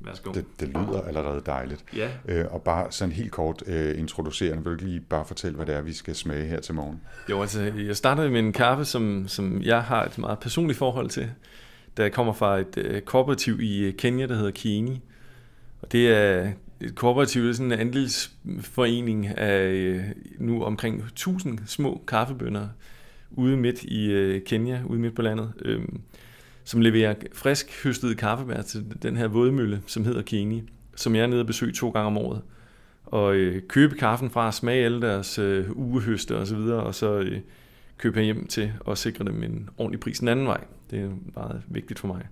Værsgo. 0.00 0.32
Det, 0.32 0.44
det 0.60 0.68
lyder 0.68 1.02
allerede 1.02 1.42
dejligt. 1.46 1.84
Ja. 1.96 2.08
Øh, 2.28 2.44
og 2.50 2.62
bare 2.62 2.92
sådan 2.92 3.12
helt 3.12 3.32
kort 3.32 3.62
øh, 3.66 3.98
introducerende, 3.98 4.64
vil 4.64 4.78
du 4.78 4.84
lige 4.84 5.00
bare 5.00 5.24
fortælle, 5.24 5.56
hvad 5.56 5.66
det 5.66 5.74
er, 5.74 5.80
vi 5.80 5.92
skal 5.92 6.14
smage 6.14 6.46
her 6.46 6.60
til 6.60 6.74
morgen? 6.74 7.00
Jo, 7.30 7.40
altså, 7.40 7.72
jeg 7.86 7.96
startede 7.96 8.30
med 8.30 8.40
en 8.40 8.52
kaffe, 8.52 8.84
som, 8.84 9.28
som 9.28 9.62
jeg 9.62 9.82
har 9.82 10.04
et 10.04 10.18
meget 10.18 10.38
personligt 10.38 10.78
forhold 10.78 11.10
til, 11.10 11.30
der 11.96 12.08
kommer 12.08 12.32
fra 12.32 12.58
et 12.58 12.76
øh, 12.76 13.00
kooperativ 13.02 13.60
i 13.60 13.84
øh, 13.84 13.94
Kenya, 13.94 14.26
der 14.26 14.34
hedder 14.34 14.50
Kieni. 14.50 15.00
Og 15.82 15.92
det 15.92 16.08
er 16.08 16.52
et 16.80 16.94
kooperativ, 16.94 17.42
det 17.42 17.50
er 17.50 17.54
sådan 17.54 17.72
en 17.72 17.78
andelsforening 17.78 19.26
af 19.26 19.66
øh, 19.66 20.04
nu 20.38 20.64
omkring 20.64 21.02
1000 21.02 21.58
små 21.66 22.02
kaffebønder 22.08 22.68
ude 23.30 23.56
midt 23.56 23.82
i 23.82 24.10
øh, 24.10 24.42
Kenya, 24.44 24.82
ude 24.86 25.00
midt 25.00 25.14
på 25.14 25.22
landet, 25.22 25.52
øh, 25.64 25.82
som 26.64 26.80
leverer 26.80 27.14
frisk 27.32 27.84
høstede 27.84 28.14
kaffebær 28.14 28.62
til 28.62 28.96
den 29.02 29.16
her 29.16 29.28
vådmølle, 29.28 29.82
som 29.86 30.04
hedder 30.04 30.22
Kini, 30.22 30.62
som 30.96 31.14
jeg 31.14 31.22
er 31.22 31.26
nede 31.26 31.40
og 31.40 31.46
besøge 31.46 31.72
to 31.72 31.90
gange 31.90 32.06
om 32.06 32.18
året. 32.18 32.42
Og 33.06 33.34
øh, 33.34 33.62
købe 33.68 33.94
kaffen 33.94 34.30
fra, 34.30 34.52
smage 34.52 34.84
alle 34.84 35.02
deres 35.02 35.38
øh, 35.38 35.70
ugehøste 35.70 36.36
og 36.36 36.46
så 36.46 36.56
videre, 36.56 36.82
og 36.82 36.94
så 36.94 37.18
øh, 37.18 37.40
købe 37.98 38.20
hjem 38.20 38.46
til 38.46 38.72
og 38.80 38.98
sikre 38.98 39.24
dem 39.24 39.42
en 39.42 39.70
ordentlig 39.78 40.00
pris 40.00 40.18
den 40.18 40.28
anden 40.28 40.46
vej. 40.46 40.64
Det 40.90 41.00
er 41.00 41.10
meget 41.34 41.62
vigtigt 41.68 41.98
for 41.98 42.08
mig. 42.08 42.28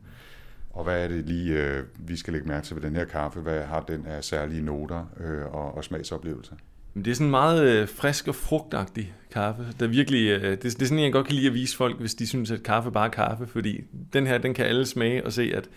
Og 0.71 0.85
hvad 0.85 1.05
er 1.05 1.09
det 1.09 1.25
lige, 1.25 1.63
øh, 1.63 1.85
vi 1.99 2.17
skal 2.17 2.33
lægge 2.33 2.49
mærke 2.49 2.67
til 2.67 2.77
ved 2.77 2.83
den 2.83 2.97
her 2.97 3.05
kaffe? 3.05 3.41
Hvad 3.41 3.63
har 3.63 3.81
den 3.81 4.07
af 4.07 4.25
særlige 4.25 4.63
noter 4.63 5.05
øh, 5.21 5.55
og, 5.55 5.75
og 5.75 5.85
smagsoplevelser? 5.85 6.57
Men 6.95 7.05
det 7.05 7.11
er 7.11 7.15
sådan 7.15 7.27
en 7.27 7.31
meget 7.31 7.65
øh, 7.65 7.89
frisk 7.89 8.29
og 8.29 8.35
frugtagtig 8.35 9.15
kaffe. 9.31 9.67
Der 9.81 9.87
virkelig, 9.87 10.29
øh, 10.29 10.51
det, 10.51 10.63
det 10.63 10.83
er 10.83 10.87
sådan, 10.87 11.05
jeg 11.05 11.13
godt 11.13 11.27
kan 11.27 11.35
lide 11.35 11.47
at 11.47 11.55
vise 11.55 11.77
folk, 11.77 12.01
hvis 12.01 12.15
de 12.15 12.27
synes, 12.27 12.51
at 12.51 12.63
kaffe 12.63 12.91
bare 12.91 13.07
er 13.07 13.11
kaffe. 13.11 13.47
Fordi 13.47 13.85
den 14.13 14.27
her, 14.27 14.39
den 14.39 14.55
kan 14.55 14.67
alle 14.67 14.87
smage 14.87 15.27
og 15.27 15.33
se, 15.33 15.53
at 15.55 15.69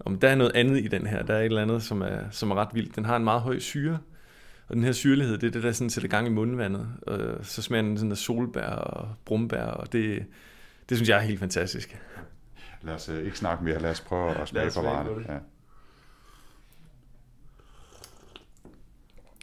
om 0.00 0.18
der 0.18 0.28
er 0.28 0.34
noget 0.34 0.52
andet 0.54 0.84
i 0.84 0.88
den 0.88 1.06
her. 1.06 1.22
Der 1.22 1.34
er 1.34 1.40
et 1.40 1.44
eller 1.44 1.62
andet, 1.62 1.82
som 1.82 2.02
er, 2.02 2.18
som 2.30 2.50
er 2.50 2.54
ret 2.54 2.68
vildt. 2.74 2.96
Den 2.96 3.04
har 3.04 3.16
en 3.16 3.24
meget 3.24 3.40
høj 3.40 3.58
syre. 3.58 3.98
Og 4.68 4.76
den 4.76 4.84
her 4.84 4.92
syrlighed, 4.92 5.38
det 5.38 5.46
er 5.46 5.50
det, 5.50 5.62
der 5.62 5.72
sådan 5.72 5.90
sætter 5.90 6.08
gang 6.08 6.26
i 6.26 6.30
mundvandet. 6.30 6.88
Og 7.06 7.18
så 7.42 7.62
smager 7.62 7.82
den 7.82 7.96
sådan 7.96 8.10
af 8.12 8.16
solbær 8.16 8.66
og 8.66 9.08
brumbær, 9.24 9.64
og 9.64 9.92
det, 9.92 10.24
det 10.88 10.96
synes 10.96 11.08
jeg 11.08 11.16
er 11.16 11.22
helt 11.22 11.40
fantastisk. 11.40 11.98
Lad 12.82 12.94
os 12.94 13.08
øh, 13.08 13.24
ikke 13.24 13.38
snakke 13.38 13.64
mere, 13.64 13.78
lad 13.78 13.90
os 13.90 14.00
prøve 14.00 14.30
at 14.30 14.48
smage 14.48 14.70
på 14.74 14.82
varerne. 14.82 15.10
Ja. 15.28 15.38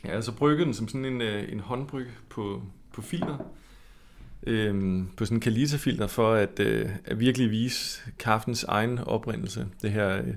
Ja, 0.06 0.12
altså 0.12 0.32
brygget 0.32 0.66
den 0.66 0.74
som 0.74 0.88
sådan 0.88 1.06
en, 1.06 1.22
øh, 1.22 1.52
en 1.52 1.60
håndbryg 1.60 2.08
på, 2.30 2.62
på 2.94 3.02
filter. 3.02 3.38
Øhm, 4.48 5.08
på 5.18 5.26
sådan 5.26 5.38
en 5.38 5.42
kalita-filter 5.42 6.08
for 6.08 6.34
at, 6.34 6.60
øh, 6.60 6.90
at 7.06 7.20
virkelig 7.20 7.52
vise 7.52 8.02
kaffens 8.20 8.64
egen 8.64 9.00
oprindelse. 9.00 9.68
Det 9.82 9.92
her, 9.92 10.18
øh, 10.18 10.34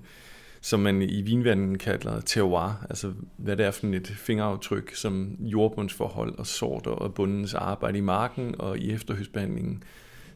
som 0.60 0.80
man 0.80 1.02
i 1.02 1.22
vinverdenen 1.22 1.78
kalder 1.78 2.20
terroir, 2.20 2.86
altså 2.90 3.12
hvad 3.36 3.56
det 3.56 3.66
er 3.66 3.70
for 3.70 3.86
et 3.86 4.06
fingeraftryk, 4.06 4.94
som 4.94 5.36
jordbundsforhold 5.40 6.38
og 6.38 6.46
sorter 6.46 6.90
og 6.90 7.14
bundens 7.14 7.54
arbejde 7.54 7.98
i 7.98 8.00
marken 8.00 8.54
og 8.58 8.78
i 8.78 8.92
efterhøstbehandlingen 8.92 9.82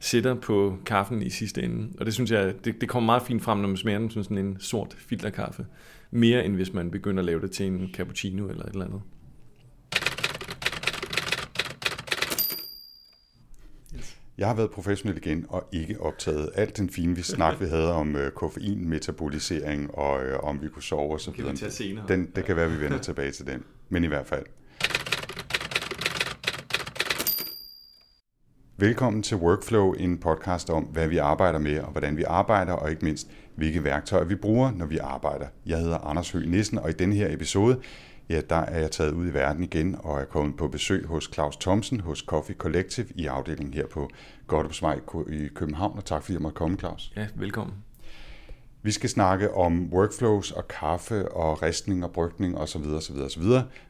sætter 0.00 0.34
på 0.34 0.78
kaffen 0.86 1.22
i 1.22 1.30
sidste 1.30 1.62
ende. 1.62 1.88
Og 2.00 2.06
det 2.06 2.14
synes 2.14 2.30
jeg, 2.30 2.54
det, 2.64 2.80
det 2.80 2.88
kommer 2.88 3.06
meget 3.06 3.22
fint 3.22 3.42
frem, 3.42 3.58
når 3.58 3.68
man 3.68 3.76
smager 3.76 3.98
den 3.98 4.10
som 4.10 4.22
sådan 4.22 4.38
en 4.38 4.56
sort 4.60 4.96
filterkaffe. 4.98 5.66
Mere 6.10 6.44
end 6.44 6.54
hvis 6.54 6.72
man 6.72 6.90
begynder 6.90 7.18
at 7.18 7.26
lave 7.26 7.40
det 7.40 7.50
til 7.50 7.66
en 7.66 7.90
cappuccino 7.94 8.48
eller 8.48 8.64
et 8.64 8.72
eller 8.72 8.84
andet. 8.84 9.00
Jeg 14.38 14.46
har 14.46 14.54
været 14.54 14.70
professionel 14.70 15.16
igen 15.16 15.46
og 15.48 15.68
ikke 15.72 16.00
optaget 16.00 16.50
alt 16.54 16.76
den 16.76 16.90
fine 16.90 17.16
vi 17.16 17.22
snak, 17.22 17.60
vi 17.60 17.66
havde 17.66 17.92
om 17.92 18.16
øh, 18.16 18.32
koffein, 18.32 18.88
metabolisering 18.88 19.94
og 19.94 20.24
øh, 20.24 20.38
om 20.42 20.62
vi 20.62 20.68
kunne 20.68 20.82
sove 20.82 21.12
og 21.12 21.20
så 21.20 21.32
Kan 21.32 21.50
vi 21.50 21.56
tage 21.56 21.70
senere. 21.70 22.04
Den, 22.08 22.30
det 22.36 22.44
kan 22.44 22.56
være, 22.56 22.70
vi 22.70 22.80
vender 22.80 22.98
tilbage 22.98 23.30
til 23.30 23.46
den. 23.46 23.64
Men 23.88 24.04
i 24.04 24.06
hvert 24.06 24.26
fald. 24.26 24.44
Velkommen 28.76 29.22
til 29.22 29.36
Workflow, 29.36 29.92
en 29.92 30.18
podcast 30.18 30.70
om, 30.70 30.84
hvad 30.84 31.08
vi 31.08 31.18
arbejder 31.18 31.58
med 31.58 31.80
og 31.80 31.90
hvordan 31.90 32.16
vi 32.16 32.22
arbejder, 32.22 32.72
og 32.72 32.90
ikke 32.90 33.04
mindst, 33.04 33.30
hvilke 33.56 33.84
værktøjer 33.84 34.24
vi 34.24 34.34
bruger, 34.34 34.70
når 34.70 34.86
vi 34.86 34.98
arbejder. 34.98 35.46
Jeg 35.66 35.78
hedder 35.78 35.98
Anders 35.98 36.30
Høgh 36.30 36.50
Nissen, 36.50 36.78
og 36.78 36.90
i 36.90 36.92
denne 36.92 37.14
her 37.14 37.34
episode, 37.34 37.80
ja, 38.32 38.40
der 38.40 38.56
er 38.56 38.78
jeg 38.78 38.90
taget 38.90 39.12
ud 39.12 39.26
i 39.26 39.34
verden 39.34 39.62
igen 39.62 39.96
og 39.98 40.20
er 40.20 40.24
kommet 40.24 40.56
på 40.56 40.68
besøg 40.68 41.06
hos 41.06 41.30
Claus 41.34 41.56
Thomsen 41.56 42.00
hos 42.00 42.18
Coffee 42.18 42.56
Collective 42.56 43.06
i 43.14 43.26
afdelingen 43.26 43.74
her 43.74 43.86
på 43.86 44.10
Godthåbsvej 44.46 45.00
i 45.28 45.48
København. 45.54 45.98
Og 45.98 46.04
tak 46.04 46.22
fordi 46.22 46.32
jeg 46.32 46.42
måtte 46.42 46.56
komme, 46.56 46.78
Claus. 46.78 47.12
Ja, 47.16 47.26
velkommen. 47.34 47.74
Vi 48.82 48.90
skal 48.90 49.10
snakke 49.10 49.54
om 49.54 49.92
workflows 49.92 50.50
og 50.52 50.68
kaffe 50.68 51.32
og 51.32 51.62
ristning 51.62 52.04
og 52.04 52.12
brygning 52.12 52.58
osv. 52.58 52.82
osv. 52.82 53.16
osv. 53.16 53.42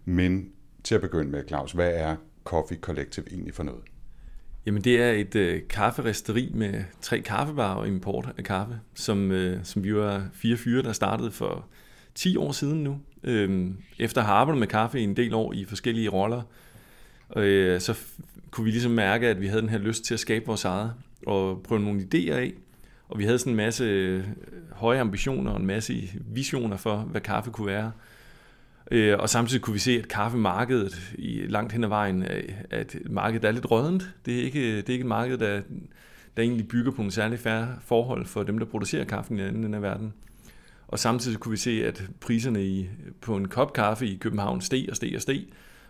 Men 0.04 0.50
til 0.84 0.94
at 0.94 1.00
begynde 1.00 1.30
med, 1.30 1.48
Claus, 1.48 1.72
hvad 1.72 1.90
er 1.94 2.16
Coffee 2.44 2.78
Collective 2.78 3.32
egentlig 3.32 3.54
for 3.54 3.62
noget? 3.62 3.82
Jamen 4.66 4.82
det 4.82 5.02
er 5.02 5.10
et 5.10 5.34
øh, 5.34 5.62
kafferisteri 5.68 6.50
med 6.54 6.84
tre 7.00 7.20
kaffebarer 7.20 7.74
og 7.74 7.88
import 7.88 8.28
af 8.38 8.44
kaffe, 8.44 8.80
som, 8.94 9.30
øh, 9.30 9.64
som 9.64 9.84
vi 9.84 9.94
var 9.94 10.28
fire 10.32 10.56
fyre, 10.56 10.82
der 10.82 10.92
startede 10.92 11.30
for 11.30 11.66
10 12.14 12.36
år 12.36 12.52
siden 12.52 12.84
nu. 12.84 13.00
Øhm, 13.24 13.76
efter 13.98 14.20
at 14.20 14.26
have 14.26 14.36
arbejdet 14.36 14.60
med 14.60 14.68
kaffe 14.68 15.00
i 15.00 15.02
en 15.02 15.16
del 15.16 15.34
år 15.34 15.52
i 15.52 15.64
forskellige 15.64 16.08
roller, 16.08 16.42
øh, 17.36 17.80
så 17.80 17.98
kunne 18.50 18.64
vi 18.64 18.70
ligesom 18.70 18.92
mærke, 18.92 19.28
at 19.28 19.40
vi 19.40 19.46
havde 19.46 19.62
den 19.62 19.68
her 19.68 19.78
lyst 19.78 20.04
til 20.04 20.14
at 20.14 20.20
skabe 20.20 20.46
vores 20.46 20.64
eget 20.64 20.92
og 21.26 21.62
prøve 21.62 21.80
nogle 21.80 22.00
idéer 22.00 22.32
af. 22.32 22.52
Og 23.08 23.18
vi 23.18 23.24
havde 23.24 23.38
sådan 23.38 23.52
en 23.52 23.56
masse 23.56 23.84
øh, 23.84 24.24
høje 24.70 25.00
ambitioner 25.00 25.50
og 25.52 25.60
en 25.60 25.66
masse 25.66 26.10
visioner 26.34 26.76
for, 26.76 26.96
hvad 26.96 27.20
kaffe 27.20 27.50
kunne 27.50 27.66
være. 27.66 27.92
Øh, 28.90 29.18
og 29.18 29.28
samtidig 29.28 29.62
kunne 29.62 29.74
vi 29.74 29.78
se, 29.78 29.98
at 29.98 30.08
kaffemarkedet 30.08 31.12
i 31.18 31.42
langt 31.48 31.72
hen 31.72 31.84
ad 31.84 31.88
vejen 31.88 32.22
øh, 32.22 32.48
at 32.70 32.96
markedet 33.10 33.44
er 33.44 33.52
lidt 33.52 33.70
rødent. 33.70 34.10
Det 34.26 34.38
er 34.38 34.42
ikke, 34.42 34.76
det 34.76 34.88
er 34.88 34.92
ikke 34.92 35.02
et 35.02 35.06
marked, 35.06 35.38
der, 35.38 35.60
der 36.36 36.42
egentlig 36.42 36.68
bygger 36.68 36.92
på 36.92 37.02
en 37.02 37.10
særlig 37.10 37.38
færre 37.38 37.68
forhold 37.80 38.26
for 38.26 38.42
dem, 38.42 38.58
der 38.58 38.66
producerer 38.66 39.04
kaffen 39.04 39.38
i 39.38 39.40
den 39.40 39.48
anden 39.48 39.74
af 39.74 39.82
verden. 39.82 40.12
Og 40.92 40.98
samtidig 40.98 41.38
kunne 41.38 41.50
vi 41.50 41.56
se, 41.56 41.84
at 41.84 42.02
priserne 42.20 42.66
i, 42.66 42.88
på 43.20 43.36
en 43.36 43.48
kop 43.48 43.72
kaffe 43.72 44.06
i 44.06 44.16
København 44.16 44.60
steg 44.60 44.86
og 44.90 44.96
steg 44.96 45.12
og 45.16 45.22
steg. 45.22 45.46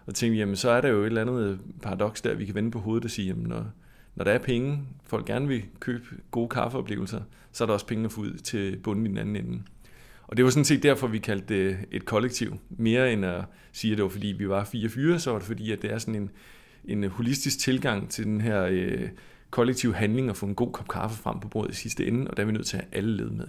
Og 0.07 0.15
tænkte, 0.15 0.39
jamen 0.39 0.57
så 0.57 0.71
er 0.71 0.81
der 0.81 0.89
jo 0.89 1.01
et 1.01 1.07
eller 1.07 1.21
andet 1.21 1.43
øh, 1.43 1.59
paradoks 1.83 2.23
der, 2.23 2.35
vi 2.35 2.45
kan 2.45 2.55
vende 2.55 2.71
på 2.71 2.79
hovedet 2.79 3.05
og 3.05 3.11
sige, 3.11 3.29
jamen 3.29 3.47
når, 3.47 3.67
når 4.15 4.25
der 4.25 4.33
er 4.33 4.39
penge, 4.39 4.79
folk 5.05 5.27
gerne 5.27 5.49
vil 5.49 5.63
købe 5.81 6.05
gode 6.31 6.49
kaffeoplevelser, 6.49 7.21
så 7.53 7.65
er 7.65 7.67
der 7.67 7.73
også 7.73 7.87
penge 7.87 8.05
at 8.05 8.13
få 8.13 8.21
ud 8.21 8.35
til 8.35 8.77
bunden 8.77 9.07
i 9.07 9.09
den 9.09 9.19
anden 9.19 9.37
ende. 9.37 9.63
Og 10.23 10.37
det 10.37 10.45
var 10.45 10.51
sådan 10.51 10.65
set 10.65 10.83
derfor, 10.83 11.07
vi 11.07 11.19
kaldte 11.19 11.55
det 11.55 11.77
et 11.91 12.05
kollektiv. 12.05 12.59
Mere 12.71 13.13
end 13.13 13.25
at 13.25 13.45
sige, 13.73 13.93
at 13.93 13.99
det 13.99 14.03
var 14.03 14.11
fordi, 14.11 14.27
vi 14.27 14.49
var 14.49 14.65
fire 14.65 14.89
fyre, 14.89 15.19
så 15.19 15.31
var 15.31 15.39
det 15.39 15.47
fordi, 15.47 15.73
at 15.73 15.83
det 15.83 15.93
er 15.93 15.99
sådan 15.99 16.15
en, 16.15 16.31
en 16.85 17.11
holistisk 17.11 17.59
tilgang 17.59 18.11
til 18.11 18.25
den 18.25 18.41
her 18.41 18.65
øh, 18.71 19.09
kollektiv 19.51 19.95
handling 19.95 20.31
og 20.31 20.37
få 20.37 20.47
en 20.47 20.55
god 20.55 20.73
kop 20.73 20.89
kaffe 20.89 21.23
frem 21.23 21.41
på 21.41 21.49
bordet 21.49 21.73
i 21.73 21.77
sidste 21.77 22.07
ende, 22.07 22.31
og 22.31 22.37
der 22.37 22.43
er 22.43 22.47
vi 22.47 22.53
nødt 22.53 22.67
til 22.67 22.77
at 22.77 22.83
have 22.83 22.97
alle 22.99 23.17
led 23.17 23.31
med. 23.31 23.47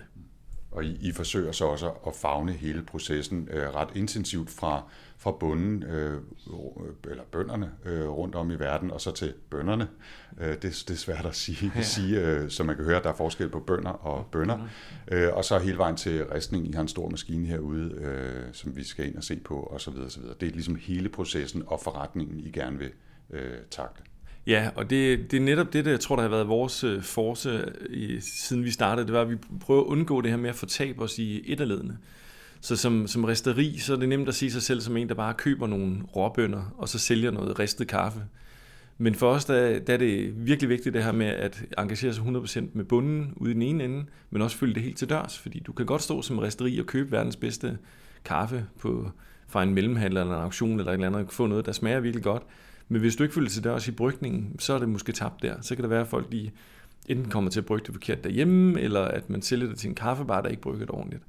Og 0.73 0.85
I, 0.85 0.97
I 1.01 1.11
forsøger 1.11 1.51
så 1.51 1.66
også 1.66 1.91
at 2.07 2.16
fagne 2.16 2.51
hele 2.51 2.84
processen 2.84 3.50
øh, 3.51 3.75
ret 3.75 3.89
intensivt 3.95 4.50
fra, 4.50 4.84
fra 5.17 5.31
bunden, 5.31 5.84
øh, 5.84 6.22
eller 7.09 7.23
bønderne 7.31 7.72
øh, 7.85 8.09
rundt 8.09 8.35
om 8.35 8.51
i 8.51 8.56
verden, 8.56 8.91
og 8.91 9.01
så 9.01 9.12
til 9.12 9.33
bønderne. 9.50 9.88
Øh, 10.39 10.47
det, 10.47 10.62
det 10.62 10.89
er 10.89 10.95
svært 10.95 11.25
at 11.25 11.35
sige, 11.35 11.72
ja. 11.75 11.81
sige 11.81 12.19
øh, 12.19 12.50
så 12.50 12.63
man 12.63 12.75
kan 12.75 12.85
høre, 12.85 12.97
at 12.97 13.03
der 13.03 13.09
er 13.09 13.16
forskel 13.16 13.50
på 13.50 13.59
bønder 13.59 13.91
og 13.91 14.25
bønder. 14.31 14.67
Øh, 15.12 15.33
og 15.33 15.45
så 15.45 15.59
hele 15.59 15.78
vejen 15.78 15.95
til 15.95 16.25
restning. 16.25 16.69
I 16.69 16.72
har 16.72 16.81
en 16.81 16.88
stor 16.88 17.09
maskine 17.09 17.47
herude, 17.47 17.94
øh, 17.94 18.44
som 18.53 18.75
vi 18.75 18.83
skal 18.83 19.07
ind 19.07 19.16
og 19.16 19.23
se 19.23 19.39
på, 19.39 19.56
og 19.56 19.81
så 19.81 19.91
videre, 19.91 20.06
og 20.06 20.12
så 20.12 20.19
videre. 20.19 20.35
Det 20.39 20.47
er 20.47 20.51
ligesom 20.51 20.75
hele 20.75 21.09
processen 21.09 21.63
og 21.67 21.79
forretningen, 21.81 22.39
I 22.39 22.51
gerne 22.51 22.78
vil 22.78 22.91
øh, 23.29 23.57
takle. 23.72 24.03
Ja, 24.47 24.69
og 24.75 24.89
det, 24.89 25.31
det 25.31 25.37
er 25.37 25.41
netop 25.41 25.73
det, 25.73 25.85
der 25.85 25.91
jeg 25.91 25.99
tror, 25.99 26.15
der 26.15 26.23
har 26.23 26.29
været 26.29 26.47
vores 26.47 26.83
øh, 26.83 27.01
force 27.01 27.49
øh, 27.49 27.97
i, 27.97 28.19
siden 28.19 28.63
vi 28.63 28.71
startede. 28.71 29.07
Det 29.07 29.13
var, 29.13 29.21
at 29.21 29.29
vi 29.29 29.35
prøver 29.61 29.81
at 29.81 29.85
undgå 29.85 30.21
det 30.21 30.29
her 30.29 30.37
med 30.37 30.49
at 30.49 30.55
fortabe 30.55 31.01
os 31.01 31.19
i 31.19 31.51
etterledende. 31.51 31.97
Så 32.62 32.75
som, 32.75 33.07
som 33.07 33.23
resteri, 33.23 33.77
så 33.77 33.94
er 33.94 33.97
det 33.97 34.09
nemt 34.09 34.27
at 34.27 34.35
sige 34.35 34.51
sig 34.51 34.62
selv 34.62 34.81
som 34.81 34.97
en, 34.97 35.09
der 35.09 35.15
bare 35.15 35.33
køber 35.33 35.68
nogle 35.68 35.97
råbønder, 36.15 36.73
og 36.77 36.89
så 36.89 37.00
sælger 37.00 37.31
noget 37.31 37.59
ristet 37.59 37.88
kaffe. 37.88 38.19
Men 38.97 39.15
for 39.15 39.29
os, 39.29 39.45
der, 39.45 39.79
der 39.79 39.94
er 39.94 39.97
det 39.97 40.45
virkelig 40.47 40.69
vigtigt 40.69 40.94
det 40.94 41.03
her 41.03 41.12
med 41.12 41.25
at 41.25 41.63
engagere 41.77 42.13
sig 42.13 42.23
100% 42.23 42.62
med 42.73 42.85
bunden 42.85 43.33
ude 43.35 43.51
i 43.51 43.53
den 43.53 43.62
ene 43.62 43.83
ende, 43.83 44.06
men 44.29 44.41
også 44.41 44.57
følge 44.57 44.73
det 44.73 44.83
helt 44.83 44.97
til 44.97 45.09
dørs, 45.09 45.39
fordi 45.39 45.59
du 45.59 45.73
kan 45.73 45.85
godt 45.85 46.01
stå 46.01 46.21
som 46.21 46.39
resteri 46.39 46.79
og 46.79 46.85
købe 46.85 47.12
verdens 47.12 47.35
bedste 47.35 47.77
kaffe 48.25 48.65
på, 48.79 49.12
fra 49.47 49.63
en 49.63 49.73
mellemhandler 49.73 50.21
eller 50.21 50.35
en 50.35 50.41
auktion 50.41 50.79
eller 50.79 50.91
et 50.91 50.94
eller 50.94 51.07
andet, 51.07 51.21
og 51.21 51.31
få 51.31 51.47
noget, 51.47 51.65
der 51.65 51.71
smager 51.71 52.00
virkelig 52.00 52.23
godt, 52.23 52.44
men 52.88 53.01
hvis 53.01 53.15
du 53.15 53.24
ikke 53.24 53.35
følger 53.35 53.50
til 53.50 53.63
dørs 53.63 53.88
i 53.88 53.91
brygningen, 53.91 54.59
så 54.59 54.74
er 54.74 54.80
det 54.80 54.89
måske 54.89 55.12
tabt 55.12 55.41
der. 55.41 55.56
Så 55.62 55.75
kan 55.75 55.83
det 55.83 55.89
være, 55.89 56.01
at 56.01 56.07
folk 56.07 56.27
lige 56.31 56.53
enten 57.07 57.31
kommer 57.31 57.51
til 57.51 57.59
at 57.59 57.65
brygge 57.65 57.85
det 57.85 57.94
forkert 57.94 58.24
derhjemme, 58.24 58.81
eller 58.81 59.01
at 59.01 59.30
man 59.30 59.41
sælger 59.41 59.68
det 59.68 59.77
til 59.77 59.89
en 59.89 59.95
kaffebar, 59.95 60.41
der 60.41 60.50
ikke 60.50 60.62
brygger 60.62 60.85
det 60.85 60.95
ordentligt. 60.95 61.24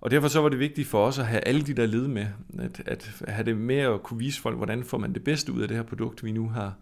Og 0.00 0.10
derfor 0.10 0.28
så 0.28 0.40
var 0.40 0.48
det 0.48 0.58
vigtigt 0.58 0.88
for 0.88 1.06
os 1.06 1.18
at 1.18 1.26
have 1.26 1.40
alle 1.40 1.62
de 1.62 1.74
der 1.74 1.86
led 1.86 2.08
med, 2.08 2.26
at, 2.58 2.82
at 2.86 3.22
have 3.28 3.44
det 3.44 3.56
med 3.56 3.76
at 3.76 4.02
kunne 4.02 4.18
vise 4.18 4.40
folk, 4.40 4.56
hvordan 4.56 4.84
får 4.84 4.98
man 4.98 5.12
det 5.12 5.24
bedste 5.24 5.52
ud 5.52 5.62
af 5.62 5.68
det 5.68 5.76
her 5.76 5.84
produkt, 5.84 6.24
vi 6.24 6.32
nu 6.32 6.48
har, 6.48 6.74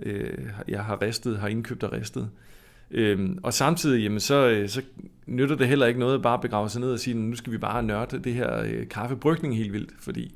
øh, 0.00 0.38
jeg 0.68 0.84
har 0.84 1.02
ristet, 1.02 1.38
har 1.38 1.48
indkøbt 1.48 1.82
og 1.82 1.92
ristet. 1.92 2.30
Øhm, 2.90 3.38
og 3.42 3.54
samtidig, 3.54 4.02
jamen, 4.02 4.20
så, 4.20 4.48
øh, 4.48 4.68
så 4.68 4.82
nytter 5.26 5.56
det 5.56 5.68
heller 5.68 5.86
ikke 5.86 6.00
noget 6.00 6.14
at 6.14 6.22
bare 6.22 6.38
begrave 6.38 6.68
sig 6.68 6.80
ned 6.80 6.92
og 6.92 6.98
sige, 6.98 7.14
nu 7.14 7.36
skal 7.36 7.52
vi 7.52 7.58
bare 7.58 7.82
nørde 7.82 8.18
det 8.18 8.34
her 8.34 8.62
øh, 8.62 8.88
kaffebrygning 8.88 9.56
helt 9.56 9.72
vildt, 9.72 9.90
fordi 9.98 10.34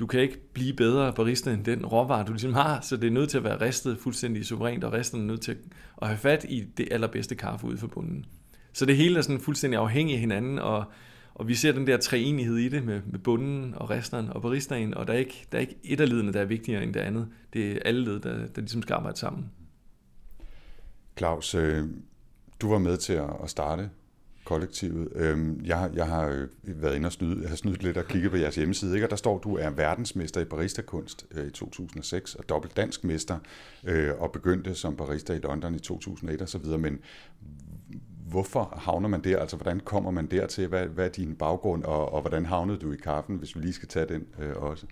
du 0.00 0.06
kan 0.06 0.20
ikke 0.20 0.52
blive 0.52 0.72
bedre 0.72 1.12
barista 1.12 1.52
end 1.52 1.64
den 1.64 1.86
råvare, 1.86 2.24
du 2.24 2.32
ligesom 2.32 2.54
har, 2.54 2.80
så 2.80 2.96
det 2.96 3.06
er 3.06 3.10
nødt 3.10 3.30
til 3.30 3.38
at 3.38 3.44
være 3.44 3.60
ristet 3.60 3.98
fuldstændig 3.98 4.46
suverænt, 4.46 4.84
og 4.84 4.92
resten 4.92 5.20
er 5.20 5.24
nødt 5.24 5.40
til 5.40 5.56
at 6.02 6.08
have 6.08 6.18
fat 6.18 6.46
i 6.48 6.60
det 6.60 6.88
allerbedste 6.90 7.34
kaffe 7.34 7.66
ude 7.66 7.78
for 7.78 7.86
bunden. 7.86 8.24
Så 8.72 8.86
det 8.86 8.96
hele 8.96 9.18
er 9.18 9.22
sådan 9.22 9.40
fuldstændig 9.40 9.80
afhængig 9.80 10.14
af 10.14 10.20
hinanden, 10.20 10.58
og, 10.58 10.84
og 11.34 11.48
vi 11.48 11.54
ser 11.54 11.72
den 11.72 11.86
der 11.86 11.96
treenighed 11.96 12.56
i 12.56 12.68
det 12.68 12.84
med, 12.84 13.00
med 13.06 13.18
bunden 13.18 13.74
og 13.76 13.90
resteren 13.90 14.28
og 14.28 14.42
baristaen, 14.42 14.94
og 14.94 15.06
der 15.06 15.12
er 15.12 15.18
ikke, 15.18 15.46
der 15.52 15.58
er 15.58 15.62
ikke 15.62 15.78
et 15.84 16.00
af 16.00 16.08
ledene, 16.08 16.32
der 16.32 16.40
er 16.40 16.44
vigtigere 16.44 16.82
end 16.82 16.94
det 16.94 17.00
andet. 17.00 17.28
Det 17.52 17.72
er 17.72 17.78
alle 17.84 18.04
led, 18.04 18.20
der, 18.20 18.46
der 18.46 18.60
ligesom 18.60 18.82
skal 18.82 18.94
arbejde 18.94 19.18
sammen. 19.18 19.50
Claus, 21.18 21.54
øh, 21.54 21.84
du 22.60 22.70
var 22.70 22.78
med 22.78 22.96
til 22.96 23.12
at 23.12 23.50
starte 23.50 23.90
kollektivet. 24.44 25.08
Øhm, 25.14 25.60
jeg, 25.64 25.90
jeg 25.94 26.06
har 26.06 26.28
øh, 26.28 26.48
været 26.64 26.96
inde 26.96 27.06
og 27.06 27.12
snyde, 27.12 27.40
jeg 27.40 27.48
har 27.48 27.56
snydt 27.56 27.82
lidt 27.82 27.96
og 27.96 28.04
kigget 28.04 28.30
på 28.30 28.36
jeres 28.36 28.56
hjemmeside, 28.56 28.94
ikke? 28.94 29.06
og 29.06 29.10
der 29.10 29.16
står, 29.16 29.36
at 29.36 29.44
du 29.44 29.56
er 29.56 29.70
verdensmester 29.70 30.40
i 30.40 30.44
barista-kunst 30.44 31.26
øh, 31.30 31.46
i 31.46 31.50
2006 31.50 32.34
og 32.34 32.48
dobbelt 32.48 32.76
dansk 32.76 33.04
mester 33.04 33.38
øh, 33.84 34.10
og 34.18 34.32
begyndte 34.32 34.74
som 34.74 34.96
barista 34.96 35.32
i 35.32 35.38
London 35.38 35.74
i 35.74 35.78
2001 35.78 36.42
osv. 36.42 36.66
Men 36.78 36.98
hvorfor 38.30 38.74
havner 38.76 39.08
man 39.08 39.24
der? 39.24 39.38
Altså, 39.38 39.56
hvordan 39.56 39.80
kommer 39.80 40.10
man 40.10 40.26
dertil? 40.26 40.66
Hvad, 40.66 40.86
hvad 40.86 41.04
er 41.04 41.08
din 41.08 41.34
baggrund, 41.34 41.84
og, 41.84 42.12
og 42.12 42.20
hvordan 42.20 42.46
havnede 42.46 42.78
du 42.78 42.92
i 42.92 42.96
kaffen, 42.96 43.36
hvis 43.36 43.56
vi 43.56 43.60
lige 43.60 43.72
skal 43.72 43.88
tage 43.88 44.06
den 44.06 44.26
øh, 44.38 44.56
også? 44.56 44.86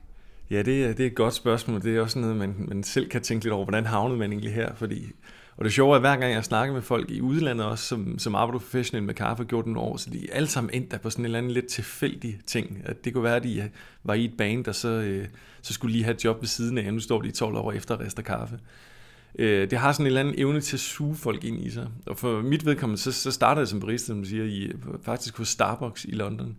Ja, 0.50 0.62
det 0.62 0.84
er, 0.84 0.88
det 0.92 1.00
er 1.00 1.06
et 1.06 1.14
godt 1.14 1.34
spørgsmål. 1.34 1.82
Det 1.82 1.96
er 1.96 2.00
også 2.00 2.18
noget, 2.18 2.36
man, 2.36 2.54
man 2.68 2.82
selv 2.82 3.08
kan 3.08 3.22
tænke 3.22 3.44
lidt 3.44 3.52
over, 3.52 3.64
hvordan 3.64 3.86
havnede 3.86 4.18
man 4.18 4.32
egentlig 4.32 4.54
her? 4.54 4.74
Fordi, 4.74 5.12
og 5.58 5.64
det 5.64 5.72
sjove 5.72 5.92
er, 5.92 5.94
at 5.94 6.02
hver 6.02 6.16
gang 6.16 6.32
jeg 6.32 6.44
snakker 6.44 6.74
med 6.74 6.82
folk 6.82 7.10
i 7.10 7.20
udlandet 7.20 7.66
også, 7.66 7.84
som, 7.84 8.18
som 8.18 8.34
arbejder 8.34 8.58
professionelt 8.58 9.06
med 9.06 9.14
kaffe, 9.14 9.44
gjort 9.44 9.66
nogle 9.66 9.80
år, 9.80 9.96
så 9.96 10.10
de 10.10 10.30
er 10.30 10.34
alle 10.34 10.48
sammen 10.48 10.74
endt 10.74 10.90
der 10.90 10.98
på 10.98 11.10
sådan 11.10 11.22
en 11.22 11.24
eller 11.24 11.38
anden 11.38 11.52
lidt 11.52 11.66
tilfældig 11.66 12.38
ting. 12.46 12.82
At 12.84 13.04
det 13.04 13.14
kunne 13.14 13.24
være, 13.24 13.36
at 13.36 13.42
de 13.42 13.60
øh, 13.62 13.68
var 14.04 14.14
i 14.14 14.24
et 14.24 14.36
band, 14.38 14.68
og 14.68 14.74
så, 14.74 14.88
øh, 14.88 15.26
så 15.62 15.72
skulle 15.72 15.92
lige 15.92 16.04
have 16.04 16.14
et 16.14 16.24
job 16.24 16.40
ved 16.40 16.48
siden 16.48 16.78
af, 16.78 16.86
og 16.86 16.94
nu 16.94 17.00
står 17.00 17.22
de 17.22 17.30
12 17.30 17.56
år 17.56 17.72
efter 17.72 17.94
at 17.94 18.00
rester 18.00 18.22
kaffe. 18.22 18.58
Øh, 19.38 19.70
det 19.70 19.78
har 19.78 19.92
sådan 19.92 20.02
en 20.02 20.06
eller 20.06 20.20
anden 20.20 20.34
evne 20.38 20.60
til 20.60 20.76
at 20.76 20.80
suge 20.80 21.16
folk 21.16 21.44
ind 21.44 21.66
i 21.66 21.70
sig. 21.70 21.88
Og 22.06 22.18
for 22.18 22.42
mit 22.42 22.66
vedkommende, 22.66 23.02
så, 23.02 23.12
så 23.12 23.30
startede 23.30 23.60
jeg 23.60 23.68
som 23.68 23.80
barista, 23.80 24.06
som 24.06 24.24
siger, 24.24 24.44
i, 24.44 24.72
faktisk 25.02 25.36
hos 25.38 25.48
Starbucks 25.48 26.04
i 26.04 26.10
London. 26.10 26.56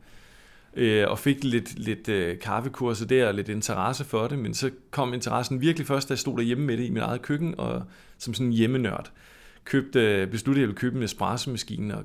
Øh, 0.73 1.05
og 1.07 1.19
fik 1.19 1.43
lidt, 1.43 1.79
lidt 1.79 2.09
øh, 2.09 2.39
kaffekurser 2.39 3.05
der, 3.05 3.27
og 3.27 3.33
lidt 3.33 3.49
interesse 3.49 4.05
for 4.05 4.27
det, 4.27 4.39
men 4.39 4.53
så 4.53 4.71
kom 4.91 5.13
interessen 5.13 5.61
virkelig 5.61 5.87
først, 5.87 6.09
da 6.09 6.11
jeg 6.11 6.19
stod 6.19 6.37
derhjemme 6.37 6.65
med 6.65 6.77
det 6.77 6.85
i 6.85 6.89
mit 6.89 7.03
eget 7.03 7.21
køkken, 7.21 7.55
og 7.57 7.83
som 8.19 8.33
sådan 8.33 8.47
en 8.47 8.53
hjemmenørd. 8.53 9.11
Købte, 9.65 9.99
øh, 9.99 10.27
besluttede, 10.27 10.61
at 10.61 10.61
jeg 10.61 10.67
ville 10.67 10.79
købe 10.79 10.97
en 10.97 11.03
espresso-maskine, 11.03 11.97
og 11.97 12.03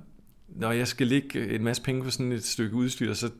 når 0.48 0.72
jeg 0.72 0.88
skal 0.88 1.06
lægge 1.06 1.54
en 1.54 1.64
masse 1.64 1.82
penge 1.82 2.02
på 2.02 2.10
sådan 2.10 2.32
et 2.32 2.44
stykke 2.44 2.76
udstyr, 2.76 3.14
så 3.14 3.30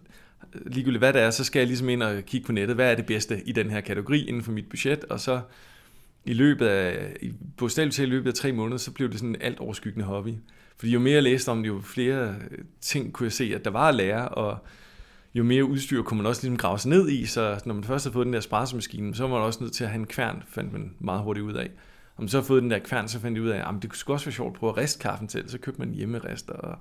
øh, 0.55 0.61
ligegyldigt 0.67 1.01
hvad 1.01 1.13
det 1.13 1.23
er, 1.23 1.31
så 1.31 1.45
skal 1.45 1.61
jeg 1.61 1.67
ligesom 1.67 1.89
ind 1.89 2.03
og 2.03 2.23
kigge 2.27 2.47
på 2.47 2.53
nettet, 2.53 2.77
hvad 2.77 2.91
er 2.91 2.95
det 2.95 3.07
bedste 3.07 3.43
i 3.47 3.53
den 3.53 3.71
her 3.71 3.81
kategori 3.81 4.25
inden 4.25 4.43
for 4.43 4.53
mit 4.53 4.69
budget, 4.69 5.05
og 5.05 5.21
så 5.21 5.41
i 6.25 6.33
løbet 6.33 6.67
af, 6.67 7.17
på 7.57 7.69
til 7.69 7.99
i 7.99 8.07
løbet 8.07 8.29
af 8.29 8.35
tre 8.35 8.53
måneder, 8.53 8.79
så 8.79 8.91
blev 8.91 9.11
det 9.11 9.19
sådan 9.19 9.29
en 9.35 9.43
alt 9.43 9.61
overskyggende 9.61 10.05
hobby. 10.05 10.35
Fordi 10.77 10.93
jo 10.93 10.99
mere 10.99 11.15
jeg 11.15 11.23
læste 11.23 11.49
om 11.49 11.63
det, 11.63 11.69
jo 11.69 11.81
flere 11.81 12.35
øh, 12.51 12.59
ting 12.81 13.13
kunne 13.13 13.25
jeg 13.25 13.33
se, 13.33 13.53
at 13.55 13.65
der 13.65 13.71
var 13.71 13.89
at 13.89 13.95
lære, 13.95 14.29
og 14.29 14.59
jo 15.35 15.45
mere 15.45 15.65
udstyr 15.65 16.03
kunne 16.03 16.17
man 16.17 16.27
også 16.27 16.43
ligesom 16.43 16.57
grave 16.57 16.79
sig 16.79 16.91
ned 16.91 17.09
i, 17.09 17.27
så 17.27 17.61
når 17.67 17.75
man 17.75 17.85
først 17.85 18.05
havde 18.05 18.13
fået 18.13 18.25
den 18.25 18.33
der 18.33 18.39
espressomaskine, 18.39 19.15
så 19.15 19.23
var 19.23 19.31
man 19.31 19.47
også 19.47 19.63
nødt 19.63 19.73
til 19.73 19.85
at 19.85 19.91
have 19.91 20.01
en 20.01 20.07
kværn, 20.07 20.43
fandt 20.49 20.73
man 20.73 20.95
meget 20.99 21.23
hurtigt 21.23 21.47
ud 21.47 21.55
af. 21.55 21.71
Om 22.17 22.29
så 22.29 22.39
har 22.39 22.45
fået 22.45 22.63
den 22.63 22.71
der 22.71 22.79
kværn, 22.79 23.09
så 23.09 23.21
fandt 23.21 23.37
jeg 23.37 23.45
ud 23.45 23.51
af, 23.51 23.59
at 23.59 23.75
det 23.83 24.05
kunne 24.05 24.15
også 24.15 24.27
være 24.27 24.33
sjovt 24.33 24.55
at 24.55 24.61
prøve 24.61 24.71
at 24.71 24.77
riste 24.77 24.99
kaffen 24.99 25.29
til, 25.29 25.45
så 25.47 25.59
købte 25.59 25.81
man 25.81 25.95
hjemmerester, 25.95 26.53
og 26.53 26.79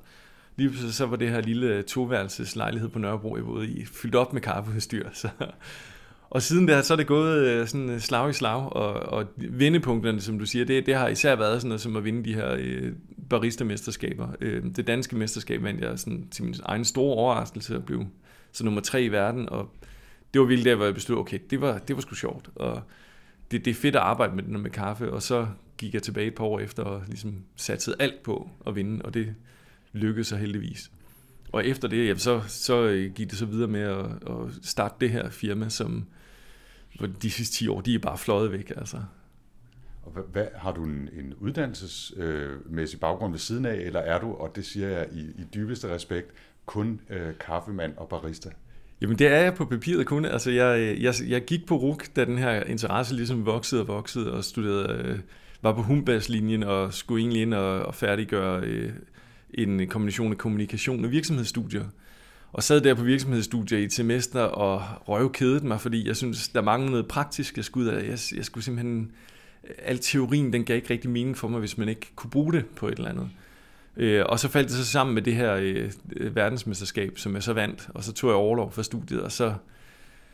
lige 0.56 0.70
pludselig 0.70 0.94
så 0.94 1.06
var 1.06 1.16
det 1.16 1.30
her 1.30 1.42
lille 1.42 1.82
toværelses 1.82 2.56
lejlighed 2.56 2.90
på 2.90 3.00
Nørrebro, 3.00 3.36
jeg 3.36 3.46
boede 3.46 3.68
i, 3.68 3.86
fyldt 3.86 4.16
op 4.16 4.34
med 4.34 4.42
kaffeudstyr, 4.42 5.10
så. 5.14 5.30
Og 6.30 6.42
siden 6.42 6.68
der, 6.68 6.82
så 6.82 6.94
er 6.94 6.98
det 6.98 7.08
gået 7.08 7.48
øh, 7.48 7.68
sådan 7.68 7.90
øh, 7.90 8.00
slag 8.00 8.30
i 8.30 8.34
slag, 8.34 8.74
og, 8.74 8.94
og 8.94 9.26
vendepunkterne, 9.38 10.22
som 10.22 10.40
du 10.40 10.46
siger, 10.46 10.66
det, 10.66 10.86
det 10.86 10.96
har 10.96 11.08
især 11.08 11.36
været 11.36 11.62
sådan 11.62 11.70
noget 11.70 11.82
som 11.82 11.96
at 11.96 12.04
vinde 12.04 12.26
de 12.26 12.34
her 12.34 12.56
øh, 12.60 12.92
barista-mesterskaber. 13.30 14.28
Øh, 14.42 14.64
det 14.76 14.88
danske 14.88 15.16
mesterskab 15.16 15.64
vandt 15.64 15.82
jeg 15.82 16.00
sådan, 16.00 16.28
til 16.32 16.44
min 16.44 16.56
egen 16.64 16.86
store 16.86 17.16
overraskelse 17.16 17.76
at 17.76 17.86
blive 17.86 18.08
så 18.52 18.66
nummer 18.66 18.82
tre 18.82 19.04
i 19.04 19.08
verden, 19.08 19.50
og 19.50 19.70
det 20.34 20.42
var 20.42 20.48
vildt 20.48 20.66
der, 20.66 20.76
hvor 20.76 20.86
jeg 20.86 20.94
besluttede, 20.94 21.22
okay, 21.22 21.40
det 21.50 21.62
var, 21.62 21.78
det 21.78 21.96
var 21.96 22.02
sgu 22.02 22.16
sjovt, 22.16 22.50
og 22.56 22.82
det, 23.54 23.66
det 23.66 23.72
er 23.72 23.76
fedt 23.76 23.96
at 23.96 24.02
arbejde 24.02 24.36
med 24.36 24.44
den 24.44 24.62
med 24.62 24.72
kaffe, 24.72 25.12
og 25.12 25.22
så 25.22 25.48
gik 25.78 25.94
jeg 25.94 26.04
tilbage 26.04 26.28
et 26.28 26.36
par 26.36 26.44
år 26.44 26.60
efter 26.60 26.84
og 26.84 27.04
ligesom 27.08 27.44
satsede 27.56 27.96
alt 28.00 28.24
på 28.24 28.50
at 28.68 28.76
vinde, 28.76 29.06
og 29.06 29.14
det 29.14 29.36
lykkedes 29.92 30.28
så 30.28 30.36
heldigvis. 30.36 30.92
Og 31.52 31.66
efter 31.66 31.88
det, 31.88 32.06
jamen, 32.06 32.20
så, 32.20 32.42
så 32.48 32.84
øh, 32.84 33.14
gik 33.14 33.30
det 33.30 33.38
så 33.38 33.46
videre 33.46 33.68
med 33.68 33.82
at, 33.82 34.06
at 34.06 34.54
starte 34.62 34.96
det 35.02 35.10
her 35.10 35.30
firma, 35.30 35.70
som, 35.70 36.06
hvor 36.98 37.08
de 37.08 37.32
sidste 37.32 37.56
10 37.56 37.68
år, 37.68 37.82
de 37.82 37.96
er 37.96 38.00
bare 38.00 38.18
fløjet 38.18 38.52
væk. 38.52 38.74
Altså. 38.78 38.98
Og 40.04 40.12
hvad, 40.12 40.24
hvad, 40.32 40.48
har 40.56 40.72
du 40.72 40.84
en, 40.84 41.10
en 41.14 41.34
uddannelsesmæssig 41.34 42.98
øh, 42.98 43.02
baggrund 43.02 43.34
ved 43.34 43.40
siden 43.40 43.66
af, 43.66 43.76
eller 43.76 44.00
er 44.00 44.20
du, 44.20 44.34
og 44.34 44.56
det 44.56 44.66
siger 44.66 44.90
jeg 44.90 45.08
i, 45.12 45.20
i 45.20 45.46
dybeste 45.54 45.94
respekt, 45.94 46.32
kun 46.66 47.02
øh, 47.10 47.34
kaffemand 47.40 47.94
og 47.98 48.10
barista? 48.10 48.50
Jamen 49.02 49.20
det 49.20 49.28
er 49.28 49.38
jeg 49.38 49.54
på 49.54 49.66
papiret 49.66 50.06
kun. 50.06 50.26
Altså 50.26 50.52
jeg, 50.52 50.98
jeg, 51.02 51.14
jeg 51.28 51.46
gik 51.46 51.66
på 51.66 51.76
RUK, 51.76 52.16
da 52.16 52.26
den 52.26 52.38
her 52.38 52.64
interesse 52.64 53.16
ligesom 53.16 53.46
voksede 53.46 53.82
og 53.82 53.88
voksede, 53.88 54.34
og 54.34 54.44
studerede, 54.44 55.04
øh, 55.04 55.20
var 55.62 55.74
på 55.74 55.82
Humbas-linjen 55.82 56.64
og 56.64 56.94
skulle 56.94 57.22
egentlig 57.22 57.42
ind 57.42 57.54
og, 57.54 57.80
og 57.80 57.96
færdiggøre 57.96 58.64
øh, 58.64 58.92
en 59.54 59.88
kombination 59.88 60.32
af 60.32 60.38
kommunikation 60.38 61.06
og 61.06 61.12
virksomhedsstudier 61.12 61.84
og 62.54 62.64
sad 62.64 62.82
der 62.82 62.94
på 62.94 63.04
virksomhedsstudier 63.04 63.80
i 63.80 63.84
et 63.84 63.94
semester 63.94 64.42
og 64.42 64.84
røvkedede 65.10 65.68
mig, 65.68 65.82
fordi 65.82 66.08
jeg 66.08 66.16
synes, 66.16 66.48
der 66.48 66.62
manglede 66.62 66.92
noget 66.92 67.08
praktisk, 67.08 67.58
jeg 67.58 67.66
skulle 67.66 67.92
ud 67.92 67.96
af. 67.96 68.02
Jeg, 68.04 68.20
jeg 68.36 68.46
skulle 68.46 68.64
simpelthen... 68.64 69.12
Al 69.86 70.00
teorien, 70.00 70.54
den 70.54 70.64
gav 70.64 70.76
ikke 70.76 70.90
rigtig 70.90 71.10
mening 71.10 71.38
for 71.38 71.48
mig, 71.48 71.60
hvis 71.60 71.78
man 71.78 71.90
ikke 71.90 72.12
kunne 72.16 72.30
bruge 72.30 72.54
det 72.54 72.66
på 72.66 72.88
et 72.88 72.98
eller 72.98 73.10
andet. 73.10 73.30
Øh, 73.98 74.26
og 74.26 74.40
så 74.40 74.48
faldt 74.48 74.70
det 74.70 74.78
så 74.78 74.86
sammen 74.86 75.14
med 75.14 75.22
det 75.22 75.36
her 75.36 75.56
øh, 75.56 76.36
verdensmesterskab, 76.36 77.18
som 77.18 77.34
jeg 77.34 77.44
så 77.44 77.54
vandt, 77.54 77.90
og 77.94 78.04
så 78.04 78.14
tog 78.14 78.30
jeg 78.30 78.38
overlov 78.38 78.72
fra 78.72 78.84
studiet, 78.84 79.22
og 79.22 79.32
så, 79.32 79.54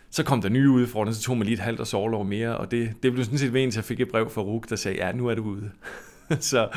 så 0.09 0.23
kom 0.23 0.41
der 0.41 0.49
nye 0.49 0.69
udfordringer, 0.69 1.15
så 1.15 1.21
tog 1.21 1.37
man 1.37 1.45
lige 1.45 1.53
et 1.53 1.59
halvt 1.59 1.79
års 1.79 1.93
overlov 1.93 2.25
mere, 2.25 2.57
og 2.57 2.71
det, 2.71 2.93
det 3.03 3.13
blev 3.13 3.25
sådan 3.25 3.37
set 3.37 3.53
ved, 3.53 3.71
jeg 3.75 3.83
fik 3.83 3.99
et 3.99 4.09
brev 4.09 4.29
fra 4.29 4.41
RUG, 4.41 4.65
der 4.69 4.75
sagde, 4.75 4.97
ja, 4.97 5.11
nu 5.11 5.27
er 5.27 5.35
du 5.35 5.43
ude. 5.43 5.71
så, 6.39 6.69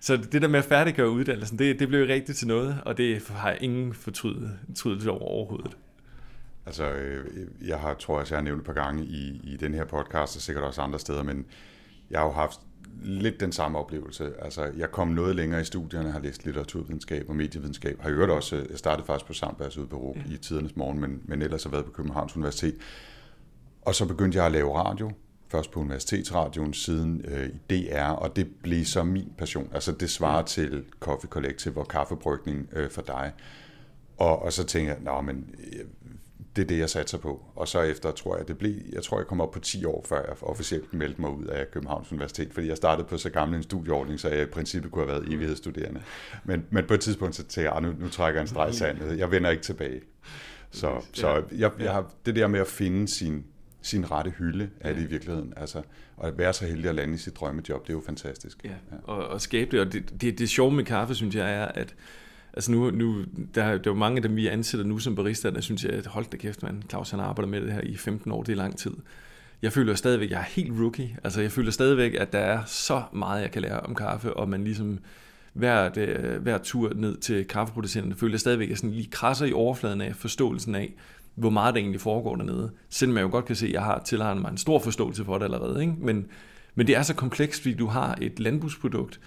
så 0.00 0.16
det 0.16 0.42
der 0.42 0.48
med 0.48 0.58
at 0.58 0.64
færdiggøre 0.64 1.10
uddannelsen, 1.10 1.58
det, 1.58 1.78
det 1.78 1.88
blev 1.88 2.06
rigtigt 2.06 2.38
til 2.38 2.48
noget, 2.48 2.78
og 2.84 2.96
det 2.96 3.28
har 3.28 3.50
jeg 3.50 3.58
ingen 3.60 3.94
fortrydelse 3.94 5.10
over 5.10 5.20
overhovedet. 5.20 5.76
Altså, 6.66 6.90
øh, 6.90 7.26
jeg 7.68 7.78
har, 7.78 7.94
tror 7.94 8.18
jeg, 8.18 8.30
jeg 8.30 8.36
har 8.36 8.44
nævnt 8.44 8.60
et 8.60 8.66
par 8.66 8.72
gange 8.72 9.04
i, 9.04 9.40
i 9.44 9.56
den 9.56 9.74
her 9.74 9.84
podcast, 9.84 10.36
og 10.36 10.42
sikkert 10.42 10.64
også 10.64 10.82
andre 10.82 10.98
steder, 10.98 11.22
men 11.22 11.46
jeg 12.10 12.20
har 12.20 12.26
jo 12.26 12.32
haft 12.32 12.60
lidt 13.02 13.40
den 13.40 13.52
samme 13.52 13.78
oplevelse. 13.78 14.32
Altså, 14.42 14.70
jeg 14.76 14.90
kom 14.90 15.08
noget 15.08 15.36
længere 15.36 15.60
i 15.60 15.64
studierne, 15.64 16.10
har 16.10 16.20
læst 16.20 16.44
litteraturvidenskab 16.44 17.28
og 17.28 17.36
medievidenskab, 17.36 18.00
har 18.00 18.10
hørt 18.10 18.30
også, 18.30 18.56
jeg 18.70 18.78
startede 18.78 19.06
faktisk 19.06 19.26
på 19.26 19.32
Sambas 19.32 19.78
ude 19.78 19.86
på 19.86 19.96
RUG 19.96 20.16
ja. 20.16 20.34
i 20.34 20.36
tidernes 20.36 20.76
morgen, 20.76 21.00
men, 21.00 21.20
men 21.24 21.42
ellers 21.42 21.62
har 21.64 21.70
været 21.70 21.84
på 21.84 21.90
Københavns 21.90 22.36
Universitet. 22.36 22.74
Og 23.82 23.94
så 23.94 24.06
begyndte 24.06 24.38
jeg 24.38 24.46
at 24.46 24.52
lave 24.52 24.78
radio, 24.78 25.10
først 25.48 25.70
på 25.70 25.80
Universitetsradioen, 25.80 26.74
siden 26.74 27.24
øh, 27.24 27.48
i 27.48 27.88
DR, 27.90 28.08
og 28.08 28.36
det 28.36 28.48
blev 28.62 28.84
så 28.84 29.02
min 29.02 29.32
passion. 29.38 29.70
Altså 29.74 29.92
det 29.92 30.10
svarer 30.10 30.42
til 30.42 30.84
Coffee 31.00 31.28
Collective 31.28 31.80
og 31.80 31.88
kaffebrygning 31.88 32.68
øh, 32.72 32.90
for 32.90 33.02
dig. 33.02 33.32
Og, 34.16 34.42
og 34.42 34.52
så 34.52 34.64
tænkte 34.64 34.92
jeg, 34.92 35.02
nå, 35.02 35.20
men 35.20 35.54
øh, 35.72 35.84
det 36.56 36.62
er 36.62 36.66
det, 36.66 36.78
jeg 36.78 36.90
satser 36.90 37.18
på. 37.18 37.44
Og 37.54 37.68
så 37.68 37.80
efter, 37.80 38.10
tror 38.10 38.36
jeg, 38.36 38.48
det 38.48 38.58
blev, 38.58 38.74
jeg 38.92 39.02
tror, 39.02 39.18
jeg 39.18 39.26
kom 39.26 39.40
op 39.40 39.50
på 39.50 39.60
10 39.60 39.84
år, 39.84 40.04
før 40.08 40.16
jeg 40.16 40.42
officielt 40.42 40.94
meldte 40.94 41.20
mig 41.20 41.30
ud 41.30 41.44
af 41.44 41.70
Københavns 41.70 42.12
Universitet, 42.12 42.52
fordi 42.52 42.68
jeg 42.68 42.76
startede 42.76 43.08
på 43.08 43.18
så 43.18 43.30
gammel 43.30 43.56
en 43.56 43.62
studieordning, 43.62 44.20
så 44.20 44.28
jeg 44.28 44.42
i 44.42 44.46
princippet 44.46 44.92
kunne 44.92 45.04
have 45.06 45.20
været 45.20 45.34
evighedsstuderende. 45.34 46.00
Men, 46.44 46.64
men 46.70 46.84
på 46.86 46.94
et 46.94 47.00
tidspunkt 47.00 47.34
så 47.34 47.42
tænkte 47.42 47.72
jeg, 47.72 47.80
nu, 47.80 47.94
nu 47.98 48.08
trækker 48.08 48.40
jeg 48.40 48.42
en 48.42 48.48
streg 48.48 48.74
sandet. 48.74 49.18
Jeg 49.18 49.30
vender 49.30 49.50
ikke 49.50 49.62
tilbage. 49.62 50.00
Så, 50.70 51.04
så 51.12 51.42
jeg, 51.52 51.70
jeg 51.78 51.92
har, 51.92 52.12
det 52.26 52.36
der 52.36 52.46
med 52.46 52.60
at 52.60 52.66
finde 52.66 53.08
sin, 53.08 53.44
sin 53.82 54.10
rette 54.10 54.30
hylde 54.30 54.70
er 54.80 54.92
det 54.92 55.02
i 55.02 55.06
virkeligheden. 55.06 55.52
Altså, 55.56 55.82
og 56.16 56.28
at 56.28 56.38
være 56.38 56.52
så 56.52 56.66
heldig 56.66 56.88
at 56.88 56.94
lande 56.94 57.14
i 57.14 57.16
sit 57.16 57.36
drømmejob, 57.36 57.86
det 57.86 57.92
er 57.92 57.94
jo 57.94 58.02
fantastisk. 58.06 58.64
Ja, 58.64 58.68
ja. 58.68 58.96
Og, 59.04 59.28
og 59.28 59.40
skabe 59.40 59.70
det. 59.70 59.80
Og 59.80 59.92
det, 59.92 60.20
det, 60.20 60.38
det 60.38 60.48
sjove 60.48 60.72
med 60.72 60.84
kaffe, 60.84 61.14
synes 61.14 61.34
jeg, 61.34 61.54
er, 61.54 61.64
at 61.64 61.94
altså 62.56 62.72
nu, 62.72 62.90
nu 62.90 63.24
der, 63.54 63.64
der 63.64 63.72
er 63.72 63.78
jo 63.86 63.94
mange 63.94 64.16
af 64.16 64.22
dem, 64.22 64.36
vi 64.36 64.46
ansætter 64.46 64.86
nu 64.86 64.98
som 64.98 65.14
barista, 65.14 65.50
der 65.50 65.60
synes 65.60 65.84
jeg, 65.84 65.92
at 65.92 66.06
hold 66.06 66.26
da 66.32 66.36
kæft, 66.36 66.62
man, 66.62 66.82
Claus 66.88 67.10
han 67.10 67.20
arbejder 67.20 67.48
med 67.48 67.60
det 67.60 67.72
her 67.72 67.80
i 67.80 67.96
15 67.96 68.32
år, 68.32 68.42
det 68.42 68.52
er 68.52 68.56
lang 68.56 68.78
tid. 68.78 68.92
Jeg 69.62 69.72
føler 69.72 69.94
stadigvæk, 69.94 70.26
at 70.26 70.30
jeg 70.30 70.38
er 70.38 70.44
helt 70.44 70.80
rookie. 70.80 71.16
Altså 71.24 71.40
jeg 71.40 71.52
føler 71.52 71.70
stadigvæk, 71.70 72.14
at 72.14 72.32
der 72.32 72.38
er 72.38 72.64
så 72.64 73.02
meget, 73.12 73.42
jeg 73.42 73.50
kan 73.50 73.62
lære 73.62 73.80
om 73.80 73.94
kaffe, 73.94 74.34
og 74.34 74.48
man 74.48 74.64
ligesom 74.64 74.98
hver, 75.52 76.38
hver 76.38 76.58
tur 76.58 76.92
ned 76.94 77.16
til 77.16 77.44
kaffeproducenterne, 77.44 78.16
føler 78.16 78.32
jeg 78.32 78.40
stadigvæk, 78.40 78.66
at 78.66 78.70
jeg 78.70 78.78
sådan 78.78 78.90
lige 78.90 79.10
krasser 79.10 79.46
i 79.46 79.52
overfladen 79.52 80.00
af 80.00 80.16
forståelsen 80.16 80.74
af, 80.74 80.94
hvor 81.34 81.50
meget 81.50 81.74
der 81.74 81.80
egentlig 81.80 82.00
foregår 82.00 82.36
dernede. 82.36 82.70
Selvom 82.90 83.16
jeg 83.16 83.22
jo 83.22 83.30
godt 83.30 83.44
kan 83.44 83.56
se, 83.56 83.66
at 83.66 83.72
jeg 83.72 83.82
har 83.82 84.02
tilegnet 84.04 84.42
mig 84.42 84.50
en 84.50 84.58
stor 84.58 84.78
forståelse 84.78 85.24
for 85.24 85.38
det 85.38 85.44
allerede. 85.44 85.80
Ikke? 85.80 85.94
Men, 85.98 86.26
men 86.74 86.86
det 86.86 86.96
er 86.96 87.02
så 87.02 87.14
komplekst, 87.14 87.62
fordi 87.62 87.74
du 87.74 87.86
har 87.86 88.18
et 88.20 88.40
landbrugsprodukt, 88.40 89.20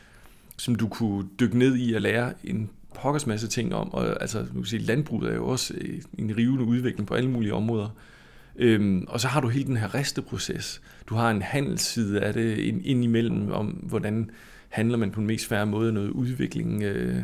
som 0.57 0.75
du 0.75 0.87
kunne 0.87 1.27
dykke 1.39 1.57
ned 1.57 1.77
i 1.77 1.93
og 1.93 2.01
lære 2.01 2.33
en 2.43 2.69
pokkers 3.01 3.27
masse 3.27 3.47
ting 3.47 3.75
om. 3.75 3.93
Og 3.93 4.21
altså, 4.21 4.39
du 4.39 4.53
kan 4.53 4.65
sige, 4.65 4.81
landbruget 4.81 5.31
er 5.31 5.35
jo 5.35 5.47
også 5.47 5.73
øh, 5.77 6.01
en 6.17 6.37
rivende 6.37 6.63
udvikling 6.63 7.07
på 7.07 7.13
alle 7.13 7.29
mulige 7.29 7.53
områder. 7.53 7.89
Øhm, 8.55 9.05
og 9.07 9.19
så 9.19 9.27
har 9.27 9.41
du 9.41 9.47
hele 9.47 9.65
den 9.65 9.77
her 9.77 9.95
resteproces. 9.95 10.81
Du 11.07 11.15
har 11.15 11.31
en 11.31 11.41
handelsside 11.41 12.21
af 12.21 12.33
det 12.33 12.57
ind, 12.57 12.81
ind 12.85 13.03
imellem, 13.03 13.51
om 13.51 13.67
hvordan 13.67 14.29
handler 14.69 14.97
man 14.97 15.11
på 15.11 15.19
den 15.19 15.27
mest 15.27 15.47
færre 15.47 15.65
måde, 15.65 15.93
noget 15.93 16.09
udvikling. 16.09 16.83
Øh, 16.83 17.21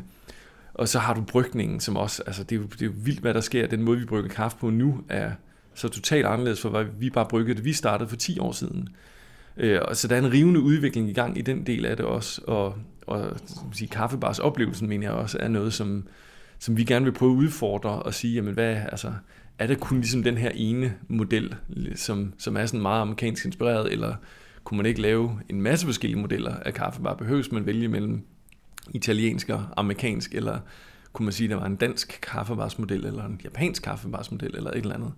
og 0.73 0.87
så 0.87 0.99
har 0.99 1.13
du 1.13 1.21
brygningen, 1.21 1.79
som 1.79 1.97
også, 1.97 2.23
altså 2.27 2.43
det 2.43 2.55
er, 2.55 2.59
jo, 2.59 2.65
det 2.65 2.81
er 2.81 2.85
jo 2.85 2.93
vildt, 2.95 3.19
hvad 3.19 3.33
der 3.33 3.41
sker. 3.41 3.67
Den 3.67 3.81
måde, 3.83 3.99
vi 3.99 4.05
brygger 4.05 4.29
kaffe 4.29 4.57
på 4.57 4.69
nu, 4.69 5.01
er 5.09 5.31
så 5.73 5.87
totalt 5.87 6.25
anderledes 6.25 6.61
for, 6.61 6.69
hvad 6.69 6.85
vi 6.99 7.09
bare 7.09 7.25
bryggede, 7.25 7.63
vi 7.63 7.73
startede 7.73 8.09
for 8.09 8.15
10 8.15 8.39
år 8.39 8.51
siden. 8.51 8.89
Øh, 9.57 9.79
og 9.87 9.95
så 9.95 10.07
der 10.07 10.15
er 10.15 10.19
en 10.19 10.31
rivende 10.31 10.59
udvikling 10.59 11.09
i 11.09 11.13
gang 11.13 11.37
i 11.37 11.41
den 11.41 11.65
del 11.65 11.85
af 11.85 11.97
det 11.97 12.05
også, 12.05 12.41
og, 12.47 12.75
og 13.07 13.37
sige, 13.73 13.87
kaffebars 13.87 14.39
oplevelsen, 14.39 14.89
mener 14.89 15.07
jeg 15.07 15.13
også, 15.13 15.37
er 15.39 15.47
noget, 15.47 15.73
som, 15.73 16.07
som 16.59 16.77
vi 16.77 16.83
gerne 16.83 17.05
vil 17.05 17.11
prøve 17.11 17.31
at 17.31 17.37
udfordre 17.37 17.89
og 17.89 18.13
sige, 18.13 18.33
jamen 18.33 18.53
hvad, 18.53 18.75
altså, 18.75 19.13
er 19.59 19.67
det 19.67 19.79
kun 19.79 19.97
ligesom 19.97 20.23
den 20.23 20.37
her 20.37 20.51
ene 20.53 20.93
model, 21.07 21.55
som, 21.95 22.33
som 22.37 22.57
er 22.57 22.65
sådan 22.65 22.81
meget 22.81 23.01
amerikansk 23.01 23.45
inspireret, 23.45 23.91
eller 23.91 24.15
kunne 24.63 24.77
man 24.77 24.85
ikke 24.85 25.01
lave 25.01 25.39
en 25.49 25.61
masse 25.61 25.85
forskellige 25.85 26.21
modeller 26.21 26.55
af 26.55 26.73
kaffebar? 26.73 27.13
Behøves 27.13 27.51
man 27.51 27.65
vælge 27.65 27.87
mellem 27.87 28.21
italiensk 28.93 29.49
og 29.49 29.65
amerikansk, 29.77 30.35
eller 30.35 30.59
kunne 31.13 31.23
man 31.23 31.33
sige, 31.33 31.45
at 31.45 31.49
der 31.49 31.57
var 31.57 31.65
en 31.65 31.75
dansk 31.75 32.19
kaffebarsmodel, 32.21 33.05
eller 33.05 33.25
en 33.25 33.41
japansk 33.43 33.83
kaffebarsmodel, 33.83 34.55
eller 34.55 34.71
et 34.71 34.77
eller 34.77 34.95
andet? 34.95 35.11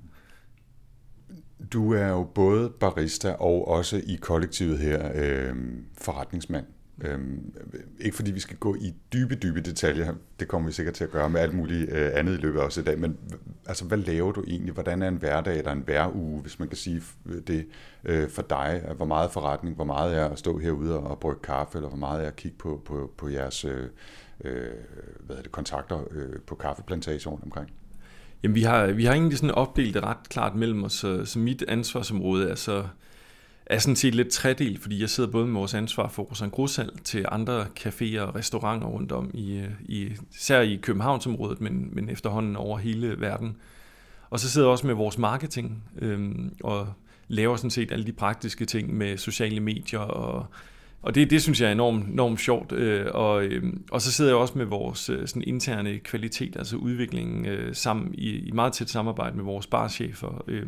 Du 1.73 1.93
er 1.93 2.07
jo 2.07 2.23
både 2.23 2.69
barista 2.69 3.31
og 3.31 3.67
også 3.67 4.01
i 4.03 4.17
kollektivet 4.21 4.79
her 4.79 5.11
øh, 5.15 5.55
forretningsmand. 5.97 6.65
Øhm, 7.01 7.53
ikke 7.99 8.15
fordi 8.15 8.31
vi 8.31 8.39
skal 8.39 8.57
gå 8.57 8.75
i 8.75 8.93
dybe, 9.13 9.35
dybe 9.35 9.61
detaljer, 9.61 10.13
det 10.39 10.47
kommer 10.47 10.69
vi 10.69 10.73
sikkert 10.73 10.95
til 10.95 11.03
at 11.03 11.11
gøre 11.11 11.29
med 11.29 11.41
alt 11.41 11.53
muligt 11.53 11.91
øh, 11.91 12.11
andet 12.13 12.33
i 12.33 12.41
løbet 12.41 12.59
af 12.59 12.63
os 12.63 12.77
i 12.77 12.83
dag, 12.83 12.99
men 12.99 13.17
altså, 13.65 13.85
hvad 13.85 13.97
laver 13.97 14.31
du 14.31 14.43
egentlig? 14.47 14.73
Hvordan 14.73 15.01
er 15.01 15.07
en 15.07 15.15
hverdag 15.15 15.57
eller 15.57 15.71
en 15.71 15.83
hveruge, 15.85 16.41
hvis 16.41 16.59
man 16.59 16.67
kan 16.67 16.77
sige 16.77 17.01
det 17.47 17.67
øh, 18.03 18.29
for 18.29 18.41
dig? 18.41 18.83
Hvor 18.95 19.05
meget 19.05 19.31
forretning, 19.31 19.75
hvor 19.75 19.85
meget 19.85 20.17
er 20.17 20.25
at 20.25 20.39
stå 20.39 20.57
herude 20.57 20.99
og 20.99 21.19
brygge 21.19 21.41
kaffe, 21.41 21.77
eller 21.77 21.89
hvor 21.89 21.97
meget 21.97 22.23
er 22.23 22.27
at 22.27 22.35
kigge 22.35 22.57
på, 22.57 22.81
på, 22.85 23.11
på 23.17 23.29
jeres 23.29 23.65
øh, 23.65 23.89
øh 24.43 24.71
hvad 25.19 25.35
er 25.35 25.41
det, 25.41 25.51
kontakter 25.51 26.03
øh, 26.11 26.39
på 26.47 26.55
kaffeplantationen 26.55 27.43
omkring? 27.43 27.71
Jamen, 28.43 28.55
vi 28.55 28.61
har, 28.61 28.87
vi 28.87 29.05
har 29.05 29.13
egentlig 29.13 29.37
sådan 29.37 29.55
opdelt 29.55 29.93
det 29.93 30.03
ret 30.03 30.29
klart 30.29 30.55
mellem 30.55 30.83
os, 30.83 30.93
så, 30.93 31.25
så 31.25 31.39
mit 31.39 31.63
ansvarsområde 31.67 32.49
er 32.49 32.55
så 32.55 32.83
er 33.69 33.79
sådan 33.79 33.95
set 33.95 34.15
lidt 34.15 34.29
tredelt, 34.29 34.81
fordi 34.81 35.01
jeg 35.01 35.09
sidder 35.09 35.29
både 35.31 35.45
med 35.45 35.53
vores 35.53 35.73
ansvar 35.73 36.07
for 36.07 36.23
Rosan 36.23 36.49
Grosal 36.49 36.91
til 37.03 37.25
andre 37.31 37.65
caféer 37.79 38.19
og 38.19 38.35
restauranter 38.35 38.87
rundt 38.87 39.11
om, 39.11 39.31
i, 39.33 39.63
i, 39.85 40.11
især 40.35 40.61
i 40.61 40.79
Københavnsområdet, 40.81 41.61
men, 41.61 41.89
men 41.91 42.09
efterhånden 42.09 42.55
over 42.55 42.77
hele 42.77 43.19
verden. 43.19 43.55
Og 44.29 44.39
så 44.39 44.49
sidder 44.49 44.67
jeg 44.67 44.71
også 44.71 44.87
med 44.87 44.95
vores 44.95 45.17
marketing 45.17 45.83
øhm, 45.97 46.55
og 46.63 46.87
laver 47.27 47.55
sådan 47.55 47.69
set 47.69 47.91
alle 47.91 48.05
de 48.05 48.13
praktiske 48.13 48.65
ting 48.65 48.93
med 48.97 49.17
sociale 49.17 49.59
medier 49.59 49.99
og 49.99 50.45
og 51.01 51.15
det, 51.15 51.29
det 51.29 51.41
synes 51.41 51.61
jeg 51.61 51.67
er 51.67 51.71
enormt, 51.71 52.07
enormt 52.07 52.39
sjovt. 52.39 52.71
Øh, 52.71 53.05
og, 53.13 53.43
øh, 53.43 53.73
og 53.91 54.01
så 54.01 54.11
sidder 54.11 54.31
jeg 54.31 54.37
også 54.37 54.57
med 54.57 54.65
vores 54.65 55.09
øh, 55.09 55.27
sådan 55.27 55.43
interne 55.47 55.99
kvalitet, 55.99 56.55
altså 56.55 56.75
udviklingen, 56.75 57.45
øh, 57.45 57.75
sammen 57.75 58.15
i, 58.17 58.29
i 58.29 58.51
meget 58.51 58.73
tæt 58.73 58.89
samarbejde 58.89 59.35
med 59.35 59.43
vores 59.43 59.67
barchefer. 59.67 60.43
Øh, 60.47 60.67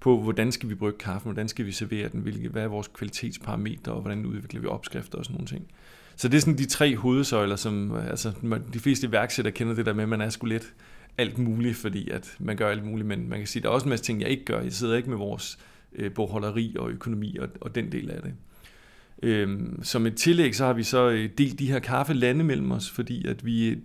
på, 0.00 0.22
hvordan 0.22 0.52
skal 0.52 0.68
vi 0.68 0.74
brygge 0.74 0.98
kaffen, 0.98 1.32
hvordan 1.32 1.48
skal 1.48 1.66
vi 1.66 1.72
servere 1.72 2.08
den, 2.08 2.20
hvilke, 2.20 2.48
hvad 2.48 2.62
er 2.62 2.68
vores 2.68 2.88
kvalitetsparametre, 2.88 3.92
og 3.92 4.00
hvordan 4.00 4.26
udvikler 4.26 4.60
vi 4.60 4.66
opskrifter 4.66 5.18
og 5.18 5.24
sådan 5.24 5.34
nogle 5.34 5.46
ting. 5.46 5.66
Så 6.16 6.28
det 6.28 6.36
er 6.36 6.40
sådan 6.40 6.58
de 6.58 6.66
tre 6.66 6.96
hovedsøjler, 6.96 7.56
som 7.56 7.96
øh, 7.96 8.06
altså, 8.06 8.32
de 8.72 8.78
fleste 8.78 9.06
iværksættere 9.06 9.52
kender 9.52 9.74
det 9.74 9.86
der 9.86 9.92
med, 9.92 10.02
at 10.02 10.08
man 10.08 10.20
er 10.20 10.30
sgu 10.30 10.46
lidt 10.46 10.74
alt 11.18 11.38
muligt, 11.38 11.76
fordi 11.76 12.10
at 12.10 12.36
man 12.38 12.56
gør 12.56 12.68
alt 12.68 12.84
muligt, 12.84 13.08
men 13.08 13.28
man 13.28 13.38
kan 13.38 13.46
sige, 13.46 13.60
at 13.60 13.64
der 13.64 13.70
er 13.70 13.74
også 13.74 13.86
en 13.86 13.90
masse 13.90 14.04
ting, 14.04 14.20
jeg 14.20 14.28
ikke 14.28 14.44
gør. 14.44 14.60
Jeg 14.60 14.72
sidder 14.72 14.96
ikke 14.96 15.10
med 15.10 15.18
vores 15.18 15.58
øh, 15.92 16.12
bogholderi 16.12 16.76
og 16.78 16.90
økonomi 16.90 17.36
og, 17.36 17.48
og 17.60 17.74
den 17.74 17.92
del 17.92 18.10
af 18.10 18.22
det. 18.22 18.34
Øhm, 19.22 19.82
som 19.82 20.06
et 20.06 20.16
tillæg, 20.16 20.56
så 20.56 20.64
har 20.64 20.72
vi 20.72 20.82
så 20.82 21.10
øh, 21.10 21.30
delt 21.38 21.58
de 21.58 21.70
her 21.70 21.78
kaffe 21.78 22.14
lande 22.14 22.44
mellem 22.44 22.72
os, 22.72 22.90
fordi 22.90 23.26
at 23.26 23.46
vi 23.46 23.68
øh, 23.68 23.76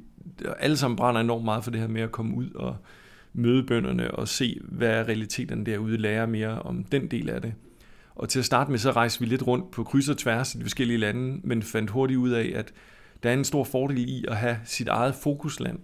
alle 0.59 0.77
sammen 0.77 0.97
brænder 0.97 1.21
enormt 1.21 1.45
meget 1.45 1.63
for 1.63 1.71
det 1.71 1.81
her 1.81 1.87
med 1.87 2.01
at 2.01 2.11
komme 2.11 2.35
ud 2.35 2.49
og 2.49 2.77
møde 3.33 3.63
bønderne 3.63 4.11
og 4.11 4.27
se, 4.27 4.59
hvad 4.63 4.89
er 4.89 5.03
realiteten 5.03 5.65
derude, 5.65 5.97
lære 5.97 6.27
mere 6.27 6.61
om 6.61 6.83
den 6.83 7.07
del 7.07 7.29
af 7.29 7.41
det. 7.41 7.53
Og 8.15 8.29
til 8.29 8.39
at 8.39 8.45
starte 8.45 8.71
med, 8.71 8.79
så 8.79 8.91
rejste 8.91 9.19
vi 9.19 9.25
lidt 9.25 9.47
rundt 9.47 9.71
på 9.71 9.83
kryds 9.83 10.09
og 10.09 10.17
tværs 10.17 10.55
i 10.55 10.57
de 10.57 10.63
forskellige 10.63 10.97
lande, 10.97 11.39
men 11.43 11.63
fandt 11.63 11.89
hurtigt 11.89 12.17
ud 12.17 12.29
af, 12.29 12.51
at 12.55 12.73
der 13.23 13.29
er 13.29 13.33
en 13.33 13.43
stor 13.43 13.63
fordel 13.63 14.09
i 14.09 14.25
at 14.27 14.35
have 14.35 14.57
sit 14.65 14.87
eget 14.87 15.15
fokusland. 15.15 15.79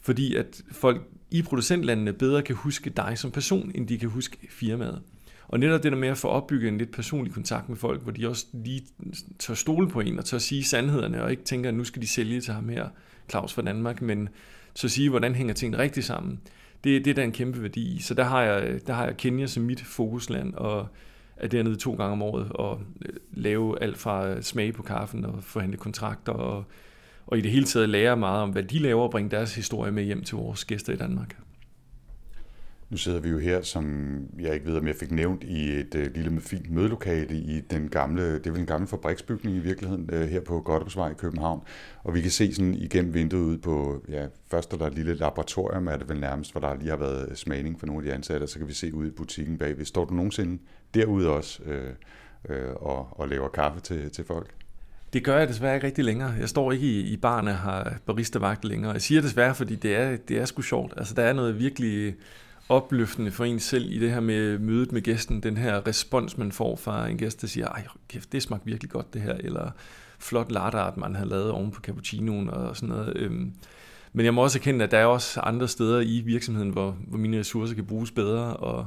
Fordi 0.00 0.34
at 0.34 0.62
folk 0.72 1.02
i 1.30 1.42
producentlandene 1.42 2.12
bedre 2.12 2.42
kan 2.42 2.56
huske 2.56 2.90
dig 2.90 3.18
som 3.18 3.30
person, 3.30 3.72
end 3.74 3.88
de 3.88 3.98
kan 3.98 4.08
huske 4.08 4.38
firmaet. 4.50 5.02
Og 5.48 5.60
netop 5.60 5.82
det 5.82 5.92
der 5.92 5.98
med 5.98 6.08
at 6.08 6.18
få 6.18 6.28
opbygget 6.28 6.68
en 6.68 6.78
lidt 6.78 6.92
personlig 6.92 7.34
kontakt 7.34 7.68
med 7.68 7.76
folk, 7.76 8.02
hvor 8.02 8.12
de 8.12 8.28
også 8.28 8.46
lige 8.52 8.82
tør 9.38 9.54
stole 9.54 9.88
på 9.88 10.00
en 10.00 10.18
og 10.18 10.24
tør 10.24 10.38
sige 10.38 10.64
sandhederne, 10.64 11.22
og 11.22 11.30
ikke 11.30 11.44
tænker, 11.44 11.68
at 11.68 11.74
nu 11.74 11.84
skal 11.84 12.02
de 12.02 12.06
sælge 12.06 12.40
til 12.40 12.54
ham 12.54 12.68
her, 12.68 12.88
Claus 13.30 13.52
fra 13.52 13.62
Danmark, 13.62 14.02
men 14.02 14.28
så 14.74 14.88
sige, 14.88 15.10
hvordan 15.10 15.34
hænger 15.34 15.54
tingene 15.54 15.82
rigtigt 15.82 16.06
sammen 16.06 16.40
det, 16.84 17.04
det 17.04 17.10
er 17.10 17.14
der 17.14 17.22
en 17.22 17.32
kæmpe 17.32 17.62
værdi 17.62 17.96
i. 17.96 18.00
Så 18.00 18.14
der 18.14 18.24
har 18.24 18.42
jeg, 18.42 18.80
der 18.86 18.92
har 18.92 19.04
jeg 19.04 19.16
Kenya 19.16 19.46
som 19.46 19.62
mit 19.62 19.80
fokusland, 19.80 20.54
og 20.54 20.88
er 21.36 21.48
dernede 21.48 21.76
to 21.76 21.94
gange 21.94 22.12
om 22.12 22.22
året 22.22 22.48
og 22.50 22.80
øh, 23.02 23.12
lave 23.32 23.82
alt 23.82 23.98
fra 23.98 24.28
øh, 24.28 24.42
smage 24.42 24.72
på 24.72 24.82
kaffen 24.82 25.24
og 25.24 25.44
forhandle 25.44 25.76
kontrakter 25.76 26.32
og, 26.32 26.64
og 27.26 27.38
i 27.38 27.40
det 27.40 27.50
hele 27.50 27.64
taget 27.64 27.88
lære 27.88 28.16
meget 28.16 28.42
om, 28.42 28.50
hvad 28.50 28.62
de 28.62 28.78
laver 28.78 29.02
og 29.02 29.10
bringe 29.10 29.30
deres 29.30 29.54
historie 29.54 29.92
med 29.92 30.04
hjem 30.04 30.24
til 30.24 30.36
vores 30.36 30.64
gæster 30.64 30.92
i 30.92 30.96
Danmark. 30.96 31.36
Nu 32.94 32.98
sidder 32.98 33.20
vi 33.20 33.28
jo 33.28 33.38
her, 33.38 33.62
som 33.62 34.16
jeg 34.38 34.54
ikke 34.54 34.66
ved, 34.66 34.76
om 34.76 34.86
jeg 34.86 34.94
fik 34.96 35.10
nævnt, 35.10 35.44
i 35.44 35.72
et 35.72 35.94
øh, 35.94 36.14
lille 36.14 36.40
fint 36.40 36.70
mødelokale 36.70 37.34
i 37.34 37.60
den 37.60 37.88
gamle, 37.88 38.34
det 38.34 38.46
er 38.46 38.50
vel 38.50 38.60
en 38.60 38.66
gammel 38.66 38.88
fabriksbygning 38.88 39.56
i 39.56 39.58
virkeligheden, 39.58 40.10
øh, 40.12 40.28
her 40.28 40.40
på 40.40 40.60
Goddersvej 40.60 41.10
i 41.10 41.14
København. 41.14 41.60
Og 42.04 42.14
vi 42.14 42.20
kan 42.20 42.30
se 42.30 42.54
sådan 42.54 42.74
igennem 42.74 43.14
vinduet 43.14 43.44
ud 43.44 43.58
på, 43.58 44.04
ja, 44.08 44.26
først 44.50 44.72
er 44.72 44.76
der 44.76 44.86
et 44.86 44.94
lille 44.94 45.14
laboratorium, 45.14 45.88
er 45.88 45.96
det 45.96 46.08
vel 46.08 46.20
nærmest, 46.20 46.52
hvor 46.52 46.60
der 46.60 46.74
lige 46.74 46.90
har 46.90 46.96
været 46.96 47.28
øh, 47.30 47.36
smagning 47.36 47.80
for 47.80 47.86
nogle 47.86 48.02
af 48.02 48.10
de 48.10 48.14
ansatte, 48.14 48.44
og 48.44 48.48
så 48.48 48.58
kan 48.58 48.68
vi 48.68 48.72
se 48.72 48.94
ud 48.94 49.06
i 49.06 49.10
butikken 49.10 49.58
bagved. 49.58 49.84
Står 49.84 50.04
du 50.04 50.14
nogensinde 50.14 50.62
derude 50.94 51.30
også 51.30 51.62
øh, 51.62 51.90
øh, 52.48 52.74
og, 52.74 53.08
og 53.10 53.28
laver 53.28 53.48
kaffe 53.48 53.80
til, 53.80 54.10
til 54.10 54.24
folk? 54.24 54.50
Det 55.12 55.24
gør 55.24 55.38
jeg 55.38 55.48
desværre 55.48 55.74
ikke 55.74 55.86
rigtig 55.86 56.04
længere. 56.04 56.34
Jeg 56.40 56.48
står 56.48 56.72
ikke 56.72 56.86
i, 56.86 57.00
i 57.00 57.16
barne 57.16 57.50
og 57.50 57.56
har 57.56 57.96
barista-vagt 58.06 58.64
længere. 58.64 58.92
Jeg 58.92 59.02
siger 59.02 59.20
desværre, 59.20 59.54
fordi 59.54 59.74
det 59.74 59.96
er, 59.96 60.16
det 60.16 60.38
er 60.38 60.44
sgu 60.44 60.62
sjovt. 60.62 60.94
Altså, 60.96 61.14
der 61.14 61.22
er 61.22 61.32
noget 61.32 61.58
virkelig 61.58 62.14
opløftende 62.68 63.30
for 63.30 63.44
en 63.44 63.60
selv 63.60 63.92
i 63.92 63.98
det 63.98 64.10
her 64.10 64.20
med 64.20 64.58
mødet 64.58 64.92
med 64.92 65.02
gæsten, 65.02 65.42
den 65.42 65.56
her 65.56 65.86
respons, 65.86 66.38
man 66.38 66.52
får 66.52 66.76
fra 66.76 67.08
en 67.08 67.18
gæst, 67.18 67.40
der 67.40 67.46
siger, 67.46 67.68
ej 67.68 67.86
kæft, 68.08 68.32
det 68.32 68.42
smagte 68.42 68.66
virkelig 68.66 68.90
godt 68.90 69.14
det 69.14 69.22
her, 69.22 69.34
eller 69.34 69.70
flot 70.18 70.52
latte 70.52 70.78
art, 70.78 70.96
man 70.96 71.14
har 71.14 71.24
lavet 71.24 71.50
oven 71.50 71.70
på 71.70 71.80
cappuccinoen 71.80 72.50
og 72.50 72.76
sådan 72.76 72.88
noget. 72.88 73.16
Øhm, 73.16 73.52
men 74.12 74.24
jeg 74.24 74.34
må 74.34 74.42
også 74.42 74.58
erkende, 74.58 74.84
at 74.84 74.90
der 74.90 74.98
er 74.98 75.06
også 75.06 75.40
andre 75.40 75.68
steder 75.68 76.00
i 76.00 76.22
virksomheden, 76.24 76.70
hvor, 76.70 76.96
hvor 77.08 77.18
mine 77.18 77.38
ressourcer 77.38 77.74
kan 77.74 77.84
bruges 77.84 78.10
bedre, 78.10 78.56
og, 78.56 78.86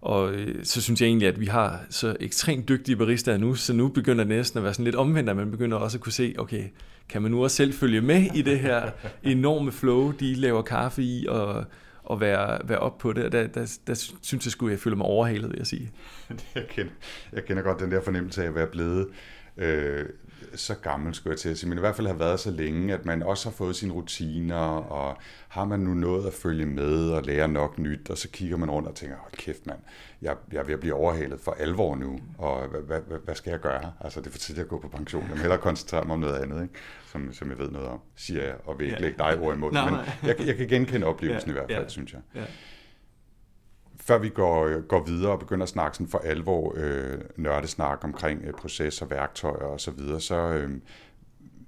og 0.00 0.32
øh, 0.32 0.64
så 0.64 0.80
synes 0.80 1.00
jeg 1.00 1.06
egentlig, 1.06 1.28
at 1.28 1.40
vi 1.40 1.46
har 1.46 1.80
så 1.90 2.16
ekstremt 2.20 2.68
dygtige 2.68 2.96
baristaer 2.96 3.36
nu, 3.36 3.54
så 3.54 3.72
nu 3.72 3.88
begynder 3.88 4.24
det 4.24 4.36
næsten 4.36 4.58
at 4.58 4.64
være 4.64 4.74
sådan 4.74 4.84
lidt 4.84 4.96
omvendt, 4.96 5.30
at 5.30 5.36
man 5.36 5.50
begynder 5.50 5.76
også 5.76 5.98
at 5.98 6.02
kunne 6.02 6.12
se, 6.12 6.34
okay, 6.38 6.64
kan 7.08 7.22
man 7.22 7.30
nu 7.30 7.42
også 7.42 7.56
selv 7.56 7.72
følge 7.72 8.00
med 8.00 8.26
i 8.34 8.42
det 8.42 8.60
her 8.60 8.90
enorme 9.22 9.72
flow, 9.72 10.10
de 10.10 10.34
laver 10.34 10.62
kaffe 10.62 11.02
i, 11.02 11.26
og 11.26 11.64
at 12.10 12.20
være, 12.20 12.68
være 12.68 12.78
op 12.78 12.98
på 12.98 13.12
det. 13.12 13.24
Og 13.24 13.32
der, 13.32 13.46
der, 13.46 13.78
der 13.86 13.94
synes 14.22 14.46
jeg 14.46 14.52
sgu, 14.52 14.68
jeg 14.68 14.78
føler 14.78 14.96
mig 14.96 15.06
overhalet, 15.06 15.50
vil 15.50 15.58
jeg 15.58 15.66
sige. 15.66 15.92
jeg, 16.54 16.66
kender, 16.68 16.92
jeg 17.32 17.44
kender 17.44 17.62
godt 17.62 17.80
den 17.80 17.90
der 17.90 18.00
fornemmelse 18.00 18.42
af 18.42 18.46
at 18.46 18.54
være 18.54 18.66
blevet 18.66 19.08
øh, 19.56 20.04
så 20.54 20.74
gammel, 20.74 21.14
skulle 21.14 21.32
jeg 21.32 21.38
til 21.38 21.48
at 21.48 21.58
sige, 21.58 21.68
men 21.68 21.78
i 21.78 21.80
hvert 21.80 21.96
fald 21.96 22.06
har 22.06 22.14
været 22.14 22.40
så 22.40 22.50
længe, 22.50 22.94
at 22.94 23.04
man 23.04 23.22
også 23.22 23.48
har 23.48 23.54
fået 23.54 23.76
sine 23.76 23.92
rutiner, 23.92 24.56
og 24.76 25.16
har 25.48 25.64
man 25.64 25.80
nu 25.80 25.94
noget 25.94 26.26
at 26.26 26.32
følge 26.32 26.66
med 26.66 27.10
og 27.10 27.22
lære 27.22 27.48
nok 27.48 27.78
nyt, 27.78 28.10
og 28.10 28.18
så 28.18 28.28
kigger 28.28 28.56
man 28.56 28.70
rundt 28.70 28.88
og 28.88 28.94
tænker, 28.94 29.16
hold 29.16 29.32
kæft 29.32 29.66
mand, 29.66 29.78
jeg, 30.22 30.36
jeg 30.52 30.58
er 30.58 30.64
ved 30.64 30.74
at 30.74 30.80
blive 30.80 30.94
overhalet 30.94 31.40
for 31.40 31.52
alvor 31.52 31.96
nu, 31.96 32.20
og 32.38 32.68
hvad, 32.68 32.80
hvad, 32.80 33.18
hvad 33.24 33.34
skal 33.34 33.50
jeg 33.50 33.60
gøre? 33.60 33.92
Altså 34.00 34.20
det 34.20 34.26
er 34.26 34.30
for 34.30 34.38
tidligt 34.38 34.64
at 34.64 34.68
gå 34.68 34.78
på 34.78 34.88
pension, 34.88 35.22
jeg 35.22 35.30
må 35.30 35.36
hellere 35.36 35.58
koncentrere 35.58 36.04
mig 36.04 36.14
om 36.14 36.20
noget 36.20 36.42
andet, 36.42 36.62
ikke? 36.62 36.74
Som, 37.14 37.32
som 37.32 37.50
jeg 37.50 37.58
ved 37.58 37.70
noget 37.70 37.88
om, 37.88 38.00
siger 38.16 38.44
jeg, 38.44 38.54
og 38.64 38.78
vil 38.78 38.86
ikke 38.86 39.00
lægge 39.00 39.18
dig 39.18 39.38
ord 39.38 39.56
imod, 39.56 39.72
men 39.72 39.94
jeg, 40.22 40.46
jeg 40.46 40.56
kan 40.56 40.68
genkende 40.68 41.06
oplevelsen 41.06 41.50
ja, 41.50 41.52
i 41.52 41.58
hvert 41.58 41.70
fald, 41.70 41.82
ja, 41.82 41.88
synes 41.88 42.12
jeg. 42.12 42.20
Ja 42.34 42.44
før 44.00 44.18
vi 44.18 44.28
går, 44.28 44.80
går 44.80 45.04
videre 45.04 45.32
og 45.32 45.38
begynder 45.38 45.62
at 45.62 45.68
snakke 45.68 45.96
sådan 45.96 46.10
for 46.10 46.18
alvor 46.18 46.74
øh, 46.76 47.18
nørdesnak 47.36 48.04
omkring 48.04 48.42
øh, 48.44 48.52
processer, 48.52 49.06
værktøjer 49.06 49.64
og 49.64 49.80
så 49.80 49.90
videre, 49.90 50.20
så 50.20 50.34
øh, 50.34 50.70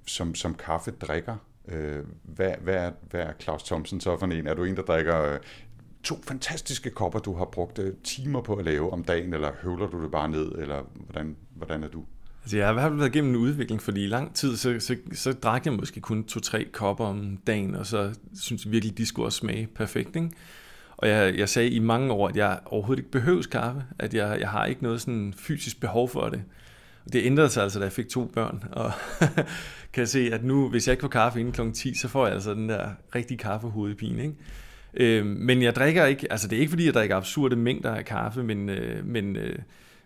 som, 0.07 0.35
som 0.35 0.53
kaffedrikker, 0.53 1.35
øh, 1.67 2.03
hvad, 2.23 2.53
hvad, 2.61 2.75
er, 2.75 2.91
hvad 3.09 3.21
er 3.21 3.33
Claus 3.39 3.63
Thomsen 3.63 4.01
så 4.01 4.17
for 4.17 4.25
en? 4.25 4.47
Er 4.47 4.53
du 4.53 4.63
en, 4.63 4.75
der 4.75 4.81
drikker 4.81 5.33
øh, 5.33 5.39
to 6.03 6.15
fantastiske 6.23 6.89
kopper, 6.89 7.19
du 7.19 7.35
har 7.35 7.45
brugt 7.45 7.79
øh, 7.79 7.93
timer 8.03 8.41
på 8.41 8.55
at 8.55 8.65
lave 8.65 8.93
om 8.93 9.03
dagen, 9.03 9.33
eller 9.33 9.51
høvler 9.61 9.87
du 9.87 10.03
det 10.03 10.11
bare 10.11 10.29
ned, 10.29 10.51
eller 10.51 10.83
hvordan, 10.93 11.37
hvordan 11.55 11.83
er 11.83 11.87
du? 11.87 12.05
Altså, 12.47 12.57
jeg 12.57 12.65
har 12.65 12.71
i 12.71 12.73
hvert 12.73 12.89
fald 12.89 12.97
været 12.97 13.15
igennem 13.15 13.29
en 13.29 13.35
udvikling, 13.35 13.81
fordi 13.81 14.03
i 14.03 14.07
lang 14.07 14.35
tid, 14.35 14.57
så, 14.57 14.79
så, 14.79 14.95
så 15.13 15.33
drak 15.33 15.65
jeg 15.65 15.73
måske 15.73 16.01
kun 16.01 16.23
to-tre 16.23 16.65
kopper 16.71 17.05
om 17.05 17.37
dagen, 17.47 17.75
og 17.75 17.85
så 17.85 18.13
synes 18.41 18.65
jeg 18.65 18.71
virkelig, 18.71 18.97
de 18.97 19.05
skulle 19.05 19.25
også 19.27 19.37
smage 19.37 19.67
perfekt, 19.75 20.15
ikke? 20.15 20.29
Og 20.97 21.09
jeg, 21.09 21.37
jeg 21.37 21.49
sagde 21.49 21.69
i 21.69 21.79
mange 21.79 22.13
år, 22.13 22.27
at 22.27 22.35
jeg 22.35 22.59
overhovedet 22.65 22.99
ikke 22.99 23.11
behøves 23.11 23.47
kaffe, 23.47 23.83
at 23.99 24.13
jeg, 24.13 24.37
jeg 24.39 24.49
har 24.49 24.65
ikke 24.65 24.83
noget 24.83 25.01
sådan 25.01 25.33
fysisk 25.37 25.79
behov 25.79 26.09
for 26.09 26.29
det. 26.29 26.43
Og 27.05 27.13
det 27.13 27.25
ændrede 27.25 27.49
sig 27.49 27.63
altså, 27.63 27.79
da 27.79 27.85
jeg 27.85 27.91
fik 27.91 28.09
to 28.09 28.25
børn, 28.25 28.63
og 28.71 28.91
kan 29.93 30.01
jeg 30.01 30.07
se, 30.07 30.29
at 30.33 30.43
nu, 30.43 30.69
hvis 30.69 30.87
jeg 30.87 30.93
ikke 30.93 31.01
får 31.01 31.07
kaffe 31.07 31.39
inden 31.39 31.53
kl. 31.53 31.71
10, 31.73 31.93
så 31.95 32.07
får 32.07 32.25
jeg 32.25 32.33
altså 32.33 32.53
den 32.53 32.69
der 32.69 32.89
rigtige 33.15 33.37
kaffehovedpine, 33.37 34.21
ikke? 34.21 34.35
Øh, 34.93 35.25
men 35.25 35.61
jeg 35.61 35.75
drikker 35.75 36.05
ikke, 36.05 36.31
altså 36.31 36.47
det 36.47 36.55
er 36.55 36.59
ikke 36.59 36.69
fordi, 36.69 36.85
jeg 36.85 36.93
drikker 36.93 37.17
absurde 37.17 37.55
mængder 37.55 37.95
af 37.95 38.05
kaffe, 38.05 38.43
men, 38.43 38.69
øh, 38.69 39.05
men, 39.05 39.35
øh, 39.35 39.59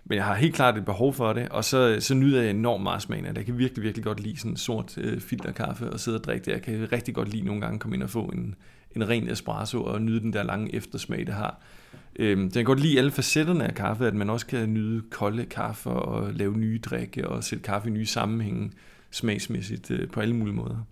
men 0.05 0.15
jeg 0.15 0.25
har 0.25 0.35
helt 0.35 0.55
klart 0.55 0.77
et 0.77 0.85
behov 0.85 1.13
for 1.13 1.33
det, 1.33 1.49
og 1.49 1.65
så, 1.65 1.97
så 1.99 2.13
nyder 2.13 2.41
jeg 2.41 2.49
enormt 2.49 2.83
meget 2.83 3.01
smagen 3.01 3.25
af 3.25 3.33
det. 3.33 3.37
Jeg 3.37 3.45
kan 3.45 3.57
virkelig, 3.57 3.83
virkelig 3.83 4.03
godt 4.03 4.19
lide 4.19 4.37
sådan 4.37 4.51
en 4.51 4.57
sort 4.57 4.97
øh, 4.97 5.21
filterkaffe 5.21 5.89
og 5.89 5.99
sidde 5.99 6.17
og 6.17 6.23
drikke 6.23 6.45
det. 6.45 6.51
Jeg 6.51 6.61
kan 6.61 6.91
rigtig 6.91 7.15
godt 7.15 7.29
lide 7.29 7.45
nogle 7.45 7.61
gange 7.61 7.79
komme 7.79 7.95
ind 7.95 8.03
og 8.03 8.09
få 8.09 8.23
en, 8.23 8.55
en 8.95 9.09
ren 9.09 9.29
espresso 9.29 9.83
og 9.83 10.01
nyde 10.01 10.19
den 10.19 10.33
der 10.33 10.43
lange 10.43 10.75
eftersmag, 10.75 11.19
det 11.19 11.33
har. 11.33 11.61
Øhm, 12.15 12.43
jeg 12.43 12.53
kan 12.53 12.65
godt 12.65 12.79
lide 12.79 12.97
alle 12.97 13.11
facetterne 13.11 13.67
af 13.67 13.75
kaffe, 13.75 14.07
at 14.07 14.13
man 14.13 14.29
også 14.29 14.45
kan 14.45 14.73
nyde 14.73 15.01
kolde 15.11 15.45
kaffe 15.45 15.89
og 15.89 16.33
lave 16.33 16.57
nye 16.57 16.79
drikke 16.79 17.27
og 17.27 17.43
sætte 17.43 17.63
kaffe 17.63 17.89
i 17.89 17.91
nye 17.91 18.05
sammenhænge 18.05 18.71
smagsmæssigt 19.11 19.91
øh, 19.91 20.09
på 20.09 20.19
alle 20.19 20.35
mulige 20.35 20.55
måder. 20.55 20.85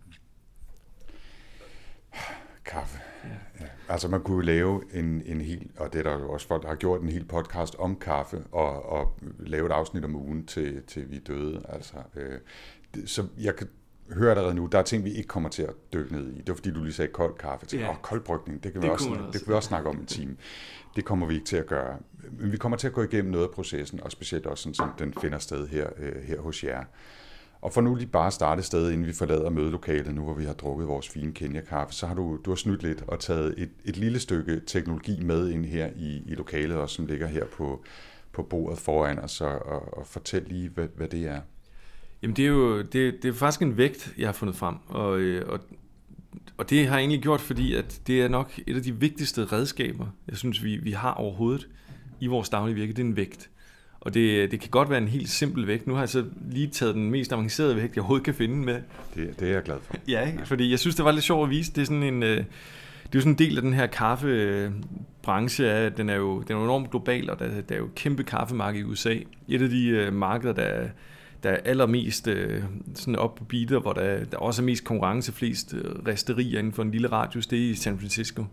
Kaffe. 2.69 2.99
Ja. 3.23 3.29
Ja. 3.59 3.65
Altså 3.89 4.07
man 4.07 4.21
kunne 4.21 4.45
lave 4.45 4.81
en, 4.93 5.21
en 5.25 5.41
hel, 5.41 5.69
og 5.77 5.93
det 5.93 5.99
er 5.99 6.03
der 6.03 6.19
jo 6.19 6.31
også 6.31 6.47
folk, 6.47 6.61
der 6.61 6.69
har 6.69 6.75
gjort 6.75 7.01
en 7.01 7.09
hel 7.09 7.25
podcast 7.25 7.75
om 7.75 7.95
kaffe, 7.95 8.43
og, 8.51 8.85
og 8.85 9.17
lave 9.39 9.65
et 9.65 9.71
afsnit 9.71 10.05
om 10.05 10.15
ugen 10.15 10.45
til, 10.45 10.83
til 10.83 11.11
vi 11.11 11.19
døde. 11.19 11.65
Altså, 11.69 11.95
øh, 12.15 12.39
det, 12.95 13.09
så 13.09 13.27
jeg 13.37 13.55
kan 13.55 13.67
høre 14.11 14.29
allerede 14.29 14.53
nu, 14.53 14.65
der 14.65 14.79
er 14.79 14.83
ting, 14.83 15.05
vi 15.05 15.13
ikke 15.13 15.27
kommer 15.27 15.49
til 15.49 15.63
at 15.63 15.73
dykke 15.93 16.13
ned 16.13 16.31
i. 16.31 16.37
Det 16.37 16.49
var 16.49 16.55
fordi, 16.55 16.71
du 16.71 16.83
lige 16.83 16.93
sagde 16.93 17.11
kold 17.11 17.37
kaffe. 17.37 17.65
Til, 17.65 17.79
ja. 17.79 17.95
kold 18.01 18.21
brygning, 18.21 18.63
det 18.63 18.73
kan, 18.73 18.81
vi, 18.81 18.85
det 18.85 18.93
også, 18.93 19.09
det 19.33 19.41
kan 19.43 19.47
vi 19.47 19.53
også 19.53 19.67
snakke 19.67 19.89
om 19.89 19.97
en 19.97 20.05
time. 20.05 20.35
Det 20.95 21.05
kommer 21.05 21.27
vi 21.27 21.33
ikke 21.33 21.45
til 21.45 21.57
at 21.57 21.67
gøre. 21.67 21.97
Men 22.31 22.51
vi 22.51 22.57
kommer 22.57 22.77
til 22.77 22.87
at 22.87 22.93
gå 22.93 23.03
igennem 23.03 23.31
noget 23.31 23.47
af 23.47 23.51
processen, 23.51 24.03
og 24.03 24.11
specielt 24.11 24.45
også 24.45 24.61
sådan, 24.61 24.73
som 24.73 24.91
den 24.99 25.13
finder 25.21 25.39
sted 25.39 25.67
her, 25.67 25.89
øh, 25.97 26.23
her 26.23 26.39
hos 26.39 26.63
jer. 26.63 26.83
Og 27.61 27.73
for 27.73 27.81
nu 27.81 27.95
lige 27.95 28.07
bare 28.07 28.31
starte 28.31 28.63
sted, 28.63 28.91
inden 28.91 29.07
vi 29.07 29.13
forlader 29.13 29.49
mødelokalet, 29.49 30.15
nu 30.15 30.23
hvor 30.23 30.33
vi 30.33 30.45
har 30.45 30.53
drukket 30.53 30.87
vores 30.87 31.09
fine 31.09 31.31
Kenya-kaffe, 31.31 31.93
så 31.93 32.07
har 32.07 32.15
du, 32.15 32.39
du 32.45 32.51
har 32.51 32.55
snydt 32.55 32.83
lidt 32.83 33.03
og 33.07 33.19
taget 33.19 33.53
et, 33.57 33.69
et 33.85 33.97
lille 33.97 34.19
stykke 34.19 34.61
teknologi 34.67 35.19
med 35.21 35.49
ind 35.49 35.65
her 35.65 35.89
i, 35.95 36.23
i 36.25 36.35
lokalet, 36.35 36.77
også, 36.77 36.95
som 36.95 37.05
ligger 37.05 37.27
her 37.27 37.45
på, 37.45 37.83
på 38.31 38.43
bordet 38.43 38.79
foran 38.79 39.19
os, 39.19 39.41
og, 39.41 39.65
og, 39.65 39.97
og 39.97 40.07
fortæl 40.07 40.43
lige, 40.47 40.69
hvad, 40.69 40.87
hvad 40.95 41.07
det 41.07 41.27
er. 41.27 41.41
Jamen 42.21 42.35
det 42.35 42.45
er 42.45 42.49
jo 42.49 42.81
det, 42.81 43.23
det 43.23 43.25
er 43.25 43.33
faktisk 43.33 43.61
en 43.61 43.77
vægt, 43.77 44.13
jeg 44.17 44.27
har 44.27 44.33
fundet 44.33 44.55
frem, 44.55 44.75
og, 44.87 45.19
øh, 45.19 45.49
og, 45.49 45.59
og 46.57 46.69
det 46.69 46.87
har 46.87 46.95
jeg 46.95 47.01
egentlig 47.01 47.21
gjort, 47.21 47.41
fordi 47.41 47.75
at 47.75 48.01
det 48.07 48.21
er 48.21 48.27
nok 48.27 48.59
et 48.67 48.75
af 48.75 48.83
de 48.83 48.95
vigtigste 48.95 49.45
redskaber, 49.45 50.07
jeg 50.27 50.37
synes, 50.37 50.63
vi, 50.63 50.77
vi 50.77 50.91
har 50.91 51.13
overhovedet 51.13 51.69
i 52.19 52.27
vores 52.27 52.49
daglige 52.49 52.75
virke, 52.75 52.93
det 52.93 52.99
er 52.99 53.05
en 53.05 53.15
vægt. 53.15 53.49
Og 54.01 54.13
det, 54.13 54.51
det 54.51 54.59
kan 54.59 54.69
godt 54.69 54.89
være 54.89 54.97
en 54.97 55.07
helt 55.07 55.29
simpel 55.29 55.67
vægt. 55.67 55.87
Nu 55.87 55.93
har 55.93 56.01
jeg 56.01 56.09
så 56.09 56.25
lige 56.51 56.67
taget 56.67 56.95
den 56.95 57.11
mest 57.11 57.33
avancerede 57.33 57.75
vægt, 57.75 57.95
jeg 57.95 58.01
overhovedet 58.01 58.25
kan 58.25 58.33
finde 58.33 58.55
med. 58.55 58.81
Det, 59.15 59.39
det 59.39 59.49
er 59.49 59.53
jeg 59.53 59.63
glad 59.63 59.77
for. 59.83 59.95
Ja, 60.07 60.27
ikke? 60.27 60.45
fordi 60.45 60.71
jeg 60.71 60.79
synes, 60.79 60.95
det 60.95 61.05
var 61.05 61.11
lidt 61.11 61.23
sjovt 61.23 61.43
at 61.43 61.49
vise. 61.49 61.71
Det 61.71 61.81
er 61.81 61.85
sådan 61.85 62.03
en, 62.03 62.23
øh, 62.23 62.37
det 62.37 63.15
er 63.15 63.15
jo 63.15 63.19
sådan 63.19 63.31
en 63.31 63.39
del 63.39 63.55
af 63.55 63.61
den 63.61 63.73
her 63.73 63.87
kaffebranche. 63.87 65.89
Den 65.89 66.09
er 66.09 66.15
jo, 66.15 66.41
den 66.41 66.51
er 66.51 66.59
jo 66.59 66.63
enormt 66.63 66.91
global, 66.91 67.29
og 67.29 67.39
der, 67.39 67.61
der 67.61 67.75
er 67.75 67.79
jo 67.79 67.85
et 67.85 67.95
kæmpe 67.95 68.23
kaffemarked 68.23 68.79
i 68.79 68.83
USA. 68.83 69.15
Et 69.47 69.61
af 69.61 69.69
de 69.69 69.87
øh, 69.87 70.13
markeder, 70.13 70.53
der, 70.53 70.87
der 71.43 71.49
er 71.49 71.57
allermest 71.65 72.27
øh, 72.27 72.63
sådan 72.95 73.15
op 73.15 73.35
på 73.35 73.43
beater, 73.43 73.79
hvor 73.79 73.93
der, 73.93 74.25
der 74.25 74.37
også 74.37 74.61
er 74.61 74.65
mest 74.65 74.83
konkurrence, 74.83 75.31
flest 75.31 75.75
resterier 76.07 76.59
inden 76.59 76.73
for 76.73 76.83
en 76.83 76.91
lille 76.91 77.11
radius, 77.11 77.47
det 77.47 77.59
er 77.59 77.69
i 77.69 77.75
San 77.75 77.99
Francisco. 77.99 78.45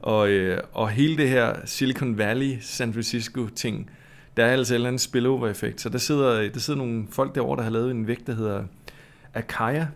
Og, 0.00 0.30
og 0.72 0.90
hele 0.90 1.16
det 1.16 1.28
her 1.28 1.56
Silicon 1.64 2.18
Valley, 2.18 2.56
San 2.60 2.92
Francisco 2.92 3.48
ting, 3.48 3.90
der 4.40 4.46
er 4.46 4.52
altså 4.52 4.74
en 4.74 4.76
eller 4.76 4.88
anden 4.88 4.98
spillover-effekt. 4.98 5.80
Så 5.80 5.88
der 5.88 5.98
sidder, 5.98 6.50
der 6.52 6.60
sidder 6.60 6.78
nogle 6.78 7.06
folk 7.10 7.34
derovre, 7.34 7.56
der 7.56 7.62
har 7.62 7.70
lavet 7.70 7.90
en 7.90 8.06
vægt, 8.06 8.26
der 8.26 8.34
hedder 8.34 8.64
Akaya, 9.34 9.86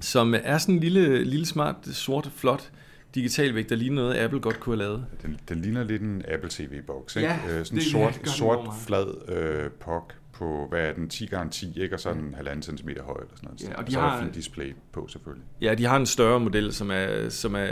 som 0.00 0.34
er 0.42 0.58
sådan 0.58 0.74
en 0.74 0.80
lille, 0.80 1.24
lille 1.24 1.46
smart, 1.46 1.76
sort, 1.86 2.30
flot 2.36 2.70
digital 3.14 3.54
vægt, 3.54 3.70
der 3.70 3.76
ligner 3.76 4.02
noget, 4.02 4.16
Apple 4.16 4.40
godt 4.40 4.60
kunne 4.60 4.76
have 4.76 4.88
lavet. 4.88 5.06
Den, 5.22 5.40
den 5.48 5.60
ligner 5.60 5.84
lidt 5.84 6.02
en 6.02 6.22
Apple 6.28 6.50
TV-boks, 6.50 7.16
ikke? 7.16 7.28
Ja, 7.28 7.58
øh, 7.58 7.64
sådan 7.64 7.78
en 7.78 7.84
sort, 7.84 8.20
sort 8.24 8.68
flad 8.86 9.28
øh, 9.28 9.70
pok 9.70 10.14
på, 10.32 10.66
hvad 10.70 10.80
er 10.80 10.92
den, 10.92 11.08
10 11.08 11.26
x 11.26 11.32
10, 11.50 11.80
ikke? 11.80 11.94
Og 11.94 12.00
så 12.00 12.10
en 12.10 12.34
halvanden 12.36 12.62
centimeter 12.62 13.02
høj 13.02 13.16
eller 13.20 13.36
sådan 13.36 13.48
noget. 13.48 13.62
Ja, 13.62 13.74
og 13.74 13.86
de 13.86 13.92
så 13.92 14.00
har, 14.00 14.18
er 14.18 14.22
en 14.22 14.32
display 14.32 14.74
på 14.92 15.08
selvfølgelig. 15.08 15.46
Ja, 15.60 15.74
de 15.74 15.84
har 15.84 15.96
en 15.96 16.06
større 16.06 16.40
model, 16.40 16.72
som 16.72 16.90
er, 16.90 17.28
som 17.28 17.54
er 17.54 17.66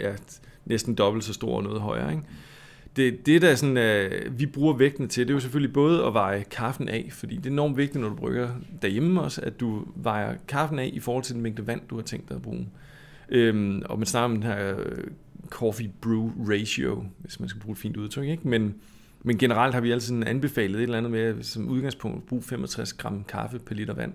ja, 0.00 0.14
næsten 0.64 0.94
dobbelt 0.94 1.24
så 1.24 1.32
stor 1.32 1.56
og 1.56 1.62
noget 1.62 1.80
højere, 1.80 2.10
ikke? 2.10 2.22
Det, 2.96 3.26
det 3.26 3.42
der 3.42 3.54
sådan, 3.54 3.76
uh, 3.76 4.38
vi 4.38 4.46
bruger 4.46 4.76
vægten 4.76 5.08
til, 5.08 5.26
det 5.26 5.30
er 5.32 5.34
jo 5.34 5.40
selvfølgelig 5.40 5.72
både 5.72 6.06
at 6.06 6.14
veje 6.14 6.44
kaffen 6.50 6.88
af, 6.88 7.08
fordi 7.12 7.36
det 7.36 7.46
er 7.46 7.50
enormt 7.50 7.76
vigtigt, 7.76 8.00
når 8.02 8.08
du 8.08 8.14
brygger 8.14 8.48
derhjemme 8.82 9.20
også, 9.20 9.40
at 9.40 9.60
du 9.60 9.84
vejer 9.96 10.36
kaffen 10.48 10.78
af 10.78 10.90
i 10.92 11.00
forhold 11.00 11.24
til 11.24 11.34
den 11.34 11.42
mængde 11.42 11.66
vand, 11.66 11.80
du 11.90 11.94
har 11.94 12.02
tænkt 12.02 12.28
dig 12.28 12.34
at 12.34 12.42
bruge. 12.42 12.68
Øhm, 13.28 13.82
og 13.84 13.98
man 13.98 14.06
snakker 14.06 14.24
om 14.24 14.34
den 14.34 14.42
her 14.42 14.78
øh, 14.78 15.04
coffee 15.48 15.90
brew 16.00 16.30
ratio, 16.48 17.04
hvis 17.18 17.40
man 17.40 17.48
skal 17.48 17.60
bruge 17.60 17.72
et 17.72 17.78
fint 17.78 17.96
udtryk, 17.96 18.28
ikke? 18.28 18.48
Men, 18.48 18.74
men 19.22 19.38
generelt 19.38 19.74
har 19.74 19.80
vi 19.80 19.90
altid 19.90 20.26
anbefalet 20.26 20.76
et 20.76 20.82
eller 20.82 20.98
andet 20.98 21.12
med, 21.12 21.42
som 21.42 21.68
udgangspunkt, 21.68 22.16
at 22.16 22.22
bruge 22.22 22.42
65 22.42 22.92
gram 22.92 23.24
kaffe 23.24 23.58
per 23.58 23.74
liter 23.74 23.94
vand. 23.94 24.12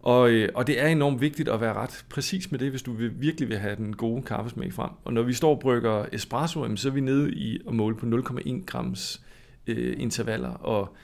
Og, 0.00 0.30
øh, 0.30 0.48
og 0.54 0.66
det 0.66 0.80
er 0.80 0.86
enormt 0.86 1.20
vigtigt 1.20 1.48
at 1.48 1.60
være 1.60 1.72
ret 1.72 2.04
præcis 2.08 2.50
med 2.50 2.58
det, 2.58 2.70
hvis 2.70 2.82
du 2.82 2.92
vil, 2.92 3.20
virkelig 3.20 3.48
vil 3.48 3.58
have 3.58 3.76
den 3.76 3.96
gode 3.96 4.22
kaffesmag 4.22 4.72
frem. 4.72 4.90
Og 5.04 5.12
når 5.12 5.22
vi 5.22 5.32
står 5.32 5.50
og 5.50 5.60
brygger 5.60 6.06
espresso, 6.12 6.76
så 6.76 6.88
er 6.88 6.92
vi 6.92 7.00
nede 7.00 7.32
i 7.32 7.58
at 7.68 7.74
måle 7.74 7.96
på 7.96 8.06
0,1 8.06 8.64
grams 8.64 9.22
øh, 9.66 9.94
intervaller. 9.98 10.48
Og, 10.48 10.96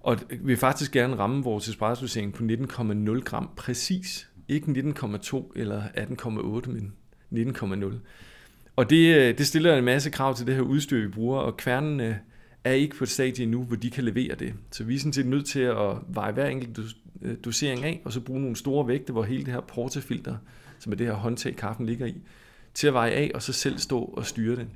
og 0.00 0.18
vi 0.30 0.36
vil 0.42 0.56
faktisk 0.56 0.92
gerne 0.92 1.16
ramme 1.16 1.44
vores 1.44 1.68
espresso 1.68 2.20
på 2.34 2.44
19,0 2.44 3.20
gram 3.20 3.50
præcis. 3.56 4.28
Ikke 4.48 4.66
19,2 4.66 5.52
eller 5.56 5.82
18,8, 5.82 6.70
men 6.70 6.92
19,0. 7.32 7.94
Og 8.76 8.90
det, 8.90 9.16
øh, 9.16 9.38
det 9.38 9.46
stiller 9.46 9.76
en 9.76 9.84
masse 9.84 10.10
krav 10.10 10.34
til 10.34 10.46
det 10.46 10.54
her 10.54 10.62
udstyr, 10.62 11.00
vi 11.00 11.08
bruger, 11.08 11.38
og 11.38 11.56
kværnene 11.56 12.06
øh, 12.06 12.14
er 12.64 12.72
ikke 12.72 12.96
på 12.96 13.04
et 13.04 13.10
stadie 13.10 13.42
endnu, 13.42 13.62
hvor 13.62 13.76
de 13.76 13.90
kan 13.90 14.04
levere 14.04 14.34
det. 14.34 14.54
Så 14.70 14.84
vi 14.84 14.94
er 14.94 14.98
sådan 14.98 15.12
set 15.12 15.26
nødt 15.26 15.46
til 15.46 15.60
at 15.60 15.96
veje 16.08 16.32
hver 16.32 16.46
enkelt 16.46 16.78
øh, 17.22 17.36
dosering 17.44 17.84
af, 17.84 18.00
og 18.04 18.12
så 18.12 18.20
bruge 18.20 18.40
nogle 18.40 18.56
store 18.56 18.88
vægte, 18.88 19.12
hvor 19.12 19.22
hele 19.22 19.44
det 19.44 19.52
her 19.52 19.60
portafilter, 19.60 20.36
som 20.78 20.92
er 20.92 20.96
det 20.96 21.06
her 21.06 21.14
håndtag, 21.14 21.56
kaffen 21.56 21.86
ligger 21.86 22.06
i, 22.06 22.14
til 22.74 22.86
at 22.86 22.94
veje 22.94 23.10
af, 23.10 23.30
og 23.34 23.42
så 23.42 23.52
selv 23.52 23.78
stå 23.78 24.00
og 24.00 24.26
styre 24.26 24.56
det. 24.56 24.66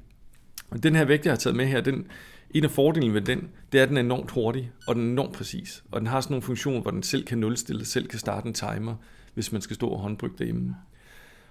Og 0.71 0.83
den 0.83 0.97
her 0.97 1.05
vægt, 1.05 1.25
jeg 1.25 1.33
har 1.33 1.39
taget 1.39 1.57
med 1.57 1.67
her, 1.67 1.81
den, 1.81 2.07
en 2.51 2.65
af 2.65 2.71
fordelene 2.71 3.15
ved 3.15 3.21
den, 3.21 3.49
det 3.73 3.79
er, 3.79 3.83
at 3.83 3.89
den 3.89 3.97
er 3.97 4.01
enormt 4.01 4.31
hurtig, 4.31 4.73
og 4.87 4.95
den 4.95 5.07
er 5.07 5.11
enormt 5.11 5.33
præcis. 5.33 5.85
Og 5.91 6.01
den 6.01 6.07
har 6.07 6.21
sådan 6.21 6.33
nogle 6.33 6.43
funktioner, 6.43 6.81
hvor 6.81 6.91
den 6.91 7.03
selv 7.03 7.25
kan 7.25 7.39
nulstille, 7.39 7.85
selv 7.85 8.09
kan 8.09 8.19
starte 8.19 8.49
en 8.49 8.55
timer, 8.55 8.95
hvis 9.35 9.53
man 9.53 9.61
skal 9.61 9.75
stå 9.75 9.89
og 9.89 9.99
håndbrygge 9.99 10.37
derhjemme. 10.39 10.75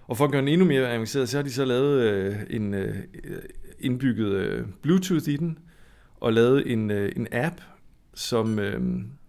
Og 0.08 0.18
for 0.18 0.26
at 0.26 0.32
gøre 0.32 0.42
den 0.42 0.48
endnu 0.48 0.66
mere 0.66 0.94
avanceret, 0.94 1.30
så 1.30 1.38
har 1.38 1.44
de 1.44 1.52
så 1.52 1.66
lavet 1.66 2.02
øh, 2.02 2.36
en 2.50 2.74
øh, 2.74 2.96
indbygget 3.80 4.32
øh, 4.32 4.66
Bluetooth 4.82 5.30
i 5.30 5.38
den, 5.38 5.58
og 6.16 6.34
lavet 6.34 6.72
en, 6.72 6.92
øh, 6.92 7.12
en 7.16 7.28
app, 7.32 7.62
som, 8.14 8.60
øh, 8.60 8.82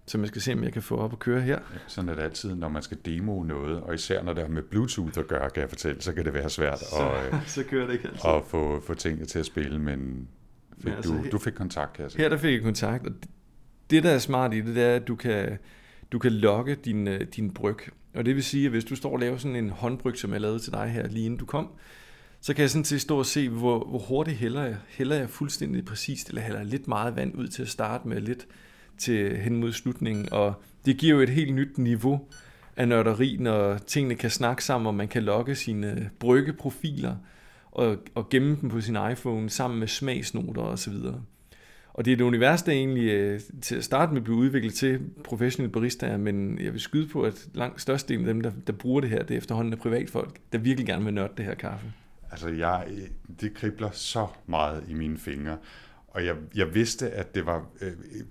som 0.06 0.20
jeg 0.20 0.28
skal 0.28 0.42
se, 0.42 0.52
om 0.52 0.64
jeg 0.64 0.72
kan 0.72 0.82
få 0.82 0.96
op 0.96 1.12
og 1.12 1.18
køre 1.18 1.40
her. 1.40 1.58
Ja, 1.72 1.78
sådan 1.86 2.10
er 2.10 2.14
det 2.14 2.22
altid, 2.22 2.54
når 2.54 2.68
man 2.68 2.82
skal 2.82 2.98
demo 3.04 3.42
noget, 3.42 3.80
og 3.80 3.94
især 3.94 4.22
når 4.22 4.32
det 4.32 4.42
har 4.42 4.50
med 4.50 4.62
Bluetooth 4.62 5.18
at 5.18 5.28
gøre, 5.28 5.50
kan 5.50 5.60
jeg 5.60 5.68
fortælle, 5.68 6.02
så 6.02 6.12
kan 6.12 6.24
det 6.24 6.34
være 6.34 6.50
svært 6.50 6.78
så, 6.78 7.10
at, 7.32 7.40
så 7.50 7.64
kører 7.64 7.86
det 7.86 7.92
ikke 7.92 8.08
altid. 8.08 8.30
at 8.30 8.42
få, 8.46 8.80
få 8.86 8.94
tingene 8.94 9.26
til 9.26 9.38
at 9.38 9.46
spille, 9.46 9.78
men 9.78 10.28
fik 10.76 10.84
men 10.84 10.94
altså, 10.94 11.12
du, 11.12 11.24
du 11.32 11.38
fik 11.38 11.52
kontakt, 11.52 11.92
kan 11.92 12.02
jeg 12.02 12.10
sige. 12.10 12.22
Her 12.22 12.28
der 12.28 12.36
fik 12.36 12.52
jeg 12.52 12.62
kontakt, 12.62 13.06
og 13.06 13.12
det, 13.90 14.02
der 14.02 14.10
er 14.10 14.18
smart 14.18 14.54
i 14.54 14.60
det, 14.60 14.74
det 14.74 14.82
er, 14.82 14.94
at 14.94 15.08
du 15.08 15.16
kan, 15.16 15.58
du 16.12 16.18
kan 16.18 16.32
logge 16.32 16.74
din, 16.74 17.08
øh, 17.08 17.20
din 17.20 17.50
bryg. 17.50 17.78
Og 18.14 18.24
det 18.24 18.34
vil 18.34 18.44
sige, 18.44 18.64
at 18.64 18.70
hvis 18.70 18.84
du 18.84 18.96
står 18.96 19.12
og 19.12 19.18
laver 19.18 19.36
sådan 19.36 19.56
en 19.56 19.70
håndbryg, 19.70 20.18
som 20.18 20.32
jeg 20.32 20.40
lavede 20.40 20.58
til 20.58 20.72
dig 20.72 20.88
her, 20.88 21.08
lige 21.08 21.24
inden 21.24 21.38
du 21.38 21.46
kom, 21.46 21.68
så 22.40 22.54
kan 22.54 22.62
jeg 22.62 22.70
sådan 22.70 22.84
set 22.84 23.00
stå 23.00 23.18
og 23.18 23.26
se, 23.26 23.48
hvor, 23.48 23.84
hvor 23.88 23.98
hurtigt 23.98 24.36
hælder 24.36 24.62
jeg. 24.62 24.76
Hælder 24.88 25.16
jeg 25.16 25.30
fuldstændig 25.30 25.84
præcist, 25.84 26.28
eller 26.28 26.42
hælder 26.42 26.58
jeg 26.58 26.68
lidt 26.68 26.88
meget 26.88 27.16
vand 27.16 27.34
ud 27.34 27.48
til 27.48 27.62
at 27.62 27.68
starte 27.68 28.08
med, 28.08 28.20
lidt 28.20 28.46
til 28.98 29.36
hen 29.36 29.56
mod 29.56 29.72
slutningen, 29.72 30.32
og 30.32 30.54
det 30.86 30.96
giver 30.96 31.14
jo 31.14 31.20
et 31.20 31.28
helt 31.28 31.54
nyt 31.54 31.78
niveau 31.78 32.20
af 32.76 32.88
nørderi, 32.88 33.36
når 33.40 33.78
tingene 33.78 34.14
kan 34.14 34.30
snakke 34.30 34.64
sammen, 34.64 34.86
og 34.86 34.94
man 34.94 35.08
kan 35.08 35.22
logge 35.22 35.54
sine 35.54 36.10
bryggeprofiler 36.18 37.16
og, 37.70 37.96
og 38.14 38.28
gemme 38.28 38.58
dem 38.60 38.70
på 38.70 38.80
sin 38.80 38.96
iPhone 39.12 39.50
sammen 39.50 39.78
med 39.78 39.88
smagsnoter 39.88 40.62
osv. 40.62 40.94
Og 41.94 42.04
det 42.04 42.10
er 42.10 42.16
et 42.16 42.20
univers, 42.20 42.62
der 42.62 42.72
egentlig 42.72 43.10
øh, 43.10 43.40
til 43.62 43.76
at 43.76 43.84
starte 43.84 44.14
med 44.14 44.20
blev 44.20 44.36
udviklet 44.36 44.74
til 44.74 45.00
professionelle 45.24 45.72
baristaer, 45.72 46.16
men 46.16 46.58
jeg 46.60 46.72
vil 46.72 46.80
skyde 46.80 47.08
på, 47.08 47.22
at 47.22 47.48
langt 47.54 47.80
størstedelen 47.80 48.28
af 48.28 48.34
dem, 48.34 48.42
der, 48.42 48.52
der 48.66 48.72
bruger 48.72 49.00
det 49.00 49.10
her, 49.10 49.22
det 49.22 49.34
er 49.34 49.38
efterhånden 49.38 49.72
er 49.72 49.76
privatfolk, 49.76 50.38
der 50.52 50.58
virkelig 50.58 50.86
gerne 50.86 51.04
vil 51.04 51.14
nørde 51.14 51.32
det 51.36 51.44
her 51.44 51.54
kaffe. 51.54 51.92
Altså, 52.30 52.48
jeg, 52.48 52.86
det 53.40 53.54
kribler 53.54 53.90
så 53.90 54.26
meget 54.46 54.84
i 54.88 54.94
mine 54.94 55.18
fingre. 55.18 55.56
og 56.08 56.26
jeg, 56.26 56.36
jeg 56.54 56.74
vidste, 56.74 57.10
at 57.10 57.34
det 57.34 57.46
var 57.46 57.66
øh, 57.80 57.92
en 57.92 58.26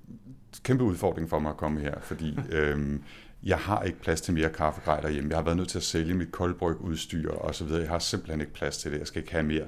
kæmpe 0.64 0.84
udfordring 0.84 1.30
for 1.30 1.40
mig 1.40 1.50
at 1.50 1.58
komme 1.58 1.82
her, 1.82 2.00
fordi 2.02 2.40
øh, 2.52 3.00
jeg 3.44 3.58
har 3.58 3.84
ikke 3.84 4.00
plads 4.00 4.22
til 4.22 4.34
mere 4.34 4.50
kaffegrej 4.50 5.00
derhjemme. 5.02 5.30
Jeg 5.30 5.38
har 5.38 5.44
været 5.44 5.58
nødt 5.58 5.70
til 5.70 5.78
at 5.78 5.84
sælge 5.84 6.14
mit 6.14 6.32
koldbryg 6.32 6.78
udstyr 6.78 7.32
og 7.32 7.56
så 7.56 7.66
videre. 7.66 7.82
Jeg 7.82 7.90
har 7.90 8.00
simpelthen 8.00 8.42
ikke 8.42 8.54
plads 8.54 8.78
til 8.78 8.92
det. 8.92 9.00
Jeg 9.00 9.08
skal 9.08 9.22
ikke 9.22 9.32
have 9.32 9.44
mere. 9.44 9.66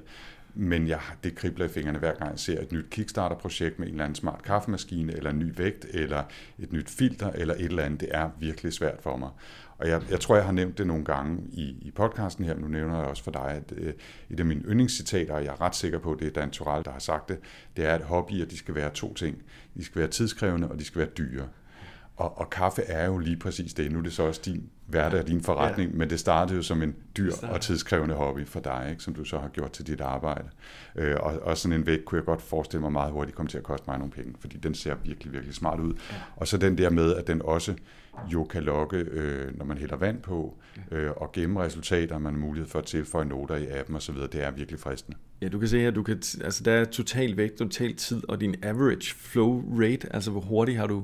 Men 0.60 0.88
jeg, 0.88 1.00
det 1.24 1.36
kribler 1.36 1.66
i 1.66 1.70
fingrene 1.70 2.00
hver 2.00 2.14
gang 2.14 2.32
jeg 2.32 2.40
ser 2.40 2.62
et 2.62 2.72
nyt 2.72 2.86
Kickstarter-projekt 2.92 3.80
med 3.80 3.88
en 3.88 3.94
eller 3.94 4.04
anden 4.04 4.16
smart 4.16 4.44
kaffemaskine, 4.44 5.14
eller 5.14 5.30
en 5.30 5.40
ny 5.40 5.54
vægt, 5.58 5.86
eller 5.94 6.24
et 6.60 6.72
nyt 6.72 6.90
filter, 6.90 7.32
eller 7.32 7.54
et 7.54 7.66
eller 7.66 7.84
andet. 7.84 8.00
Det 8.00 8.10
er 8.12 8.30
virkelig 8.40 8.74
svært 8.74 9.02
for 9.02 9.18
mig. 9.18 9.30
Og 9.78 9.88
jeg, 9.88 10.02
jeg 10.10 10.20
tror, 10.20 10.36
jeg 10.36 10.46
har 10.46 10.52
nævnt 10.52 10.78
det 10.78 10.88
nogle 10.88 11.06
gange 11.06 11.44
i, 11.52 11.78
i 11.82 11.92
podcasten 11.92 12.46
her, 12.46 12.58
nu 12.58 12.68
nævner 12.68 12.98
jeg 12.98 13.06
også 13.06 13.24
for 13.24 13.32
dig, 13.32 13.48
at 13.48 13.74
øh, 13.78 13.94
et 14.30 14.40
af 14.40 14.46
mine 14.46 14.62
yndlingscitater, 14.62 15.34
og 15.34 15.44
jeg 15.44 15.52
er 15.52 15.62
ret 15.62 15.76
sikker 15.76 16.00
på, 16.00 16.12
at 16.12 16.20
det 16.20 16.28
er 16.28 16.32
Dan 16.32 16.52
Torell, 16.52 16.86
der 16.86 16.92
har 16.92 17.00
sagt 17.00 17.30
det, 17.30 17.40
det 17.78 17.86
er, 17.86 17.94
at 17.94 18.02
hobbyer, 18.02 18.46
de 18.46 18.58
skal 18.58 18.76
være 18.76 18.90
to 18.90 19.14
ting. 19.14 19.44
De 19.78 19.84
skal 19.84 20.00
være 20.00 20.10
tidskrævende, 20.10 20.68
og 20.72 20.80
de 20.80 20.86
skal 20.86 21.00
være 21.00 21.10
dyre. 21.18 21.48
Og, 22.16 22.38
og 22.38 22.50
kaffe 22.50 22.82
er 22.82 23.06
jo 23.06 23.18
lige 23.18 23.38
præcis 23.38 23.74
det. 23.74 23.92
Nu 23.92 24.00
er 24.00 24.04
det 24.04 24.14
så 24.14 24.24
også 24.24 24.42
din 24.46 24.70
hverdag, 24.88 25.28
din 25.28 25.42
forretning, 25.42 25.92
ja. 25.92 25.98
men 25.98 26.10
det 26.10 26.20
startede 26.20 26.58
jo 26.58 26.64
som 26.64 26.84
en 26.84 26.96
dyr 27.18 27.32
og 27.44 27.62
tidskrævende 27.62 28.16
hobby 28.16 28.48
for 28.48 28.60
dig, 28.60 28.88
ikke? 28.90 29.04
som 29.04 29.14
du 29.14 29.24
så 29.24 29.40
har 29.40 29.48
gjort 29.48 29.72
til 29.72 29.88
dit 29.88 30.02
arbejde. 30.02 30.50
Øh, 30.96 31.16
og, 31.20 31.40
og 31.42 31.58
sådan 31.58 31.80
en 31.80 31.86
væg 31.86 32.06
kunne 32.06 32.18
jeg 32.18 32.26
godt 32.26 32.42
forestille 32.42 32.82
mig 32.82 32.92
meget 32.92 33.12
hurtigt 33.12 33.36
kommer 33.36 33.50
til 33.50 33.58
at 33.58 33.64
koste 33.64 33.84
mig 33.88 33.98
nogle 33.98 34.12
penge, 34.12 34.34
fordi 34.40 34.58
den 34.58 34.74
ser 34.74 34.96
virkelig, 35.04 35.34
virkelig 35.34 35.56
smart 35.56 35.80
ud. 35.80 35.94
Ja. 35.94 36.16
Og 36.36 36.48
så 36.48 36.58
den 36.58 36.78
der 36.78 36.90
med, 36.90 37.16
at 37.16 37.28
den 37.28 37.42
også 37.42 37.76
jo 38.34 38.44
kan 38.44 38.64
lokke, 38.64 38.98
øh, 38.98 39.58
når 39.58 39.66
man 39.66 39.78
hælder 39.78 39.96
vand 39.96 40.22
på, 40.22 40.58
øh, 40.92 41.12
og 41.12 41.32
gemme 41.32 41.64
resultater, 41.64 42.18
man 42.18 42.34
har 42.34 42.40
mulighed 42.40 42.70
for 42.70 42.80
at 42.80 42.86
tilføje 42.86 43.26
noter 43.26 43.56
i 43.56 43.68
appen 43.68 43.96
osv., 43.96 44.16
det 44.16 44.44
er 44.44 44.52
virkelig 44.52 44.80
fristende. 44.80 45.18
Ja, 45.42 45.48
du 45.48 45.60
kan 45.60 45.68
se 45.68 45.80
her, 45.80 45.92
du 45.92 46.04
kan, 46.04 46.16
altså 46.44 46.64
der 46.64 46.72
er 46.72 46.86
total 46.86 47.38
vægt, 47.38 47.58
total 47.58 47.96
tid, 47.96 48.30
og 48.30 48.42
din 48.42 48.56
average 48.64 49.16
flow 49.16 49.64
rate, 49.82 50.14
altså 50.14 50.32
hvor 50.32 50.42
hurtigt 50.42 50.78
har 50.78 50.88
du 50.88 51.04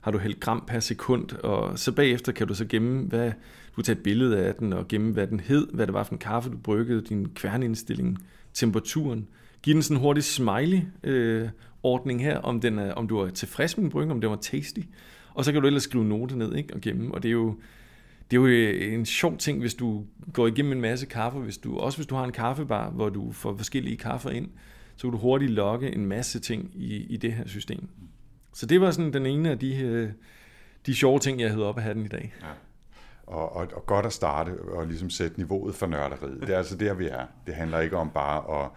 har 0.00 0.10
du 0.10 0.18
hældt 0.18 0.40
gram 0.40 0.64
per 0.66 0.80
sekund, 0.80 1.32
og 1.32 1.78
så 1.78 1.92
bagefter 1.92 2.32
kan 2.32 2.46
du 2.46 2.54
så 2.54 2.64
gemme, 2.64 3.06
hvad, 3.06 3.32
du 3.76 3.82
tager 3.82 3.96
et 3.96 4.02
billede 4.02 4.38
af 4.38 4.54
den, 4.54 4.72
og 4.72 4.88
gemme, 4.88 5.12
hvad 5.12 5.26
den 5.26 5.40
hed, 5.40 5.68
hvad 5.72 5.86
det 5.86 5.94
var 5.94 6.02
for 6.02 6.12
en 6.12 6.18
kaffe, 6.18 6.50
du 6.50 6.56
bryggede, 6.56 7.02
din 7.02 7.28
kværnindstilling, 7.34 8.18
temperaturen. 8.54 9.28
Giv 9.62 9.74
den 9.74 9.82
sådan 9.82 9.96
en 9.96 10.00
hurtig 10.00 10.24
smiley-ordning 10.24 12.20
øh, 12.20 12.26
her, 12.26 12.38
om, 12.38 12.60
den 12.60 12.78
er, 12.78 12.92
om 12.92 13.08
du 13.08 13.18
er 13.18 13.30
tilfreds 13.30 13.76
med 13.76 13.82
din 13.82 13.90
brygge, 13.90 14.12
om 14.12 14.20
den 14.20 14.30
var 14.30 14.36
tasty. 14.36 14.80
Og 15.34 15.44
så 15.44 15.52
kan 15.52 15.60
du 15.60 15.66
ellers 15.66 15.82
skrive 15.82 16.04
note 16.04 16.38
ned 16.38 16.54
ikke, 16.54 16.74
og 16.74 16.80
gemme, 16.80 17.14
og 17.14 17.22
det 17.22 17.28
er 17.28 17.32
jo, 17.32 17.54
det 18.30 18.36
er 18.36 18.40
jo 18.40 18.46
øh, 18.46 18.94
en 18.94 19.06
sjov 19.06 19.36
ting, 19.36 19.60
hvis 19.60 19.74
du 19.74 20.04
går 20.32 20.46
igennem 20.46 20.72
en 20.72 20.80
masse 20.80 21.06
kaffe, 21.06 21.38
hvis 21.38 21.58
du, 21.58 21.78
også 21.78 21.98
hvis 21.98 22.06
du 22.06 22.14
har 22.14 22.24
en 22.24 22.32
kaffebar, 22.32 22.90
hvor 22.90 23.08
du 23.08 23.32
får 23.32 23.56
forskellige 23.56 23.96
kaffer 23.96 24.30
ind, 24.30 24.48
så 24.96 25.02
kan 25.02 25.10
du 25.12 25.18
hurtigt 25.18 25.50
logge 25.50 25.94
en 25.94 26.06
masse 26.06 26.40
ting 26.40 26.70
i, 26.74 26.96
i 26.96 27.16
det 27.16 27.32
her 27.32 27.46
system. 27.46 27.88
Så 28.52 28.66
det 28.66 28.80
var 28.80 28.90
sådan 28.90 29.12
den 29.12 29.26
ene 29.26 29.50
af 29.50 29.58
de, 29.58 29.76
øh, 29.76 30.10
de 30.86 30.94
sjove 30.94 31.18
ting, 31.18 31.40
jeg 31.40 31.50
havde 31.50 31.66
op 31.66 31.76
af 31.76 31.82
hatten 31.82 32.04
i 32.04 32.08
dag. 32.08 32.34
Ja. 32.40 32.46
Og, 33.26 33.56
og, 33.56 33.68
og 33.72 33.86
godt 33.86 34.06
at 34.06 34.12
starte 34.12 34.50
og 34.50 34.86
ligesom 34.86 35.10
sætte 35.10 35.38
niveauet 35.38 35.74
for 35.74 35.86
nørderiet. 35.86 36.40
Det 36.40 36.50
er 36.50 36.58
altså 36.58 36.76
der, 36.76 36.94
vi 36.94 37.08
er. 37.08 37.26
Det 37.46 37.54
handler 37.54 37.80
ikke 37.80 37.96
om 37.96 38.10
bare 38.10 38.62
at 38.62 38.70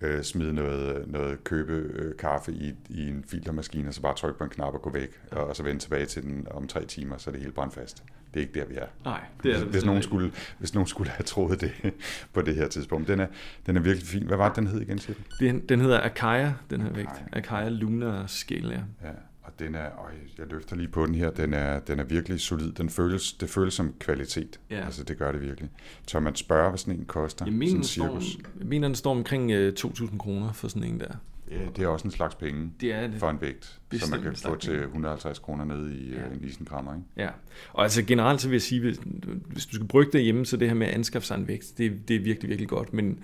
øh, 0.00 0.22
smide 0.22 0.52
noget, 0.52 1.08
noget 1.08 1.44
købe 1.44 1.72
øh, 1.72 2.16
kaffe 2.16 2.52
i, 2.52 2.74
i 2.88 3.08
en 3.08 3.24
filtermaskine, 3.28 3.88
og 3.88 3.94
så 3.94 4.02
bare 4.02 4.14
trykke 4.14 4.38
på 4.38 4.44
en 4.44 4.50
knap 4.50 4.74
og 4.74 4.82
gå 4.82 4.90
væk, 4.90 5.20
og, 5.32 5.46
og 5.46 5.56
så 5.56 5.62
vende 5.62 5.80
tilbage 5.80 6.06
til 6.06 6.22
den 6.22 6.46
om 6.50 6.68
tre 6.68 6.84
timer, 6.84 7.16
så 7.16 7.30
er 7.30 7.32
det 7.32 7.42
helt 7.42 7.54
brandfast. 7.54 8.02
Det 8.34 8.40
er 8.40 8.46
ikke 8.46 8.60
der, 8.60 8.66
vi 8.66 8.74
er. 8.74 8.86
Nej, 9.04 9.20
det 9.42 9.54
er 9.54 9.58
hvis, 9.58 9.70
hvis, 9.72 9.84
nogen 9.84 10.02
skulle, 10.02 10.32
hvis 10.58 10.74
nogen 10.74 10.86
skulle 10.86 11.10
have 11.10 11.24
troet 11.24 11.60
det 11.60 11.72
på 12.34 12.42
det 12.42 12.54
her 12.54 12.68
tidspunkt. 12.68 13.08
Den 13.08 13.20
er, 13.20 13.26
den 13.66 13.76
er 13.76 13.80
virkelig 13.80 14.06
fin. 14.08 14.26
Hvad 14.26 14.36
var 14.36 14.48
det, 14.48 14.56
den 14.56 14.66
hed 14.66 14.80
igen, 14.80 14.98
siger 14.98 15.18
Den, 15.40 15.60
den 15.60 15.80
hedder 15.80 16.00
Akaya, 16.00 16.52
den 16.70 16.80
her 16.80 16.92
vægt. 16.92 17.24
Akaya 17.32 17.68
Lunar 17.68 18.26
Scale, 18.26 18.70
ja. 18.70 19.08
ja. 19.08 19.12
Den 19.58 19.74
er, 19.74 19.98
øj, 19.98 20.10
jeg 20.38 20.46
løfter 20.46 20.76
lige 20.76 20.88
på 20.88 21.06
den 21.06 21.14
her, 21.14 21.30
den 21.30 21.54
er, 21.54 21.80
den 21.80 21.98
er 21.98 22.04
virkelig 22.04 22.40
solid. 22.40 22.72
Den 22.72 22.90
føles, 22.90 23.32
det 23.32 23.50
føles 23.50 23.74
som 23.74 23.94
kvalitet. 23.98 24.60
Ja. 24.70 24.84
Altså, 24.84 25.04
det 25.04 25.18
gør 25.18 25.32
det 25.32 25.40
virkelig. 25.40 25.70
Tør 26.06 26.20
man 26.20 26.34
spørge, 26.34 26.68
hvad 26.68 26.78
sådan 26.78 26.94
en 26.94 27.04
koster? 27.04 27.44
Jeg 27.44 27.54
mener, 27.54 27.82
sådan 27.82 28.10
en 28.10 28.22
står, 28.22 28.64
mener 28.64 28.88
den 28.88 28.94
står 28.94 29.10
omkring 29.10 29.52
2.000 29.52 29.54
øh, 29.56 30.18
kroner 30.18 30.52
for 30.52 30.68
sådan 30.68 30.84
en 30.84 31.00
der. 31.00 31.14
Ja, 31.50 31.58
det 31.76 31.84
er 31.84 31.88
også 31.88 32.08
en 32.08 32.10
slags 32.10 32.34
penge 32.34 32.72
det 32.80 32.92
er 32.92 33.06
det. 33.06 33.20
for 33.20 33.30
en 33.30 33.40
vægt, 33.40 33.78
som 33.92 34.10
man 34.10 34.22
kan 34.22 34.36
få 34.36 34.56
til 34.56 34.82
150 34.82 35.38
kroner 35.38 35.64
ned 35.64 35.90
i 35.90 36.12
ja. 36.12 36.20
Øh, 36.20 36.32
en 36.32 36.44
isenkrammer. 36.44 36.94
Ikke? 36.94 37.06
Ja, 37.16 37.28
og 37.72 37.82
altså 37.82 38.02
generelt 38.02 38.40
så 38.40 38.48
vil 38.48 38.54
jeg 38.54 38.62
sige, 38.62 38.80
hvis, 38.80 39.00
hvis 39.46 39.66
du 39.66 39.74
skal 39.74 39.86
brygge 39.86 40.12
det 40.12 40.22
hjemme, 40.22 40.46
så 40.46 40.56
det 40.56 40.68
her 40.68 40.74
med 40.74 40.86
at 40.86 40.94
anskaffe 40.94 41.26
sig 41.26 41.34
en 41.34 41.48
vægt, 41.48 41.72
det, 41.78 42.08
det 42.08 42.16
er 42.16 42.20
virkelig, 42.20 42.48
virkelig 42.48 42.68
godt. 42.68 42.92
Men, 42.92 43.18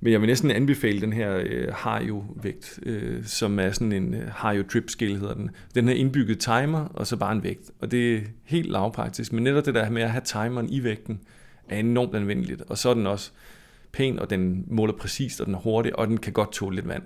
men 0.00 0.12
jeg 0.12 0.20
vil 0.20 0.26
næsten 0.26 0.50
anbefale 0.50 1.00
den 1.00 1.12
her 1.12 1.42
øh, 1.44 1.68
Hario-vægt, 1.72 2.78
øh, 2.82 3.24
som 3.24 3.58
er 3.58 3.70
sådan 3.70 3.92
en 3.92 4.14
øh, 4.14 4.28
Hario 4.28 4.62
Drip 4.72 4.90
Scale 4.90 5.18
hedder 5.18 5.34
den. 5.34 5.50
Den 5.74 5.86
har 5.86 5.94
indbygget 5.94 6.38
timer, 6.38 6.84
og 6.94 7.06
så 7.06 7.16
bare 7.16 7.32
en 7.32 7.42
vægt. 7.42 7.70
Og 7.80 7.90
det 7.90 8.14
er 8.14 8.20
helt 8.44 8.70
lavpraktisk. 8.70 9.32
Men 9.32 9.44
netop 9.44 9.66
det 9.66 9.74
der 9.74 9.90
med 9.90 10.02
at 10.02 10.10
have 10.10 10.22
timeren 10.24 10.68
i 10.70 10.84
vægten, 10.84 11.20
er 11.68 11.76
enormt 11.76 12.14
anvendeligt. 12.14 12.62
Og 12.62 12.78
så 12.78 12.90
er 12.90 12.94
den 12.94 13.06
også 13.06 13.30
pæn, 13.92 14.18
og 14.18 14.30
den 14.30 14.64
måler 14.68 14.92
præcist, 14.92 15.40
og 15.40 15.46
den 15.46 15.54
er 15.54 15.58
hurtig, 15.58 15.98
og 15.98 16.06
den 16.06 16.18
kan 16.18 16.32
godt 16.32 16.52
tåle 16.52 16.76
lidt 16.76 16.88
vand 16.88 17.02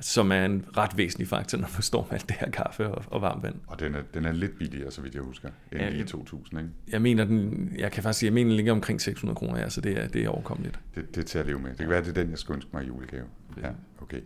som 0.00 0.32
er 0.32 0.44
en 0.44 0.64
ret 0.76 0.96
væsentlig 0.96 1.28
faktor, 1.28 1.58
når 1.58 1.68
man 1.72 1.82
står 1.82 2.02
med 2.10 2.12
alt 2.12 2.28
det 2.28 2.36
her 2.40 2.50
kaffe 2.50 2.88
og, 2.88 3.04
og 3.06 3.22
varmt 3.22 3.42
vand. 3.42 3.54
Og 3.66 3.80
den 3.80 3.94
er, 3.94 4.02
den 4.14 4.24
er 4.24 4.32
lidt 4.32 4.58
billigere, 4.58 4.90
så 4.90 5.02
vidt 5.02 5.14
jeg 5.14 5.22
husker, 5.22 5.48
end 5.72 5.80
ja, 5.80 5.90
lige 5.90 6.04
2.000, 6.04 6.58
ikke? 6.58 6.70
Jeg 6.88 7.02
mener, 7.02 7.24
den, 7.24 7.72
jeg 7.78 7.92
kan 7.92 8.02
faktisk 8.02 8.18
sige, 8.18 8.26
jeg 8.26 8.34
mener, 8.34 8.48
den 8.48 8.56
ligger 8.56 8.72
omkring 8.72 9.00
600 9.00 9.36
kroner, 9.36 9.60
ja, 9.60 9.68
så 9.68 9.80
det 9.80 9.98
er, 9.98 10.08
det 10.08 10.24
er 10.24 10.28
overkommeligt. 10.28 10.78
Det, 10.94 11.14
det 11.14 11.20
er 11.20 11.24
til 11.26 11.38
at 11.38 11.46
leve 11.46 11.58
med. 11.58 11.70
Det 11.70 11.78
kan 11.78 11.88
være, 11.88 12.00
det 12.00 12.08
er 12.08 12.22
den, 12.22 12.30
jeg 12.30 12.38
skal 12.38 12.54
ønske 12.54 12.70
mig 12.72 12.84
i 12.84 12.86
julegave. 12.86 13.26
Ja, 13.62 13.70
okay. 14.02 14.20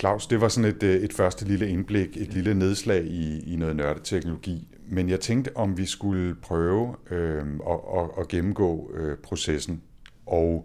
Claus, 0.00 0.26
det 0.26 0.40
var 0.40 0.48
sådan 0.48 0.70
et, 0.70 0.82
øh, 0.82 0.96
et 0.96 1.12
første 1.12 1.44
lille 1.44 1.68
indblik, 1.68 2.16
et 2.16 2.34
lille 2.34 2.54
nedslag 2.54 3.04
i, 3.04 3.52
i 3.52 3.56
noget 3.56 3.76
nørdeteknologi. 3.76 4.68
Men 4.88 5.08
jeg 5.08 5.20
tænkte, 5.20 5.56
om 5.56 5.78
vi 5.78 5.86
skulle 5.86 6.34
prøve 6.34 6.96
øh, 7.10 7.46
at, 7.68 7.80
at, 7.98 8.10
at 8.18 8.28
gennemgå 8.28 8.92
øh, 8.94 9.16
processen. 9.18 9.82
Og 10.26 10.64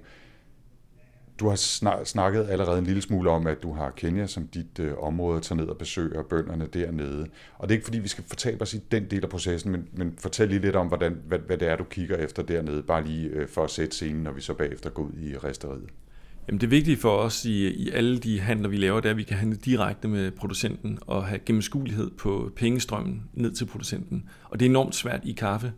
du 1.40 1.48
har 1.50 1.56
snakket 2.04 2.48
allerede 2.50 2.80
en 2.80 2.86
lille 2.86 3.02
smule 3.02 3.30
om, 3.30 3.48
at 3.48 3.64
du 3.64 3.74
har 3.74 3.92
Kenya 3.92 4.28
som 4.28 4.48
dit 4.48 4.80
øh, 4.80 4.94
område, 5.00 5.42
tager 5.42 5.62
ned 5.62 5.68
og 5.68 5.78
besøger 5.78 6.24
bønderne 6.24 6.68
dernede. 6.74 7.28
Og 7.58 7.70
det 7.70 7.76
er 7.76 7.78
ikke 7.78 7.86
fordi, 7.86 8.00
vi 8.00 8.08
skal 8.08 8.24
fortabe 8.28 8.62
os 8.62 8.74
i 8.74 8.82
den 8.92 9.06
del 9.12 9.24
af 9.24 9.30
processen, 9.30 9.72
men, 9.72 9.88
men 9.94 10.14
fortæl 10.20 10.48
lige 10.48 10.62
lidt 10.62 10.76
om, 10.76 10.88
hvordan, 10.88 11.18
hvad, 11.28 11.40
hvad 11.40 11.58
det 11.58 11.68
er, 11.68 11.76
du 11.76 11.84
kigger 11.84 12.18
efter 12.18 12.44
dernede, 12.44 12.84
bare 12.84 13.04
lige 13.04 13.30
øh, 13.30 13.48
for 13.48 13.64
at 13.64 13.70
sætte 13.70 13.96
scenen, 13.96 14.24
når 14.24 14.32
vi 14.32 14.42
så 14.42 14.54
bagefter 14.54 14.90
går 14.90 15.04
ud 15.04 15.20
i 15.20 15.38
resteriet. 15.38 15.90
Jamen 16.48 16.62
det 16.62 16.72
vigtige 16.72 16.98
for 16.98 17.18
os 17.18 17.46
i, 17.46 17.68
i 17.68 17.90
alle 17.90 18.20
de 18.20 18.40
handler, 18.40 18.70
vi 18.70 18.78
laver, 18.78 19.00
det 19.00 19.06
er, 19.06 19.12
at 19.12 19.18
vi 19.18 19.24
kan 19.24 19.38
handle 19.38 19.58
direkte 19.58 20.08
med 20.08 20.32
producenten 20.32 21.00
og 21.02 21.26
have 21.26 21.40
gennemskuelighed 21.46 22.10
på 22.10 22.52
pengestrømmen 22.56 23.24
ned 23.34 23.52
til 23.52 23.66
producenten. 23.66 24.30
Og 24.44 24.60
det 24.60 24.66
er 24.66 24.70
enormt 24.70 24.96
svært 24.96 25.20
i 25.24 25.32
kaffe, 25.32 25.74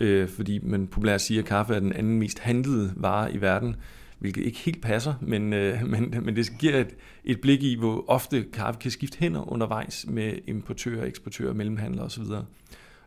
øh, 0.00 0.28
fordi 0.28 0.58
man 0.62 0.86
populært 0.86 1.20
siger, 1.20 1.42
at 1.42 1.48
kaffe 1.48 1.74
er 1.74 1.80
den 1.80 1.92
anden 1.92 2.18
mest 2.18 2.38
handlede 2.38 2.92
vare 2.96 3.32
i 3.32 3.40
verden 3.40 3.76
hvilket 4.20 4.42
ikke 4.42 4.58
helt 4.58 4.82
passer, 4.82 5.14
men, 5.20 5.52
øh, 5.52 5.82
men, 5.92 6.14
men 6.22 6.36
det 6.36 6.52
giver 6.58 6.80
et, 6.80 6.96
et 7.24 7.40
blik 7.40 7.62
i, 7.62 7.76
hvor 7.78 8.04
ofte 8.08 8.44
kaffe 8.52 8.80
kan 8.80 8.90
skifte 8.90 9.18
hænder 9.18 9.52
undervejs 9.52 10.06
med 10.08 10.32
importører, 10.46 11.06
eksportører, 11.06 11.52
mellemhandlere 11.52 12.04
osv. 12.04 12.24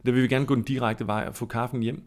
Der 0.05 0.11
vil 0.11 0.23
vi 0.23 0.27
gerne 0.27 0.45
gå 0.45 0.55
den 0.55 0.63
direkte 0.63 1.07
vej 1.07 1.25
og 1.27 1.35
få 1.35 1.45
kaffen 1.45 1.83
hjem. 1.83 2.03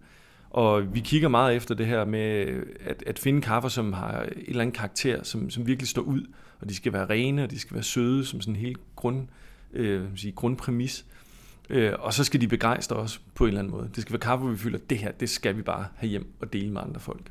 Og 0.51 0.95
vi 0.95 1.01
kigger 1.01 1.29
meget 1.29 1.57
efter 1.57 1.75
det 1.75 1.87
her 1.87 2.05
med 2.05 2.62
at, 2.81 3.03
at 3.07 3.19
finde 3.19 3.42
kaffer, 3.42 3.69
som 3.69 3.92
har 3.92 4.23
et 4.23 4.33
eller 4.49 4.61
andet 4.61 4.77
karakter, 4.77 5.23
som, 5.23 5.51
som 5.51 5.66
virkelig 5.66 5.88
står 5.88 6.03
ud. 6.03 6.23
Og 6.61 6.69
de 6.69 6.75
skal 6.75 6.92
være 6.92 7.07
rene, 7.07 7.45
og 7.45 7.51
de 7.51 7.59
skal 7.59 7.75
være 7.75 7.83
søde, 7.83 8.25
som 8.25 8.40
sådan 8.40 8.55
en 8.55 8.61
helt 8.61 8.79
grund, 8.97 9.29
øh, 9.73 10.05
sige, 10.16 10.33
grundpræmis. 10.33 11.07
Øh, 11.71 11.92
og 11.99 12.14
så 12.14 12.25
skal 12.25 12.40
de 12.40 12.49
begejstre 12.49 12.97
os 12.97 13.21
på 13.35 13.45
en 13.45 13.49
eller 13.49 13.61
anden 13.61 13.71
måde. 13.71 13.90
Det 13.95 14.03
skal 14.03 14.12
være 14.12 14.21
kaffe, 14.21 14.45
hvor 14.45 14.53
vi 14.53 14.59
føler, 14.59 14.79
at 14.79 14.90
det 14.90 14.99
her, 14.99 15.12
det 15.12 15.31
skal 15.31 15.57
vi 15.57 15.62
bare 15.62 15.87
have 15.97 16.11
hjem 16.11 16.33
og 16.40 16.53
dele 16.53 16.71
med 16.71 16.81
andre 16.81 17.01
folk. 17.01 17.31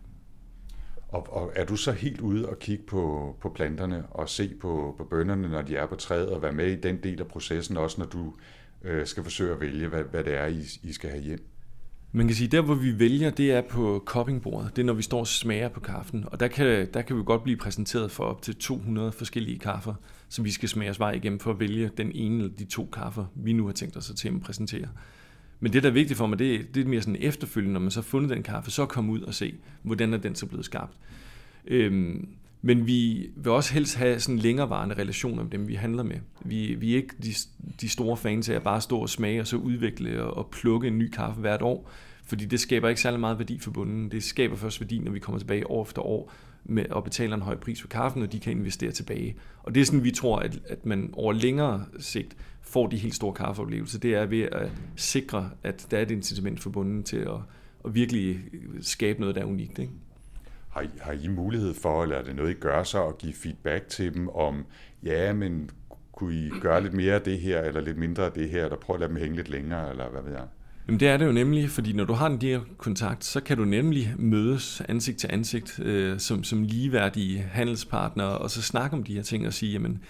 Og, 1.16 1.34
og 1.34 1.52
er 1.56 1.66
du 1.66 1.76
så 1.76 1.92
helt 1.92 2.22
ude 2.22 2.50
og 2.50 2.60
kigge 2.60 2.84
på, 2.84 3.36
på 3.42 3.50
planterne 3.50 4.06
og 4.06 4.30
se 4.30 4.52
på, 4.62 4.96
på 4.98 5.04
bønderne, 5.04 5.50
når 5.50 5.62
de 5.62 5.76
er 5.76 5.86
på 5.86 5.96
træet, 5.96 6.30
og 6.30 6.42
være 6.42 6.52
med 6.52 6.68
i 6.68 6.76
den 6.76 7.04
del 7.04 7.20
af 7.20 7.28
processen, 7.28 7.78
også 7.78 8.02
når 8.02 8.08
du 8.08 8.34
øh, 8.84 9.08
skal 9.08 9.24
forsøge 9.24 9.54
at 9.54 9.62
vælge, 9.62 9.88
hvad, 9.88 10.04
hvad 10.04 10.24
det 10.24 10.36
er, 10.38 10.46
I, 10.46 10.64
I 10.84 10.94
skal 10.94 11.10
have 11.10 11.24
hjem? 11.24 11.46
Man 12.12 12.28
kan 12.28 12.36
sige, 12.36 12.48
der 12.48 12.62
hvor 12.62 12.76
vi 12.76 13.00
vælger, 13.00 13.30
det 13.30 13.52
er 13.52 13.62
på 13.62 14.04
koppingbordet. 14.06 14.76
Det 14.76 14.82
er 14.82 14.86
når 14.86 14.94
vi 14.94 15.02
står 15.02 15.20
og 15.20 15.28
smager 15.28 15.70
på 15.70 15.80
kaffen. 15.80 16.26
Og 16.32 16.40
der 16.40 16.48
kan, 16.48 16.88
der 16.94 17.02
kan 17.02 17.18
vi 17.18 17.24
godt 17.26 17.44
blive 17.44 17.58
præsenteret 17.58 18.12
for 18.12 18.24
op 18.24 18.42
til 18.42 18.56
200 18.56 19.12
forskellige 19.12 19.60
kaffer, 19.60 19.94
som 20.30 20.46
vi 20.46 20.52
skal 20.52 20.70
smage 20.70 20.92
os 20.92 21.00
vej 21.00 21.12
igennem 21.12 21.40
for 21.40 21.52
at 21.52 21.60
vælge 21.60 21.92
den 21.98 22.12
ene 22.16 22.44
eller 22.44 22.58
de 22.58 22.66
to 22.66 22.90
kaffer, 22.94 23.26
vi 23.36 23.54
nu 23.54 23.66
har 23.66 23.74
tænkt 23.74 23.98
os 23.98 24.10
at 24.10 24.16
til 24.16 24.28
at 24.28 24.42
præsentere. 24.42 24.88
Men 25.60 25.74
det, 25.74 25.84
der 25.84 25.90
er 25.90 25.94
vigtigt 25.94 26.18
for 26.18 26.28
mig, 26.28 26.40
det, 26.40 26.56
er, 26.56 26.60
det 26.74 26.84
er 26.84 26.88
mere 26.88 27.02
sådan 27.02 27.22
efterfølgende, 27.22 27.74
når 27.74 27.80
man 27.80 27.92
så 27.92 28.00
har 28.00 28.04
fundet 28.04 28.30
den 28.30 28.44
kaffe, 28.44 28.72
så 28.72 28.86
komme 28.86 29.12
ud 29.12 29.22
og 29.22 29.34
se, 29.34 29.56
hvordan 29.84 30.14
er 30.14 30.18
den 30.18 30.36
så 30.36 30.46
blevet 30.46 30.66
skabt. 30.66 30.94
Øhm, 31.68 32.28
Men 32.62 32.88
vi 32.88 33.30
vil 33.36 33.52
også 33.52 33.74
helst 33.74 33.96
have 33.96 34.20
sådan 34.20 34.40
længerevarende 34.40 34.96
relationer 34.96 35.44
med 35.44 35.52
dem, 35.52 35.68
vi 35.68 35.74
handler 35.76 36.04
med. 36.04 36.16
Vi, 36.46 36.76
vi 36.80 36.92
er 36.92 36.96
ikke 36.96 37.16
de, 37.24 37.34
de 37.82 37.90
store 37.90 38.18
fans 38.18 38.50
af 38.50 38.56
at 38.56 38.64
bare 38.64 38.82
stå 38.82 38.98
og 38.98 39.10
smage 39.10 39.42
og 39.42 39.48
så 39.48 39.58
udvikle 39.58 40.24
og, 40.24 40.38
og 40.38 40.50
plukke 40.52 40.88
en 40.88 40.98
ny 40.98 41.10
kaffe 41.10 41.42
hvert 41.42 41.62
år, 41.62 41.92
fordi 42.26 42.46
det 42.46 42.60
skaber 42.60 42.90
ikke 42.90 43.02
særlig 43.02 43.20
meget 43.20 43.40
værdi 43.40 43.60
for 43.60 43.72
bunden. 43.72 44.12
Det 44.12 44.24
skaber 44.24 44.56
først 44.56 44.82
værdi, 44.82 45.00
når 45.00 45.12
vi 45.12 45.20
kommer 45.20 45.40
tilbage 45.40 45.70
år 45.70 45.84
efter 45.84 46.02
år 46.02 46.32
med, 46.64 46.86
og 46.90 47.04
betaler 47.04 47.36
en 47.36 47.42
høj 47.42 47.56
pris 47.56 47.82
for 47.82 47.88
kaffen, 47.88 48.22
og 48.22 48.32
de 48.32 48.40
kan 48.40 48.52
investere 48.52 48.92
tilbage. 48.92 49.36
Og 49.64 49.76
det 49.76 49.82
er 49.82 49.86
sådan, 49.86 50.04
vi 50.04 50.12
tror, 50.12 50.40
at, 50.40 50.60
at 50.70 50.86
man 50.86 51.10
over 51.14 51.34
længere 51.34 51.86
sigt 52.00 52.36
får 52.76 52.88
de 52.88 52.98
helt 52.98 53.16
store 53.16 53.34
kaffeoplevelser. 53.34 54.00
Det 54.00 54.16
er 54.16 54.26
ved 54.26 54.42
at 54.42 54.72
sikre, 54.96 55.50
at 55.64 55.88
der 55.92 55.98
er 55.98 56.02
et 56.02 56.12
incitament 56.12 56.60
for 56.60 56.70
bunden 56.70 57.04
til 57.04 57.18
at, 57.18 57.40
at 57.86 57.96
virkelig 57.96 58.40
skabe 58.82 59.20
noget, 59.20 59.36
der 59.36 59.42
er 59.42 59.46
unikt. 59.46 59.80
Ikke? 59.80 59.92
Har 60.70 60.82
I, 60.82 60.88
har 61.02 61.12
I 61.12 61.28
mulighed 61.28 61.74
for, 61.74 62.04
eller 62.04 62.16
er 62.16 62.24
det 62.24 62.36
noget, 62.36 62.52
I 62.52 62.60
gør 62.60 62.84
så, 62.84 63.08
at 63.08 63.18
give 63.18 63.34
feedback 63.34 63.88
til 63.90 64.14
dem 64.14 64.30
om, 64.30 64.66
ja, 65.04 65.34
men 65.34 65.70
kunne 66.12 66.36
I 66.36 66.50
gøre 66.62 66.84
lidt 66.84 66.94
mere 66.94 67.14
af 67.14 67.22
det 67.22 67.40
her, 67.40 67.62
eller 67.62 67.82
lidt 67.82 67.98
mindre 67.98 68.26
af 68.26 68.32
det 68.32 68.50
her, 68.50 68.64
eller 68.64 68.78
prøve 68.78 68.96
at 68.96 69.00
lade 69.00 69.10
dem 69.10 69.18
hænge 69.18 69.36
lidt 69.36 69.50
længere, 69.50 69.90
eller 69.90 70.10
hvad 70.10 70.22
ved 70.22 70.32
jeg? 70.32 70.46
Jamen 70.88 71.00
det 71.00 71.08
er 71.08 71.18
det 71.18 71.26
jo 71.26 71.32
nemlig, 71.32 71.70
fordi 71.70 71.94
når 71.94 72.06
du 72.06 72.14
har 72.14 72.28
en 72.28 72.42
her 72.42 72.60
kontakt, 72.78 73.26
så 73.26 73.42
kan 73.42 73.58
du 73.58 73.66
nemlig 73.66 74.14
mødes 74.18 74.82
ansigt 74.90 75.18
til 75.18 75.30
ansigt 75.34 75.80
øh, 75.80 76.20
som, 76.20 76.44
som 76.44 76.64
ligeværdige 76.64 77.40
handelspartnere, 77.40 78.38
og 78.38 78.50
så 78.52 78.62
snakke 78.62 78.96
om 78.96 79.04
de 79.04 79.16
her 79.16 79.24
ting 79.24 79.48
og 79.48 79.54
sige, 79.54 79.72
jamen 79.72 80.02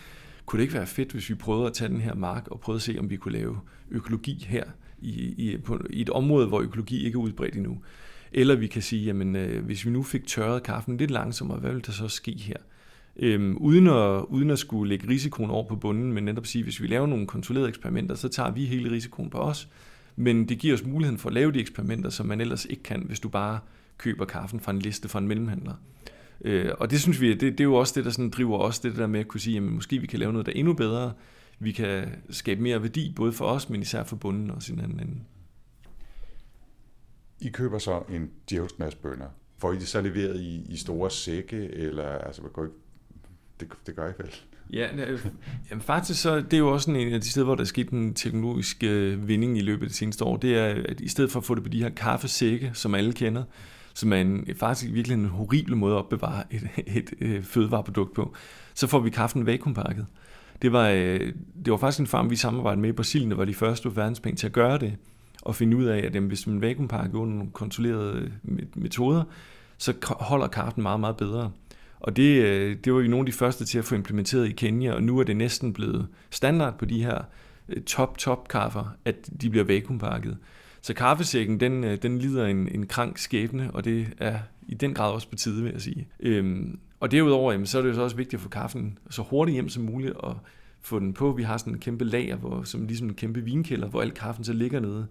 kunne 0.46 0.58
det 0.58 0.64
ikke 0.64 0.74
være 0.74 0.88
fedt, 0.88 1.12
hvis 1.12 1.30
vi 1.30 1.36
prøvede 1.36 1.68
at 1.68 1.74
tage 1.74 1.90
den 1.90 2.02
her 2.02 2.16
mark 2.16 2.48
og 2.48 2.60
prøvede 2.60 2.78
at 2.78 2.82
se, 2.82 2.96
om 3.00 3.10
vi 3.10 3.16
kunne 3.16 3.34
lave 3.34 3.60
økologi 3.92 4.46
her 4.50 4.64
i, 5.02 5.12
i, 5.38 5.58
på, 5.58 5.80
i 5.90 6.02
et 6.02 6.10
område, 6.10 6.48
hvor 6.48 6.62
økologi 6.62 7.06
ikke 7.06 7.16
er 7.16 7.22
udbredt 7.22 7.56
endnu. 7.56 7.78
Eller 8.32 8.56
vi 8.56 8.68
kan 8.68 8.82
sige, 8.82 9.06
jamen 9.06 9.36
øh, 9.36 9.66
hvis 9.66 9.86
vi 9.86 9.92
nu 9.92 10.04
fik 10.04 10.28
tørret 10.28 10.64
kaffen 10.64 10.98
lidt 10.98 11.12
langsommere, 11.12 11.60
hvad 11.60 11.72
vil 11.72 11.86
der 11.86 11.92
så 11.92 12.08
ske 12.08 12.32
her? 12.32 12.58
Øhm, 13.20 13.58
uden, 13.58 13.88
at, 13.88 14.26
uden 14.30 14.50
at 14.50 14.60
skulle 14.60 14.90
lægge 14.90 15.08
risikoen 15.08 15.50
over 15.50 15.68
på 15.68 15.76
bunden, 15.76 16.14
men 16.14 16.24
netop 16.24 16.46
sige, 16.46 16.64
hvis 16.64 16.82
vi 16.82 16.88
laver 16.88 17.08
nogle 17.08 17.28
kontrollerede 17.28 17.70
eksperimenter, 17.70 18.16
så 18.16 18.28
tager 18.28 18.52
vi 18.52 18.66
hele 18.66 18.92
risikoen 18.92 19.30
på 19.30 19.38
os. 19.38 19.70
Men 20.16 20.50
det 20.50 20.60
giver 20.60 20.74
os 20.74 20.86
muligheden 20.86 21.18
for 21.18 21.30
at 21.30 21.34
lave 21.34 21.52
de 21.52 21.60
eksperimenter, 21.60 22.10
som 22.10 22.26
man 22.26 22.42
ellers 22.42 22.66
ikke 22.66 22.84
kan, 22.84 23.04
hvis 23.06 23.20
du 23.20 23.30
bare 23.30 23.60
køber 23.98 24.26
kaffen 24.26 24.60
fra 24.60 24.72
en 24.72 24.80
liste 24.80 25.10
fra 25.10 25.20
en 25.20 25.28
mellemhandler. 25.28 25.74
Øh, 26.42 26.72
og 26.80 26.92
det 26.92 27.02
synes 27.02 27.22
vi, 27.22 27.34
det, 27.34 27.42
det 27.42 27.60
er 27.60 27.64
jo 27.64 27.76
også 27.76 27.94
det, 27.96 28.06
der 28.06 28.12
sådan 28.12 28.30
driver 28.30 28.60
os, 28.60 28.80
det 28.80 28.96
der 28.96 29.08
med 29.08 29.20
at 29.20 29.28
kunne 29.28 29.40
sige, 29.40 29.58
at 29.58 29.64
måske 29.64 30.00
vi 30.00 30.08
kan 30.08 30.20
lave 30.20 30.32
noget, 30.32 30.46
der 30.46 30.52
er 30.52 30.60
endnu 30.60 30.74
bedre. 30.74 31.14
Vi 31.60 31.72
kan 31.72 32.08
skabe 32.30 32.62
mere 32.62 32.82
værdi, 32.82 33.14
både 33.16 33.34
for 33.34 33.46
os, 33.46 33.70
men 33.70 33.82
især 33.82 34.04
for 34.04 34.16
bunden 34.16 34.52
og 34.52 34.64
sin 34.64 34.80
anden 34.80 35.28
I 37.42 37.50
køber 37.50 37.78
så 37.78 38.04
en 38.10 38.30
djævelsk 38.50 38.80
masse 38.80 38.98
bønder. 38.98 39.28
Får 39.58 39.72
I 39.72 39.76
det 39.76 39.88
så 39.88 40.02
leveret 40.02 40.42
i, 40.42 40.66
i 40.70 40.78
store 40.78 41.12
sække, 41.12 41.58
eller 41.58 42.08
altså, 42.08 42.42
det, 43.60 43.68
det 43.88 43.96
gør 43.96 44.10
I 44.10 44.14
vel? 44.18 44.36
Ja, 44.74 44.90
jamen 45.70 45.82
faktisk 45.82 46.22
så, 46.22 46.36
det 46.36 46.54
er 46.54 46.58
jo 46.58 46.72
også 46.72 46.92
en 46.92 47.14
af 47.14 47.22
de 47.22 47.30
steder, 47.30 47.46
hvor 47.46 47.56
der 47.56 47.62
er 47.62 47.66
sket 47.66 47.90
en 47.90 48.14
teknologisk 48.14 48.84
øh, 48.84 49.28
vinding 49.28 49.58
i 49.58 49.62
løbet 49.62 49.82
af 49.82 49.90
det 49.90 49.98
seneste 49.98 50.24
år, 50.24 50.38
det 50.38 50.58
er, 50.58 50.84
at 50.90 51.02
i 51.02 51.08
stedet 51.08 51.32
for 51.32 51.40
at 51.40 51.46
få 51.46 51.56
det 51.56 51.64
på 51.64 51.70
de 51.70 51.84
her 51.84 51.90
kaffesække, 51.90 52.72
som 52.74 52.96
alle 52.96 53.14
kender, 53.14 53.44
som 53.96 54.14
er 54.14 54.18
en, 54.18 54.48
faktisk 54.60 54.94
virkelig 54.94 55.16
en 55.16 55.26
horribel 55.26 55.78
måde 55.78 55.96
at 55.96 56.00
opbevare 56.00 56.44
et, 56.52 56.68
et, 56.78 57.14
et, 57.20 57.36
et 57.36 57.46
fødevareprodukt 57.46 58.14
på, 58.14 58.34
så 58.74 58.88
får 58.88 59.00
vi 59.00 59.10
kaffen 59.10 59.46
vakuumpakket. 59.46 60.06
Det 60.62 60.72
var, 60.72 60.90
øh, 60.90 61.34
det 61.66 61.72
var 61.72 61.78
faktisk 61.78 62.00
en 62.00 62.08
farm, 62.08 62.30
vi 62.30 62.36
samarbejdede 62.36 62.82
med 62.82 62.90
i 62.90 62.94
Brasilien, 62.94 63.32
der 63.32 63.38
var 63.38 63.46
de 63.46 63.54
første 63.54 63.90
på 63.90 63.96
verdenspenge 63.96 64.38
til 64.38 64.48
at 64.48 64.54
gøre 64.54 64.78
det, 64.78 64.96
og 65.42 65.56
finde 65.56 65.78
ud 65.78 65.86
af, 65.86 65.98
at 65.98 66.16
jamen, 66.16 66.28
hvis 66.28 66.48
man 66.48 66.62
vakuumpakker 66.62 67.20
under 67.20 67.36
nogle 67.36 67.52
kontrollerede 67.52 68.32
øh, 68.48 68.60
metoder, 68.76 69.24
så 69.78 69.94
holder 70.20 70.48
kaffen 70.48 70.84
meget, 70.84 71.00
meget 71.00 71.18
bedre. 71.18 71.52
Og 72.00 72.16
det, 72.16 72.44
øh, 72.44 72.78
det 72.84 72.94
var 72.94 73.00
jo 73.00 73.08
nogle 73.08 73.22
af 73.22 73.26
de 73.26 73.38
første 73.38 73.66
til 73.66 73.80
at 73.80 73.86
få 73.86 73.96
implementeret 73.96 74.48
i 74.48 74.52
Kenya, 74.52 74.94
og 74.94 75.04
nu 75.04 75.20
er 75.20 75.24
det 75.24 75.38
næsten 75.38 75.74
blevet 75.74 76.08
standard 76.30 76.78
på 76.78 76.86
de 76.86 77.04
her 77.04 77.22
top-top-kaffer, 77.86 78.96
at 79.06 79.30
de 79.42 79.50
bliver 79.50 79.66
vakuumpakket. 79.66 80.38
Så 80.86 80.94
kaffesækken, 80.94 81.60
den, 81.60 81.84
øh, 81.84 81.98
den 82.02 82.20
lider 82.20 82.46
en, 82.46 82.68
en 82.68 82.88
krank 82.88 83.18
skæbne, 83.18 83.72
og 83.74 83.86
det 83.86 84.08
er 84.18 84.40
i 84.68 84.74
den 84.74 84.94
grad 84.94 85.12
også 85.12 85.30
på 85.30 85.36
tide, 85.36 85.64
vil 85.64 85.72
jeg 85.72 85.82
sige. 85.82 86.08
Øhm, 86.20 86.80
og 87.00 87.12
derudover, 87.12 87.52
jamen, 87.52 87.68
så 87.68 87.78
er 87.78 87.82
det 87.82 87.90
jo 87.90 87.94
så 87.94 88.02
også 88.02 88.16
vigtigt 88.16 88.34
at 88.34 88.40
få 88.40 88.50
kaffen 88.50 88.98
så 89.10 89.22
hurtigt 89.22 89.54
hjem 89.54 89.70
som 89.70 89.84
muligt, 89.84 90.14
og 90.14 90.40
få 90.82 91.00
den 91.00 91.14
på. 91.14 91.32
Vi 91.32 91.44
har 91.44 91.58
sådan 91.58 91.74
en 91.74 91.80
kæmpe 91.80 92.06
lager, 92.06 92.36
hvor, 92.36 92.64
som 92.64 92.86
ligesom 92.86 93.08
en 93.08 93.14
kæmpe 93.14 93.42
vinkælder, 93.42 93.88
hvor 93.88 94.02
al 94.02 94.12
kaffen 94.12 94.44
så 94.44 94.54
ligger 94.54 94.80
nede. 94.80 95.08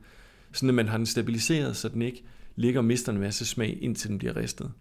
Sådan 0.53 0.69
at 0.69 0.75
man 0.75 0.89
har 0.89 0.97
den 0.97 1.07
stabiliseret, 1.07 1.77
så 1.77 1.89
den 1.89 2.03
ikke 2.03 2.25
ligger 2.57 2.81
og 2.81 2.85
mister 2.85 3.13
en 3.13 3.19
masse 3.19 3.47
smag, 3.47 3.79
indtil 3.81 4.11
den 4.11 4.19
bliver 4.19 4.37
ristet. 4.37 4.73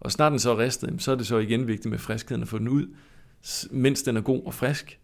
Og 0.00 0.12
snart 0.12 0.32
den 0.32 0.38
så 0.38 0.50
er 0.50 0.58
ristet, 0.58 1.02
så 1.02 1.12
er 1.12 1.16
det 1.16 1.26
så 1.26 1.38
igen 1.38 1.66
vigtigt 1.66 1.90
med 1.90 1.98
friskheden 1.98 2.42
at 2.42 2.48
få 2.48 2.58
den 2.58 2.68
ud, 2.68 2.86
mens 3.70 4.02
den 4.02 4.16
er 4.16 4.20
god 4.20 4.42
og 4.46 4.54
frisk. 4.54 4.98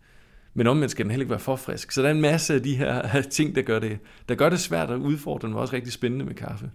Men 0.55 0.67
omvendt 0.67 0.91
skal 0.91 1.05
den 1.05 1.11
heller 1.11 1.23
ikke 1.23 1.31
være 1.31 1.39
for 1.39 1.57
frisk. 1.57 1.93
Så 1.93 2.03
der 2.03 2.09
er 2.09 2.13
en 2.13 2.21
masse 2.21 2.55
af 2.55 2.63
de 2.63 2.77
her 2.77 3.23
ting, 3.39 3.55
der 3.55 3.63
gør 3.63 3.79
det, 3.79 3.99
der 4.29 4.35
gør 4.35 4.49
det 4.49 4.61
svært 4.61 4.91
at 4.91 4.97
udfordre, 4.97 5.49
men 5.49 5.57
også 5.59 5.77
rigtig 5.77 5.93
spændende 5.93 6.25
med 6.25 6.35
kaffe. 6.35 6.71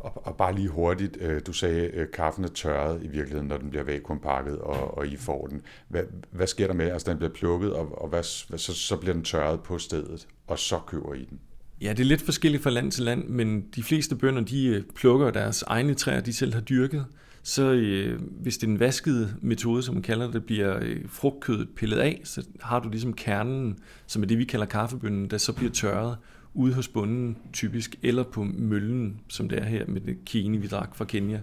Og, 0.00 0.26
og 0.26 0.36
bare 0.36 0.54
lige 0.54 0.68
hurtigt, 0.68 1.16
øh, 1.20 1.40
du 1.46 1.52
sagde, 1.52 1.88
at 1.88 1.94
øh, 1.94 2.06
kaffen 2.12 2.44
er 2.44 2.48
tørret 2.48 3.02
i 3.02 3.08
virkeligheden, 3.08 3.46
når 3.46 3.56
den 3.56 3.70
bliver 3.70 3.84
vakuumpakket, 3.84 4.58
og, 4.58 4.98
og 4.98 5.06
I 5.06 5.16
får 5.16 5.46
den. 5.46 5.62
Hvad, 5.88 6.02
hvad 6.30 6.46
sker 6.46 6.66
der 6.66 6.74
med, 6.74 6.90
altså 6.90 7.10
den 7.10 7.18
bliver 7.18 7.32
plukket, 7.32 7.72
og, 7.72 8.02
og 8.02 8.08
hvad, 8.08 8.22
så, 8.22 8.74
så 8.74 8.96
bliver 8.96 9.14
den 9.14 9.24
tørret 9.24 9.60
på 9.60 9.78
stedet, 9.78 10.26
og 10.46 10.58
så 10.58 10.78
køber 10.86 11.14
I 11.14 11.24
den? 11.30 11.40
Ja, 11.80 11.90
det 11.90 12.00
er 12.00 12.04
lidt 12.04 12.22
forskelligt 12.22 12.62
fra 12.62 12.70
land 12.70 12.92
til 12.92 13.04
land, 13.04 13.28
men 13.28 13.64
de 13.74 13.82
fleste 13.82 14.16
bønder, 14.16 14.42
de 14.42 14.66
øh, 14.66 14.82
plukker 14.94 15.30
deres 15.30 15.62
egne 15.62 15.94
træer, 15.94 16.20
de 16.20 16.32
selv 16.32 16.54
har 16.54 16.60
dyrket. 16.60 17.06
Så 17.46 17.72
øh, 17.72 18.20
hvis 18.22 18.58
det 18.58 18.66
er 18.66 18.70
en 18.70 19.32
metode, 19.42 19.82
som 19.82 19.94
man 19.94 20.02
kalder 20.02 20.30
det, 20.30 20.44
bliver 20.44 20.78
øh, 20.82 21.00
frugtkødet 21.08 21.68
pillet 21.76 21.98
af, 21.98 22.20
så 22.24 22.46
har 22.60 22.80
du 22.80 22.88
ligesom 22.88 23.12
kernen, 23.12 23.78
som 24.06 24.22
er 24.22 24.26
det, 24.26 24.38
vi 24.38 24.44
kalder 24.44 24.66
kaffebønnen, 24.66 25.30
der 25.30 25.38
så 25.38 25.52
bliver 25.52 25.72
tørret 25.72 26.16
ude 26.54 26.74
hos 26.74 26.88
bunden 26.88 27.36
typisk, 27.52 27.96
eller 28.02 28.22
på 28.22 28.44
møllen, 28.44 29.20
som 29.28 29.48
det 29.48 29.58
er 29.58 29.64
her 29.64 29.86
med 29.86 30.00
det 30.00 30.16
kini, 30.26 30.56
vi 30.56 30.66
drak 30.66 30.96
fra 30.96 31.04
Kenya. 31.04 31.40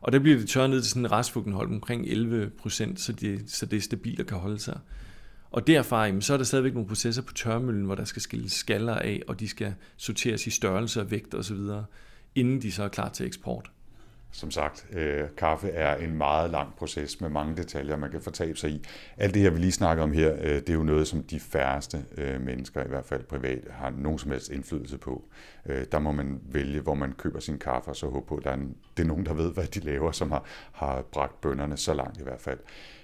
Og 0.00 0.12
der 0.12 0.18
bliver 0.18 0.38
det 0.38 0.48
tørret 0.48 0.70
ned 0.70 0.82
til 0.82 0.90
sådan 0.90 1.04
en 1.04 1.12
restfugtenhold 1.12 1.68
omkring 1.68 2.06
11 2.06 2.50
procent, 2.58 3.00
så 3.00 3.12
det, 3.12 3.50
så 3.50 3.66
det 3.66 3.76
er 3.76 3.80
stabilt 3.80 4.20
og 4.20 4.26
kan 4.26 4.38
holde 4.38 4.58
sig. 4.58 4.78
Og 5.50 5.66
derfra, 5.66 6.04
jamen, 6.04 6.22
så 6.22 6.32
er 6.32 6.36
der 6.36 6.44
stadigvæk 6.44 6.74
nogle 6.74 6.88
processer 6.88 7.22
på 7.22 7.34
tørmøllen, 7.34 7.84
hvor 7.84 7.94
der 7.94 8.04
skal 8.04 8.22
skilles 8.22 8.52
skaller 8.52 8.94
af, 8.94 9.22
og 9.28 9.40
de 9.40 9.48
skal 9.48 9.74
sorteres 9.96 10.46
i 10.46 10.50
størrelse 10.50 11.00
og 11.00 11.10
vægt 11.10 11.34
osv., 11.34 11.60
inden 12.34 12.62
de 12.62 12.72
så 12.72 12.82
er 12.82 12.88
klar 12.88 13.08
til 13.08 13.26
eksport. 13.26 13.70
Som 14.32 14.50
sagt, 14.50 14.86
øh, 14.92 15.24
kaffe 15.36 15.68
er 15.68 15.96
en 15.96 16.14
meget 16.14 16.50
lang 16.50 16.74
proces 16.76 17.20
med 17.20 17.28
mange 17.28 17.56
detaljer, 17.56 17.96
man 17.96 18.10
kan 18.10 18.20
fortabe 18.20 18.58
sig 18.58 18.70
i. 18.70 18.84
Alt 19.16 19.34
det 19.34 19.42
her, 19.42 19.50
vi 19.50 19.58
lige 19.58 19.72
snakker 19.72 20.02
om 20.02 20.12
her, 20.12 20.34
øh, 20.40 20.54
det 20.54 20.68
er 20.68 20.74
jo 20.74 20.82
noget, 20.82 21.08
som 21.08 21.22
de 21.22 21.40
færreste 21.40 22.04
øh, 22.16 22.40
mennesker, 22.40 22.84
i 22.84 22.88
hvert 22.88 23.04
fald 23.04 23.24
privat, 23.24 23.64
har 23.70 23.90
nogen 23.90 24.18
som 24.18 24.30
helst 24.30 24.50
indflydelse 24.50 24.98
på. 24.98 25.24
Øh, 25.66 25.86
der 25.92 25.98
må 25.98 26.12
man 26.12 26.40
vælge, 26.42 26.80
hvor 26.80 26.94
man 26.94 27.12
køber 27.12 27.40
sin 27.40 27.58
kaffe, 27.58 27.90
og 27.90 27.96
så 27.96 28.06
håbe 28.06 28.26
på, 28.26 28.36
at 28.36 28.44
der 28.44 28.50
er 28.50 28.54
en, 28.54 28.76
det 28.96 29.02
er 29.02 29.06
nogen, 29.06 29.26
der 29.26 29.34
ved, 29.34 29.52
hvad 29.52 29.64
de 29.64 29.80
laver, 29.80 30.12
som 30.12 30.30
har, 30.30 30.44
har 30.72 31.02
bragt 31.12 31.40
bønderne 31.40 31.76
så 31.76 31.94
langt 31.94 32.20
i 32.20 32.22
hvert 32.22 32.40
fald. 32.40 32.58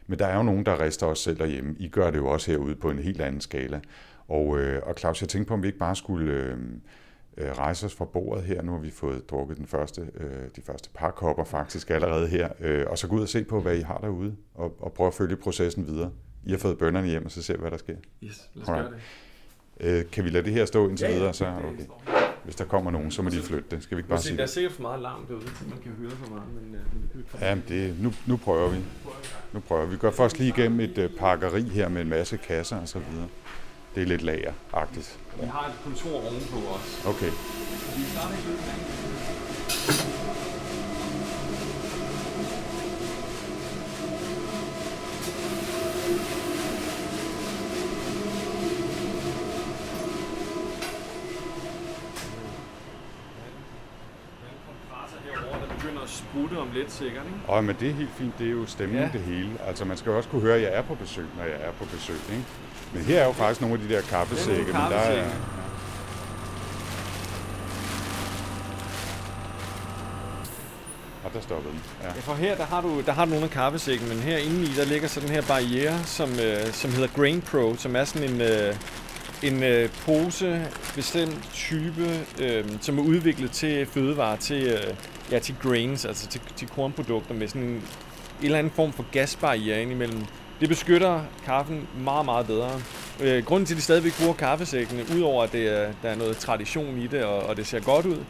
Men 0.07 0.19
der 0.19 0.27
er 0.27 0.37
jo 0.37 0.43
nogen, 0.43 0.67
der 0.67 0.81
rister 0.81 1.07
os 1.07 1.19
selv 1.19 1.39
derhjemme. 1.39 1.77
I 1.79 1.89
gør 1.89 2.11
det 2.11 2.19
jo 2.19 2.27
også 2.27 2.51
herude 2.51 2.75
på 2.75 2.91
en 2.91 2.99
helt 2.99 3.21
anden 3.21 3.41
skala. 3.41 3.81
Og, 4.29 4.59
øh, 4.59 4.83
og 4.83 4.95
Claus, 4.99 5.21
jeg 5.21 5.29
tænkte 5.29 5.49
på, 5.49 5.55
om 5.55 5.63
vi 5.63 5.67
ikke 5.67 5.79
bare 5.79 5.97
skulle 5.97 6.33
øh, 6.33 6.59
øh, 7.37 7.53
rejse 7.53 7.87
os 7.87 7.94
fra 7.94 8.05
bordet 8.05 8.44
her. 8.44 8.62
Nu 8.62 8.73
har 8.73 8.79
vi 8.79 8.90
fået 8.90 9.31
drukket 9.31 9.57
den 9.57 9.66
første, 9.66 10.01
øh, 10.14 10.49
de 10.57 10.62
første 10.62 10.90
par 10.94 11.11
kopper 11.11 11.44
faktisk 11.44 11.90
allerede 11.90 12.29
her. 12.29 12.49
Øh, 12.61 12.87
og 12.90 12.99
så 12.99 13.09
gå 13.09 13.16
ud 13.16 13.23
og 13.23 13.29
se 13.29 13.44
på, 13.44 13.61
hvad 13.61 13.77
I 13.77 13.81
har 13.81 13.99
derude, 13.99 14.37
og, 14.55 14.77
og 14.81 14.92
prøve 14.92 15.09
at 15.09 15.14
følge 15.14 15.37
processen 15.37 15.87
videre. 15.87 16.11
I 16.44 16.51
har 16.51 16.59
fået 16.59 16.79
bønderne 16.79 17.09
hjem, 17.09 17.25
og 17.25 17.31
så 17.31 17.42
se, 17.42 17.57
hvad 17.57 17.70
der 17.70 17.77
sker. 17.77 17.97
Yes, 18.23 18.51
lad 18.55 18.62
os 18.62 18.68
Alright. 18.68 18.90
gøre 18.90 18.99
det. 18.99 19.03
Øh, 19.81 20.11
kan 20.11 20.25
vi 20.25 20.31
lade 20.31 20.44
det 20.44 20.53
her 20.53 20.64
stå 20.64 20.88
indtil 20.88 21.05
ja, 21.05 21.11
ja, 21.11 21.18
videre? 21.18 21.35
Så, 21.35 21.47
okay. 21.47 21.87
Hvis 22.44 22.57
der 22.57 22.64
kommer 22.64 22.90
nogen, 22.90 23.11
så 23.11 23.23
må 23.23 23.31
de 23.31 23.42
flytte 23.42 23.64
det. 23.70 23.83
Skal 23.83 23.97
vi 23.97 24.01
ikke 24.01 24.09
bare 24.09 24.20
sige 24.20 24.37
Der 24.37 24.42
er 24.42 24.47
sikkert 24.47 24.73
for 24.73 24.83
meget 24.83 25.01
larm 25.01 25.27
derude, 25.27 25.47
så 25.47 25.64
man 25.68 25.79
kan 25.79 25.92
høre 25.92 26.11
for 26.11 26.31
meget, 26.31 26.49
men, 26.55 26.75
uh, 26.75 27.40
men 27.40 27.62
det 27.68 27.88
Ja, 27.88 28.03
nu, 28.03 28.12
nu 28.27 28.37
prøver 28.37 28.68
vi. 28.68 28.79
Nu 29.53 29.61
prøver 29.61 29.87
vi. 29.87 29.90
Vi 29.90 29.97
går 29.97 30.11
først 30.11 30.38
lige 30.38 30.49
igennem 30.49 30.81
et 30.81 30.99
uh, 30.99 31.18
pakkeri 31.18 31.62
her 31.62 31.88
med 31.88 32.03
en 32.03 32.09
masse 32.09 32.37
kasser 32.37 32.77
og 32.77 32.88
så 32.88 32.99
videre. 32.99 33.29
Det 33.95 34.03
er 34.03 34.07
lidt 34.07 34.23
lageragtigt. 34.23 35.19
Vi 35.41 35.47
har 35.47 35.67
et 35.69 35.75
kontor 35.85 36.17
ovenpå 36.17 36.57
os. 36.75 37.07
Okay. 37.07 37.31
Vi 37.97 38.03
starter 38.13 38.37
ikke 38.37 38.75
sprutte 56.07 56.59
om 56.59 56.69
lidt 56.75 56.93
sikkert, 56.93 57.27
ikke? 57.27 57.39
Og 57.49 57.65
men 57.65 57.77
det 57.81 57.89
er 57.89 57.93
helt 57.93 58.11
fint, 58.11 58.39
det 58.39 58.47
er 58.47 58.51
jo 58.51 58.67
stemningen 58.67 59.11
ja. 59.13 59.19
det 59.19 59.21
hele. 59.21 59.51
Altså 59.67 59.85
man 59.85 59.97
skal 59.97 60.11
jo 60.11 60.17
også 60.17 60.29
kunne 60.29 60.43
høre, 60.43 60.57
at 60.57 60.63
jeg 60.63 60.75
er 60.75 60.83
på 60.83 60.95
besøg, 60.95 61.27
når 61.37 61.45
jeg 61.45 61.59
er 61.61 61.73
på 61.73 61.85
besøg, 61.85 62.17
ikke? 62.31 62.45
Men 62.95 63.03
her 63.03 63.21
er 63.21 63.27
jo 63.27 63.33
faktisk 63.33 63.61
nogle 63.61 63.75
af 63.75 63.89
de 63.89 63.95
der 63.95 64.01
kaffesække, 64.01 64.65
men 64.65 64.75
der 64.75 64.97
er... 64.97 65.25
Og 71.25 71.31
der 71.35 71.41
stoppede 71.41 71.73
den. 71.73 71.83
Ja. 72.03 72.07
Ja, 72.07 72.21
for 72.21 72.35
her 72.35 72.57
der 72.57 72.65
har, 72.65 72.81
du, 72.81 73.01
der 73.07 73.13
har 73.13 73.25
du 73.25 73.31
nogle 73.31 73.45
af 73.45 73.51
kaffesækken, 73.51 74.09
men 74.09 74.19
her 74.19 74.39
inde 74.39 74.63
i, 74.63 74.73
der 74.77 74.85
ligger 74.85 75.09
så 75.09 75.21
den 75.21 75.29
her 75.29 75.43
barriere, 75.43 76.05
som, 76.05 76.31
øh, 76.31 76.73
som 76.73 76.91
hedder 76.91 77.09
Grain 77.17 77.43
Pro, 77.43 77.75
som 77.77 77.97
er 77.97 78.05
sådan 78.05 78.31
en, 78.31 78.41
øh, 78.41 78.75
en 79.43 79.63
øh, 79.63 79.89
pose, 80.07 80.67
bestemt 80.95 81.49
type, 81.53 82.27
øh, 82.39 82.65
som 82.81 82.99
er 82.99 83.03
udviklet 83.03 83.51
til 83.51 83.87
fødevarer, 83.87 84.37
til, 84.37 84.63
øh, 84.63 84.95
ja, 85.31 85.39
til 85.39 85.55
grains, 85.63 86.05
altså 86.05 86.27
til, 86.27 86.41
til 86.57 86.69
kornprodukter 86.69 87.35
med 87.35 87.49
sådan 87.49 87.63
en, 87.63 87.69
en 87.69 87.83
eller 88.43 88.59
anden 88.59 88.73
form 88.77 88.93
for 88.93 89.05
gasbarriere 89.13 89.83
indimellem. 89.83 90.25
Det 90.61 90.69
beskytter 90.69 91.21
kaffen 91.45 91.88
meget, 91.99 92.25
meget 92.25 92.47
bedre. 92.47 92.71
Øh, 93.21 93.45
grunden 93.45 93.67
til, 93.67 93.75
at 93.75 93.79
de 93.79 93.83
stadigvæk 93.83 94.12
bruger 94.21 94.35
kaffesækkene, 94.35 95.05
udover 95.17 95.43
at 95.43 95.53
det 95.53 95.69
er, 95.69 95.93
der 96.03 96.09
er 96.09 96.14
noget 96.14 96.37
tradition 96.37 96.99
i 96.99 97.07
det, 97.07 97.25
og, 97.25 97.43
og 97.43 97.57
det 97.57 97.67
ser 97.67 97.81
godt 97.81 98.07
ud, 98.07 98.25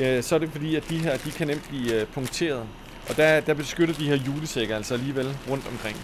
øh, 0.00 0.22
så 0.22 0.34
er 0.34 0.38
det 0.38 0.50
fordi, 0.50 0.76
at 0.76 0.88
de 0.88 0.98
her 0.98 1.16
de 1.16 1.30
kan 1.30 1.46
nemt 1.46 1.68
blive 1.68 2.00
øh, 2.00 2.06
punkteret. 2.06 2.66
Og 3.08 3.16
der, 3.16 3.40
der 3.40 3.54
beskytter 3.54 3.94
de 3.94 4.08
her 4.08 4.16
julesække 4.16 4.74
altså 4.74 4.94
alligevel 4.94 5.36
rundt 5.50 5.68
omkring. 5.72 5.96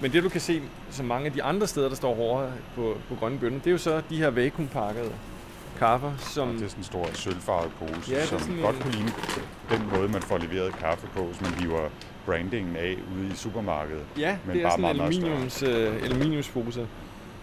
Men 0.00 0.12
det 0.12 0.22
du 0.22 0.28
kan 0.28 0.40
se, 0.40 0.62
som 0.90 1.06
mange 1.06 1.26
af 1.26 1.32
de 1.32 1.42
andre 1.42 1.66
steder, 1.66 1.88
der 1.88 1.96
står 1.96 2.14
hårdere 2.14 2.52
på, 2.74 2.96
på 3.08 3.14
grønne 3.14 3.38
bønder, 3.38 3.58
det 3.58 3.66
er 3.66 3.70
jo 3.70 3.78
så 3.78 4.02
de 4.10 4.16
her 4.16 4.30
vakuumpakkede 4.30 5.12
kaffer, 5.78 6.12
som... 6.18 6.48
Og 6.48 6.54
det 6.54 6.62
er 6.64 6.68
sådan 6.68 6.80
en 6.80 6.84
stor 6.84 7.08
sølvfarvet 7.12 7.70
pose, 7.78 8.10
Ja, 8.12 8.26
som 8.26 8.38
godt 8.62 8.76
en- 8.76 8.82
kunne 8.82 8.92
ligne 8.92 9.12
den 9.70 9.82
måde, 9.96 10.08
man 10.08 10.22
får 10.22 10.38
leveret 10.38 10.72
kaffe 10.78 11.06
på, 11.16 11.22
hvis 11.24 11.40
man 11.40 11.50
hiver 11.54 11.88
brandingen 12.26 12.76
af 12.76 12.96
ude 13.18 13.28
i 13.32 13.36
supermarkedet. 13.36 14.02
Ja, 14.18 14.36
men 14.46 14.56
det 14.56 14.62
er 14.64 14.68
bare 14.68 14.78
sådan 14.78 14.90
en 14.90 14.96
meget, 14.96 15.12
meget 15.12 15.24
aluminiums, 15.24 15.62
øh, 15.62 16.04
aluminiumspose. 16.04 16.86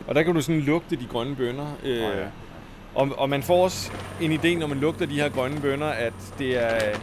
Og 0.07 0.15
der 0.15 0.23
kan 0.23 0.33
du 0.35 0.41
sådan 0.41 0.61
lugte 0.61 0.95
de 0.95 1.05
grønne 1.05 1.35
bønner. 1.35 1.67
Øh, 1.83 2.01
Nå 2.01 2.07
ja. 2.07 2.25
og, 2.95 3.09
og 3.17 3.29
man 3.29 3.43
får 3.43 3.63
også 3.63 3.91
en 4.21 4.31
idé, 4.31 4.57
når 4.59 4.67
man 4.67 4.77
lugter 4.79 5.05
de 5.05 5.15
her 5.15 5.29
grønne 5.29 5.61
bønner, 5.61 5.85
at 5.87 6.13
det 6.39 6.63
er, 6.63 6.95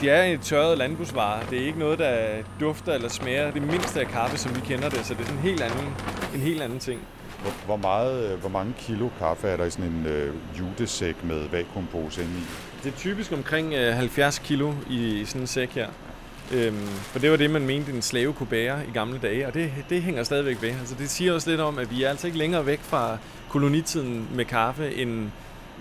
det 0.00 0.10
er 0.10 0.22
et 0.24 0.40
tørret 0.40 0.78
landbrugsvare. 0.78 1.40
Det 1.50 1.62
er 1.62 1.66
ikke 1.66 1.78
noget, 1.78 1.98
der 1.98 2.16
dufter 2.60 2.92
eller 2.92 3.08
smager 3.08 3.50
det 3.50 3.62
mindste 3.62 4.00
af 4.00 4.06
kaffe, 4.06 4.38
som 4.38 4.56
vi 4.56 4.60
kender 4.60 4.88
det. 4.88 5.06
Så 5.06 5.14
det 5.14 5.20
er 5.20 5.24
sådan 5.24 5.38
en 5.38 5.42
helt 5.48 5.62
anden, 5.62 5.86
en 6.34 6.40
helt 6.40 6.62
anden 6.62 6.78
ting. 6.78 7.00
Hvor, 7.42 7.52
hvor, 7.66 7.76
meget, 7.76 8.32
øh, 8.32 8.40
hvor 8.40 8.48
mange 8.48 8.74
kilo 8.78 9.08
kaffe 9.18 9.48
er 9.48 9.56
der 9.56 9.64
i 9.64 9.70
sådan 9.70 9.90
en 9.90 10.06
øh, 10.06 10.34
jutesæk 10.58 11.24
med 11.24 11.48
vakuumpose 11.48 12.22
inde 12.22 12.32
i? 12.32 12.42
Det 12.84 12.92
er 12.92 12.96
typisk 12.96 13.32
omkring 13.32 13.74
øh, 13.74 13.94
70 13.94 14.38
kilo 14.38 14.72
i, 14.90 15.20
i 15.20 15.24
sådan 15.24 15.40
en 15.40 15.46
sæk 15.46 15.70
her. 15.70 15.88
Øhm, 16.52 16.86
for 16.86 17.18
det 17.18 17.30
var 17.30 17.36
det, 17.36 17.50
man 17.50 17.66
mente, 17.66 17.92
en 17.92 18.02
slave 18.02 18.32
kunne 18.32 18.46
bære 18.46 18.80
i 18.88 18.90
gamle 18.90 19.18
dage, 19.18 19.46
og 19.46 19.54
det, 19.54 19.72
det 19.90 20.02
hænger 20.02 20.22
stadigvæk 20.22 20.62
ved. 20.62 20.68
Altså, 20.68 20.94
det 20.98 21.10
siger 21.10 21.32
også 21.32 21.50
lidt 21.50 21.60
om, 21.60 21.78
at 21.78 21.90
vi 21.90 22.02
er 22.02 22.10
altså 22.10 22.26
ikke 22.26 22.38
længere 22.38 22.66
væk 22.66 22.80
fra 22.80 23.18
kolonitiden 23.48 24.28
med 24.34 24.44
kaffe, 24.44 24.94
end, 24.94 25.30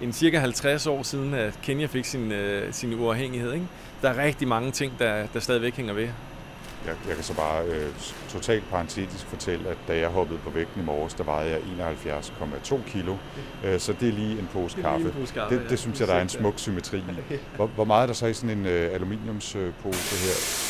end 0.01 0.13
cirka 0.13 0.39
50 0.39 0.87
år 0.87 1.03
siden, 1.03 1.33
at 1.33 1.59
Kenya 1.63 1.85
fik 1.85 2.05
sin, 2.05 2.31
øh, 2.31 2.73
sin 2.73 2.99
uafhængighed. 2.99 3.53
Ikke? 3.53 3.65
Der 4.01 4.09
er 4.09 4.23
rigtig 4.23 4.47
mange 4.47 4.71
ting, 4.71 4.93
der, 4.99 5.27
der 5.33 5.39
stadigvæk 5.39 5.75
hænger 5.75 5.93
ved. 5.93 6.07
Jeg, 6.87 6.95
jeg 7.07 7.15
kan 7.15 7.23
så 7.23 7.35
bare 7.35 7.65
øh, 7.65 7.89
totalt 8.29 8.69
parentetisk 8.69 9.25
fortælle, 9.25 9.69
at 9.69 9.77
da 9.87 9.97
jeg 9.97 10.09
hoppede 10.09 10.39
på 10.39 10.49
vægten 10.49 10.81
i 10.81 10.85
morges, 10.85 11.13
der 11.13 11.23
vejede 11.23 11.51
jeg 11.51 11.59
71,2 12.63 12.89
kilo. 12.91 13.15
Øh, 13.65 13.79
så 13.79 13.93
det 13.99 14.09
er 14.09 14.13
lige 14.13 14.39
en 14.39 14.49
pose 14.53 14.75
Det 14.75 14.83
kaffe. 14.83 15.05
en 15.07 15.11
pose 15.13 15.33
kaffe, 15.33 15.55
det, 15.55 15.63
ja. 15.63 15.69
det 15.69 15.79
synes 15.79 15.99
jeg, 15.99 16.07
der 16.07 16.13
er 16.13 16.21
en 16.21 16.29
ja. 16.33 16.39
smuk 16.39 16.53
symmetri 16.57 16.97
i. 16.97 17.35
Hvor, 17.55 17.67
hvor 17.67 17.83
meget 17.85 18.01
er 18.01 18.07
der 18.07 18.13
så 18.13 18.25
i 18.27 18.33
sådan 18.33 18.57
en 18.57 18.65
øh, 18.65 18.93
aluminiumspose 18.93 20.15
her? 20.25 20.65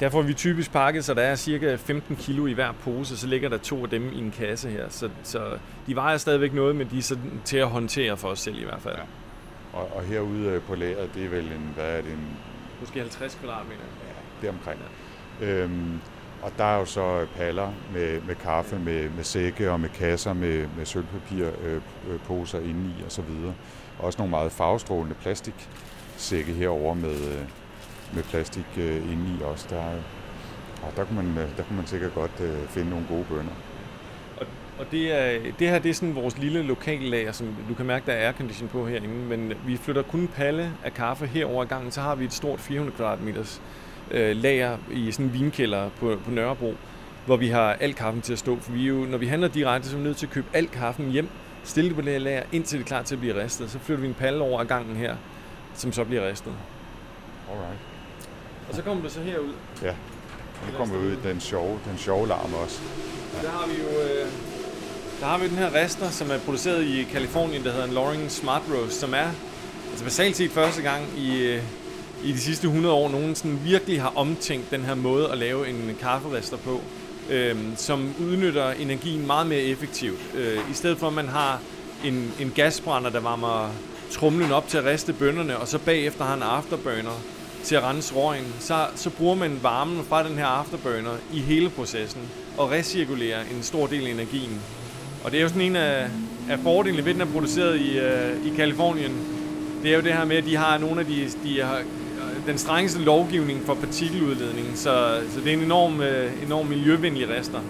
Der 0.00 0.08
får 0.10 0.22
vi 0.22 0.34
typisk 0.34 0.72
pakket, 0.72 1.04
så 1.04 1.14
der 1.14 1.22
er 1.22 1.34
cirka 1.34 1.74
15 1.76 2.16
kilo 2.16 2.46
i 2.46 2.52
hver 2.52 2.72
pose, 2.72 3.16
så 3.16 3.26
ligger 3.26 3.48
der 3.48 3.58
to 3.58 3.82
af 3.82 3.90
dem 3.90 4.12
i 4.12 4.18
en 4.18 4.30
kasse 4.30 4.68
her. 4.70 4.86
Så, 4.88 5.10
så 5.22 5.58
de 5.86 5.94
vejer 5.96 6.16
stadigvæk 6.16 6.52
noget, 6.54 6.76
men 6.76 6.88
de 6.90 6.98
er 6.98 7.02
sådan 7.02 7.40
til 7.44 7.56
at 7.56 7.68
håndtere 7.68 8.16
for 8.16 8.28
os 8.28 8.40
selv 8.40 8.58
i 8.60 8.64
hvert 8.64 8.82
fald. 8.82 8.94
Ja. 8.96 9.02
Og, 9.78 9.90
og 9.96 10.02
herude 10.02 10.46
øh, 10.48 10.62
på 10.62 10.74
lageret, 10.74 11.10
det 11.14 11.24
er 11.24 11.28
vel 11.28 11.44
en, 11.44 11.70
hvad 11.74 11.84
er 11.98 12.02
det, 12.02 12.12
en 12.12 12.28
Måske 12.80 13.00
50 13.00 13.38
kvadratmeter. 13.40 13.80
deromkring. 14.42 14.80
Øhm, 15.40 16.00
og 16.42 16.52
der 16.58 16.64
er 16.64 16.78
jo 16.78 16.84
så 16.84 17.20
øh, 17.20 17.28
paller 17.36 17.72
med, 17.92 18.20
med 18.20 18.34
kaffe, 18.34 18.78
med, 18.78 19.08
med 19.10 19.24
sække 19.24 19.70
og 19.70 19.80
med 19.80 19.88
kasser 19.88 20.32
med, 20.32 20.66
med 20.76 20.86
sølvpapirposer 20.86 21.52
øh, 21.64 22.14
øh, 22.14 22.20
poser 22.20 22.58
indeni 22.58 22.94
og 23.06 23.12
så 23.12 23.22
videre. 23.22 23.54
Også 23.98 24.18
nogle 24.18 24.30
meget 24.30 24.52
farvestrålende 24.52 25.14
plastiksække 25.14 26.52
herover 26.52 26.94
med, 26.94 27.14
øh, 27.14 27.44
med 28.14 28.22
plastik 28.22 28.66
øh, 28.76 29.12
indeni 29.12 29.42
også. 29.42 29.66
Der, 29.70 29.88
øh, 29.88 30.02
og 30.82 30.92
der, 30.96 31.04
kunne 31.04 31.22
man, 31.22 31.48
der 31.56 31.62
kunne 31.62 31.76
man 31.76 31.86
sikkert 31.86 32.14
godt 32.14 32.40
øh, 32.40 32.68
finde 32.68 32.90
nogle 32.90 33.06
gode 33.08 33.24
bønder. 33.24 33.52
Og, 34.40 34.46
og 34.78 34.86
det, 34.90 35.12
er, 35.12 35.40
det 35.58 35.68
her 35.68 35.78
det 35.78 35.90
er 35.90 35.94
sådan 35.94 36.14
vores 36.14 36.38
lille 36.38 36.62
lokallager, 36.62 37.32
som 37.32 37.56
du 37.68 37.74
kan 37.74 37.86
mærke, 37.86 38.06
der 38.06 38.12
er 38.12 38.26
aircondition 38.26 38.68
på 38.68 38.86
herinde, 38.86 39.14
men 39.14 39.52
vi 39.66 39.76
flytter 39.76 40.02
kun 40.02 40.28
palle 40.28 40.72
af 40.84 40.94
kaffe 40.94 41.26
herover 41.26 41.64
i 41.64 41.66
gangen, 41.66 41.90
så 41.90 42.00
har 42.00 42.14
vi 42.14 42.24
et 42.24 42.32
stort 42.32 42.60
400 42.60 42.96
kvadratmeters 42.96 43.62
øh, 44.10 44.36
lager 44.36 44.76
i 44.92 45.12
sådan 45.12 45.26
en 45.26 45.32
vinkælder 45.32 45.88
på, 46.00 46.18
på 46.24 46.30
Nørrebro, 46.30 46.74
hvor 47.26 47.36
vi 47.36 47.48
har 47.48 47.72
al 47.72 47.94
kaffen 47.94 48.22
til 48.22 48.32
at 48.32 48.38
stå. 48.38 48.58
For 48.60 48.72
vi 48.72 48.82
er 48.82 48.88
jo, 48.88 48.94
når 48.94 49.18
vi 49.18 49.26
handler 49.26 49.48
direkte, 49.48 49.88
så 49.88 49.94
er 49.94 49.98
vi 49.98 50.04
nødt 50.04 50.16
til 50.16 50.26
at 50.26 50.32
købe 50.32 50.46
al 50.52 50.68
kaffen 50.68 51.10
hjem, 51.10 51.28
stille 51.64 51.88
det 51.88 51.96
på 51.96 52.02
det 52.02 52.12
her 52.12 52.18
lager, 52.18 52.42
indtil 52.52 52.78
det 52.78 52.84
er 52.84 52.88
klar 52.88 53.02
til 53.02 53.14
at 53.14 53.20
blive 53.20 53.42
ristet. 53.42 53.70
Så 53.70 53.78
flytter 53.78 54.02
vi 54.02 54.08
en 54.08 54.14
palle 54.14 54.42
over 54.42 54.64
gangen 54.64 54.96
her, 54.96 55.16
som 55.74 55.92
så 55.92 56.04
bliver 56.04 56.28
ristet. 56.28 56.52
Alright. 57.50 57.78
Og 58.68 58.74
så 58.74 58.82
kommer 58.82 59.02
du 59.02 59.10
så 59.10 59.20
herud. 59.20 59.52
Ja, 59.82 59.90
og 59.90 60.72
nu 60.72 60.78
kommer 60.78 60.98
vi 60.98 61.06
ud 61.06 61.12
i 61.12 61.28
den 61.28 61.40
sjove, 61.40 61.80
den 61.90 61.98
sjove 61.98 62.28
larm 62.28 62.54
også. 62.54 62.80
Der 63.42 63.50
har 63.50 63.66
vi 63.66 63.74
jo 63.82 63.88
øh, 63.88 64.28
der 65.20 65.26
har 65.26 65.38
vi 65.38 65.48
den 65.48 65.56
her 65.56 65.74
rester, 65.74 66.10
som 66.10 66.30
er 66.30 66.38
produceret 66.38 66.84
i 66.84 67.06
Kalifornien, 67.12 67.64
der 67.64 67.70
hedder 67.70 67.86
en 67.86 67.94
Loring 67.94 68.30
Smart 68.30 68.62
Roast, 68.74 69.00
som 69.00 69.14
er 69.14 69.30
altså 69.90 70.04
basalt 70.04 70.36
set 70.36 70.50
første 70.50 70.82
gang 70.82 71.04
i, 71.16 71.46
øh, 71.46 71.62
i 72.24 72.32
de 72.32 72.38
sidste 72.38 72.66
100 72.66 72.94
år, 72.94 73.08
nogen 73.08 73.34
sådan 73.34 73.58
virkelig 73.64 74.02
har 74.02 74.12
omtænkt 74.16 74.70
den 74.70 74.82
her 74.82 74.94
måde 74.94 75.28
at 75.28 75.38
lave 75.38 75.68
en 75.68 75.96
kafferester 76.00 76.56
på, 76.56 76.80
øh, 77.30 77.56
som 77.76 78.14
udnytter 78.20 78.70
energien 78.70 79.26
meget 79.26 79.46
mere 79.46 79.60
effektivt. 79.60 80.20
Øh, 80.34 80.58
I 80.70 80.74
stedet 80.74 80.98
for 80.98 81.06
at 81.06 81.12
man 81.12 81.28
har 81.28 81.60
en, 82.04 82.32
en 82.40 82.52
gasbrænder, 82.54 83.10
der 83.10 83.20
varmer 83.20 83.70
trumlen 84.10 84.52
op 84.52 84.68
til 84.68 84.78
at 84.78 84.84
riste 84.84 85.12
bønderne, 85.12 85.58
og 85.58 85.68
så 85.68 85.78
bagefter 85.78 86.24
har 86.24 86.34
en 86.34 86.42
afterburner 86.42 87.22
til 87.64 87.74
at 87.74 87.82
rense 87.82 88.14
røgen, 88.14 88.54
så, 88.60 88.86
så 88.94 89.10
bruger 89.10 89.34
man 89.34 89.58
varmen 89.62 90.04
fra 90.08 90.28
den 90.28 90.38
her 90.38 90.46
afterburner 90.46 91.16
i 91.32 91.40
hele 91.40 91.70
processen 91.70 92.20
og 92.58 92.70
recirkulerer 92.70 93.40
en 93.40 93.62
stor 93.62 93.86
del 93.86 94.06
af 94.06 94.10
energien. 94.10 94.60
Og 95.24 95.30
det 95.30 95.38
er 95.38 95.42
jo 95.42 95.48
sådan 95.48 95.62
en 95.62 95.76
af, 95.76 96.08
af 96.50 96.58
fordelene 96.58 97.04
ved, 97.04 97.12
at 97.12 97.14
den 97.14 97.28
er 97.28 97.32
produceret 97.32 97.80
i, 97.80 97.98
øh, 97.98 98.46
i 98.46 98.56
Kalifornien. 98.56 99.12
Det 99.82 99.90
er 99.90 99.96
jo 99.96 100.02
det 100.02 100.12
her 100.12 100.24
med, 100.24 100.36
at 100.36 100.44
de 100.44 100.56
har 100.56 100.78
nogle 100.78 101.00
af 101.00 101.06
de, 101.06 101.30
de 101.44 101.62
har, 101.62 101.82
den 102.46 102.58
strengeste 102.58 103.00
lovgivning 103.00 103.62
for 103.66 103.74
partikeludledning, 103.74 104.66
så, 104.74 105.20
så 105.30 105.40
det 105.40 105.48
er 105.52 105.56
en 105.56 105.62
enorm, 105.62 106.00
øh, 106.00 106.30
enorm 106.46 106.66
miljøvenlig 106.66 107.28
rester. 107.38 107.60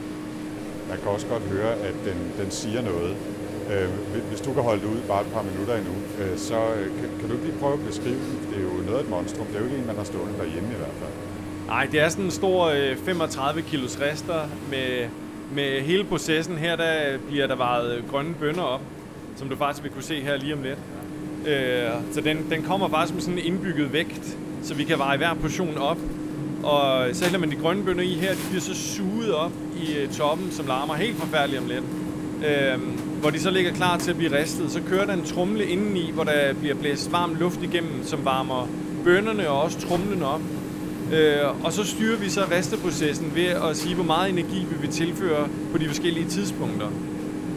Man 0.88 0.98
kan 1.02 1.09
også 1.11 1.26
godt 1.26 1.42
høre, 1.42 1.72
at 1.72 1.94
den, 2.04 2.44
den 2.44 2.50
siger 2.50 2.83
noget. 2.83 3.16
Øh, 3.72 3.88
hvis- 4.28 4.40
du 4.40 4.52
kan 4.52 4.62
holde 4.62 4.81
det 4.83 4.88
ud 4.88 5.00
bare 5.09 5.20
et 5.20 5.26
par 5.35 5.42
minutter 5.50 5.74
endnu, 5.76 5.92
øh, 6.20 6.38
så 6.38 6.54
kan, 7.00 7.09
kan 7.20 7.28
du 7.28 7.35
ikke 7.35 7.46
lige 7.46 7.59
prøve 7.61 7.72
at 7.74 7.81
beskrive 7.87 8.14
den? 8.14 8.38
Det 8.50 8.59
er 8.59 8.62
jo 8.62 8.68
noget 8.87 8.98
af 8.98 9.02
et 9.02 9.11
monstrum. 9.11 9.46
Det 9.46 9.54
er 9.57 9.59
jo 9.61 9.64
ikke 9.64 9.76
en, 9.78 9.87
man 9.87 9.96
har 9.96 10.04
stående 10.04 10.35
derhjemme 10.38 10.68
i 10.68 10.76
hvert 10.76 10.96
fald. 11.00 11.11
Nej, 11.66 11.87
det 11.92 12.00
er 12.00 12.09
sådan 12.09 12.24
en 12.24 12.31
stor 12.31 12.66
øh, 12.66 12.96
35 12.96 13.62
kilos 13.62 13.98
rester 14.00 14.40
med, 14.70 15.07
med 15.54 15.81
hele 15.81 16.04
processen. 16.04 16.57
Her 16.57 16.76
der 16.76 17.18
bliver 17.28 17.46
der 17.46 17.57
varet 17.57 18.04
grønne 18.11 18.35
bønner 18.35 18.62
op, 18.62 18.81
som 19.37 19.48
du 19.48 19.57
faktisk 19.57 19.83
vil 19.85 19.92
kunne 19.92 20.02
se 20.02 20.20
her 20.20 20.37
lige 20.37 20.54
om 20.54 20.62
lidt. 20.62 20.78
Øh, 21.46 21.90
så 22.12 22.20
den, 22.20 22.46
den 22.50 22.62
kommer 22.62 22.88
faktisk 22.88 23.14
med 23.14 23.22
sådan 23.22 23.38
en 23.38 23.44
indbygget 23.44 23.92
vægt, 23.92 24.37
så 24.62 24.74
vi 24.74 24.84
kan 24.84 24.98
veje 24.98 25.16
hver 25.16 25.34
portion 25.34 25.78
op. 25.78 25.98
Og 26.62 27.08
så 27.12 27.24
hælder 27.24 27.38
man 27.38 27.50
de 27.50 27.56
grønne 27.56 27.84
bønner 27.84 28.02
i 28.02 28.14
her, 28.14 28.32
de 28.32 28.38
bliver 28.48 28.60
så 28.60 28.74
suget 28.74 29.34
op 29.34 29.52
i 29.82 29.94
øh, 29.94 30.08
toppen, 30.08 30.52
som 30.52 30.66
larmer 30.66 30.94
helt 30.94 31.16
forfærdeligt 31.16 31.62
om 31.62 31.68
lidt. 31.68 31.84
Øhm, 32.46 32.98
hvor 33.20 33.30
de 33.30 33.40
så 33.40 33.50
ligger 33.50 33.72
klar 33.72 33.98
til 33.98 34.10
at 34.10 34.16
blive 34.16 34.38
ristet. 34.40 34.72
Så 34.72 34.80
kører 34.88 35.06
der 35.06 35.12
en 35.12 35.24
trumle 35.24 35.66
indeni, 35.66 36.10
hvor 36.10 36.24
der 36.24 36.54
bliver 36.54 36.74
blæst 36.74 37.12
varm 37.12 37.34
luft 37.34 37.62
igennem, 37.62 38.04
som 38.04 38.24
varmer 38.24 38.68
bønnerne 39.04 39.48
og 39.48 39.62
også 39.62 39.80
trumlen 39.80 40.22
op. 40.22 40.40
Øh, 41.12 41.64
og 41.64 41.72
så 41.72 41.84
styrer 41.84 42.18
vi 42.18 42.28
så 42.28 42.40
resteprocessen 42.50 43.32
ved 43.34 43.46
at 43.46 43.76
sige, 43.76 43.94
hvor 43.94 44.04
meget 44.04 44.30
energi 44.30 44.66
vi 44.70 44.76
vil 44.80 44.90
tilføre 44.90 45.48
på 45.72 45.78
de 45.78 45.86
forskellige 45.86 46.28
tidspunkter. 46.28 46.86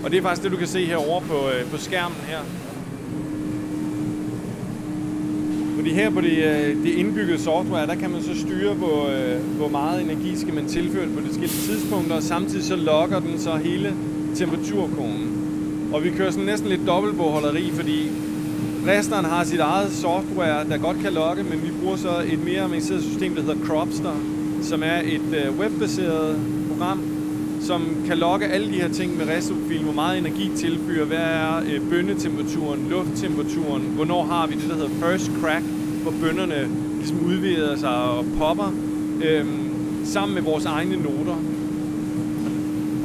Og 0.03 0.11
det 0.11 0.17
er 0.17 0.21
faktisk 0.21 0.43
det, 0.43 0.51
du 0.51 0.57
kan 0.57 0.67
se 0.67 0.85
herovre 0.85 1.21
på, 1.21 1.49
øh, 1.49 1.71
på 1.71 1.77
skærmen 1.77 2.17
her. 2.27 2.39
Fordi 5.75 5.89
her 5.93 6.10
på 6.10 6.21
det, 6.21 6.38
øh, 6.38 6.84
det 6.84 6.89
indbyggede 6.89 7.39
software, 7.39 7.88
der 7.88 7.95
kan 7.95 8.12
man 8.12 8.21
så 8.21 8.39
styre, 8.39 8.73
hvor, 8.73 9.07
øh, 9.07 9.57
hvor 9.57 9.69
meget 9.69 10.01
energi 10.01 10.36
skal 10.36 10.53
man 10.53 10.65
tilføre 10.67 11.07
på 11.07 11.19
de 11.19 11.25
forskellige 11.25 11.62
tidspunkter, 11.67 12.15
og 12.15 12.23
samtidig 12.23 12.63
så 12.63 12.75
logger 12.75 13.19
den 13.19 13.39
så 13.39 13.55
hele 13.55 13.93
temperaturkonen. 14.36 15.27
Og 15.93 16.03
vi 16.03 16.10
kører 16.10 16.31
sådan 16.31 16.45
næsten 16.45 16.69
lidt 16.69 16.81
dobbeltbogholderi, 16.88 17.71
fordi 17.71 18.10
Resteren 18.87 19.25
har 19.25 19.43
sit 19.43 19.60
eget 19.60 19.91
software, 19.91 20.69
der 20.69 20.77
godt 20.77 20.98
kan 21.04 21.13
logge, 21.13 21.43
men 21.43 21.63
vi 21.63 21.71
bruger 21.81 21.96
så 21.96 22.10
et 22.31 22.43
mere 22.46 22.62
avanceret 22.62 23.04
system, 23.04 23.35
der 23.35 23.41
hedder 23.41 23.65
Cropster, 23.65 24.13
som 24.62 24.83
er 24.83 25.00
et 25.06 25.46
øh, 25.46 25.60
webbaseret 25.60 26.39
program, 26.69 27.04
som 27.72 28.04
kan 28.08 28.17
logge 28.17 28.48
alle 28.48 28.67
de 28.67 28.82
her 28.82 28.90
ting 28.90 29.17
med 29.17 29.28
restoprofilen, 29.28 29.84
hvor 29.84 29.94
meget 29.94 30.17
energi 30.17 30.52
tilfører, 30.58 31.06
hvad 31.06 31.17
er 31.17 31.58
øh, 31.58 31.90
bønnetemperaturen, 31.90 32.88
lufttemperaturen, 32.90 33.82
hvornår 33.82 34.24
har 34.24 34.48
vi 34.48 34.56
det, 34.56 34.69
der 34.69 34.76
hedder 34.76 34.90
first 34.90 35.32
crack, 35.42 35.65
hvor 36.04 36.13
bønnerne 36.22 36.69
ligesom 36.98 37.26
udvider 37.26 37.76
sig 37.78 37.98
og 38.04 38.26
popper 38.38 38.74
øh, 39.24 39.46
sammen 40.06 40.34
med 40.36 40.42
vores 40.42 40.65
egne 40.65 40.96
noter. 40.96 41.38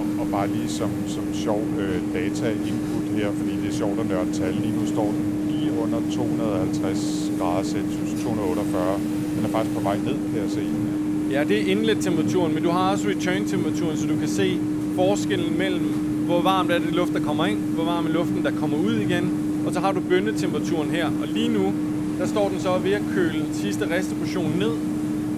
Og, 0.00 0.06
og 0.20 0.26
bare 0.30 0.48
lige 0.48 0.68
som, 0.68 0.90
som 1.06 1.34
sjov 1.34 1.62
øh, 1.78 2.00
data 2.14 2.50
input 2.50 3.06
her, 3.16 3.32
fordi 3.32 3.56
det 3.62 3.68
er 3.68 3.76
sjovt 3.82 4.00
at 4.00 4.08
nørde 4.08 4.32
tal. 4.32 4.54
Lige 4.54 4.76
nu 4.80 4.86
står 4.86 5.12
den 5.12 5.48
lige 5.50 5.72
under 5.82 6.00
250 6.14 7.32
grader 7.38 7.62
Celsius, 7.62 8.22
248. 8.22 9.00
Den 9.36 9.44
er 9.44 9.48
faktisk 9.48 9.74
på 9.76 9.82
vej 9.82 9.96
ned, 9.96 10.16
kan 10.32 10.42
jeg 10.42 10.50
se. 10.50 10.95
Ja, 11.30 11.44
det 11.44 11.60
er 11.60 11.70
inlet-temperaturen, 11.70 12.54
men 12.54 12.62
du 12.62 12.70
har 12.70 12.90
også 12.92 13.08
return-temperaturen, 13.08 13.96
så 13.96 14.06
du 14.06 14.16
kan 14.16 14.28
se 14.28 14.58
forskellen 14.94 15.58
mellem, 15.58 15.84
hvor 16.26 16.42
varmt 16.42 16.70
er 16.72 16.78
det 16.78 16.94
luft, 16.94 17.12
der 17.12 17.20
kommer 17.20 17.46
ind, 17.46 17.58
hvor 17.58 17.84
varm 17.84 18.06
er 18.06 18.10
luften, 18.10 18.44
der 18.44 18.50
kommer 18.50 18.76
ud 18.76 18.94
igen, 18.94 19.30
og 19.66 19.72
så 19.72 19.80
har 19.80 19.92
du 19.92 20.00
bønnetemperaturen 20.00 20.90
her. 20.90 21.06
Og 21.06 21.28
lige 21.34 21.48
nu, 21.48 21.74
der 22.18 22.26
står 22.26 22.48
den 22.48 22.60
så 22.60 22.78
ved 22.78 22.92
at 22.92 23.02
køle 23.14 23.44
sidste 23.52 23.96
restitution 23.96 24.52
ned. 24.58 24.72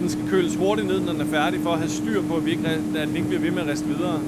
Den 0.01 0.09
skal 0.09 0.25
køles 0.31 0.55
hurtigt 0.55 0.89
ned, 0.89 1.01
når 1.01 1.13
den 1.13 1.21
er 1.21 1.27
færdig, 1.27 1.61
for 1.61 1.71
at 1.71 1.79
have 1.79 1.91
styr 1.91 2.23
på, 2.23 2.37
at, 2.37 2.45
vi 2.45 2.51
ikke, 2.51 2.69
at 2.69 3.09
den 3.09 3.17
ikke 3.17 3.29
bliver 3.29 3.43
ved 3.43 3.51
med 3.51 3.63
at 3.63 3.69
riste 3.69 3.87
videre. 3.87 4.21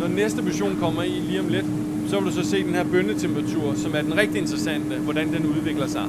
Når 0.00 0.08
næste 0.08 0.42
portion 0.42 0.76
kommer 0.80 1.02
i 1.02 1.10
lige 1.28 1.40
om 1.40 1.48
lidt, 1.48 1.66
så 2.08 2.20
vil 2.20 2.28
du 2.28 2.34
så 2.34 2.50
se 2.50 2.64
den 2.64 2.74
her 2.74 2.84
bønnetemperatur, 2.84 3.74
som 3.74 3.94
er 3.94 4.02
den 4.02 4.16
rigtig 4.16 4.40
interessante, 4.40 4.96
hvordan 4.96 5.32
den 5.32 5.46
udvikler 5.46 5.86
sig. 5.86 6.06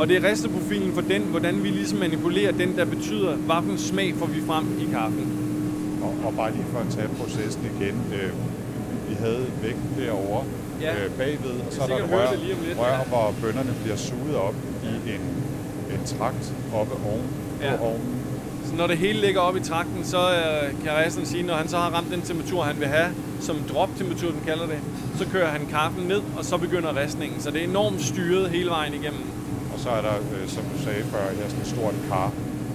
Og 0.00 0.08
det 0.08 0.16
er 0.16 0.30
resteprofilen 0.30 0.94
for 0.94 1.00
den, 1.00 1.22
hvordan 1.22 1.62
vi 1.62 1.68
ligesom 1.68 1.98
manipulerer 1.98 2.52
den, 2.52 2.76
der 2.76 2.84
betyder, 2.84 3.36
hvilken 3.36 3.78
smag 3.78 4.14
får 4.14 4.26
vi 4.26 4.40
frem 4.46 4.66
i 4.80 4.92
kaffen. 4.92 5.26
Og, 6.02 6.14
og 6.26 6.34
bare 6.36 6.52
lige 6.52 6.64
for 6.72 6.78
at 6.78 6.88
tage 6.90 7.08
processen 7.08 7.62
igen. 7.64 7.96
Øh, 8.14 8.32
vi 9.08 9.14
havde 9.14 9.46
vægten 9.62 9.90
derovre 9.98 10.44
ja. 10.80 11.04
øh, 11.04 11.10
bagved, 11.10 11.50
og 11.66 11.72
så 11.72 11.82
er 11.82 11.86
der 11.86 11.96
et 11.96 12.12
rør, 12.12 12.34
lidt, 12.34 12.78
rør 12.78 12.92
ja. 12.92 13.04
hvor 13.04 13.34
bønderne 13.42 13.74
bliver 13.82 13.96
suget 13.96 14.36
op 14.36 14.54
i 14.84 15.10
en, 15.10 15.20
en 15.94 16.06
trakt 16.06 16.52
oppe 16.74 16.92
oven 17.06 17.26
ja. 17.62 17.76
på 17.76 17.84
ovnen. 17.84 18.14
Så 18.64 18.74
når 18.74 18.86
det 18.86 18.98
hele 18.98 19.20
ligger 19.20 19.40
op 19.40 19.56
i 19.56 19.60
trakten, 19.60 20.04
så 20.04 20.18
øh, 20.18 20.82
kan 20.84 20.92
Resten 20.92 21.26
sige, 21.26 21.42
når 21.42 21.54
han 21.54 21.68
så 21.68 21.76
har 21.76 21.90
ramt 21.90 22.10
den 22.10 22.22
temperatur, 22.22 22.62
han 22.62 22.80
vil 22.80 22.88
have, 22.88 23.10
som 23.40 23.56
drop-temperatur, 23.72 24.30
den 24.30 24.40
kalder 24.46 24.66
det, 24.66 24.78
så 25.18 25.26
kører 25.32 25.48
han 25.48 25.66
kaffen 25.70 26.04
ned, 26.04 26.20
og 26.38 26.44
så 26.44 26.56
begynder 26.56 26.96
restningen. 26.96 27.40
Så 27.40 27.50
det 27.50 27.60
er 27.60 27.68
enormt 27.68 28.02
styret 28.02 28.50
hele 28.50 28.70
vejen 28.70 28.94
igennem. 28.94 29.37
Så 29.88 29.94
er 30.00 30.04
der, 30.10 30.18
øh, 30.34 30.44
som 30.56 30.64
du 30.72 30.76
sagde 30.86 31.02
før, 31.12 31.22
her 31.38 31.48
sådan 31.48 31.64
et 31.66 31.70
stort 31.74 31.96
kar, 32.08 32.28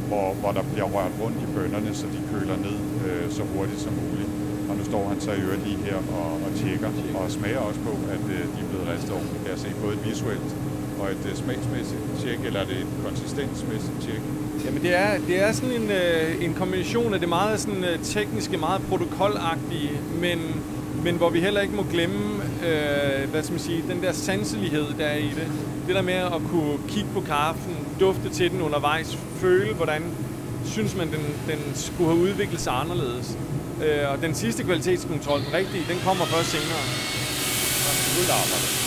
hvor, 0.09 0.28
hvor 0.41 0.51
der 0.57 0.64
bliver 0.72 0.88
rørt 0.95 1.14
rundt 1.22 1.38
i 1.45 1.47
bønderne, 1.55 1.91
så 2.01 2.05
de 2.16 2.20
køler 2.32 2.57
ned 2.68 2.78
øh, 3.07 3.26
så 3.38 3.43
hurtigt 3.53 3.82
som 3.86 3.93
muligt. 4.01 4.30
Og 4.70 4.74
nu 4.78 4.84
står 4.91 5.03
han 5.11 5.22
så 5.26 5.32
i 5.32 5.39
øvrigt 5.45 5.64
lige 5.68 5.82
her 5.88 5.99
og, 6.20 6.30
og 6.45 6.49
tjekker, 6.59 6.91
og 7.20 7.32
smager 7.38 7.61
også 7.70 7.80
på, 7.88 7.93
at 8.16 8.26
øh, 8.36 8.41
de 8.53 8.59
er 8.64 8.70
blevet 8.72 8.86
ristet 8.93 9.11
over. 9.16 9.26
Kan 9.32 9.39
kan 9.45 9.57
se 9.64 9.70
både 9.84 9.93
et 9.97 10.03
visuelt 10.09 10.49
og 10.99 11.05
et 11.16 11.24
øh, 11.30 11.36
smagsmæssigt 11.41 12.01
tjek, 12.22 12.39
eller 12.47 12.59
er 12.64 12.68
det 12.72 12.78
et 12.86 12.91
konsistensmæssigt 13.05 13.97
tjek? 14.05 14.22
Jamen 14.66 14.82
det 14.86 14.93
er, 15.03 15.11
det 15.30 15.36
er 15.45 15.51
sådan 15.57 15.76
en, 15.82 15.88
øh, 16.01 16.45
en 16.45 16.53
kombination 16.61 17.14
af 17.14 17.20
det 17.20 17.30
meget 17.30 17.59
sådan, 17.59 17.84
øh, 17.84 17.95
tekniske, 18.16 18.57
meget 18.57 18.82
protokolagtige, 18.89 19.93
men, 20.24 20.39
men 21.05 21.16
hvor 21.16 21.30
vi 21.30 21.39
heller 21.39 21.61
ikke 21.61 21.76
må 21.76 21.86
glemme, 21.91 22.24
øh, 22.68 23.30
hvad 23.32 23.41
skal 23.43 23.53
man 23.57 23.64
sige, 23.70 23.84
den 23.91 23.99
der 24.03 24.11
sanselighed, 24.11 24.88
der 24.99 25.05
er 25.05 25.18
i 25.18 25.32
det. 25.39 25.47
Det 25.88 25.96
der 25.96 26.02
med 26.02 26.14
at 26.14 26.42
kunne 26.50 26.78
kigge 26.88 27.10
på 27.14 27.22
kaffen, 27.22 27.78
dufte 28.00 28.30
til 28.30 28.52
den 28.52 28.62
undervejs, 28.62 29.18
føle, 29.36 29.74
hvordan 29.74 30.04
synes 30.66 30.96
man, 30.96 31.08
den, 31.08 31.26
den 31.48 31.60
skulle 31.76 32.10
have 32.10 32.24
udviklet 32.24 32.62
sig 32.62 32.74
anderledes. 32.74 33.38
Øh, 33.84 34.12
og 34.12 34.22
den 34.22 34.34
sidste 34.36 34.64
kvalitetskontrol, 34.64 35.40
den 35.40 35.54
rigtige, 35.54 35.84
den 35.90 36.00
kommer 36.06 36.26
først 36.26 36.50
senere. 36.50 36.84
Nu 38.16 38.22
larmer 38.28 38.58
det. 38.64 38.84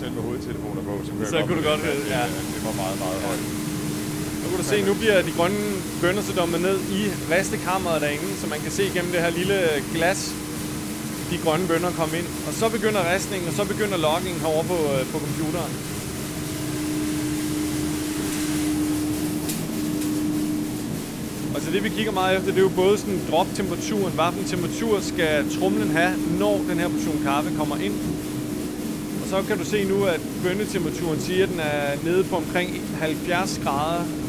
selv 0.00 0.12
med 0.12 0.22
hovedtelefoner 0.22 0.82
på, 0.82 1.04
så 1.04 1.12
kunne, 1.12 1.26
så 1.26 1.36
jeg 1.36 1.46
kunne 1.46 1.62
du 1.62 1.68
godt 1.68 1.80
høre, 1.80 1.94
ja. 1.94 2.22
det 2.54 2.64
var 2.64 2.72
meget, 2.72 2.98
meget 2.98 3.22
højt. 3.22 3.59
Kan 4.60 4.68
du 4.68 4.76
se, 4.76 4.86
nu 4.86 4.94
bliver 4.94 5.22
de 5.22 5.32
grønne 5.38 5.62
bønner 6.02 6.22
så 6.22 6.32
dummet 6.32 6.60
ned 6.60 6.78
i 6.98 7.00
restekammeret 7.32 8.02
derinde, 8.02 8.36
så 8.40 8.46
man 8.46 8.60
kan 8.60 8.70
se 8.70 8.82
igennem 8.86 9.12
det 9.12 9.20
her 9.20 9.30
lille 9.30 9.58
glas, 9.94 10.34
de 11.30 11.38
grønne 11.44 11.66
bønder 11.68 11.90
komme 11.90 12.18
ind. 12.18 12.26
Og 12.48 12.52
så 12.60 12.68
begynder 12.68 13.00
restningen, 13.14 13.48
og 13.48 13.54
så 13.54 13.64
begynder 13.64 13.96
loggingen 13.96 14.40
herovre 14.40 14.64
på, 14.72 14.78
øh, 14.94 15.02
på 15.12 15.18
computeren. 15.24 15.72
Og 21.54 21.60
så 21.62 21.70
det 21.74 21.84
vi 21.84 21.88
kigger 21.88 22.12
meget 22.12 22.36
efter, 22.36 22.50
det 22.50 22.58
er 22.58 22.68
jo 22.70 22.80
både 22.84 22.98
sådan 22.98 23.20
drop-temperaturen, 23.30 24.12
hvilken 24.18 24.44
temperatur 24.52 25.00
skal 25.00 25.34
trumlen 25.58 25.90
have, 25.90 26.12
når 26.42 26.56
den 26.70 26.78
her 26.78 26.88
portion 26.88 27.20
kaffe 27.22 27.50
kommer 27.58 27.76
ind 27.76 27.96
Og 29.22 29.26
så 29.32 29.42
kan 29.48 29.58
du 29.58 29.64
se 29.64 29.84
nu, 29.84 30.04
at 30.04 30.20
bønnetemperaturen 30.44 31.20
siger, 31.20 31.42
at 31.42 31.50
den 31.52 31.60
er 31.60 31.96
nede 32.04 32.24
på 32.24 32.36
omkring 32.36 32.68
70 32.98 33.60
grader. 33.64 34.19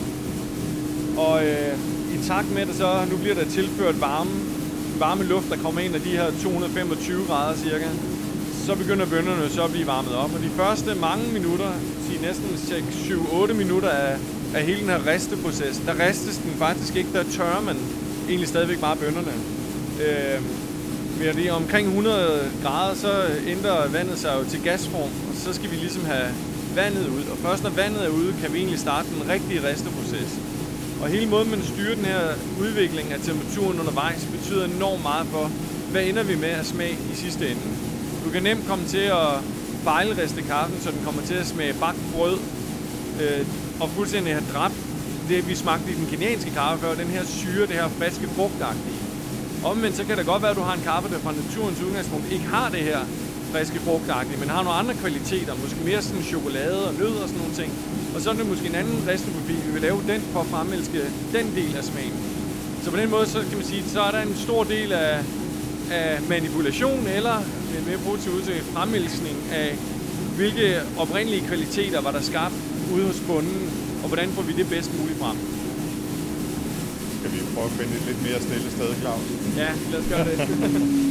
Og 1.18 1.46
øh, 1.46 1.74
i 2.16 2.28
takt 2.28 2.52
med 2.56 2.66
det 2.66 2.76
så, 2.76 3.06
nu 3.12 3.18
bliver 3.18 3.36
der 3.36 3.46
tilført 3.46 4.02
varme, 4.02 4.32
varme 5.00 5.24
luft, 5.24 5.50
der 5.50 5.58
kommer 5.58 5.82
ind 5.82 5.96
af 5.96 6.02
de 6.02 6.10
her 6.10 6.32
225 6.44 7.26
grader 7.28 7.58
cirka, 7.58 7.88
så 8.66 8.76
begynder 8.76 9.06
bønderne 9.06 9.50
så 9.50 9.64
at 9.64 9.72
blive 9.72 9.88
varmet 9.88 10.16
op. 10.16 10.34
Og 10.36 10.40
de 10.40 10.50
første 10.50 10.96
mange 10.96 11.32
minutter, 11.34 11.72
de 12.08 12.22
næsten 12.22 12.50
7-8 13.50 13.54
minutter 13.54 13.90
af, 13.90 14.18
af 14.56 14.64
hele 14.64 14.80
den 14.80 14.90
her 14.90 15.08
risteproces, 15.14 15.82
der 15.86 16.08
ristes 16.08 16.38
den 16.38 16.52
faktisk 16.58 16.96
ikke, 16.96 17.10
der 17.14 17.24
tørrer 17.24 17.62
man 17.62 17.78
egentlig 18.28 18.48
stadigvæk 18.48 18.80
bare 18.80 18.98
bønderne. 18.98 19.34
Øh, 20.06 20.42
mere 21.20 21.34
det. 21.34 21.52
Omkring 21.52 21.88
100 21.88 22.52
grader, 22.64 22.96
så 22.96 23.12
ændrer 23.48 23.88
vandet 23.90 24.18
sig 24.18 24.34
jo 24.40 24.50
til 24.50 24.64
gasform, 24.64 25.12
og 25.30 25.36
så 25.36 25.54
skal 25.54 25.72
vi 25.72 25.76
ligesom 25.76 26.06
have 26.06 26.30
vandet 26.76 27.08
ud. 27.08 27.24
Og 27.32 27.38
først 27.38 27.64
når 27.64 27.70
vandet 27.70 28.06
er 28.06 28.10
ude, 28.10 28.34
kan 28.42 28.54
vi 28.54 28.58
egentlig 28.58 28.80
starte 28.80 29.08
den 29.16 29.30
rigtige 29.30 29.68
resteproces. 29.68 30.40
Og 31.02 31.08
hele 31.10 31.30
måden, 31.30 31.50
man 31.50 31.64
styrer 31.64 31.96
den 31.96 32.06
her 32.06 32.22
udvikling 32.60 33.14
af 33.14 33.20
temperaturen 33.20 33.80
undervejs, 33.80 34.28
betyder 34.32 34.66
enormt 34.66 35.04
meget 35.04 35.28
for, 35.28 35.52
hvad 35.92 36.04
ender 36.06 36.24
vi 36.24 36.36
med 36.36 36.50
at 36.50 36.66
smage 36.66 36.98
i 37.14 37.16
sidste 37.16 37.50
ende. 37.50 37.62
Du 38.26 38.30
kan 38.30 38.44
nemt 38.44 38.68
komme 38.68 38.86
til 38.86 39.06
at 39.22 39.34
fejlriste 39.84 40.42
kaffen, 40.42 40.82
så 40.82 40.92
den 40.92 41.02
kommer 41.06 41.22
til 41.22 41.34
at 41.34 41.48
smage 41.48 41.74
bagt 41.74 41.98
brød, 42.14 42.38
øh, 43.22 43.46
og 43.80 43.90
fuldstændig 43.90 44.34
have 44.34 44.46
dræbt 44.54 44.76
det, 45.30 45.48
vi 45.50 45.56
smagte 45.56 45.92
i 45.92 45.96
den 45.96 46.08
kenyanske 46.12 46.52
kaffe 46.52 46.86
før, 46.86 46.96
den 46.96 47.08
her 47.08 47.26
syre, 47.26 47.68
det 47.68 47.76
her 47.82 47.90
friske 47.90 48.28
frugtagtige. 48.28 49.00
Omvendt 49.64 49.98
så 49.98 50.04
kan 50.04 50.18
det 50.18 50.26
godt 50.26 50.42
være, 50.42 50.52
at 50.52 50.58
du 50.58 50.62
har 50.62 50.74
en 50.74 50.84
kaffe, 50.84 51.10
der 51.14 51.20
fra 51.20 51.32
naturens 51.32 51.82
udgangspunkt 51.82 52.32
ikke 52.32 52.46
har 52.46 52.70
det 52.70 52.80
her 52.80 53.00
friske 53.52 53.80
frugtagtige, 53.80 54.40
men 54.40 54.50
har 54.50 54.64
nogle 54.64 54.80
andre 54.82 54.94
kvaliteter, 54.94 55.54
måske 55.64 55.80
mere 55.90 56.02
sådan 56.02 56.24
chokolade 56.24 56.88
og 56.88 56.94
nød 56.94 57.16
og 57.24 57.28
sådan 57.30 57.42
nogle 57.44 57.56
ting. 57.62 57.72
Og 58.16 58.22
så 58.22 58.30
er 58.30 58.34
det 58.34 58.50
måske 58.50 58.68
en 58.68 58.76
anden 58.76 58.98
resteprofil, 59.08 59.62
vi 59.68 59.72
vil 59.72 59.82
lave 59.82 60.00
den 60.08 60.22
for 60.34 60.40
at 60.40 60.46
fremelske 60.54 61.00
den 61.38 61.46
del 61.56 61.74
af 61.78 61.84
smagen. 61.84 62.14
Så 62.84 62.92
på 62.92 62.98
den 62.98 63.10
måde, 63.10 63.26
så 63.28 63.40
kan 63.50 63.58
man 63.58 63.68
sige, 63.72 63.84
så 63.96 64.02
er 64.02 64.12
der 64.12 64.22
en 64.22 64.36
stor 64.36 64.64
del 64.64 64.92
af, 64.92 65.24
af 65.92 66.22
manipulation, 66.30 67.08
eller 67.08 67.38
en 67.78 67.84
mere 67.88 67.98
positiv 67.98 68.32
udtryk, 68.32 68.64
fremelskning 68.74 69.38
af, 69.52 69.78
hvilke 70.36 70.82
oprindelige 70.98 71.48
kvaliteter 71.48 72.02
var 72.02 72.12
der 72.12 72.22
skabt 72.22 72.56
ude 72.94 73.06
hos 73.06 73.20
bunden, 73.28 73.62
og 74.04 74.08
hvordan 74.08 74.30
får 74.30 74.42
vi 74.42 74.54
det 74.54 74.70
bedst 74.70 75.00
muligt 75.00 75.20
frem 75.20 75.38
skal 77.22 77.34
vi 77.34 77.40
prøve 77.54 77.66
at 77.66 77.72
finde 77.72 77.94
et 77.96 78.04
lidt 78.08 78.24
mere 78.24 78.40
stille 78.42 78.72
sted, 78.72 78.96
Claus? 79.02 79.26
Ja, 79.58 79.70
lad 79.92 80.00
os 80.00 80.06
gøre 80.10 80.26
det. 80.26 80.38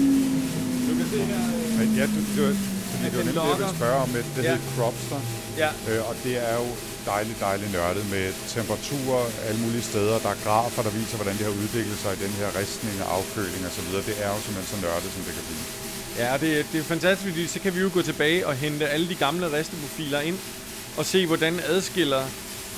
du 0.86 0.92
kan 0.98 1.06
se 1.12 1.18
her... 1.18 1.69
Men 1.80 1.88
ja, 2.00 2.04
du, 2.14 2.20
du, 2.36 2.42
fordi 2.90 3.04
det 3.10 3.18
var 3.20 3.24
nemlig 3.28 3.42
det, 3.42 3.50
jeg 3.50 3.58
ville 3.62 3.76
spørge 3.82 3.98
om, 4.04 4.08
det 4.16 4.24
ja. 4.36 4.42
hedder 4.42 4.58
Cropster. 4.76 5.20
Ja. 5.62 5.70
Øh, 5.88 6.08
og 6.08 6.14
det 6.24 6.34
er 6.48 6.54
jo 6.62 6.68
dejligt, 7.12 7.38
dejligt 7.48 7.72
nørdet 7.76 8.04
med 8.14 8.26
temperaturer 8.56 9.24
alle 9.48 9.60
mulige 9.64 9.84
steder. 9.90 10.14
Der 10.24 10.30
er 10.34 10.40
grafer, 10.44 10.82
der 10.82 10.92
viser, 11.00 11.16
hvordan 11.16 11.36
det 11.38 11.44
har 11.48 11.54
udviklet 11.62 11.98
sig 12.04 12.10
i 12.16 12.20
den 12.24 12.32
her 12.40 12.48
ristning 12.60 12.96
og 13.04 13.08
afkøling 13.16 13.62
osv. 13.68 13.88
Det 14.10 14.16
er 14.24 14.28
jo 14.34 14.38
simpelthen 14.44 14.68
så 14.72 14.78
nørdet, 14.86 15.10
som 15.14 15.22
det 15.26 15.32
kan 15.38 15.44
blive. 15.48 15.64
Ja, 16.22 16.32
det, 16.42 16.66
det 16.72 16.78
er 16.80 16.86
fantastisk, 16.94 17.28
fordi 17.30 17.46
så 17.54 17.58
kan 17.64 17.74
vi 17.74 17.80
jo 17.80 17.90
gå 17.94 18.02
tilbage 18.02 18.46
og 18.46 18.54
hente 18.54 18.88
alle 18.94 19.08
de 19.08 19.18
gamle 19.24 19.46
risteprofiler 19.56 20.20
ind 20.20 20.38
og 20.98 21.04
se, 21.12 21.26
hvordan 21.26 21.54
adskiller 21.72 22.22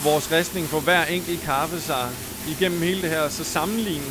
vores 0.08 0.32
ristning 0.32 0.64
på 0.68 0.80
hver 0.80 1.04
enkelt 1.04 1.40
kaffe 1.42 1.80
sig 1.80 2.04
igennem 2.52 2.82
hele 2.82 3.02
det 3.02 3.10
her, 3.10 3.28
så 3.28 3.44
sammenligne. 3.44 4.10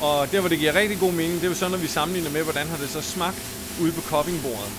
Og 0.00 0.32
der, 0.32 0.40
hvor 0.40 0.48
det 0.48 0.58
giver 0.58 0.74
rigtig 0.74 0.98
god 0.98 1.12
mening, 1.12 1.34
det 1.34 1.44
er 1.44 1.48
jo 1.48 1.54
så, 1.54 1.68
når 1.68 1.78
vi 1.86 1.86
sammenligner 1.86 2.30
med, 2.30 2.42
hvordan 2.42 2.66
har 2.66 2.76
det 2.76 2.90
så 2.90 3.00
smagt 3.00 3.59
ude 3.82 3.92
på 3.92 4.02
cuppingbordet. 4.10 4.72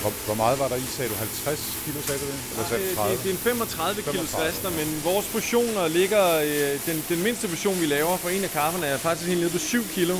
Hvor, 0.00 0.12
hvor 0.26 0.34
meget 0.34 0.58
var 0.58 0.68
der 0.68 0.76
i, 0.76 0.86
sagde 0.96 1.08
du? 1.10 1.14
50 1.14 1.60
kilo, 1.84 1.98
sagde 2.06 2.20
du 2.20 2.26
det? 2.26 2.38
Eller 2.52 2.68
sagde 2.68 2.82
det, 2.88 2.96
det, 3.10 3.22
det 3.22 3.28
er 3.30 3.34
en 3.34 3.38
35 3.38 4.02
kilo 4.02 4.22
rester, 4.44 4.70
men 4.70 4.88
vores 5.04 5.26
portioner 5.26 5.88
ligger... 5.88 6.24
Øh, 6.50 6.72
den, 6.86 7.04
den 7.08 7.22
mindste 7.22 7.48
portion, 7.48 7.80
vi 7.80 7.86
laver 7.86 8.16
for 8.16 8.28
en 8.28 8.44
af 8.44 8.50
kafferne, 8.50 8.86
er 8.86 8.96
faktisk 8.96 9.28
helt 9.28 9.40
nede 9.40 9.50
på 9.50 9.58
7 9.58 9.84
kilo. 9.96 10.16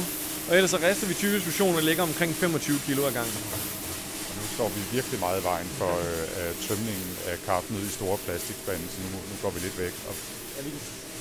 Og 0.49 0.57
ellers 0.57 0.71
så 0.71 0.77
rester 0.77 1.07
vi 1.07 1.15
20 1.15 1.41
portioner, 1.41 1.81
ligger 1.81 2.03
omkring 2.03 2.35
25 2.35 2.79
kilo 2.87 3.07
ad 3.07 3.13
gangen 3.13 3.35
står 4.55 4.69
vi 4.69 4.81
virkelig 4.97 5.21
meget 5.21 5.41
i 5.41 5.45
vejen 5.45 5.69
for 5.81 5.93
øh, 6.39 6.51
tømningen 6.69 7.11
af 7.31 7.37
kaffen 7.47 7.77
ud 7.77 7.85
i 7.91 7.93
store 7.99 8.19
plastikspande, 8.25 8.85
så 8.93 8.99
nu, 9.13 9.19
nu 9.31 9.35
går 9.43 9.51
vi 9.51 9.61
lidt 9.61 9.79
væk. 9.79 9.95
Og 10.09 10.15
ja, 10.57 10.63
vi, 10.67 10.71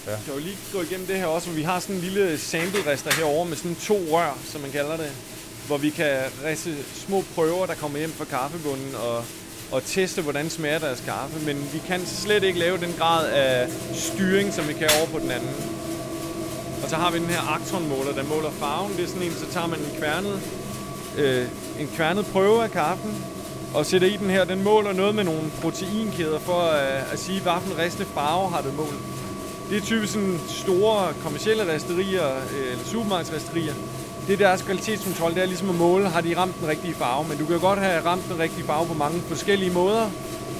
Ja. 0.08 0.16
Kan 0.26 0.34
jo 0.34 0.39
lige 0.39 0.58
gå 0.74 0.82
igennem 0.82 1.08
det 1.08 1.18
her 1.18 1.26
også, 1.26 1.48
hvor 1.48 1.56
vi 1.56 1.62
har 1.64 1.80
sådan 1.80 1.96
en 1.96 2.02
lille 2.02 2.38
sample-rester 2.38 3.16
herovre 3.16 3.46
med 3.46 3.58
sådan 3.58 3.76
to 3.76 3.98
rør, 4.12 4.38
som 4.52 4.62
man 4.62 4.72
kalder 4.72 4.98
det, 4.98 5.12
hvor 5.68 5.78
vi 5.78 5.89
kan 5.89 6.18
riste 6.45 6.76
små 6.93 7.24
prøver, 7.36 7.66
der 7.66 7.74
kommer 7.74 7.97
hjem 7.97 8.12
fra 8.12 8.26
kaffebunden 8.26 8.95
og, 8.95 9.24
og 9.72 9.84
teste, 9.86 10.22
hvordan 10.22 10.49
smager 10.49 10.80
deres 10.80 11.03
kaffe. 11.05 11.45
Men 11.45 11.70
vi 11.74 11.82
kan 11.88 12.05
slet 12.05 12.43
ikke 12.43 12.59
lave 12.59 12.78
den 12.78 12.93
grad 12.97 13.30
af 13.30 13.68
styring, 13.93 14.53
som 14.53 14.68
vi 14.68 14.74
kan 14.74 14.89
over 14.99 15.07
på 15.07 15.20
den 15.20 15.32
anden. 15.32 15.49
Og 16.84 16.89
så 16.89 16.95
har 16.95 17.12
vi 17.12 17.20
den 17.20 17.28
her 17.28 17.55
Actron-måler, 17.55 18.14
der 18.14 18.24
måler 18.24 18.51
farven. 18.51 18.93
Det 18.97 19.03
er 19.03 19.07
sådan 19.07 19.24
en, 19.24 19.34
så 19.34 19.45
tager 19.51 19.68
man 19.68 19.80
en 19.80 19.97
kværnet, 19.99 20.41
øh, 21.18 21.45
en 21.80 21.88
kværnet 21.95 22.26
prøve 22.26 22.64
af 22.64 22.72
kaffen, 22.72 23.24
og 23.74 23.86
sætter 23.86 24.07
i 24.07 24.18
den 24.18 24.30
her. 24.30 24.43
Den 24.43 24.64
måler 24.64 24.93
noget 24.93 25.16
med 25.16 25.24
nogle 25.24 25.51
proteinkæder 25.62 26.39
for 26.39 26.62
at, 26.62 27.03
at 27.12 27.20
sige, 27.20 27.41
hvilken 27.41 27.78
ristende 27.78 28.07
farve 28.14 28.49
har 28.49 28.62
det 28.62 28.76
målt. 28.76 28.99
Det 29.70 29.78
er 29.78 29.82
typisk 29.82 30.14
sådan 30.14 30.39
store 30.47 31.14
kommersielle 31.24 31.74
resterier, 31.74 32.36
øh, 32.36 32.72
eller 32.72 32.86
supermarkedsresterier. 32.86 33.74
Det 34.32 34.42
er 34.42 34.48
deres 34.48 34.62
kvalitetskontrol, 34.62 35.34
det 35.34 35.42
er 35.42 35.46
ligesom 35.46 35.70
at 35.70 35.76
måle, 35.76 36.10
har 36.10 36.22
de 36.22 36.38
ramt 36.38 36.60
den 36.60 36.68
rigtige 36.68 36.94
farve. 36.94 37.28
Men 37.28 37.38
du 37.38 37.46
kan 37.46 37.60
godt 37.60 37.80
have 37.80 38.06
ramt 38.06 38.24
den 38.30 38.40
rigtige 38.40 38.64
farve 38.64 38.88
på 38.88 38.94
mange 38.94 39.20
forskellige 39.20 39.72
måder, 39.72 40.10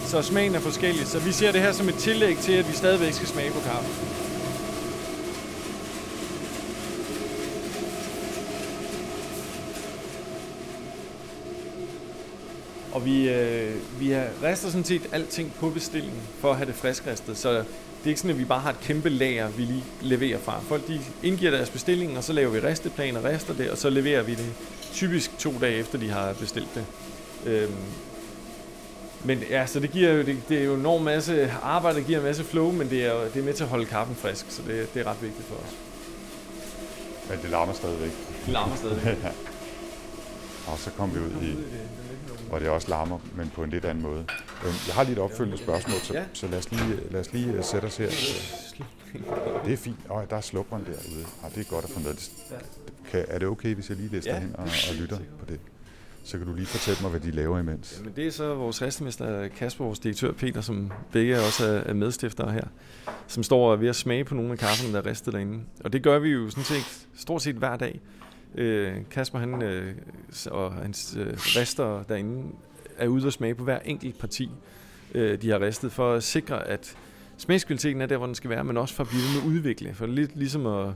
så 0.06 0.22
smagen 0.22 0.56
er 0.56 0.60
forskellig. 0.60 1.08
Så 1.08 1.20
vi 1.20 1.32
ser 1.32 1.52
det 1.52 1.62
her 1.62 1.72
som 1.72 1.90
et 1.90 1.96
tillæg 1.96 2.38
til, 2.38 2.52
at 2.52 2.68
vi 2.68 2.74
stadigvæk 2.74 3.14
skal 3.14 3.28
smage 3.28 3.52
på 3.52 3.60
kaffe. 3.60 3.90
Og 12.92 13.06
vi, 13.06 13.30
øh, 13.30 13.76
vi 14.00 14.16
rester 14.44 14.70
sådan 14.70 14.86
set 14.86 15.10
alting 15.12 15.54
på 15.60 15.70
bestilling 15.70 16.16
for 16.40 16.52
at 16.52 16.58
have 16.58 16.68
det 16.68 16.76
friskristet. 16.76 17.38
Så 17.38 17.64
det 18.02 18.08
er 18.08 18.10
ikke 18.10 18.20
sådan, 18.20 18.32
at 18.32 18.40
vi 18.40 18.46
bare 18.46 18.60
har 18.60 18.70
et 18.70 18.80
kæmpe 18.80 19.10
lager, 19.10 19.50
vi 19.50 19.62
lige 19.62 19.84
leverer 20.02 20.40
fra. 20.40 20.60
Folk 20.60 20.88
de 20.88 21.00
indgiver 21.24 21.52
deres 21.52 21.70
bestilling, 21.70 22.18
og 22.18 22.24
så 22.24 22.34
laver 22.34 22.52
vi 22.52 22.60
resteplan 22.60 23.18
og 23.18 23.24
rester 23.24 23.54
det, 23.54 23.70
og 23.72 23.78
så 23.78 23.90
leverer 23.90 24.24
vi 24.24 24.36
det 24.36 24.54
typisk 24.94 25.38
to 25.40 25.54
dage 25.62 25.76
efter, 25.76 25.98
de 25.98 26.10
har 26.10 26.34
bestilt 26.34 26.70
det. 26.76 26.86
Øhm, 27.46 27.76
men 29.24 29.44
ja, 29.50 29.66
så 29.66 29.80
det 29.80 29.92
giver 29.92 30.12
jo, 30.12 30.24
det, 30.24 30.38
det 30.50 30.58
er 30.58 30.64
jo 30.64 30.74
en 30.74 30.80
enorm 30.80 31.02
masse 31.02 31.52
arbejde, 31.64 31.98
det 31.98 32.06
giver 32.06 32.20
en 32.20 32.26
masse 32.26 32.44
flow, 32.44 32.72
men 32.72 32.90
det 32.90 33.06
er, 33.06 33.14
det 33.34 33.40
er 33.40 33.44
med 33.44 33.54
til 33.54 33.64
at 33.64 33.70
holde 33.70 33.86
kaffen 33.86 34.16
frisk, 34.16 34.46
så 34.50 34.62
det, 34.68 34.94
det 34.94 35.00
er 35.00 35.12
ret 35.12 35.22
vigtigt 35.22 35.48
for 35.48 35.56
os. 35.56 35.76
Men 37.30 37.40
det 37.42 37.50
larmer 37.50 37.74
stadigvæk. 37.74 38.12
Det 38.46 38.54
larmer 38.54 38.76
stadigvæk. 38.76 39.18
ja. 39.24 39.30
Og 40.72 40.80
så 40.80 40.90
kom 40.98 41.16
vi 41.16 41.20
ud 41.20 41.30
i 41.42 41.56
hvor 42.52 42.60
det 42.60 42.70
også 42.70 42.90
larmer, 42.90 43.20
men 43.36 43.52
på 43.56 43.64
en 43.64 43.70
lidt 43.70 43.86
anden 43.86 44.04
måde. 44.04 44.26
Øhm, 44.66 44.76
jeg 44.88 44.96
har 44.96 45.04
lige 45.04 45.14
et 45.14 45.20
opfølgende 45.20 45.58
spørgsmål, 45.58 46.00
så, 46.00 46.14
ja. 46.14 46.24
så 46.34 46.48
lad, 46.48 46.60
os 46.60 46.72
lige, 46.72 47.00
lad 47.12 47.20
os 47.20 47.34
lige 47.34 47.52
øh, 47.54 47.64
sætte 47.64 47.86
os 47.86 47.98
her. 47.98 48.10
Det 49.66 49.74
er 49.74 49.78
fint. 49.78 49.98
Oh, 50.10 50.24
der 50.30 50.36
er 50.36 50.42
slukkeren 50.42 50.84
derude. 50.86 51.26
Ah, 51.44 51.56
det 51.56 51.66
er 51.66 51.70
godt 51.70 51.86
at 51.86 51.92
få 51.92 52.00
med. 52.00 52.16
Kan, 53.12 53.26
er 53.28 53.40
det 53.40 53.48
okay, 53.48 53.76
hvis 53.76 53.90
jeg 53.90 53.98
lige 53.98 54.10
læser 54.10 54.34
ja. 54.34 54.40
hen 54.40 54.56
og, 54.56 54.64
og 54.64 54.96
lytter 54.96 55.18
på 55.40 55.46
det? 55.50 55.60
Så 56.24 56.38
kan 56.38 56.48
du 56.48 56.54
lige 56.54 56.66
fortælle 56.66 57.02
mig, 57.02 57.10
hvad 57.12 57.20
de 57.20 57.32
laver 57.32 57.60
imens. 57.60 57.96
Jamen, 58.00 58.14
det 58.16 58.28
er 58.28 58.32
så 58.32 58.56
vores 58.56 58.82
restemester 58.82 59.48
Kasper, 59.48 59.86
vores 59.86 60.00
direktør 60.00 60.32
Peter, 60.32 60.62
som 60.62 60.92
begge 61.12 61.38
også 61.40 61.84
er 61.86 61.94
medstiftere 61.94 62.52
her, 62.52 62.68
som 63.28 63.44
står 63.44 63.76
ved 63.76 63.90
at 63.90 63.96
smage 63.96 64.24
på 64.24 64.36
nogle 64.36 64.52
af 64.52 64.58
kafferne, 64.58 64.94
der 64.94 65.02
er 65.02 65.06
ristet 65.06 65.34
derinde. 65.34 65.60
Og 65.84 65.94
det 65.94 66.04
gør 66.04 66.20
vi 66.20 66.30
jo 66.30 66.50
sådan 66.50 66.64
set 66.64 67.08
stort 67.16 67.42
set 67.42 67.56
hver 67.56 67.78
dag. 67.78 68.00
Øh, 68.56 68.94
Kasper 69.12 69.40
han, 69.40 69.62
øh, 69.62 69.96
og 70.52 70.74
hans 70.74 71.18
øh, 71.20 71.34
rester 71.34 72.04
derinde 72.04 72.44
er 72.98 73.08
ude 73.08 73.26
og 73.26 73.34
smage 73.34 73.56
på 73.56 73.64
hver 73.64 73.80
enkelt 73.80 74.20
parti, 74.20 74.50
øh, 75.16 75.42
de 75.42 75.50
har 75.50 75.60
ristet, 75.60 75.92
for 75.92 76.14
at 76.14 76.24
sikre, 76.24 76.68
at 76.68 76.96
smagskvaliteten 77.38 78.02
er 78.02 78.06
der, 78.06 78.18
hvor 78.18 78.26
den 78.26 78.36
skal 78.36 78.50
være, 78.50 78.64
men 78.64 78.78
også 78.78 78.96
for 78.96 79.04
at 79.04 79.10
blive 79.10 79.22
med 79.36 79.42
at 79.42 79.58
udvikle. 79.58 79.94
For 79.94 80.06
det 80.06 80.12
er 80.12 80.16
lidt 80.16 80.36
ligesom 80.36 80.66
at, 80.66 80.88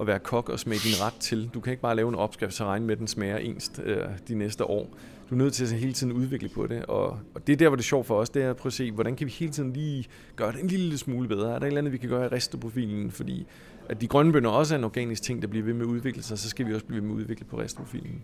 at 0.00 0.06
være 0.06 0.18
kok 0.18 0.48
og 0.48 0.58
smage 0.60 0.78
din 0.78 1.02
ret 1.02 1.14
til. 1.20 1.50
Du 1.54 1.60
kan 1.60 1.70
ikke 1.70 1.82
bare 1.82 1.96
lave 1.96 2.08
en 2.08 2.14
opskrift, 2.14 2.54
så 2.54 2.64
regne 2.64 2.86
med, 2.86 2.92
at 2.92 2.98
den 2.98 3.06
smager 3.06 3.36
ens 3.36 3.72
øh, 3.84 4.04
de 4.28 4.34
næste 4.34 4.64
år. 4.64 4.96
Du 5.30 5.34
er 5.34 5.38
nødt 5.38 5.54
til 5.54 5.64
at 5.64 5.70
hele 5.70 5.92
tiden 5.92 6.12
udvikle 6.12 6.48
på 6.48 6.66
det, 6.66 6.86
og, 6.86 7.18
og 7.34 7.46
det 7.46 7.52
er 7.52 7.56
der, 7.56 7.68
hvor 7.68 7.76
det 7.76 7.82
er 7.82 7.86
sjovt 7.86 8.06
for 8.06 8.16
os, 8.16 8.30
det 8.30 8.42
er 8.42 8.50
at 8.50 8.56
prøve 8.56 8.70
at 8.70 8.72
se, 8.72 8.90
hvordan 8.90 9.16
kan 9.16 9.26
vi 9.26 9.32
hele 9.32 9.52
tiden 9.52 9.72
lige 9.72 10.06
gøre 10.36 10.52
det 10.52 10.60
en 10.60 10.66
lille 10.66 10.98
smule 10.98 11.28
bedre. 11.28 11.54
Er 11.54 11.58
der 11.58 11.66
et 11.66 11.66
eller 11.66 11.78
andet, 11.78 11.92
vi 11.92 11.98
kan 11.98 12.08
gøre 12.08 12.24
i 12.24 12.28
resteprofilen, 12.28 13.10
fordi 13.10 13.46
at 13.90 14.00
de 14.00 14.08
grønne 14.08 14.32
bønder 14.32 14.50
også 14.50 14.74
er 14.74 14.78
en 14.78 14.84
organisk 14.84 15.22
ting, 15.22 15.42
der 15.42 15.48
bliver 15.48 15.64
ved 15.64 15.74
med 15.74 15.86
at 15.86 15.90
udvikle 15.90 16.22
sig, 16.22 16.38
så 16.38 16.48
skal 16.48 16.66
vi 16.66 16.74
også 16.74 16.86
blive 16.86 17.00
ved 17.00 17.08
med 17.08 17.16
at 17.16 17.20
udvikle 17.20 17.44
på 17.44 17.60
restprofilen. 17.60 18.22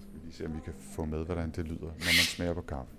Skal 0.00 0.28
vi 0.28 0.32
se, 0.32 0.46
om 0.46 0.54
vi 0.54 0.60
kan 0.64 0.72
få 0.96 1.04
med, 1.04 1.24
hvordan 1.24 1.50
det 1.50 1.64
lyder, 1.64 1.80
når 1.80 1.88
man 1.88 2.24
smager 2.34 2.54
på 2.54 2.60
kaffe. 2.60 2.90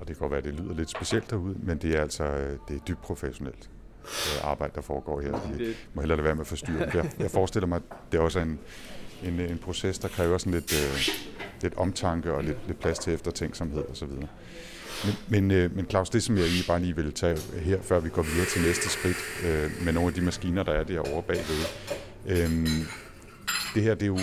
Og 0.00 0.08
det 0.08 0.16
kan 0.16 0.16
godt 0.16 0.30
være, 0.30 0.38
at 0.38 0.44
det 0.44 0.54
lyder 0.54 0.74
lidt 0.74 0.90
specielt 0.90 1.30
derude, 1.30 1.56
men 1.62 1.78
det 1.78 1.96
er 1.96 2.00
altså 2.00 2.24
det 2.68 2.76
er 2.76 2.80
dybt 2.88 3.02
professionelt 3.02 3.70
øh, 4.04 4.50
arbejde, 4.50 4.72
der 4.74 4.80
foregår 4.80 5.20
her. 5.20 5.40
Jeg 5.58 5.74
må 5.94 6.00
hellere 6.00 6.16
lade 6.16 6.24
være 6.24 6.34
med 6.34 6.40
at 6.40 6.46
forstyrre. 6.46 6.90
Jeg, 6.94 7.12
jeg 7.18 7.30
forestiller 7.30 7.66
mig, 7.66 7.76
at 7.76 8.12
det 8.12 8.18
er 8.18 8.22
også 8.22 8.40
en, 8.40 8.58
en, 9.24 9.40
en 9.40 9.58
proces, 9.58 9.98
der 9.98 10.08
kræver 10.08 10.38
sådan 10.38 10.52
lidt, 10.52 10.72
øh, 10.72 11.08
lidt 11.62 11.74
omtanke 11.76 12.32
og 12.32 12.44
lidt, 12.44 12.58
lidt 12.66 12.80
plads 12.80 12.98
til 12.98 13.14
eftertænksomhed 13.14 13.84
osv. 13.90 14.08
Men, 15.04 15.16
men, 15.28 15.50
øh, 15.50 15.76
men 15.76 15.86
Claus, 15.90 16.10
det 16.10 16.22
som 16.22 16.36
jeg 16.36 16.44
egentlig 16.44 16.66
bare 16.66 16.80
lige 16.80 16.96
vil 16.96 17.12
tage 17.12 17.38
her, 17.62 17.82
før 17.82 18.00
vi 18.00 18.08
går 18.08 18.22
videre 18.22 18.46
til 18.46 18.62
næste 18.62 18.88
skridt 18.88 19.16
øh, 19.44 19.84
med 19.84 19.92
nogle 19.92 20.08
af 20.08 20.14
de 20.14 20.20
maskiner, 20.20 20.62
der 20.62 20.72
er 20.72 20.84
derovre 20.84 21.22
bagved. 21.22 21.64
Øh, 22.26 22.68
det 23.74 23.82
her 23.82 23.94
det 23.94 24.02
er 24.02 24.06
jo 24.06 24.18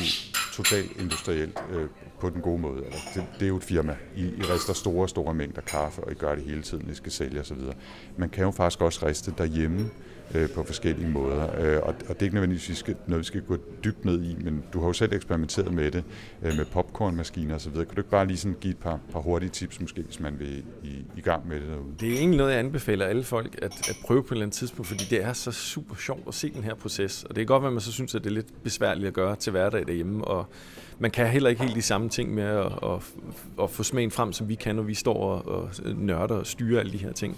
totalt 0.54 0.92
industrielt 1.00 1.60
øh, 1.72 1.88
på 2.20 2.30
den 2.30 2.42
gode 2.42 2.62
måde. 2.62 2.86
Altså, 2.86 3.00
det, 3.16 3.26
det 3.40 3.44
er 3.44 3.48
jo 3.48 3.58
et 3.58 3.64
firma. 3.64 3.96
I, 4.16 4.22
I 4.22 4.42
rister 4.42 4.74
store, 4.74 5.10
store 5.10 5.34
mængder 5.34 5.62
kaffe, 5.62 6.04
og 6.04 6.12
I 6.12 6.16
gør 6.16 6.36
det 6.36 6.44
hele 6.44 6.62
tiden, 6.62 6.90
I 6.92 6.96
skal 6.96 7.12
sælge 7.12 7.40
osv. 7.40 7.58
Man 8.18 8.30
kan 8.30 8.44
jo 8.44 8.52
faktisk 8.52 8.82
også 8.82 9.06
riste 9.06 9.34
derhjemme 9.38 9.90
øh, 10.36 10.50
på 10.50 10.64
forskellige 10.64 11.10
måder. 11.10 11.60
Øh, 11.60 11.80
og, 11.84 11.88
og 11.88 11.96
det 12.10 12.20
er 12.20 12.24
ikke 12.24 12.36
nødvendigvis 12.36 12.70
vi 12.70 12.74
skal, 12.74 12.96
noget, 13.08 13.20
vi 13.20 13.26
skal 13.26 13.42
gå 13.42 13.58
dybt 13.84 14.06
ned 14.06 14.24
i, 14.24 14.36
men 14.44 14.64
du 14.74 14.80
har 14.80 14.88
jo 14.88 14.94
selv 14.94 15.14
eksperimenteret 15.14 15.74
med 15.74 15.92
det, 15.92 16.04
øh, 16.44 16.58
med 16.58 16.66
popcornmaskiner 16.66 17.56
osv. 17.56 17.74
Kan 17.74 17.86
du 17.86 18.00
ikke 18.00 18.10
bare 18.10 18.28
lige 18.28 18.38
sådan 18.38 18.58
give 18.62 18.72
et 18.72 18.78
par, 18.78 19.00
par 19.12 19.20
hurtige 19.20 19.50
tips, 19.50 19.82
måske, 19.82 20.02
hvis 20.02 20.20
man 20.20 20.40
vil 20.40 20.64
i, 20.84 21.06
i 21.18 21.22
gang 21.22 21.48
med 21.48 21.60
det 21.60 21.68
derude? 21.68 21.94
Det 22.00 22.10
er 22.10 22.18
egentlig 22.18 22.38
noget, 22.38 22.52
jeg 22.52 22.60
anbefaler 22.60 23.06
alle 23.06 23.24
folk 23.24 23.60
at, 23.62 23.90
at 23.90 23.98
prøve 24.06 24.24
på 24.24 24.28
et 24.28 24.32
eller 24.32 24.46
andet 24.46 24.58
tidspunkt, 24.58 24.88
fordi 24.88 25.04
det 25.10 25.24
er 25.24 25.34
så 25.34 25.52
super 25.52 25.96
sjovt 25.96 26.28
at 26.28 26.34
se 26.34 26.50
den 26.50 26.64
her 26.64 26.74
proces. 26.74 27.24
Og 27.24 27.36
det 27.36 27.42
er 27.42 27.46
godt, 27.46 27.66
at 27.66 27.74
man 27.74 27.82
så 27.82 27.92
synes, 27.92 28.16
at 28.16 28.24
det 28.24 28.30
er 28.30 28.34
lidt 28.34 28.64
besværligt 28.64 29.08
at 29.08 29.14
gøre 29.14 29.36
til 29.36 29.52
hverdag 29.52 29.88
derhjemme, 29.88 30.26
og 30.26 30.46
man 31.00 31.12
kan 31.12 31.28
heller 31.28 31.50
ikke 31.50 31.64
helt 31.64 31.76
de 31.76 31.82
samme 31.82 32.10
ting 32.10 32.34
med 32.34 32.44
at, 32.44 32.66
at, 32.66 33.04
at 33.62 33.70
få 33.70 33.84
smagen 33.84 34.12
frem, 34.12 34.34
som 34.34 34.50
vi 34.50 34.56
kan, 34.56 34.76
når 34.76 34.84
vi 34.84 34.94
står 34.94 35.24
og, 35.24 35.46
og 35.46 35.70
nørder 35.96 36.36
og 36.36 36.48
styrer 36.48 36.80
alle 36.80 36.92
de 36.92 36.98
her 36.98 37.12
ting. 37.12 37.38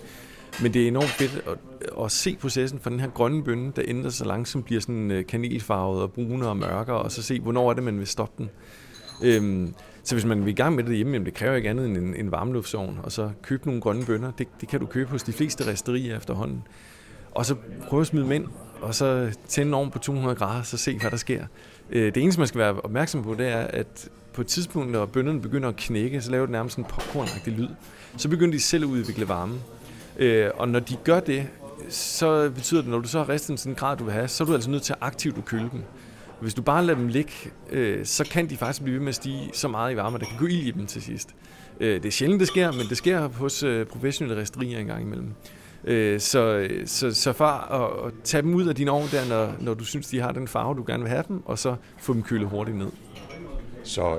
Men 0.62 0.74
det 0.74 0.84
er 0.84 0.88
enormt 0.88 1.10
fedt 1.10 1.43
at, 1.47 1.58
at 2.06 2.12
se 2.12 2.38
processen 2.41 2.80
for 2.80 2.89
den 2.89 2.99
her 2.99 3.10
grønne 3.10 3.43
bønne, 3.43 3.72
der 3.76 3.82
ændrer 3.88 4.10
sig 4.10 4.28
langsomt, 4.28 4.66
bliver 4.66 4.82
sådan 4.82 5.12
øh, 5.12 5.26
kanelfarvet 5.26 6.02
og 6.02 6.12
brune 6.12 6.47
og 6.47 6.58
mørkere, 6.58 6.97
og 6.97 7.12
så 7.12 7.24
se, 7.24 7.39
hvornår 7.39 7.70
er 7.70 7.74
det, 7.74 7.84
man 7.84 7.99
vil 7.99 8.08
stoppe 8.08 8.43
den. 8.43 8.49
Øhm, 9.24 9.74
så 10.04 10.16
hvis 10.16 10.26
man 10.26 10.45
vil 10.45 10.52
i 10.52 10.56
gang 10.56 10.76
med 10.76 10.84
det 10.84 10.95
hjemme, 10.95 11.14
jamen 11.14 11.26
det 11.26 11.34
kræver 11.34 11.56
ikke 11.56 11.70
andet 11.70 11.86
end 11.86 11.97
en, 11.97 12.16
en 12.16 12.32
varmluftsovn, 12.32 12.99
og 13.04 13.12
så 13.12 13.30
købe 13.43 13.66
nogle 13.66 13.82
grønne 13.82 14.06
bønner. 14.06 14.32
Det, 14.32 14.47
det 14.62 14.70
kan 14.70 14.80
du 14.80 14.86
købe 14.86 15.10
hos 15.10 15.24
de 15.24 15.34
fleste 15.34 15.68
resterier 15.68 16.18
efterhånden. 16.18 16.64
Og 17.32 17.45
så 17.45 17.56
prøve 17.88 18.02
at 18.02 18.08
smide 18.08 18.24
dem 18.24 18.32
ind, 18.32 18.45
og 18.82 18.95
så 18.95 19.38
tænde 19.47 19.74
ovn 19.78 19.91
på 19.91 19.99
200 19.99 20.36
grader, 20.36 20.64
så 20.64 20.78
se, 20.78 20.99
hvad 20.99 21.12
der 21.12 21.18
sker. 21.18 21.45
Øh, 21.89 22.16
det 22.16 22.24
eneste, 22.24 22.39
man 22.41 22.47
skal 22.47 22.60
være 22.60 22.82
opmærksom 22.82 23.24
på, 23.24 23.34
det 23.34 23.47
er, 23.47 23.58
at 23.58 24.10
på 24.34 24.41
et 24.41 24.47
tidspunkt, 24.47 24.91
når 24.91 25.06
bønderne 25.06 25.41
begynder 25.41 25.70
at 25.70 25.76
knække, 25.76 26.22
så 26.22 26.32
laver 26.32 26.45
det 26.45 26.52
nærmest 26.52 26.78
en 26.78 26.84
popcornagtig 26.84 27.54
lyd. 27.54 27.68
Så 28.18 28.30
begynder 28.30 28.54
de 28.54 28.60
selv 28.60 28.84
at 28.84 28.88
udvikle 28.88 29.28
varme. 29.28 29.60
Øh, 30.18 30.49
og 30.53 30.70
når 30.70 30.80
de 30.80 30.95
gør 31.03 31.20
det, 31.20 31.47
så 31.89 32.51
betyder 32.55 32.82
det, 32.82 32.89
når 32.89 32.99
du 32.99 33.07
så 33.07 33.18
har 33.18 33.30
ristet 33.30 33.59
sådan 33.59 33.72
en 33.72 33.76
grad, 33.76 33.97
du 33.97 34.03
vil 34.03 34.14
have, 34.14 34.28
så 34.28 34.43
er 34.43 34.45
du 34.45 34.53
altså 34.53 34.70
nødt 34.70 34.84
til 34.84 34.93
at 34.93 34.99
aktivt 35.01 35.38
at 35.38 35.45
køle 35.45 35.70
dem. 35.72 35.84
Hvis 36.41 36.53
du 36.53 36.62
bare 36.62 36.86
lader 36.86 36.99
dem 36.99 37.07
ligge, 37.07 37.32
øh, 37.70 38.05
så 38.05 38.24
kan 38.32 38.49
de 38.49 38.57
faktisk 38.57 38.84
blive 38.84 38.93
ved 38.93 39.01
med 39.01 39.09
at 39.09 39.16
stige 39.16 39.49
så 39.53 39.68
meget 39.68 39.93
i 39.93 39.95
varme, 39.95 40.16
at 40.16 40.22
der 40.22 40.28
kan 40.28 40.38
gå 40.39 40.45
ild 40.45 40.68
i 40.68 40.72
dem 40.72 40.86
til 40.86 41.01
sidst. 41.01 41.30
Øh, 41.80 41.95
det 41.95 42.05
er 42.05 42.12
sjældent, 42.12 42.39
det 42.39 42.47
sker, 42.47 42.72
men 42.72 42.82
det 42.89 42.97
sker 42.97 43.28
hos 43.28 43.64
øh, 43.64 43.86
professionelle 43.86 44.41
resterier 44.41 44.80
en 44.80 44.86
gang 44.86 45.01
imellem. 45.01 45.34
Øh, 45.84 46.20
så, 46.20 46.68
så, 46.86 47.14
så 47.14 47.34
far, 47.34 47.72
at, 47.72 48.07
at 48.07 48.14
tage 48.24 48.41
dem 48.41 48.55
ud 48.55 48.68
af 48.68 48.76
din 48.76 48.88
ovn 48.88 49.07
der, 49.12 49.30
når, 49.30 49.55
når 49.59 49.74
du 49.74 49.84
synes, 49.84 50.07
de 50.07 50.20
har 50.20 50.32
den 50.32 50.47
farve, 50.47 50.76
du 50.76 50.84
gerne 50.88 51.03
vil 51.03 51.09
have 51.09 51.24
dem, 51.28 51.41
og 51.45 51.59
så 51.59 51.76
få 51.99 52.14
dem 52.14 52.24
kølet 52.24 52.47
hurtigt 52.47 52.78
ned. 52.78 52.91
Så 53.84 54.18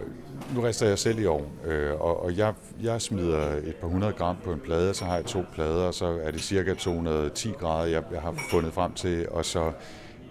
nu 0.54 0.60
rester 0.60 0.88
jeg 0.88 0.98
selv 0.98 1.18
i 1.18 1.26
ovn, 1.26 1.48
øh, 1.66 2.00
og, 2.00 2.24
og 2.24 2.36
jeg, 2.36 2.54
jeg 2.82 3.02
smider 3.02 3.52
et 3.52 3.76
par 3.80 3.88
hundrede 3.88 4.12
gram 4.12 4.36
på 4.44 4.52
en 4.52 4.60
plade, 4.60 4.94
så 4.94 5.04
har 5.04 5.16
jeg 5.16 5.24
to 5.24 5.44
plader, 5.54 5.84
og 5.84 5.94
så 5.94 6.18
er 6.22 6.30
det 6.30 6.40
cirka 6.40 6.74
210 6.74 7.50
grader, 7.60 7.86
jeg, 7.86 8.02
jeg 8.12 8.20
har 8.20 8.34
fundet 8.50 8.72
frem 8.72 8.92
til, 8.92 9.28
og 9.30 9.44
så 9.44 9.72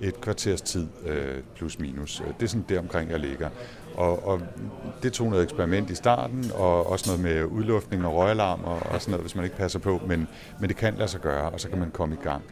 et 0.02 0.22
kvarters 0.22 0.62
tid 0.62 0.88
øh, 1.06 1.38
plus 1.56 1.80
minus. 1.80 2.24
Det 2.40 2.46
er 2.46 2.50
sådan 2.50 2.66
der 2.70 2.80
omkring, 2.80 3.12
jeg 3.12 3.20
ligger. 3.20 3.50
Og, 3.96 4.28
og 4.28 4.42
det 5.04 5.14
tog 5.14 5.30
noget 5.30 5.44
eksperiment 5.44 5.90
i 5.90 5.96
starten, 5.96 6.52
og 6.56 6.90
også 6.90 7.10
noget 7.10 7.24
med 7.24 7.44
udluftning 7.44 8.06
og 8.06 8.16
røgalarm 8.16 8.64
og, 8.64 8.80
og 8.80 9.02
sådan 9.02 9.12
noget, 9.12 9.24
hvis 9.24 9.36
man 9.36 9.44
ikke 9.44 9.58
passer 9.58 9.80
på, 9.80 10.02
men, 10.08 10.28
men 10.60 10.70
det 10.70 10.78
kan 10.78 10.94
lade 10.94 11.08
sig 11.08 11.22
gøre, 11.22 11.50
og 11.50 11.60
så 11.60 11.70
kan 11.70 11.80
man 11.80 11.92
komme 11.92 12.16
i 12.16 12.24
gang. 12.24 12.44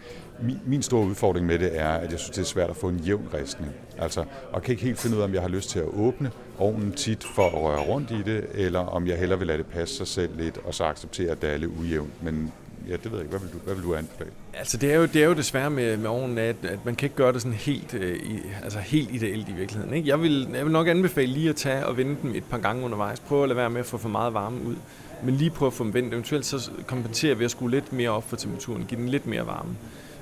Min, 0.42 0.60
min 0.66 0.82
store 0.82 1.06
udfordring 1.06 1.46
med 1.46 1.60
det 1.60 1.80
er, 1.80 1.90
at 1.90 2.12
jeg 2.12 2.20
synes, 2.20 2.36
det 2.36 2.42
er 2.42 2.46
svært 2.46 2.70
at 2.70 2.76
få 2.76 2.90
en 2.90 2.98
jævn 2.98 3.28
ristning. 3.34 3.72
Altså, 3.98 4.24
og 4.52 4.62
kan 4.62 4.72
ikke 4.72 4.84
helt 4.84 5.00
finde 5.00 5.16
ud 5.16 5.22
af, 5.22 5.26
om 5.26 5.34
jeg 5.34 5.42
har 5.42 5.50
lyst 5.50 5.70
til 5.70 5.80
at 5.80 5.86
åbne 5.86 6.32
ovnen 6.58 6.92
tit 6.92 7.24
for 7.36 7.48
at 7.48 7.54
røre 7.54 7.80
rundt 7.80 8.12
i 8.12 8.22
det, 8.26 8.46
eller 8.54 8.80
om 8.80 9.08
jeg 9.08 9.18
hellere 9.18 9.40
vil 9.40 9.48
lade 9.48 9.58
det 9.58 9.66
passe 9.66 9.96
sig 9.96 10.08
selv 10.08 10.38
lidt, 10.38 10.60
og 10.66 10.74
så 10.74 10.84
acceptere, 10.84 11.32
at 11.32 11.42
det 11.42 11.50
er 11.50 11.58
lidt 11.58 11.72
ujævnt. 11.80 12.24
Men 12.24 12.52
ja, 12.88 12.94
det 12.94 13.06
ved 13.06 13.12
jeg 13.12 13.20
ikke. 13.20 13.30
Hvad 13.30 13.40
vil 13.40 13.50
du, 13.54 13.58
hvad 13.66 13.76
vil 13.76 13.84
du 13.84 13.96
anbefale? 13.96 14.30
Altså, 14.54 14.78
det 14.78 14.94
er 14.94 14.96
jo, 14.96 15.06
det 15.06 15.16
er 15.16 15.26
jo 15.26 15.34
desværre 15.34 15.70
med, 15.70 15.98
med 15.98 16.10
ovnen, 16.10 16.38
at, 16.38 16.56
at 16.64 16.86
man 16.86 16.96
kan 16.96 17.06
ikke 17.06 17.16
gøre 17.16 17.34
det 17.34 17.42
sådan 17.42 17.58
helt, 17.58 17.94
øh, 17.94 18.16
i, 18.16 18.40
altså 18.64 18.80
helt 18.80 19.12
ideelt 19.12 19.50
i 19.50 19.52
virkeligheden. 19.52 19.94
Ikke? 19.94 20.10
Jeg, 20.10 20.22
vil, 20.22 20.48
jeg 20.54 20.66
vil 20.66 20.74
nok 20.74 20.88
anbefale 20.88 21.32
lige 21.32 21.50
at 21.50 21.56
tage 21.56 21.86
og 21.86 21.98
vende 21.98 22.16
dem 22.22 22.36
et 22.36 22.44
par 22.44 22.58
gange 22.58 22.86
undervejs. 22.86 23.20
Prøv 23.20 23.44
at 23.44 23.50
lade 23.50 23.58
være 23.58 23.70
med 23.70 23.80
at 23.80 23.86
få 23.86 23.98
for 23.98 24.10
meget 24.10 24.34
varme 24.34 24.64
ud. 24.66 24.76
Men 25.24 25.36
lige 25.36 25.50
prøv 25.50 25.68
at 25.68 25.74
få 25.74 25.84
dem 25.84 25.94
vendt. 25.94 26.14
Eventuelt 26.14 26.46
så 26.46 26.72
kompenserer 26.88 27.36
ved 27.36 27.46
at 27.46 27.52
skrue 27.52 27.72
lidt 27.72 27.94
mere 27.94 28.10
op 28.10 28.30
for 28.30 28.36
temperaturen. 28.36 28.86
Give 28.88 29.02
den 29.02 29.10
lidt 29.10 29.28
mere 29.28 29.48
varme. 29.48 29.76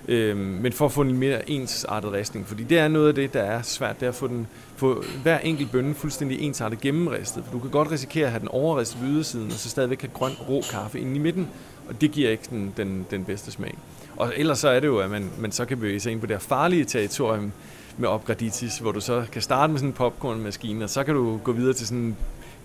Øhm, 0.07 0.39
men 0.39 0.73
for 0.73 0.85
at 0.85 0.91
få 0.91 1.01
en 1.01 1.17
mere 1.17 1.49
ensartet 1.49 2.11
ristning, 2.13 2.47
fordi 2.47 2.63
det 2.63 2.79
er 2.79 2.87
noget 2.87 3.07
af 3.07 3.15
det, 3.15 3.33
der 3.33 3.41
er 3.41 3.61
svært, 3.61 3.99
det 3.99 4.05
er 4.05 4.09
at 4.09 4.15
få, 4.15 4.27
den, 4.27 4.47
få 4.75 5.03
hver 5.23 5.39
enkelt 5.39 5.71
bønne 5.71 5.95
fuldstændig 5.95 6.41
ensartet 6.41 6.81
gennemristet. 6.81 7.43
For 7.45 7.51
du 7.51 7.59
kan 7.59 7.69
godt 7.69 7.91
risikere 7.91 8.25
at 8.25 8.31
have 8.31 8.39
den 8.39 8.47
overristet 8.47 9.01
ved 9.01 9.09
ydersiden, 9.09 9.47
og 9.47 9.51
så 9.51 9.69
stadigvæk 9.69 10.01
have 10.01 10.11
grøn 10.13 10.31
rå 10.49 10.61
kaffe 10.71 10.99
inde 10.99 11.15
i 11.15 11.19
midten, 11.19 11.47
og 11.89 12.01
det 12.01 12.11
giver 12.11 12.29
ikke 12.29 12.43
den, 12.49 12.73
den, 12.77 13.05
den 13.11 13.23
bedste 13.23 13.51
smag. 13.51 13.77
Og 14.17 14.33
ellers 14.35 14.59
så 14.59 14.69
er 14.69 14.79
det 14.79 14.87
jo, 14.87 14.99
at 14.99 15.09
man, 15.09 15.29
man 15.39 15.51
så 15.51 15.65
kan 15.65 15.77
bevæge 15.77 15.99
sig 15.99 16.11
ind 16.11 16.19
på 16.19 16.25
det 16.25 16.35
her 16.35 16.39
farlige 16.39 16.85
territorium 16.85 17.51
med 17.97 18.09
opgraditis, 18.09 18.77
hvor 18.77 18.91
du 18.91 19.01
så 19.01 19.25
kan 19.31 19.41
starte 19.41 19.71
med 19.71 19.79
sådan 19.79 19.89
en 19.89 19.93
popcornmaskine, 19.93 20.83
og 20.83 20.89
så 20.89 21.03
kan 21.03 21.13
du 21.15 21.37
gå 21.43 21.51
videre 21.51 21.73
til 21.73 21.87
sådan 21.87 22.03
en 22.03 22.17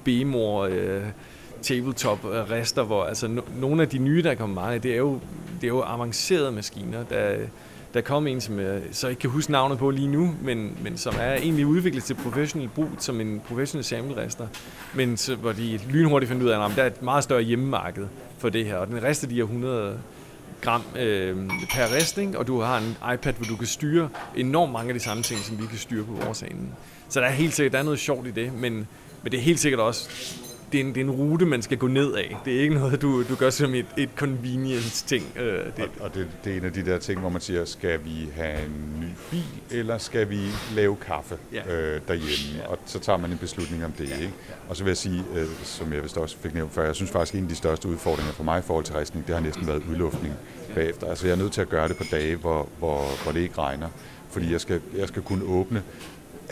bemor 0.05 0.63
øh, 0.63 1.03
tabletop-rester, 1.63 2.83
hvor 2.83 3.05
altså 3.05 3.29
no, 3.29 3.43
nogle 3.57 3.83
af 3.83 3.89
de 3.89 3.99
nye, 3.99 4.23
der 4.23 4.31
er 4.31 4.35
kommet 4.35 4.55
meget 4.55 4.83
det 4.83 4.93
er 4.93 4.97
jo, 4.97 5.21
det 5.61 5.65
er 5.65 5.69
jo 5.69 5.83
avancerede 5.83 6.53
maskiner, 6.53 7.05
der, 7.05 7.37
der 7.95 8.01
kom 8.01 8.27
en, 8.27 8.41
som 8.41 8.61
jeg 8.61 8.81
så 8.93 9.09
ikke 9.09 9.21
kan 9.21 9.31
huske 9.31 9.53
navnet 9.53 9.79
på 9.79 9.91
lige 9.91 10.09
nu, 10.09 10.35
men, 10.43 10.79
men 10.83 10.97
som 10.97 11.15
er 11.21 11.33
egentlig 11.33 11.67
udviklet 11.67 12.05
til 12.05 12.15
professionel 12.15 12.69
brug 12.69 12.89
som 12.99 13.21
en 13.21 13.43
professionel 13.49 13.85
samlerester, 13.85 14.47
men 14.95 15.17
så, 15.17 15.35
hvor 15.35 15.53
de 15.53 15.81
lynhurtigt 15.89 16.29
fandt 16.29 16.43
ud 16.43 16.49
af, 16.49 16.65
at 16.65 16.73
der 16.77 16.83
er 16.83 16.87
et 16.87 17.03
meget 17.03 17.25
større 17.25 17.43
hjemmemarked 17.43 18.07
for 18.39 18.49
det 18.49 18.65
her, 18.65 18.77
og 18.77 18.87
den 18.87 19.03
rester 19.03 19.29
de 19.29 19.35
her 19.35 19.43
100 19.43 19.99
gram 20.61 20.83
øh, 20.99 21.37
per 21.71 21.97
rest, 21.97 22.19
ikke? 22.19 22.39
og 22.39 22.47
du 22.47 22.61
har 22.61 22.79
en 22.79 23.15
iPad, 23.15 23.33
hvor 23.33 23.47
du 23.47 23.57
kan 23.57 23.67
styre 23.67 24.09
enormt 24.37 24.73
mange 24.73 24.89
af 24.89 24.95
de 24.95 25.01
samme 25.01 25.23
ting, 25.23 25.41
som 25.41 25.59
vi 25.59 25.67
kan 25.67 25.79
styre 25.79 26.05
på 26.05 26.13
vores 26.13 26.43
ende. 26.43 26.69
Så 27.09 27.21
der 27.21 27.27
er 27.27 27.31
helt 27.31 27.55
sikkert 27.55 27.73
der 27.73 27.79
er 27.79 27.83
noget 27.83 27.99
sjovt 27.99 28.27
i 28.27 28.31
det, 28.31 28.53
men, 28.53 28.73
men 29.23 29.33
det 29.33 29.35
er 29.35 29.43
helt 29.43 29.61
sikkert 29.61 29.81
også 29.81 30.09
det 30.73 30.81
er, 30.81 30.85
en, 30.85 30.95
det 30.95 30.97
er 30.97 31.05
en 31.05 31.11
rute, 31.11 31.47
man 31.47 31.63
skal 31.63 31.79
gå 31.79 31.87
ned 31.87 32.15
af. 32.15 32.37
Det 32.45 32.57
er 32.57 32.61
ikke 32.61 32.75
noget, 32.75 33.03
du, 33.03 33.23
du 33.29 33.35
gør 33.35 33.51
som 33.51 33.75
et, 33.75 33.87
et 33.99 34.09
convenience-ting. 34.17 35.25
Øh, 35.37 35.43
det. 35.43 35.85
Og, 35.85 35.91
og 36.01 36.15
det, 36.15 36.29
det 36.45 36.53
er 36.53 36.57
en 36.57 36.65
af 36.65 36.73
de 36.73 36.85
der 36.85 36.99
ting, 36.99 37.21
hvor 37.21 37.29
man 37.29 37.41
siger, 37.41 37.65
skal 37.65 38.01
vi 38.05 38.29
have 38.35 38.65
en 38.65 39.01
ny 39.01 39.07
bil, 39.31 39.79
eller 39.79 39.99
skal 39.99 40.31
vi 40.31 40.41
lave 40.75 40.97
kaffe 40.97 41.37
ja. 41.53 41.75
øh, 41.75 42.01
derhjemme? 42.09 42.63
Ja. 42.63 42.69
Og 42.69 42.79
så 42.87 42.99
tager 42.99 43.17
man 43.17 43.31
en 43.31 43.39
beslutning 43.39 43.85
om 43.85 43.93
det. 43.93 44.09
Ja. 44.09 44.17
Ikke? 44.17 44.33
Og 44.69 44.77
så 44.77 44.85
vil 44.85 44.91
jeg 44.91 44.97
sige, 44.97 45.25
øh, 45.35 45.47
som 45.63 45.93
jeg 45.93 46.03
vist 46.03 46.17
også 46.17 46.37
fik 46.39 46.55
nævnt 46.55 46.73
før, 46.73 46.85
jeg 46.85 46.95
synes 46.95 47.11
faktisk, 47.11 47.35
en 47.35 47.43
af 47.43 47.49
de 47.49 47.55
største 47.55 47.89
udfordringer 47.89 48.33
for 48.33 48.45
mig 48.45 48.59
i 48.59 48.63
forhold 48.63 48.85
til 48.85 48.95
rejsning, 48.95 49.27
det 49.27 49.35
har 49.35 49.43
næsten 49.43 49.67
været 49.67 49.83
udluftning 49.91 50.35
bagefter. 50.75 51.07
Altså 51.07 51.27
jeg 51.27 51.33
er 51.33 51.39
nødt 51.39 51.53
til 51.53 51.61
at 51.61 51.69
gøre 51.69 51.89
det 51.89 51.97
på 51.97 52.05
dage, 52.11 52.37
hvor, 52.37 52.69
hvor, 52.79 53.23
hvor 53.23 53.33
det 53.33 53.41
ikke 53.41 53.59
regner. 53.59 53.89
Fordi 54.31 54.53
jeg 54.53 54.61
skal, 54.61 54.81
jeg 54.97 55.09
skal 55.09 55.23
kunne 55.23 55.45
åbne 55.45 55.83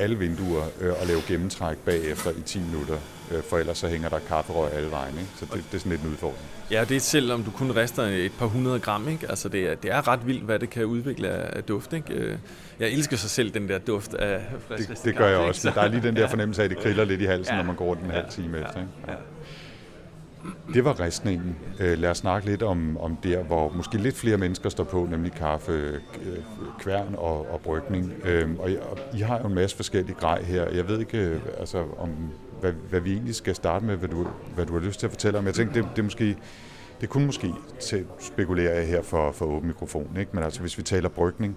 alle 0.00 0.18
vinduer 0.18 0.64
øh, 0.80 0.92
og 1.00 1.06
lave 1.06 1.20
gennemtræk 1.28 1.76
bagefter 1.76 2.30
i 2.30 2.42
10 2.46 2.60
minutter, 2.60 2.98
øh, 3.30 3.42
for 3.42 3.58
ellers 3.58 3.78
så 3.78 3.88
hænger 3.88 4.08
der 4.08 4.18
kafferøg 4.18 4.72
alle 4.72 4.90
vejen. 4.90 5.14
Ikke? 5.18 5.30
Så 5.36 5.44
det, 5.44 5.54
det 5.54 5.74
er 5.74 5.78
sådan 5.78 5.92
lidt 5.92 6.02
en 6.02 6.10
udfordring. 6.10 6.44
Ja, 6.70 6.84
det 6.84 6.96
er 6.96 7.00
selvom 7.00 7.42
du 7.42 7.50
kun 7.50 7.76
rester 7.76 8.02
et 8.02 8.32
par 8.38 8.46
hundrede 8.46 8.78
gram. 8.78 9.08
Ikke? 9.08 9.26
Altså 9.28 9.48
det, 9.48 9.60
er, 9.70 9.74
det 9.74 9.90
er 9.92 10.08
ret 10.08 10.26
vildt, 10.26 10.44
hvad 10.44 10.58
det 10.58 10.70
kan 10.70 10.84
udvikle 10.84 11.28
af 11.28 11.64
duft. 11.64 11.92
Ikke? 11.92 12.14
Øh, 12.14 12.36
jeg 12.80 12.90
elsker 12.90 13.16
så 13.16 13.28
selv 13.28 13.50
den 13.50 13.68
der 13.68 13.78
duft 13.78 14.14
af 14.14 14.40
frisk 14.68 14.88
Det, 14.88 15.04
det 15.04 15.16
gør 15.16 15.28
jeg 15.28 15.38
også. 15.38 15.68
Ikke? 15.68 15.80
Der 15.80 15.86
er 15.86 15.88
lige 15.88 16.02
den 16.02 16.16
der 16.16 16.28
fornemmelse 16.28 16.62
af, 16.62 16.64
at 16.64 16.70
det 16.70 16.78
kriller 16.78 17.04
lidt 17.04 17.20
i 17.20 17.24
halsen, 17.24 17.54
ja. 17.54 17.58
når 17.58 17.66
man 17.66 17.76
går 17.76 17.94
den 17.94 18.04
en 18.04 18.10
halv 18.10 18.30
time 18.30 18.58
ja. 18.58 18.64
efter. 18.64 18.80
Ikke? 18.80 18.92
Ja. 19.08 19.14
Det 20.74 20.84
var 20.84 21.00
ristningen. 21.00 21.56
Øh, 21.80 21.98
lad 21.98 22.10
os 22.10 22.18
snakke 22.18 22.46
lidt 22.46 22.62
om, 22.62 22.96
om 22.96 23.16
der, 23.16 23.42
hvor 23.42 23.72
måske 23.76 23.98
lidt 23.98 24.16
flere 24.16 24.36
mennesker 24.36 24.68
står 24.68 24.84
på, 24.84 25.06
nemlig 25.10 25.32
kaffe, 25.32 25.72
øh, 25.72 26.38
kværn 26.78 27.14
og, 27.18 27.52
og 27.52 27.60
brygning. 27.60 28.12
Øhm, 28.24 28.56
og, 28.58 28.70
og 28.90 28.98
I 29.14 29.20
har 29.20 29.38
jo 29.38 29.46
en 29.46 29.54
masse 29.54 29.76
forskellige 29.76 30.16
grej 30.16 30.42
her. 30.42 30.70
Jeg 30.70 30.88
ved 30.88 31.00
ikke, 31.00 31.18
øh, 31.18 31.40
altså, 31.58 31.84
om, 31.98 32.10
hvad, 32.60 32.72
hvad 32.72 33.00
vi 33.00 33.12
egentlig 33.12 33.34
skal 33.34 33.54
starte 33.54 33.84
med, 33.84 33.96
hvad 33.96 34.08
du, 34.08 34.26
hvad 34.54 34.66
du 34.66 34.72
har 34.72 34.80
lyst 34.80 35.00
til 35.00 35.06
at 35.06 35.12
fortælle 35.12 35.38
om. 35.38 35.46
Jeg 35.46 35.54
tænkte, 35.54 35.80
det, 35.80 35.88
det, 35.96 36.04
måske, 36.04 36.36
det 37.00 37.08
kunne 37.08 37.26
måske 37.26 37.54
til 37.80 38.06
spekulere 38.18 38.74
jeg 38.74 38.86
her 38.86 39.02
for, 39.02 39.32
for 39.32 39.46
åben 39.46 39.66
mikrofon, 39.66 40.16
ikke? 40.20 40.30
men 40.34 40.44
altså 40.44 40.60
hvis 40.60 40.78
vi 40.78 40.82
taler 40.82 41.08
brygning, 41.08 41.56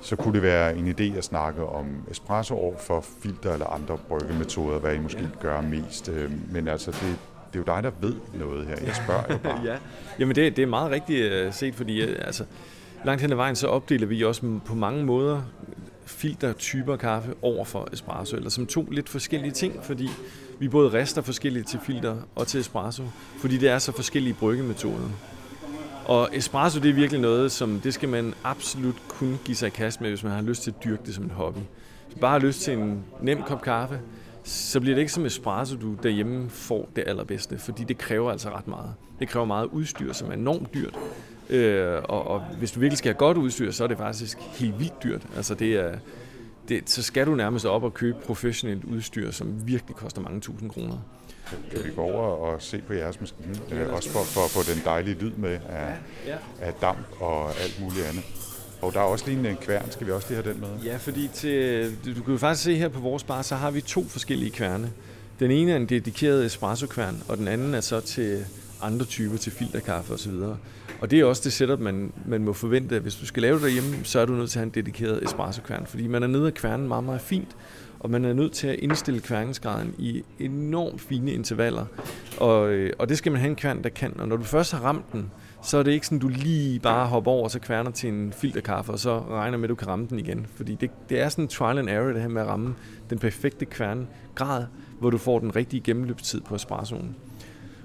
så 0.00 0.16
kunne 0.16 0.34
det 0.34 0.42
være 0.42 0.76
en 0.76 0.88
idé 0.88 1.18
at 1.18 1.24
snakke 1.24 1.66
om 1.66 1.86
espresso 2.10 2.54
over 2.54 2.76
for 2.78 3.04
filter 3.22 3.52
eller 3.52 3.66
andre 3.66 3.98
bryggemetoder, 4.08 4.78
hvad 4.78 4.94
I 4.94 4.98
måske 4.98 5.28
gør 5.40 5.60
mest. 5.60 6.08
Øhm, 6.08 6.40
men 6.50 6.68
altså, 6.68 6.90
det 6.90 7.18
er 7.56 7.64
jo 7.66 7.74
dig, 7.76 7.82
der 7.82 7.90
ved 8.00 8.14
noget 8.34 8.66
her. 8.66 8.76
Jeg 8.86 8.94
spørger 8.94 9.24
jo 9.30 9.38
bare. 9.38 9.60
ja, 9.72 9.76
jamen 10.18 10.36
det, 10.36 10.56
det 10.56 10.62
er 10.62 10.66
meget 10.66 10.90
rigtigt 10.90 11.32
øh, 11.32 11.52
set, 11.52 11.74
fordi 11.74 12.02
øh, 12.02 12.16
altså, 12.26 12.44
langt 13.04 13.22
hen 13.22 13.30
ad 13.30 13.36
vejen, 13.36 13.56
så 13.56 13.66
opdeler 13.66 14.06
vi 14.06 14.24
også 14.24 14.60
på 14.64 14.74
mange 14.74 15.04
måder 15.04 15.42
filtertyper 16.06 16.96
kaffe 16.96 17.34
over 17.42 17.64
for 17.64 17.88
espresso, 17.92 18.36
eller 18.36 18.50
som 18.50 18.66
to 18.66 18.82
lidt 18.90 19.08
forskellige 19.08 19.52
ting, 19.52 19.84
fordi 19.84 20.08
vi 20.58 20.68
både 20.68 20.92
rester 20.92 21.22
forskellige 21.22 21.62
til 21.62 21.80
filter 21.86 22.16
og 22.34 22.46
til 22.46 22.60
espresso, 22.60 23.02
fordi 23.38 23.56
det 23.56 23.68
er 23.68 23.78
så 23.78 23.92
forskellige 23.92 24.34
bryggemetoder. 24.34 25.08
Og 26.04 26.28
espresso, 26.32 26.80
det 26.80 26.90
er 26.90 26.94
virkelig 26.94 27.20
noget, 27.20 27.52
som 27.52 27.80
det 27.80 27.94
skal 27.94 28.08
man 28.08 28.34
absolut 28.44 28.96
kun 29.08 29.38
give 29.44 29.56
sig 29.56 29.66
i 29.66 29.70
kast 29.70 30.00
med, 30.00 30.08
hvis 30.08 30.22
man 30.22 30.32
har 30.32 30.42
lyst 30.42 30.62
til 30.62 30.70
at 30.70 30.84
dyrke 30.84 31.02
det 31.06 31.14
som 31.14 31.24
en 31.24 31.30
hobby. 31.30 31.58
Hvis 32.04 32.16
man 32.16 32.20
bare 32.20 32.40
har 32.40 32.46
lyst 32.46 32.60
til 32.60 32.72
en 32.72 33.04
nem 33.20 33.42
kop 33.42 33.62
kaffe, 33.62 34.00
så 34.46 34.80
bliver 34.80 34.94
det 34.94 35.00
ikke 35.00 35.12
som 35.12 35.24
espresso, 35.24 35.76
du 35.76 35.94
derhjemme 36.02 36.50
får 36.50 36.88
det 36.96 37.04
allerbedste, 37.06 37.58
fordi 37.58 37.84
det 37.84 37.98
kræver 37.98 38.30
altså 38.30 38.50
ret 38.50 38.68
meget. 38.68 38.94
Det 39.18 39.28
kræver 39.28 39.46
meget 39.46 39.66
udstyr, 39.66 40.12
som 40.12 40.28
er 40.28 40.32
enormt 40.32 40.74
dyrt. 40.74 40.94
Øh, 41.50 42.02
og, 42.04 42.26
og 42.26 42.40
hvis 42.40 42.72
du 42.72 42.80
virkelig 42.80 42.98
skal 42.98 43.12
have 43.12 43.18
godt 43.18 43.36
udstyr, 43.36 43.70
så 43.70 43.84
er 43.84 43.88
det 43.88 43.98
faktisk 43.98 44.38
helt 44.38 44.78
vildt 44.78 45.02
dyrt. 45.02 45.26
Altså 45.36 45.54
det 45.54 45.72
er, 45.72 45.92
det, 46.68 46.90
så 46.90 47.02
skal 47.02 47.26
du 47.26 47.34
nærmest 47.34 47.66
op 47.66 47.82
og 47.82 47.94
købe 47.94 48.18
professionelt 48.26 48.84
udstyr, 48.84 49.30
som 49.30 49.66
virkelig 49.66 49.96
koster 49.96 50.20
mange 50.20 50.40
tusind 50.40 50.70
kroner. 50.70 50.98
Kan 51.70 51.84
vi 51.84 51.90
gå 51.96 52.02
over 52.02 52.22
og 52.22 52.62
se 52.62 52.82
på 52.86 52.92
jeres 52.92 53.20
maskine? 53.20 53.60
Øh, 53.72 53.94
også 53.94 54.10
for, 54.10 54.20
for 54.20 54.40
at 54.40 54.50
få 54.50 54.72
den 54.72 54.82
dejlige 54.84 55.18
lyd 55.18 55.32
med 55.32 55.58
af, 55.68 55.94
af 56.60 56.72
damp 56.80 57.06
og 57.20 57.48
alt 57.48 57.80
muligt 57.80 58.06
andet. 58.06 58.24
Og 58.82 58.92
der 58.92 59.00
er 59.00 59.04
også 59.04 59.24
lige 59.26 59.50
en 59.50 59.56
kværn. 59.56 59.90
Skal 59.90 60.06
vi 60.06 60.12
også 60.12 60.28
lige 60.28 60.42
have 60.42 60.52
den 60.52 60.60
med? 60.60 60.68
Ja, 60.84 60.96
fordi 60.96 61.28
til, 61.34 61.90
du 62.16 62.22
kan 62.22 62.32
jo 62.32 62.38
faktisk 62.38 62.64
se 62.64 62.76
her 62.76 62.88
på 62.88 63.00
vores 63.00 63.24
bar, 63.24 63.42
så 63.42 63.54
har 63.56 63.70
vi 63.70 63.80
to 63.80 64.04
forskellige 64.04 64.50
kværne. 64.50 64.92
Den 65.40 65.50
ene 65.50 65.72
er 65.72 65.76
en 65.76 65.86
dedikeret 65.86 66.46
espresso-kværn, 66.46 67.22
og 67.28 67.36
den 67.36 67.48
anden 67.48 67.74
er 67.74 67.80
så 67.80 68.00
til 68.00 68.44
andre 68.82 69.04
typer, 69.04 69.36
til 69.36 69.52
filterkaffe 69.52 70.14
osv. 70.14 70.32
Og 71.00 71.10
det 71.10 71.20
er 71.20 71.24
også 71.24 71.42
det 71.44 71.52
setup, 71.52 71.80
man, 71.80 72.12
man 72.26 72.44
må 72.44 72.52
forvente. 72.52 72.98
Hvis 72.98 73.14
du 73.14 73.26
skal 73.26 73.42
lave 73.42 73.54
det 73.54 73.62
derhjemme, 73.62 73.96
så 74.04 74.20
er 74.20 74.26
du 74.26 74.32
nødt 74.32 74.50
til 74.50 74.58
at 74.58 74.60
have 74.60 74.66
en 74.66 74.74
dedikeret 74.74 75.24
espresso-kværn, 75.24 75.86
fordi 75.86 76.06
man 76.06 76.22
er 76.22 76.26
nede 76.26 76.46
af 76.46 76.54
kværnen 76.54 76.88
meget, 76.88 77.04
meget 77.04 77.20
fint, 77.20 77.56
og 78.00 78.10
man 78.10 78.24
er 78.24 78.32
nødt 78.32 78.52
til 78.52 78.66
at 78.66 78.74
indstille 78.78 79.20
kværningsgraden 79.20 79.94
i 79.98 80.22
enormt 80.38 81.00
fine 81.00 81.32
intervaller. 81.32 81.84
Og, 82.38 82.68
øh, 82.68 82.92
og 82.98 83.08
det 83.08 83.18
skal 83.18 83.32
man 83.32 83.40
have 83.40 83.50
en 83.50 83.56
kværn, 83.56 83.82
der 83.82 83.88
kan. 83.88 84.20
Og 84.20 84.28
når 84.28 84.36
du 84.36 84.44
først 84.44 84.72
har 84.72 84.78
ramt 84.78 85.12
den, 85.12 85.30
så 85.66 85.78
er 85.78 85.82
det 85.82 85.92
ikke 85.92 86.06
sådan, 86.06 86.18
du 86.18 86.28
lige 86.28 86.80
bare 86.80 87.06
hopper 87.06 87.30
over 87.30 87.44
og 87.44 87.50
så 87.50 87.58
kværner 87.58 87.90
til 87.90 88.08
en 88.08 88.32
filterkaffe, 88.32 88.92
og 88.92 88.98
så 88.98 89.18
regner 89.18 89.58
med, 89.58 89.64
at 89.64 89.70
du 89.70 89.74
kan 89.74 89.88
ramme 89.88 90.06
den 90.10 90.18
igen. 90.18 90.46
Fordi 90.54 90.74
det, 90.74 90.90
det 91.08 91.20
er 91.20 91.28
sådan 91.28 91.44
en 91.44 91.48
trial 91.48 91.78
and 91.78 91.90
error, 91.90 92.12
det 92.12 92.20
her 92.20 92.28
med 92.28 92.42
at 92.42 92.48
ramme 92.48 92.74
den 93.10 93.18
perfekte 93.18 93.64
kværngrad, 93.64 94.66
hvor 94.98 95.10
du 95.10 95.18
får 95.18 95.38
den 95.38 95.56
rigtige 95.56 95.80
gennemløbstid 95.80 96.40
på 96.40 96.54
espressoen. 96.54 97.16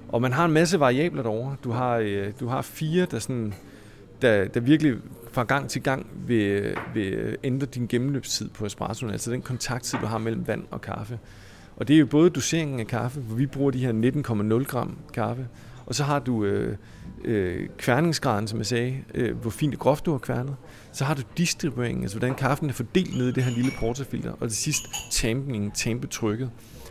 Og 0.07 0.21
man 0.21 0.33
har 0.33 0.45
en 0.45 0.51
masse 0.51 0.79
variabler 0.79 1.23
derovre. 1.23 1.55
Du 1.63 1.71
har, 1.71 1.97
øh, 1.97 2.27
du 2.39 2.47
har 2.47 2.61
fire, 2.61 3.05
der, 3.05 3.19
sådan, 3.19 3.53
der, 4.21 4.45
der 4.45 4.59
virkelig 4.59 4.95
fra 5.31 5.43
gang 5.43 5.69
til 5.69 5.83
gang 5.83 6.07
vil, 6.27 6.75
vil 6.93 7.37
ændre 7.43 7.65
din 7.65 7.87
gennemløbstid 7.87 8.49
på 8.49 8.65
espressoen, 8.65 9.11
altså 9.11 9.31
den 9.31 9.41
kontakttid, 9.41 9.99
du 9.99 10.05
har 10.05 10.17
mellem 10.17 10.47
vand 10.47 10.63
og 10.71 10.81
kaffe. 10.81 11.19
Og 11.75 11.87
det 11.87 11.95
er 11.95 11.99
jo 11.99 12.05
både 12.05 12.29
doseringen 12.29 12.79
af 12.79 12.87
kaffe, 12.87 13.19
hvor 13.19 13.35
vi 13.35 13.45
bruger 13.45 13.71
de 13.71 13.79
her 13.79 14.61
19,0 14.61 14.63
gram 14.63 14.97
kaffe, 15.13 15.47
og 15.85 15.95
så 15.95 16.03
har 16.03 16.19
du 16.19 16.45
øh, 16.45 16.77
øh, 17.23 17.69
kværningsgraden, 17.77 18.47
som 18.47 18.59
jeg 18.59 18.65
sagde, 18.65 18.97
øh, 19.13 19.37
hvor 19.37 19.49
fint 19.49 19.73
og 19.73 19.79
groft 19.79 20.05
du 20.05 20.11
har 20.11 20.17
kværnet. 20.17 20.55
Så 20.91 21.05
har 21.05 21.13
du 21.13 21.21
distribueringen, 21.37 22.03
altså 22.03 22.17
hvordan 22.17 22.35
kaffen 22.35 22.69
er 22.69 22.73
fordelt 22.73 23.17
ned 23.17 23.27
i 23.27 23.31
det 23.31 23.43
her 23.43 23.51
lille 23.51 23.71
portafilter. 23.79 24.31
Og 24.39 24.49
til 24.49 24.57
sidst 24.57 24.83
tampningen, 25.11 25.71
tampetrykket, 25.71 26.49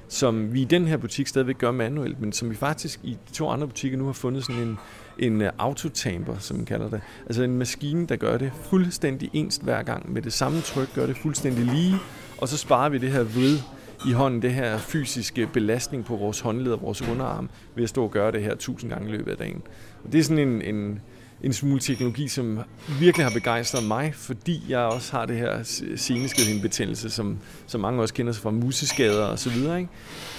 som 0.08 0.52
vi 0.52 0.60
i 0.60 0.64
den 0.64 0.86
her 0.86 0.96
butik 0.96 1.26
stadigvæk 1.26 1.58
gør 1.58 1.70
manuelt, 1.70 2.20
men 2.20 2.32
som 2.32 2.50
vi 2.50 2.54
faktisk 2.54 3.00
i 3.02 3.10
de 3.28 3.32
to 3.32 3.48
andre 3.48 3.66
butikker 3.66 3.98
nu 3.98 4.06
har 4.06 4.12
fundet 4.12 4.44
sådan 4.44 4.62
en, 4.62 4.78
en 5.18 5.42
øh, 5.42 5.52
autotamper, 5.58 6.38
som 6.38 6.56
man 6.56 6.66
kalder 6.66 6.88
det. 6.88 7.00
Altså 7.26 7.42
en 7.42 7.58
maskine, 7.58 8.06
der 8.06 8.16
gør 8.16 8.38
det 8.38 8.52
fuldstændig 8.62 9.30
ens 9.32 9.56
hver 9.62 9.82
gang, 9.82 10.12
med 10.12 10.22
det 10.22 10.32
samme 10.32 10.60
tryk, 10.60 10.94
gør 10.94 11.06
det 11.06 11.16
fuldstændig 11.16 11.64
lige, 11.64 11.94
og 12.38 12.48
så 12.48 12.56
sparer 12.56 12.88
vi 12.88 12.98
det 12.98 13.12
her 13.12 13.22
ved 13.22 13.58
i 14.06 14.12
hånden 14.12 14.42
det 14.42 14.52
her 14.52 14.78
fysiske 14.78 15.48
belastning 15.52 16.04
på 16.04 16.16
vores 16.16 16.40
håndled 16.40 16.72
og 16.72 16.82
vores 16.82 17.02
underarm 17.02 17.50
ved 17.74 17.82
at 17.84 17.88
stå 17.88 18.04
og 18.04 18.10
gøre 18.10 18.32
det 18.32 18.42
her 18.42 18.54
tusind 18.54 18.90
gange 18.90 19.08
i 19.08 19.12
løbet 19.12 19.30
af 19.30 19.36
dagen. 19.36 19.62
Og 20.04 20.12
det 20.12 20.18
er 20.18 20.24
sådan 20.24 20.48
en, 20.48 20.62
en, 20.62 21.00
en 21.42 21.52
smule 21.52 21.80
teknologi, 21.80 22.28
som 22.28 22.58
virkelig 23.00 23.26
har 23.26 23.32
begejstret 23.32 23.84
mig, 23.84 24.14
fordi 24.14 24.64
jeg 24.68 24.78
også 24.78 25.12
har 25.12 25.26
det 25.26 25.36
her 25.36 25.62
seneskadhindebetændelse, 25.96 27.10
som, 27.10 27.38
som 27.66 27.80
mange 27.80 28.02
også 28.02 28.14
kender 28.14 28.32
sig 28.32 28.42
fra 28.42 28.50
museskader 28.50 29.24
og 29.24 29.38
så 29.38 29.50
videre, 29.50 29.78
ikke? 29.78 29.90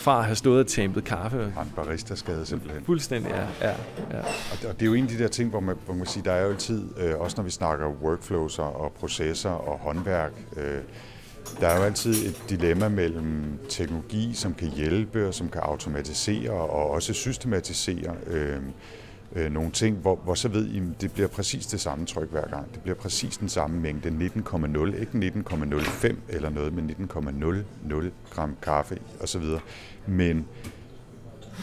fra 0.02 0.20
at 0.20 0.26
have 0.26 0.36
stået 0.36 0.60
og 0.60 0.68
tampet 0.68 1.04
kaffe. 1.04 1.44
En 1.44 1.72
barista-skade 1.76 2.46
simpelthen. 2.46 2.84
Fuldstændig, 2.86 3.32
ja. 3.32 3.68
ja, 3.70 3.76
ja. 4.12 4.20
Og, 4.20 4.62
det, 4.62 4.70
og 4.70 4.76
er 4.82 4.86
jo 4.86 4.94
en 4.94 5.04
af 5.04 5.10
de 5.10 5.18
der 5.18 5.28
ting, 5.28 5.50
hvor 5.50 5.60
man, 5.60 5.76
hvor 5.86 5.96
man 5.96 6.06
siger, 6.06 6.24
der 6.24 6.32
er 6.32 6.44
jo 6.44 6.50
altid, 6.50 6.84
øh, 6.98 7.20
også 7.20 7.38
når 7.38 7.44
vi 7.44 7.52
snakker 7.52 7.88
workflows 7.88 8.60
og 8.60 8.94
processer 9.00 9.50
og 9.50 9.80
håndværk, 9.80 10.32
øh, 10.58 10.80
der 11.60 11.68
er 11.68 11.78
jo 11.78 11.84
altid 11.84 12.14
et 12.14 12.44
dilemma 12.50 12.90
mellem 12.90 13.60
teknologi, 13.70 14.32
som 14.34 14.54
kan 14.54 14.68
hjælpe 14.68 15.28
og 15.28 15.34
som 15.34 15.50
kan 15.50 15.62
automatisere 15.62 16.52
og 16.52 16.90
også 16.90 17.14
systematisere 17.14 18.16
øh, 18.28 18.60
øh, 19.36 19.52
nogle 19.52 19.72
ting, 19.72 19.98
hvor, 19.98 20.16
hvor 20.16 20.34
så 20.34 20.48
ved 20.48 20.68
I, 20.68 20.82
det 21.02 21.12
bliver 21.12 21.28
præcis 21.28 21.66
det 21.66 21.82
samme 21.82 22.06
tryk 22.06 22.32
hver 22.32 22.48
gang. 22.48 22.74
Det 22.74 22.82
bliver 22.82 22.96
præcis 22.96 23.38
den 23.38 23.50
samme 23.50 23.80
mængde, 23.80 24.10
19,0, 24.10 25.00
ikke 25.00 25.34
19,05 25.50 26.16
eller 26.30 26.50
noget, 26.50 26.74
men 26.74 26.96
19,00 27.90 28.10
gram 28.36 28.56
kaffe 28.62 28.98
osv. 29.22 29.44
Men 30.08 30.46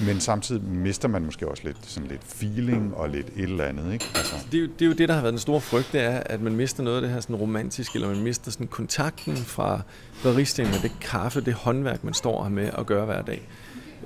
men 0.07 0.21
samtidig 0.21 0.63
mister 0.63 1.09
man 1.09 1.25
måske 1.25 1.49
også 1.49 1.63
lidt, 1.65 1.77
sådan 1.83 2.09
lidt 2.09 2.25
feeling 2.25 2.95
og 2.95 3.09
lidt 3.09 3.27
et 3.37 3.43
eller 3.43 3.65
andet. 3.65 3.93
Ikke? 3.93 4.05
Altså. 4.15 4.35
Det, 4.53 4.59
er 4.59 4.63
jo, 4.63 4.69
det 4.79 4.83
er 4.83 4.87
jo 4.87 4.93
det, 4.93 5.09
der 5.09 5.15
har 5.15 5.23
været 5.23 5.33
den 5.33 5.41
store 5.41 5.61
frygt, 5.61 5.93
det 5.93 6.01
er, 6.01 6.23
at 6.27 6.41
man 6.41 6.57
mister 6.57 6.83
noget 6.83 6.97
af 6.97 7.03
det 7.03 7.11
her 7.11 7.21
sådan 7.21 7.37
romantiske, 7.37 7.97
eller 7.97 8.09
man 8.09 8.23
mister 8.23 8.51
sådan 8.51 8.67
kontakten 8.67 9.37
fra 9.37 9.81
baristaen 10.23 10.69
med 10.69 10.79
det 10.83 10.93
kaffe, 11.01 11.41
det 11.41 11.55
håndværk, 11.55 12.05
man 12.05 12.15
står 12.15 12.43
her 12.43 12.51
med 12.51 12.71
at 12.79 12.87
gøre 12.87 13.05
hver 13.05 13.23
dag. 13.23 13.49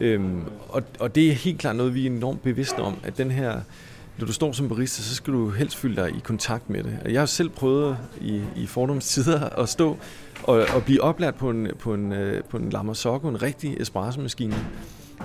Øhm, 0.03 0.40
og, 0.68 0.82
og 1.00 1.14
det 1.14 1.28
er 1.28 1.32
helt 1.32 1.59
klart 1.59 1.76
noget, 1.76 1.94
vi 1.94 2.07
er 2.07 2.11
enormt 2.11 2.42
bevidste 2.42 2.78
om, 2.78 2.94
at 3.05 3.18
den 3.18 3.30
her, 3.30 3.61
når 4.18 4.26
du 4.26 4.32
står 4.32 4.53
som 4.53 4.68
barista, 4.68 5.03
så 5.03 5.14
skal 5.14 5.32
du 5.32 5.50
helst 5.50 5.76
fylde 5.76 5.96
dig 5.96 6.11
i 6.11 6.20
kontakt 6.24 6.70
med 6.70 6.82
det. 6.82 6.98
Jeg 7.05 7.20
har 7.20 7.26
selv 7.26 7.48
prøvet 7.48 7.96
i, 8.20 8.40
i 8.57 8.66
fordomstider 8.66 9.40
at 9.48 9.68
stå 9.68 9.98
og, 10.42 10.66
og 10.74 10.84
blive 10.84 11.03
oplært 11.03 11.34
på 11.34 11.50
en, 11.50 11.68
på 11.78 11.94
en, 11.94 12.12
øh, 12.12 12.44
på 12.44 12.57
en 12.57 12.70
Lamasocco, 12.70 13.28
en 13.28 13.42
rigtig 13.42 13.76
espresso-maskine, 13.80 14.57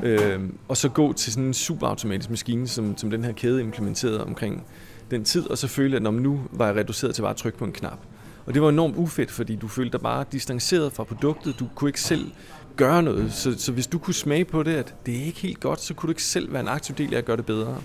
øh, 0.04 0.40
og 0.68 0.78
så 0.78 0.90
gå 0.90 1.14
til 1.14 1.34
sådan 1.34 1.48
en 1.48 1.54
superautomatisk 1.54 2.30
maskine, 2.30 2.68
som, 2.68 2.98
som 2.98 3.10
den 3.10 3.24
her 3.24 3.32
kæde 3.32 3.62
implementerede 3.62 4.24
omkring 4.24 4.64
den 5.12 5.24
tid, 5.24 5.50
og 5.50 5.58
så 5.58 5.68
føle, 5.68 5.96
at 5.96 6.02
når 6.02 6.12
nu 6.12 6.42
var 6.52 6.66
jeg 6.66 6.76
reduceret 6.76 7.16
til 7.16 7.22
bare 7.22 7.32
at 7.32 7.38
trykke 7.38 7.58
på 7.58 7.66
en 7.66 7.72
knap. 7.72 8.00
Og 8.46 8.54
det 8.54 8.62
var 8.62 8.70
enormt 8.70 8.98
ufedt, 8.98 9.32
fordi 9.32 9.56
du 9.56 9.68
følte 9.68 9.92
dig 9.92 10.02
bare 10.02 10.26
distanceret 10.32 10.94
fra 10.94 11.04
produktet. 11.04 11.60
Du 11.60 11.68
kunne 11.76 11.90
ikke 11.90 12.02
selv 12.02 12.32
gøre 12.78 13.04
noget. 13.04 13.34
Så, 13.34 13.56
så 13.58 13.72
hvis 13.72 13.88
du 13.88 14.00
kunne 14.00 14.14
smage 14.14 14.46
på 14.46 14.64
det, 14.64 14.76
at 14.76 14.96
det 15.06 15.16
er 15.16 15.26
ikke 15.26 15.40
helt 15.40 15.60
godt, 15.60 15.82
så 15.82 15.94
kunne 15.94 16.08
du 16.08 16.12
ikke 16.12 16.24
selv 16.24 16.54
være 16.54 16.62
en 16.62 16.68
aktiv 16.68 16.96
del 16.96 17.14
af 17.14 17.18
at 17.18 17.26
gøre 17.26 17.38
det 17.38 17.46
bedre. 17.46 17.82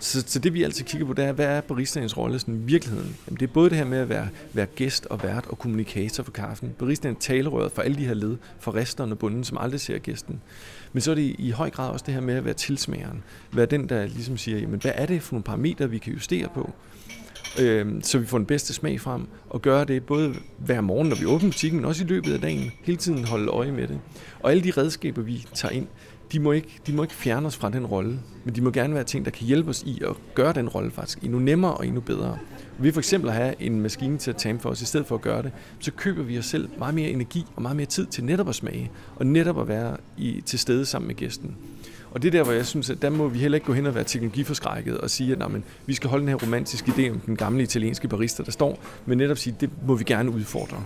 Så, 0.00 0.24
så 0.26 0.38
det 0.38 0.54
vi 0.54 0.62
altid 0.62 0.84
kigger 0.84 1.06
på, 1.06 1.12
det 1.12 1.24
er, 1.24 1.32
hvad 1.32 1.46
er 1.46 1.60
baristaens 1.60 2.16
rolle 2.16 2.38
sådan 2.38 2.54
i 2.54 2.58
virkeligheden? 2.58 3.16
Jamen, 3.26 3.40
det 3.40 3.48
er 3.48 3.52
både 3.52 3.70
det 3.70 3.78
her 3.78 3.84
med 3.84 3.98
at 3.98 4.08
være, 4.08 4.28
være 4.52 4.66
gæst 4.66 5.06
og 5.06 5.22
vært 5.22 5.46
og 5.46 5.58
kommunikator 5.58 6.24
for 6.24 6.32
kaffen. 6.32 6.74
Baristaen 6.78 7.14
er 7.14 7.18
talerøret 7.20 7.72
for 7.72 7.82
alle 7.82 7.96
de 7.96 8.06
her 8.06 8.14
led, 8.14 8.36
for 8.58 8.74
resterne 8.74 9.12
og 9.12 9.18
bunden, 9.18 9.44
som 9.44 9.58
aldrig 9.58 9.80
ser 9.80 9.98
gæsten. 9.98 10.40
Men 10.92 11.00
så 11.00 11.10
er 11.10 11.14
det 11.14 11.36
i 11.38 11.50
høj 11.50 11.70
grad 11.70 11.90
også 11.90 12.04
det 12.06 12.14
her 12.14 12.20
med 12.20 12.34
at 12.34 12.44
være 12.44 12.54
tilsmageren. 12.54 13.22
Være 13.52 13.66
den, 13.66 13.88
der 13.88 14.06
ligesom 14.06 14.36
siger, 14.36 14.58
jamen, 14.58 14.80
hvad 14.80 14.92
er 14.94 15.06
det 15.06 15.22
for 15.22 15.34
nogle 15.34 15.44
parametre, 15.44 15.90
vi 15.90 15.98
kan 15.98 16.12
justere 16.12 16.48
på? 16.54 16.72
Øh, 17.60 18.02
så 18.02 18.18
vi 18.18 18.26
får 18.26 18.38
den 18.38 18.46
bedste 18.46 18.72
smag 18.72 19.00
frem, 19.00 19.26
og 19.50 19.62
gøre 19.62 19.84
det 19.84 20.04
både 20.04 20.34
hver 20.58 20.80
morgen, 20.80 21.08
når 21.08 21.16
vi 21.16 21.26
åbner 21.26 21.50
butikken, 21.50 21.80
men 21.80 21.84
også 21.84 22.04
i 22.04 22.06
løbet 22.06 22.32
af 22.32 22.40
dagen. 22.40 22.70
Hele 22.82 22.98
tiden 22.98 23.24
holde 23.24 23.48
øje 23.48 23.72
med 23.72 23.88
det. 23.88 24.00
Og 24.40 24.50
alle 24.50 24.64
de 24.64 24.70
redskaber, 24.70 25.22
vi 25.22 25.46
tager 25.54 25.72
ind, 25.72 25.86
de 26.32 26.40
må, 26.40 26.52
ikke, 26.52 26.68
de 26.86 26.92
må 26.92 27.02
ikke 27.02 27.14
fjerne 27.14 27.46
os 27.46 27.56
fra 27.56 27.70
den 27.70 27.86
rolle, 27.86 28.18
men 28.44 28.54
de 28.54 28.60
må 28.60 28.70
gerne 28.70 28.94
være 28.94 29.04
ting, 29.04 29.24
der 29.24 29.30
kan 29.30 29.46
hjælpe 29.46 29.70
os 29.70 29.82
i 29.82 30.02
at 30.08 30.16
gøre 30.34 30.52
den 30.52 30.68
rolle 30.68 30.90
faktisk 30.90 31.18
endnu 31.22 31.38
nemmere 31.38 31.74
og 31.74 31.86
endnu 31.86 32.00
bedre. 32.00 32.38
Vi 32.78 32.92
for 32.92 33.00
eksempel 33.00 33.30
have 33.30 33.54
en 33.62 33.80
maskine 33.80 34.18
til 34.18 34.30
at 34.30 34.36
tage 34.36 34.58
for 34.58 34.70
os, 34.70 34.82
i 34.82 34.84
stedet 34.84 35.06
for 35.06 35.14
at 35.14 35.20
gøre 35.20 35.42
det, 35.42 35.52
så 35.80 35.92
køber 35.92 36.22
vi 36.22 36.38
os 36.38 36.46
selv 36.46 36.68
meget 36.78 36.94
mere 36.94 37.10
energi 37.10 37.44
og 37.56 37.62
meget 37.62 37.76
mere 37.76 37.86
tid 37.86 38.06
til 38.06 38.24
netop 38.24 38.48
at 38.48 38.54
smage, 38.54 38.90
og 39.16 39.26
netop 39.26 39.60
at 39.60 39.68
være 39.68 39.96
i, 40.16 40.42
til 40.46 40.58
stede 40.58 40.86
sammen 40.86 41.06
med 41.06 41.14
gæsten. 41.14 41.56
Og 42.16 42.22
det 42.22 42.28
er 42.28 42.32
der, 42.32 42.44
hvor 42.44 42.52
jeg 42.52 42.66
synes, 42.66 42.90
at 42.90 43.02
der 43.02 43.10
må 43.10 43.28
vi 43.28 43.38
heller 43.38 43.56
ikke 43.56 43.66
gå 43.66 43.72
hen 43.72 43.86
og 43.86 43.94
være 43.94 44.04
teknologiforskrækket 44.04 44.98
og 44.98 45.10
sige, 45.10 45.32
at 45.32 45.38
nej, 45.38 45.48
men, 45.48 45.64
vi 45.86 45.94
skal 45.94 46.10
holde 46.10 46.22
den 46.22 46.28
her 46.28 46.36
romantiske 46.46 46.92
idé 46.96 47.10
om 47.10 47.20
den 47.20 47.36
gamle 47.36 47.62
italienske 47.62 48.08
barista, 48.08 48.42
der 48.42 48.50
står, 48.50 48.78
men 49.06 49.18
netop 49.18 49.38
sige, 49.38 49.54
at 49.54 49.60
det 49.60 49.70
må 49.86 49.94
vi 49.94 50.04
gerne 50.04 50.30
udfordre. 50.30 50.76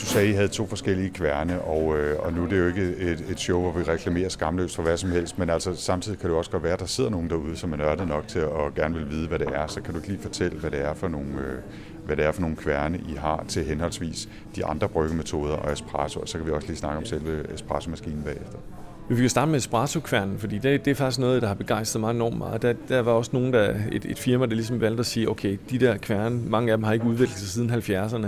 Du 0.00 0.06
sagde, 0.06 0.28
at 0.28 0.32
I 0.32 0.34
havde 0.34 0.48
to 0.48 0.66
forskellige 0.66 1.10
kværne, 1.10 1.60
og, 1.60 1.98
øh, 1.98 2.20
og 2.20 2.32
nu 2.32 2.44
er 2.44 2.48
det 2.48 2.58
jo 2.58 2.66
ikke 2.66 2.82
et, 2.82 3.24
et 3.30 3.40
show, 3.40 3.60
hvor 3.60 3.72
vi 3.72 3.82
reklamerer 3.82 4.28
skamløst 4.28 4.76
for 4.76 4.82
hvad 4.82 4.96
som 4.96 5.10
helst, 5.10 5.38
men 5.38 5.50
altså 5.50 5.74
samtidig 5.76 6.18
kan 6.18 6.30
det 6.30 6.38
også 6.38 6.50
godt 6.50 6.62
være, 6.62 6.72
at 6.72 6.80
der 6.80 6.86
sidder 6.86 7.10
nogen 7.10 7.30
derude, 7.30 7.56
som 7.56 7.72
er 7.72 7.76
nørdet 7.76 8.08
nok 8.08 8.28
til 8.28 8.38
at 8.38 8.74
gerne 8.74 8.94
vil 8.94 9.10
vide, 9.10 9.28
hvad 9.28 9.38
det 9.38 9.48
er. 9.54 9.66
Så 9.66 9.80
kan 9.80 9.94
du 9.94 10.00
lige 10.06 10.18
fortælle, 10.18 10.58
hvad 10.58 10.70
det 10.70 10.80
er 10.80 10.94
for 10.94 11.08
nogle, 11.08 11.30
øh, 11.30 11.58
hvad 12.06 12.16
det 12.16 12.24
er 12.24 12.32
for 12.32 12.40
nogle 12.40 12.56
kværne, 12.56 12.98
I 13.08 13.14
har 13.14 13.44
til 13.48 13.64
henholdsvis 13.64 14.28
de 14.56 14.64
andre 14.64 14.88
bryggemetoder 14.88 15.54
og 15.54 15.72
espresso, 15.72 16.20
og 16.20 16.28
så 16.28 16.38
kan 16.38 16.46
vi 16.46 16.52
også 16.52 16.68
lige 16.68 16.76
snakke 16.76 16.98
om 16.98 17.04
selve 17.04 17.54
espresso-maskinen 17.54 18.22
bagefter. 18.22 18.58
Vi 19.08 19.16
kan 19.16 19.28
starte 19.28 19.50
med 19.50 19.58
espresso-kværnen, 19.58 20.38
fordi 20.38 20.58
det, 20.58 20.84
det 20.84 20.90
er 20.90 20.94
faktisk 20.94 21.18
noget, 21.18 21.42
der 21.42 21.48
har 21.48 21.54
begejstret 21.54 22.00
mig 22.00 22.10
enormt 22.10 22.38
meget. 22.38 22.62
Der, 22.62 22.74
der 22.88 23.00
var 23.00 23.12
også 23.12 23.30
nogen, 23.34 23.52
der, 23.52 23.74
et, 23.92 24.04
et 24.04 24.18
firma, 24.18 24.46
der 24.46 24.54
ligesom 24.54 24.80
valgte 24.80 25.00
at 25.00 25.06
sige, 25.06 25.28
okay, 25.28 25.58
de 25.70 25.78
der 25.78 25.96
kværne, 25.96 26.40
mange 26.46 26.72
af 26.72 26.78
dem 26.78 26.84
har 26.84 26.92
ikke 26.92 27.04
udviklet 27.04 27.38
sig 27.38 27.48
siden 27.48 27.70
70'erne. 27.70 28.26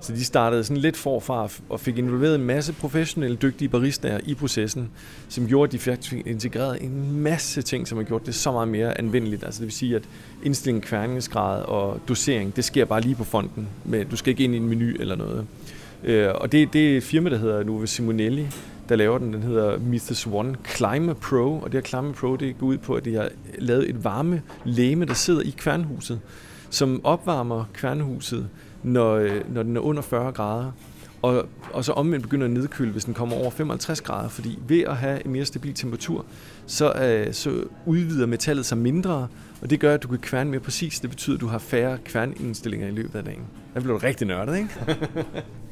Så 0.00 0.12
de 0.12 0.24
startede 0.24 0.64
sådan 0.64 0.76
lidt 0.76 0.96
forfra 0.96 1.48
og 1.68 1.80
fik 1.80 1.98
involveret 1.98 2.34
en 2.34 2.44
masse 2.44 2.72
professionelle, 2.72 3.36
dygtige 3.36 3.68
baristaer 3.68 4.20
i 4.26 4.34
processen, 4.34 4.90
som 5.28 5.46
gjorde, 5.48 5.68
at 5.68 5.72
de 5.72 5.78
fik 5.78 6.26
integreret 6.26 6.82
en 6.82 7.20
masse 7.20 7.62
ting, 7.62 7.88
som 7.88 7.98
har 7.98 8.04
gjort 8.04 8.26
det 8.26 8.34
så 8.34 8.52
meget 8.52 8.68
mere 8.68 8.98
anvendeligt. 8.98 9.44
Altså 9.44 9.60
det 9.60 9.66
vil 9.66 9.74
sige, 9.74 9.96
at 9.96 10.02
indstilling, 10.42 10.82
kværningsgrad 10.82 11.62
og 11.62 12.00
dosering, 12.08 12.56
det 12.56 12.64
sker 12.64 12.84
bare 12.84 13.00
lige 13.00 13.14
på 13.14 13.24
fonden. 13.24 13.68
Men 13.84 14.06
du 14.08 14.16
skal 14.16 14.30
ikke 14.30 14.44
ind 14.44 14.54
i 14.54 14.56
en 14.56 14.68
menu 14.68 14.92
eller 15.00 15.16
noget. 15.16 15.46
Øh, 16.04 16.30
og 16.34 16.52
det, 16.52 16.72
det 16.72 16.92
er 16.92 16.96
et 16.96 17.02
firma, 17.02 17.30
der 17.30 17.36
hedder 17.36 17.64
Nuve 17.64 17.86
Simonelli, 17.86 18.48
der 18.88 18.96
laver 18.96 19.18
den. 19.18 19.32
Den 19.32 19.42
hedder 19.42 19.78
Mythos 19.78 20.26
One 20.26 20.56
Climate 20.76 21.20
Pro, 21.20 21.58
og 21.58 21.72
det 21.72 21.74
her 21.74 21.80
Climate 21.80 22.14
Pro, 22.14 22.36
det 22.36 22.58
går 22.58 22.66
ud 22.66 22.78
på, 22.78 22.94
at 22.94 23.04
de 23.04 23.14
har 23.14 23.28
lavet 23.58 23.90
et 23.90 24.04
varme 24.04 24.42
læme, 24.64 25.04
der 25.04 25.14
sidder 25.14 25.42
i 25.42 25.54
kværnhuset, 25.58 26.20
som 26.70 27.00
opvarmer 27.04 27.64
kværnhuset 27.74 28.48
når, 28.82 29.14
øh, 29.14 29.54
når 29.54 29.62
den 29.62 29.76
er 29.76 29.80
under 29.80 30.02
40 30.02 30.32
grader. 30.32 30.72
Og, 31.22 31.46
og 31.72 31.84
så 31.84 31.92
omvendt 31.92 32.22
begynder 32.22 32.44
at 32.44 32.50
nedkøle, 32.50 32.90
hvis 32.90 33.04
den 33.04 33.14
kommer 33.14 33.36
over 33.36 33.50
55 33.50 34.00
grader, 34.00 34.28
fordi 34.28 34.58
ved 34.68 34.80
at 34.80 34.96
have 34.96 35.24
en 35.26 35.32
mere 35.32 35.44
stabil 35.44 35.74
temperatur, 35.74 36.24
så, 36.66 36.92
øh, 36.92 37.34
så 37.34 37.64
udvider 37.86 38.26
metallet 38.26 38.66
sig 38.66 38.78
mindre, 38.78 39.28
og 39.62 39.70
det 39.70 39.80
gør, 39.80 39.94
at 39.94 40.02
du 40.02 40.08
kan 40.08 40.18
kværne 40.18 40.50
mere 40.50 40.60
præcist. 40.60 41.02
Det 41.02 41.10
betyder, 41.10 41.36
at 41.36 41.40
du 41.40 41.46
har 41.46 41.58
færre 41.58 41.98
kværnindstillinger 42.04 42.88
i 42.88 42.90
løbet 42.90 43.14
af 43.14 43.24
dagen. 43.24 43.42
Der 43.74 43.80
bliver 43.80 43.98
du 43.98 44.06
rigtig 44.06 44.26
nørdet, 44.26 44.56
ikke? 44.56 44.70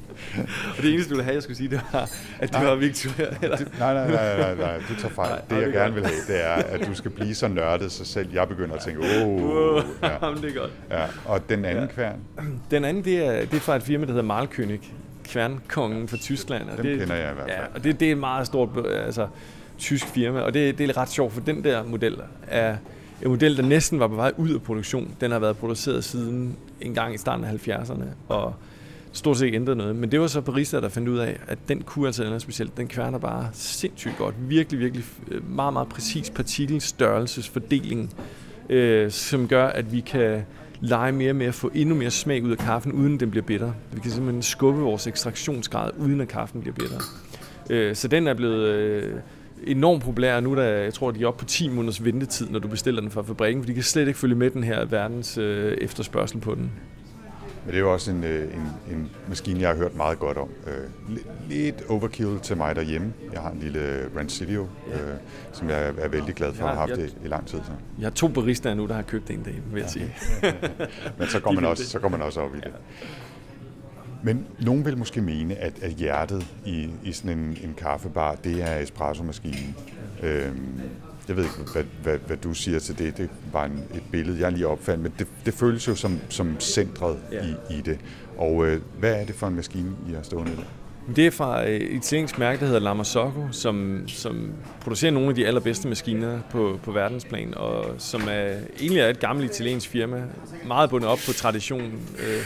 og 0.76 0.82
det 0.82 0.92
eneste, 0.92 1.10
du 1.10 1.14
ville 1.14 1.24
have, 1.24 1.34
jeg 1.34 1.42
skulle 1.42 1.56
sige, 1.56 1.68
det 1.68 1.80
var, 1.92 2.10
at 2.38 2.52
du 2.52 2.58
nej, 2.58 2.68
har 2.68 2.74
Victoria. 2.74 3.26
Eller? 3.42 3.58
nej, 3.78 3.94
nej, 3.94 4.10
nej, 4.10 4.38
nej, 4.38 4.54
nej, 4.54 4.78
du 4.88 4.94
tager 4.94 5.14
fejl. 5.14 5.30
Nej, 5.30 5.40
det, 5.50 5.66
jeg 5.66 5.72
gerne 5.72 5.94
vil 5.94 6.04
have, 6.04 6.16
det 6.28 6.44
er, 6.44 6.52
at 6.52 6.86
du 6.86 6.94
skal 6.94 7.10
blive 7.10 7.34
så 7.34 7.48
nørdet, 7.48 7.92
så 7.92 8.04
selv 8.04 8.32
jeg 8.32 8.48
begynder 8.48 8.74
at 8.74 8.82
tænke, 8.82 9.00
åh, 9.00 9.28
oh, 9.28 9.82
ja. 10.02 10.26
Jamen, 10.26 10.42
det 10.42 10.56
er 10.56 10.60
godt. 10.60 10.70
Ja. 10.90 11.04
Og 11.24 11.48
den 11.48 11.64
anden 11.64 11.84
ja. 11.84 11.90
kværn? 11.90 12.16
Den 12.70 12.84
anden, 12.84 13.04
det 13.04 13.26
er, 13.26 13.40
det 13.40 13.54
er 13.54 13.60
fra 13.60 13.76
et 13.76 13.82
firma, 13.82 14.06
der 14.06 14.12
hedder 14.12 14.24
Malkönig. 14.24 14.80
Kværnkongen 15.28 16.08
fra 16.08 16.16
Tyskland. 16.16 16.70
Og 16.70 16.76
Dem 16.76 16.86
det, 16.86 16.98
kender 16.98 17.14
jeg 17.14 17.30
i 17.30 17.34
hvert 17.34 17.48
fald. 17.48 17.58
Ja, 17.58 17.74
og 17.74 17.84
det, 17.84 18.00
det 18.00 18.08
er 18.08 18.12
et 18.12 18.18
meget 18.18 18.46
stort 18.46 18.68
altså, 19.06 19.26
tysk 19.78 20.06
firma, 20.06 20.40
og 20.40 20.54
det, 20.54 20.78
det 20.78 20.90
er 20.90 20.96
ret 20.96 21.10
sjovt, 21.10 21.32
for 21.32 21.40
den 21.40 21.64
der 21.64 21.84
model 21.84 22.16
er 22.46 22.76
en 23.22 23.28
model, 23.28 23.56
der 23.56 23.62
næsten 23.62 24.00
var 24.00 24.08
på 24.08 24.14
vej 24.14 24.32
ud 24.36 24.50
af 24.50 24.62
produktion. 24.62 25.16
Den 25.20 25.30
har 25.30 25.38
været 25.38 25.56
produceret 25.56 26.04
siden 26.04 26.56
en 26.80 26.94
gang 26.94 27.14
i 27.14 27.18
starten 27.18 27.44
af 27.44 27.68
70'erne, 27.68 28.04
og 28.28 28.54
stort 29.16 29.36
set 29.36 29.46
ikke 29.46 29.56
ændret 29.56 29.76
noget. 29.76 29.96
Men 29.96 30.10
det 30.10 30.20
var 30.20 30.26
så 30.26 30.40
Parisa, 30.40 30.80
der 30.80 30.88
fandt 30.88 31.08
ud 31.08 31.18
af, 31.18 31.38
at 31.46 31.58
den 31.68 31.82
kunne 31.82 32.06
altså 32.06 32.24
noget 32.24 32.42
specielt. 32.42 32.76
Den 32.76 32.88
kværner 32.88 33.18
bare 33.18 33.48
sindssygt 33.52 34.18
godt. 34.18 34.34
Virkelig, 34.38 34.80
virkelig 34.80 35.04
øh, 35.30 35.50
meget, 35.50 35.72
meget 35.72 35.88
præcis 35.88 36.30
partikelstørrelsesfordeling, 36.30 38.14
øh, 38.70 39.10
som 39.10 39.48
gør, 39.48 39.66
at 39.66 39.92
vi 39.92 40.00
kan 40.00 40.42
lege 40.80 41.12
mere 41.12 41.32
med 41.32 41.46
at 41.46 41.54
få 41.54 41.70
endnu 41.74 41.94
mere 41.94 42.10
smag 42.10 42.42
ud 42.42 42.50
af 42.50 42.58
kaffen, 42.58 42.92
uden 42.92 43.20
den 43.20 43.30
bliver 43.30 43.44
bitter. 43.44 43.72
Vi 43.92 44.00
kan 44.00 44.10
simpelthen 44.10 44.42
skubbe 44.42 44.80
vores 44.80 45.06
ekstraktionsgrad, 45.06 45.90
uden 45.98 46.20
at 46.20 46.28
kaffen 46.28 46.60
bliver 46.60 46.74
bitter. 46.74 47.00
Øh, 47.70 47.96
så 47.96 48.08
den 48.08 48.26
er 48.26 48.34
blevet 48.34 48.68
øh, 48.68 49.14
enormt 49.66 50.02
populær 50.02 50.40
nu, 50.40 50.54
der 50.54 50.62
jeg 50.62 50.94
tror, 50.94 51.10
de 51.10 51.22
er 51.22 51.26
oppe 51.26 51.38
på 51.38 51.44
10 51.44 51.68
måneders 51.68 52.04
ventetid, 52.04 52.48
når 52.50 52.58
du 52.58 52.68
bestiller 52.68 53.00
den 53.00 53.10
fra 53.10 53.22
fabrikken, 53.22 53.62
for 53.62 53.66
de 53.66 53.74
kan 53.74 53.82
slet 53.82 54.06
ikke 54.06 54.18
følge 54.18 54.34
med 54.34 54.50
den 54.50 54.64
her 54.64 54.84
verdens 54.84 55.38
øh, 55.38 55.72
efterspørgsel 55.80 56.40
på 56.40 56.54
den. 56.54 56.72
Men 57.66 57.72
det 57.72 57.78
er 57.78 57.80
jo 57.80 57.92
også 57.92 58.10
en, 58.10 58.24
øh, 58.24 58.54
en, 58.54 58.94
en 58.96 59.10
maskine, 59.28 59.60
jeg 59.60 59.68
har 59.68 59.76
hørt 59.76 59.94
meget 59.94 60.18
godt 60.18 60.38
om. 60.38 60.48
Øh, 60.66 61.16
lidt 61.48 61.82
overkill 61.88 62.40
til 62.40 62.56
mig 62.56 62.76
derhjemme. 62.76 63.12
Jeg 63.32 63.40
har 63.40 63.50
en 63.50 63.58
lille 63.58 64.10
Rancilio, 64.16 64.62
øh, 64.62 64.98
som 65.52 65.68
jeg 65.68 65.88
er 65.98 66.08
vældig 66.08 66.34
glad 66.34 66.54
for 66.54 66.66
at 66.66 66.76
have 66.76 66.88
haft 66.88 67.00
det 67.00 67.16
i 67.24 67.28
lang 67.28 67.46
tid. 67.46 67.58
Så. 67.58 67.70
Jeg 67.98 68.06
har 68.06 68.10
to 68.10 68.28
baristaer 68.28 68.74
nu, 68.74 68.86
der 68.86 68.94
har 68.94 69.02
købt 69.02 69.30
en 69.30 69.42
dag, 69.42 69.62
vil 69.72 69.80
jeg 69.80 69.90
sige. 69.90 70.14
Men 71.18 71.28
så 71.28 71.40
går, 71.40 71.52
man 71.52 71.64
også, 71.64 71.84
så 71.84 71.98
går 71.98 72.08
man 72.08 72.22
også 72.22 72.40
op 72.40 72.54
i 72.54 72.58
det. 72.58 72.72
Men 74.22 74.46
nogen 74.60 74.84
vil 74.84 74.98
måske 74.98 75.20
mene, 75.20 75.54
at, 75.54 75.82
at 75.82 75.90
hjertet 75.90 76.46
i, 76.64 76.90
i 77.04 77.12
sådan 77.12 77.38
en, 77.38 77.58
en 77.62 77.74
kaffebar, 77.78 78.34
det 78.34 78.62
er 78.62 78.78
espressomaskinen. 78.78 79.76
Øhm, 80.22 80.80
jeg 81.28 81.36
ved 81.36 81.44
ikke, 81.44 81.72
hvad, 81.72 81.84
hvad, 82.02 82.18
hvad 82.26 82.36
du 82.36 82.54
siger 82.54 82.78
til 82.78 82.98
det. 82.98 83.16
Det 83.16 83.30
var 83.52 83.64
en, 83.64 83.84
et 83.94 84.02
billede, 84.12 84.40
jeg 84.40 84.52
lige 84.52 84.66
opfandt, 84.66 85.02
men 85.02 85.12
det, 85.18 85.26
det 85.46 85.54
føles 85.54 85.88
jo 85.88 85.94
som, 85.94 86.20
som 86.28 86.60
centret 86.60 87.18
ja. 87.32 87.44
i, 87.44 87.78
i 87.78 87.80
det. 87.80 87.98
Og 88.38 88.66
øh, 88.66 88.80
hvad 88.98 89.20
er 89.20 89.24
det 89.24 89.34
for 89.34 89.46
en 89.46 89.56
maskine, 89.56 89.90
I 90.10 90.12
har 90.12 90.22
stående 90.22 90.52
der? 90.56 90.62
Det 91.16 91.26
er 91.26 91.30
fra 91.30 91.68
et 91.68 91.82
italiensk 91.82 92.38
mærke, 92.38 92.60
der 92.60 92.66
hedder 92.66 92.80
Lamasocco, 92.80 93.48
som, 93.50 94.04
som 94.08 94.52
producerer 94.80 95.12
nogle 95.12 95.28
af 95.28 95.34
de 95.34 95.46
allerbedste 95.46 95.88
maskiner 95.88 96.38
på, 96.50 96.78
på 96.82 96.92
verdensplan, 96.92 97.54
og 97.56 97.84
som 97.98 98.22
er, 98.30 98.54
egentlig 98.80 99.00
er 99.00 99.08
et 99.08 99.20
gammelt 99.20 99.50
italiensk 99.50 99.88
firma, 99.88 100.22
meget 100.66 100.90
bundet 100.90 101.08
op 101.08 101.18
på 101.26 101.32
tradition, 101.32 101.82
øh, 102.18 102.42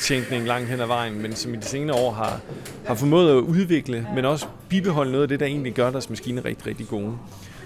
tænkning 0.00 0.46
langt 0.46 0.68
hen 0.68 0.80
ad 0.80 0.86
vejen, 0.86 1.22
men 1.22 1.34
som 1.34 1.54
i 1.54 1.56
de 1.56 1.64
senere 1.64 1.96
år 1.96 2.12
har, 2.12 2.40
har 2.86 2.94
formået 2.94 3.30
at 3.30 3.36
udvikle, 3.36 4.06
men 4.14 4.24
også 4.24 4.46
bibeholde 4.68 5.12
noget 5.12 5.22
af 5.22 5.28
det, 5.28 5.40
der 5.40 5.46
egentlig 5.46 5.72
gør 5.72 5.90
deres 5.90 6.10
maskiner 6.10 6.44
rigtig, 6.44 6.66
rigtig 6.66 6.88
gode. 6.88 7.18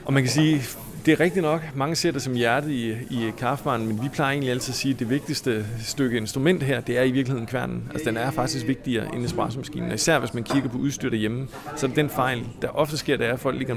Og 0.06 0.12
man 0.12 0.22
kan 0.22 0.32
sige, 0.32 0.62
det 1.06 1.12
er 1.12 1.20
rigtigt 1.20 1.42
nok. 1.42 1.60
Mange 1.74 1.96
ser 1.96 2.10
det 2.10 2.22
som 2.22 2.34
hjertet 2.34 2.70
i, 2.70 2.90
i 2.90 3.32
kaffebaren, 3.38 3.86
men 3.86 4.02
vi 4.02 4.08
plejer 4.08 4.30
egentlig 4.30 4.50
altid 4.50 4.72
at 4.72 4.76
sige, 4.76 4.94
at 4.94 4.98
det 5.00 5.10
vigtigste 5.10 5.66
stykke 5.82 6.16
instrument 6.16 6.62
her, 6.62 6.80
det 6.80 6.98
er 6.98 7.02
i 7.02 7.10
virkeligheden 7.10 7.46
kværnen. 7.46 7.88
Altså 7.90 8.08
den 8.08 8.16
er 8.16 8.30
faktisk 8.30 8.66
vigtigere 8.66 9.14
end 9.14 9.24
espressomaskinen. 9.24 9.88
Og 9.88 9.94
især 9.94 10.18
hvis 10.18 10.34
man 10.34 10.44
kigger 10.44 10.68
på 10.68 10.78
udstyr 10.78 11.10
derhjemme, 11.10 11.48
så 11.76 11.86
er 11.86 11.88
det 11.88 11.96
den 11.96 12.10
fejl, 12.10 12.46
der 12.62 12.68
ofte 12.68 12.96
sker, 12.96 13.16
det 13.16 13.26
er, 13.26 13.32
at 13.32 13.40
folk 13.40 13.58
ligger 13.58 13.76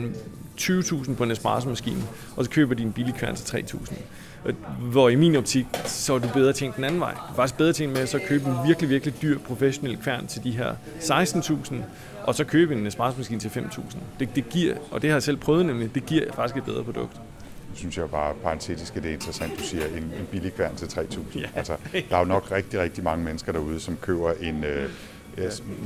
20.000 0.60 1.14
på 1.14 1.24
en 1.24 1.32
espressomaskine, 1.32 2.02
og 2.36 2.46
så 2.46 2.52
køber 2.52 2.76
de 2.76 2.84
en 2.84 2.94
billig 2.94 3.14
kværn 3.16 3.36
til 3.36 3.58
3.000. 3.58 3.94
Hvor 4.80 5.10
i 5.10 5.16
min 5.16 5.36
optik, 5.36 5.66
så 5.86 6.14
er 6.14 6.20
du 6.20 6.28
bedre 6.34 6.54
tænkt 6.54 6.76
den 6.76 6.84
anden 6.84 7.00
vej. 7.00 7.12
Du 7.12 7.32
er 7.32 7.36
faktisk 7.36 7.58
bedre 7.58 7.74
tænkt 7.74 7.94
med 7.94 8.02
at 8.02 8.10
så 8.10 8.20
købe 8.28 8.46
en 8.46 8.56
virkelig, 8.68 8.90
virkelig 8.90 9.22
dyr 9.22 9.40
professionel 9.40 9.98
kværn 9.98 10.28
til 10.28 10.44
de 10.44 10.52
her 10.52 10.76
16.000, 11.00 11.76
og 12.24 12.36
så 12.36 12.44
købe 12.44 12.76
en 12.76 12.88
espressomaskine 12.88 13.40
til 13.40 13.50
5.000. 13.50 13.98
Det, 14.20 14.36
det 14.36 14.50
giver, 14.50 14.76
og 14.92 15.02
det 15.02 15.10
har 15.10 15.16
jeg 15.16 15.24
selv 15.24 15.38
prøvet 15.38 15.66
nemlig, 15.66 15.96
det 15.96 16.06
giver 16.06 16.34
faktisk 16.34 16.58
et 16.58 16.64
bedre 16.64 16.84
produkt 16.84 17.20
synes 17.80 17.98
jeg 17.98 18.10
bare 18.10 18.34
parentetisk, 18.44 18.98
at 18.98 19.04
det 19.04 19.10
er 19.10 19.14
interessant, 19.14 19.60
du 19.60 19.64
siger, 19.64 19.86
en, 19.86 20.04
en 20.04 20.28
billig 20.32 20.54
kværn 20.54 20.76
til 20.76 20.86
3.000. 20.86 21.40
Ja. 21.40 21.46
Altså, 21.56 21.76
der 22.10 22.16
er 22.16 22.20
jo 22.20 22.26
nok 22.26 22.52
rigtig, 22.52 22.80
rigtig 22.80 23.04
mange 23.04 23.26
mennesker 23.26 23.52
derude, 23.52 23.80
som 23.80 23.98
køber 24.02 24.32
en, 24.42 24.64
øh. 24.64 24.90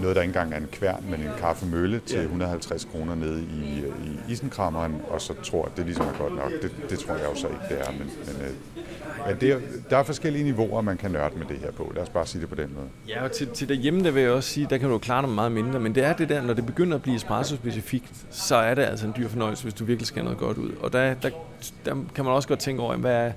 Noget, 0.02 0.16
der 0.16 0.22
ikke 0.22 0.30
engang 0.30 0.54
er 0.54 0.58
en 0.58 0.68
kværn, 0.72 1.06
men 1.10 1.20
en 1.20 1.32
kaffemølle 1.40 2.00
til 2.00 2.20
150 2.20 2.86
kroner 2.86 3.16
nede 3.16 3.42
i, 3.42 3.84
i 4.06 4.32
isenkrammeren, 4.32 5.02
og 5.10 5.22
så 5.22 5.34
tror, 5.44 5.66
at 5.66 5.72
det 5.78 5.86
ligesom 5.86 6.06
er 6.06 6.18
godt 6.18 6.36
nok. 6.36 6.52
Det, 6.62 6.72
det 6.90 7.00
tror 7.00 7.16
jeg 7.16 7.26
jo 7.26 7.36
så 7.36 7.48
ikke, 7.48 7.64
det 7.70 7.80
er, 7.80 7.92
men, 7.92 8.12
men 8.26 8.48
øh, 8.48 8.54
men 9.28 9.38
det 9.42 9.52
er, 9.52 9.60
der 9.90 9.98
er 9.98 10.04
forskellige 10.04 10.44
niveauer, 10.44 10.82
man 10.82 10.98
kan 10.98 11.12
nørde 11.12 11.38
med 11.38 11.46
det 11.46 11.58
her 11.58 11.72
på. 11.72 11.92
Lad 11.96 12.04
os 12.04 12.10
bare 12.10 12.26
sige 12.26 12.42
det 12.42 12.50
på 12.50 12.56
den 12.56 12.70
måde. 12.76 12.88
Ja, 13.08 13.24
og 13.24 13.32
til, 13.32 13.48
til 13.48 13.70
derhjemme, 13.70 14.04
der 14.04 14.12
vil 14.12 14.24
jeg 14.24 14.32
også 14.32 14.50
sige, 14.50 14.68
der 14.70 14.78
kan 14.78 14.90
du 14.90 14.98
klare 14.98 15.22
dig 15.22 15.30
meget 15.30 15.52
mindre. 15.52 15.80
Men 15.80 15.96
det 15.96 16.04
er 16.04 16.14
det 16.14 16.30
der, 16.30 16.42
når 16.42 16.54
det 16.54 16.66
begynder 16.66 16.96
at 16.96 17.02
blive 17.02 17.16
espresso-specifikt, 17.16 18.12
så 18.30 18.56
er 18.56 18.76
det 18.76 18.82
altså 18.82 19.08
en 19.08 19.14
dyr 19.18 19.28
fornøjelse, 19.28 19.64
hvis 19.64 19.74
du 19.74 19.86
virkelig 19.86 20.08
skal 20.08 20.24
noget 20.24 20.40
godt 20.40 20.58
ud. 20.58 20.72
Og 20.82 20.94
der, 20.94 21.14
der, 21.14 21.30
der 21.86 21.96
kan 22.16 22.26
man 22.26 22.34
også 22.34 22.48
godt 22.48 22.60
tænke 22.60 22.82
over, 22.82 22.96
hvad 22.96 23.16
er, 23.16 23.32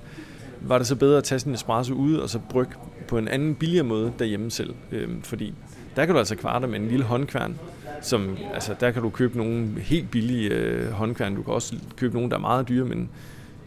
var 0.61 0.77
det 0.77 0.87
så 0.87 0.95
bedre 0.95 1.17
at 1.17 1.23
tage 1.23 1.39
sin 1.39 1.53
espresso 1.53 1.93
ud 1.93 2.15
og 2.15 2.29
så 2.29 2.39
brygge 2.49 2.73
på 3.07 3.17
en 3.17 3.27
anden 3.27 3.55
billigere 3.55 3.85
måde 3.85 4.13
derhjemme 4.19 4.51
selv. 4.51 4.75
Øhm, 4.91 5.21
fordi 5.21 5.53
der 5.97 6.05
kan 6.05 6.15
du 6.15 6.19
altså 6.19 6.35
kvarte 6.35 6.67
med 6.67 6.79
en 6.79 6.87
lille 6.87 7.05
håndkværn, 7.05 7.59
som, 8.01 8.37
altså 8.53 8.75
der 8.79 8.91
kan 8.91 9.01
du 9.01 9.09
købe 9.09 9.37
nogle 9.37 9.79
helt 9.79 10.11
billige 10.11 10.49
øh, 10.49 10.91
håndkværn. 10.91 11.35
Du 11.35 11.43
kan 11.43 11.53
også 11.53 11.75
købe 11.95 12.13
nogle, 12.13 12.29
der 12.29 12.35
er 12.35 12.41
meget 12.41 12.69
dyre, 12.69 12.85
men 12.85 13.09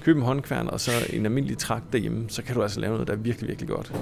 køb 0.04 0.16
en 0.16 0.22
håndkværn 0.22 0.68
og 0.68 0.80
så 0.80 0.90
en 1.12 1.26
almindelig 1.26 1.58
trakt 1.58 1.84
derhjemme, 1.92 2.24
så 2.28 2.42
kan 2.42 2.54
du 2.54 2.62
altså 2.62 2.80
lave 2.80 2.92
noget, 2.92 3.06
der 3.08 3.12
er 3.12 3.18
virkelig, 3.18 3.48
virkelig 3.48 3.68
godt. 3.68 3.92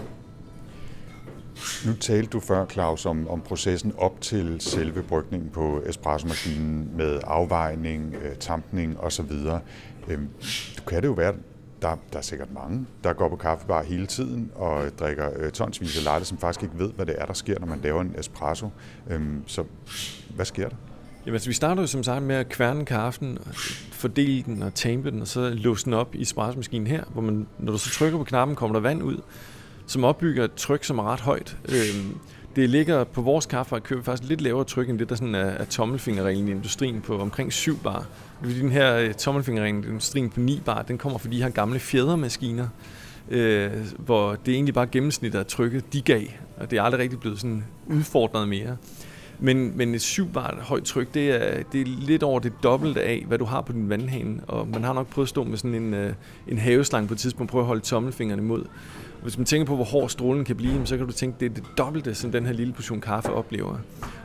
Nu 1.86 1.92
talte 2.00 2.30
du 2.30 2.40
før, 2.40 2.66
Claus, 2.66 3.06
om, 3.06 3.28
om 3.28 3.40
processen 3.40 3.92
op 3.98 4.20
til 4.20 4.56
selve 4.60 5.02
brygningen 5.02 5.50
på 5.50 5.82
espressomaskinen 5.86 6.90
med 6.96 7.20
afvejning, 7.24 8.14
øh, 8.22 8.36
tampning 8.36 9.00
osv. 9.00 9.32
Øhm, 10.08 10.28
du 10.78 10.82
kan 10.86 11.02
det 11.02 11.08
jo 11.08 11.12
være, 11.12 11.34
der, 11.82 11.96
der 12.12 12.18
er 12.18 12.22
sikkert 12.22 12.52
mange, 12.52 12.86
der 13.04 13.12
går 13.12 13.28
på 13.28 13.36
kaffebar 13.36 13.82
hele 13.82 14.06
tiden 14.06 14.50
og 14.54 14.84
drikker 14.98 15.30
øh, 15.36 15.50
tonsvis 15.50 15.98
af 15.98 16.04
latte, 16.04 16.26
som 16.26 16.38
faktisk 16.38 16.62
ikke 16.62 16.78
ved, 16.78 16.90
hvad 16.92 17.06
det 17.06 17.14
er, 17.18 17.26
der 17.26 17.32
sker, 17.32 17.58
når 17.60 17.66
man 17.66 17.80
laver 17.82 18.00
en 18.00 18.14
espresso. 18.18 18.70
Øhm, 19.10 19.42
så 19.46 19.64
hvad 20.34 20.44
sker 20.44 20.68
der? 20.68 20.76
Jamen, 21.26 21.34
altså, 21.34 21.48
vi 21.48 21.54
starter 21.54 21.82
jo 21.82 21.86
som 21.86 22.02
sagt 22.02 22.22
med 22.22 22.36
at 22.36 22.48
kværne 22.48 22.84
kaffen, 22.84 23.38
fordele 23.92 24.42
den 24.42 24.62
og 24.62 24.74
tampe 24.74 25.10
den, 25.10 25.20
og 25.20 25.28
så 25.28 25.50
låse 25.50 25.84
den 25.84 25.94
op 25.94 26.14
i 26.14 26.22
espressomaskinen 26.22 26.86
her, 26.86 27.04
hvor 27.12 27.22
man, 27.22 27.46
når 27.58 27.72
du 27.72 27.78
så 27.78 27.90
trykker 27.90 28.18
på 28.18 28.24
knappen, 28.24 28.56
kommer 28.56 28.74
der 28.74 28.80
vand 28.80 29.02
ud, 29.02 29.20
som 29.86 30.04
opbygger 30.04 30.44
et 30.44 30.54
tryk, 30.54 30.84
som 30.84 30.98
er 30.98 31.02
ret 31.02 31.20
højt. 31.20 31.56
Øhm, 31.68 32.18
det 32.58 32.70
ligger 32.70 33.04
på 33.04 33.22
vores 33.22 33.46
kaffe, 33.46 33.74
og 33.74 33.82
køber 33.82 34.02
faktisk 34.02 34.28
lidt 34.28 34.40
lavere 34.40 34.64
tryk, 34.64 34.88
end 34.88 34.98
det, 34.98 35.08
der 35.08 35.14
sådan 35.14 35.34
er, 35.34 35.38
er 35.38 35.64
tommelfingerreglen 35.64 36.48
i 36.48 36.50
industrien 36.50 37.00
på 37.00 37.18
omkring 37.18 37.52
7 37.52 37.78
bar. 37.78 38.06
Den 38.42 38.70
her 38.70 38.96
øh, 38.96 39.14
tommelfingerreglen 39.14 39.84
i 39.84 39.86
industrien 39.86 40.30
på 40.30 40.40
9 40.40 40.60
bar, 40.64 40.82
den 40.82 40.98
kommer, 40.98 41.18
fordi 41.18 41.36
de 41.36 41.42
her 41.42 41.50
gamle 41.50 41.78
fjedermaskiner, 41.78 42.68
øh, 43.30 43.70
hvor 43.98 44.34
det 44.46 44.54
egentlig 44.54 44.74
bare 44.74 44.86
gennemsnittet 44.86 45.38
af 45.38 45.46
trykket, 45.46 45.92
de 45.92 46.00
gav, 46.02 46.22
og 46.56 46.70
det 46.70 46.78
er 46.78 46.82
aldrig 46.82 47.00
rigtig 47.00 47.20
blevet 47.20 47.40
sådan 47.40 47.64
udfordret 47.86 48.48
mere. 48.48 48.76
Men, 49.40 49.76
men 49.76 49.94
et 49.94 50.02
7 50.02 50.28
bar 50.28 50.58
højt 50.60 50.84
tryk, 50.84 51.14
det 51.14 51.30
er, 51.30 51.62
det 51.72 51.80
er 51.80 51.84
lidt 51.84 52.22
over 52.22 52.40
det 52.40 52.52
dobbelte 52.62 53.02
af, 53.02 53.24
hvad 53.28 53.38
du 53.38 53.44
har 53.44 53.60
på 53.60 53.72
din 53.72 53.88
vandhane. 53.88 54.40
Og 54.46 54.68
man 54.68 54.84
har 54.84 54.92
nok 54.92 55.06
prøvet 55.06 55.26
at 55.26 55.30
stå 55.30 55.44
med 55.44 55.58
sådan 55.58 55.74
en, 55.74 55.94
øh, 55.94 56.12
en 56.48 56.58
haveslang 56.58 57.08
på 57.08 57.14
et 57.14 57.20
tidspunkt, 57.20 57.50
prøve 57.50 57.62
at 57.62 57.66
holde 57.66 57.80
tommelfingrene 57.80 58.42
imod. 58.42 58.64
Hvis 59.22 59.38
man 59.38 59.44
tænker 59.44 59.66
på, 59.66 59.74
hvor 59.74 59.84
hård 59.84 60.08
strålen 60.08 60.44
kan 60.44 60.56
blive, 60.56 60.86
så 60.86 60.96
kan 60.96 61.06
du 61.06 61.12
tænke, 61.12 61.36
det 61.40 61.46
er 61.46 61.54
det 61.54 61.64
dobbelte, 61.78 62.14
som 62.14 62.32
den 62.32 62.46
her 62.46 62.52
lille 62.52 62.72
portion 62.72 63.00
kaffe 63.00 63.32
oplever. 63.32 63.76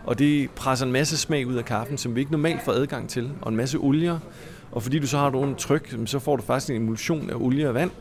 Og 0.05 0.19
det 0.19 0.49
presser 0.51 0.85
en 0.85 0.91
masse 0.91 1.17
smag 1.17 1.47
ud 1.47 1.55
af 1.55 1.65
kaffen, 1.65 1.97
som 1.97 2.15
vi 2.15 2.19
ikke 2.19 2.31
normalt 2.31 2.61
får 2.65 2.71
adgang 2.71 3.09
til, 3.09 3.31
og 3.41 3.49
en 3.49 3.57
masse 3.57 3.77
olier. 3.77 4.19
Og 4.71 4.83
fordi 4.83 4.99
du 4.99 5.07
så 5.07 5.17
har 5.17 5.27
et 5.27 5.35
under 5.35 5.55
tryk, 5.55 5.95
så 6.05 6.19
får 6.19 6.35
du 6.35 6.43
faktisk 6.43 6.69
en 6.69 6.75
emulsion 6.75 7.29
af 7.29 7.35
olie 7.35 7.67
og 7.67 7.73
vand, 7.73 7.91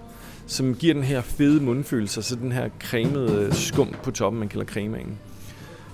som 0.47 0.75
giver 0.75 0.95
den 0.95 1.03
her 1.03 1.21
fede 1.21 1.63
mundfølelse, 1.63 2.23
så 2.23 2.37
den 2.37 2.53
her 2.53 2.69
cremede 2.81 3.45
øh, 3.47 3.53
skum 3.53 3.95
på 4.03 4.11
toppen, 4.11 4.41
man 4.41 4.49
kalder 4.49 4.67
cremaen. 4.67 5.19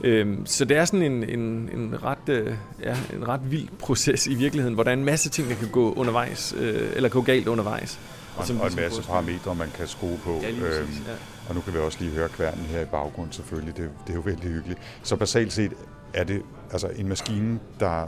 Øhm, 0.04 0.46
så 0.46 0.64
det 0.64 0.76
er 0.76 0.84
sådan 0.84 1.02
en, 1.02 1.24
en, 1.24 1.70
en, 1.74 1.94
ret, 2.04 2.28
øh, 2.28 2.54
ja, 2.82 2.96
en 3.16 3.28
ret 3.28 3.50
vild 3.50 3.68
proces 3.78 4.26
i 4.26 4.34
virkeligheden, 4.34 4.74
hvor 4.74 4.82
der 4.82 4.90
er 4.90 4.94
en 4.94 5.04
masse 5.04 5.30
ting, 5.30 5.48
der 5.48 5.54
kan 5.54 5.68
gå 5.68 5.92
undervejs, 5.92 6.54
øh, 6.60 6.90
eller 6.96 7.08
gå 7.08 7.20
galt 7.20 7.48
undervejs. 7.48 7.98
Og, 8.38 8.44
og, 8.60 8.70
en 8.70 8.76
masse 8.76 9.02
parametre, 9.02 9.54
man 9.54 9.70
kan 9.70 9.86
skrue 9.86 10.18
på. 10.24 10.32
Ja, 10.32 10.50
præcis, 10.60 10.98
øhm, 10.98 11.06
ja. 11.06 11.12
Og 11.48 11.54
nu 11.54 11.60
kan 11.60 11.74
vi 11.74 11.78
også 11.78 11.98
lige 12.00 12.10
høre 12.10 12.28
kværnen 12.28 12.64
her 12.64 12.80
i 12.80 12.84
baggrund 12.84 13.32
selvfølgelig. 13.32 13.76
Det, 13.76 13.90
det 14.06 14.10
er 14.10 14.14
jo 14.14 14.20
vældig 14.20 14.50
hyggeligt. 14.50 14.80
Så 15.02 15.16
basalt 15.16 15.52
set 15.52 15.72
er 16.14 16.24
det 16.24 16.42
altså 16.72 16.88
en 16.96 17.08
maskine, 17.08 17.60
der 17.80 18.06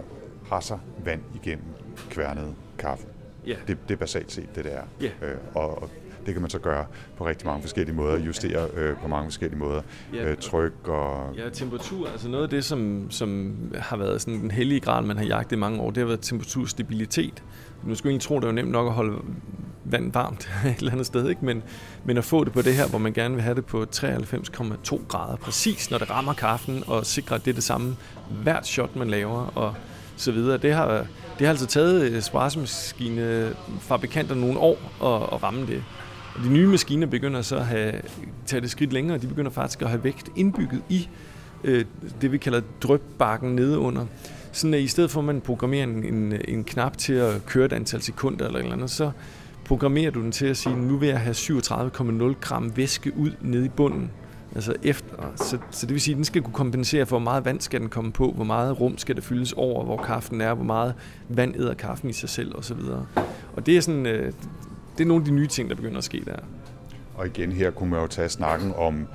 presser 0.49 0.79
vand 1.05 1.21
igennem 1.35 1.65
kværnet 2.11 2.55
kaffe. 2.79 3.07
Ja. 3.47 3.57
Det, 3.67 3.79
det 3.89 3.95
er 3.95 3.99
basalt 3.99 4.33
set 4.33 4.55
det, 4.55 4.65
det 4.65 4.75
er. 4.75 4.83
Ja. 5.01 5.27
Øh, 5.27 5.37
og, 5.55 5.83
og 5.83 5.91
det 6.27 6.35
kan 6.35 6.41
man 6.41 6.51
så 6.51 6.59
gøre 6.59 6.87
på 7.17 7.27
rigtig 7.27 7.47
mange 7.47 7.63
forskellige 7.63 7.97
måder, 7.97 8.19
justere 8.19 8.69
øh, 8.75 8.97
på 8.97 9.09
mange 9.09 9.27
forskellige 9.27 9.59
måder. 9.59 9.83
Ja, 10.15 10.31
øh, 10.31 10.37
tryk 10.37 10.89
og... 10.89 11.35
Ja, 11.37 11.49
temperatur. 11.49 12.09
Altså 12.09 12.29
noget 12.29 12.45
af 12.45 12.51
det, 12.51 12.65
som, 12.65 13.11
som 13.11 13.57
har 13.75 13.97
været 13.97 14.21
sådan 14.21 14.41
den 14.41 14.51
hellige 14.51 14.81
grad, 14.81 15.03
man 15.03 15.17
har 15.17 15.25
jagtet 15.25 15.57
i 15.57 15.59
mange 15.59 15.81
år, 15.81 15.91
det 15.91 15.97
har 15.97 16.07
været 16.07 16.21
temperaturstabilitet. 16.21 17.43
Nu 17.85 17.95
skulle 17.95 18.11
egentlig 18.11 18.27
tro, 18.27 18.41
det 18.41 18.49
er 18.49 18.53
nemt 18.53 18.71
nok 18.71 18.87
at 18.87 18.93
holde 18.93 19.19
vand 19.93 20.13
varmt 20.13 20.51
et 20.67 20.77
eller 20.79 20.93
andet 20.93 21.07
sted, 21.07 21.29
ikke? 21.29 21.45
Men, 21.45 21.63
men 22.05 22.19
at 22.19 22.25
få 22.25 22.45
det 22.45 22.53
på 22.53 22.63
det 22.63 22.75
her, 22.75 22.87
hvor 22.87 22.99
man 22.99 23.13
gerne 23.13 23.35
vil 23.35 23.43
have 23.43 23.55
det 23.55 23.67
på 23.67 23.87
93,2 23.97 25.07
grader 25.09 25.37
præcis, 25.37 25.91
når 25.91 25.99
det 25.99 26.11
rammer 26.11 26.33
kaffen, 26.33 26.85
og 26.87 27.07
sikre, 27.07 27.35
at 27.35 27.45
det 27.45 27.51
er 27.51 27.55
det 27.55 27.65
samme 27.65 27.97
hvert 28.43 28.67
shot, 28.67 28.97
man 28.97 29.11
laver, 29.11 29.53
og 29.55 29.75
så 30.17 30.33
videre. 30.33 30.59
Det 30.59 30.75
har, 30.75 31.07
det 31.39 31.47
har 31.47 31.49
altså 31.49 31.67
taget 31.67 32.03
øh, 32.03 32.19
espressomaskine 32.19 33.53
fabrikanter 33.81 34.35
nogle 34.35 34.59
år 34.59 34.79
at, 35.03 35.35
at 35.35 35.43
ramme 35.43 35.67
det. 35.67 35.85
De 36.45 36.49
nye 36.49 36.67
maskiner 36.67 37.07
begynder 37.07 37.43
så 37.43 37.57
at 37.57 37.67
have, 37.67 37.93
tage 38.47 38.61
det 38.61 38.71
skridt 38.71 38.93
længere, 38.93 39.19
de 39.19 39.27
begynder 39.27 39.51
faktisk 39.51 39.83
at 39.83 39.89
have 39.89 40.05
vægt 40.05 40.31
indbygget 40.37 40.83
i 40.89 41.09
øh, 41.65 41.85
det, 42.21 42.33
vi 42.33 42.39
kalder 42.39 42.61
drøbbakken 42.83 43.57
nedeunder. 43.57 44.07
Sådan 44.53 44.75
at 44.75 44.81
i 44.81 44.89
stedet 44.89 45.11
for, 45.11 45.21
at 45.21 45.25
man 45.25 45.41
programmerer 45.41 45.85
en, 45.85 46.05
en, 46.05 46.41
en 46.49 46.65
knap 46.65 46.97
til 46.97 47.13
at 47.13 47.47
køre 47.47 47.65
et 47.65 47.73
antal 47.73 48.03
sekunder 48.03 48.47
eller 48.47 48.59
eller 48.59 48.73
andet, 48.73 48.91
så 48.91 49.11
programmerer 49.71 50.11
du 50.11 50.23
den 50.23 50.33
til 50.33 50.47
at 50.47 50.57
sige, 50.57 50.77
nu 50.77 50.97
vil 50.97 51.09
jeg 51.09 51.21
have 51.21 51.35
37,0 51.35 52.41
gram 52.41 52.77
væske 52.77 53.17
ud 53.17 53.31
nede 53.41 53.67
i 53.67 53.69
bunden. 53.69 54.11
Altså 54.55 54.75
efter, 54.83 55.33
så, 55.37 55.59
så 55.71 55.87
det 55.87 55.93
vil 55.93 56.01
sige, 56.01 56.13
at 56.13 56.17
den 56.17 56.25
skal 56.25 56.43
kunne 56.43 56.55
kompensere 56.55 57.07
for, 57.07 57.19
hvor 57.19 57.25
meget 57.25 57.45
vand 57.45 57.61
skal 57.61 57.81
den 57.81 57.89
komme 57.89 58.13
på, 58.13 58.31
hvor 58.31 58.45
meget 58.45 58.81
rum 58.81 58.99
skal 58.99 59.17
der 59.17 59.23
fyldes 59.23 59.53
over, 59.53 59.85
hvor 59.85 59.97
kaffen 59.97 60.41
er, 60.41 60.55
hvor 60.55 60.65
meget 60.65 60.95
vand 61.29 61.57
æder 61.57 61.75
kaffen 61.75 62.11
i 62.11 62.13
sig 62.13 62.29
selv 62.29 62.59
osv. 62.59 62.79
Og 63.57 63.67
det 63.67 63.77
er 63.77 63.81
sådan, 63.81 64.07
øh, 64.07 64.33
det 64.99 65.05
er 65.05 65.09
nogle 65.09 65.23
af 65.23 65.25
de 65.25 65.35
nye 65.35 65.47
ting, 65.47 65.71
der 65.71 65.77
begynder 65.77 65.99
at 65.99 66.05
ske 66.05 66.23
der. 66.27 66.37
Og 67.15 67.27
igen 67.27 67.53
her 67.53 67.71
kunne 67.71 67.91
man 67.91 68.01
jo 68.01 68.07
tage 68.07 68.29
snakken 68.29 68.75
om 68.77 69.07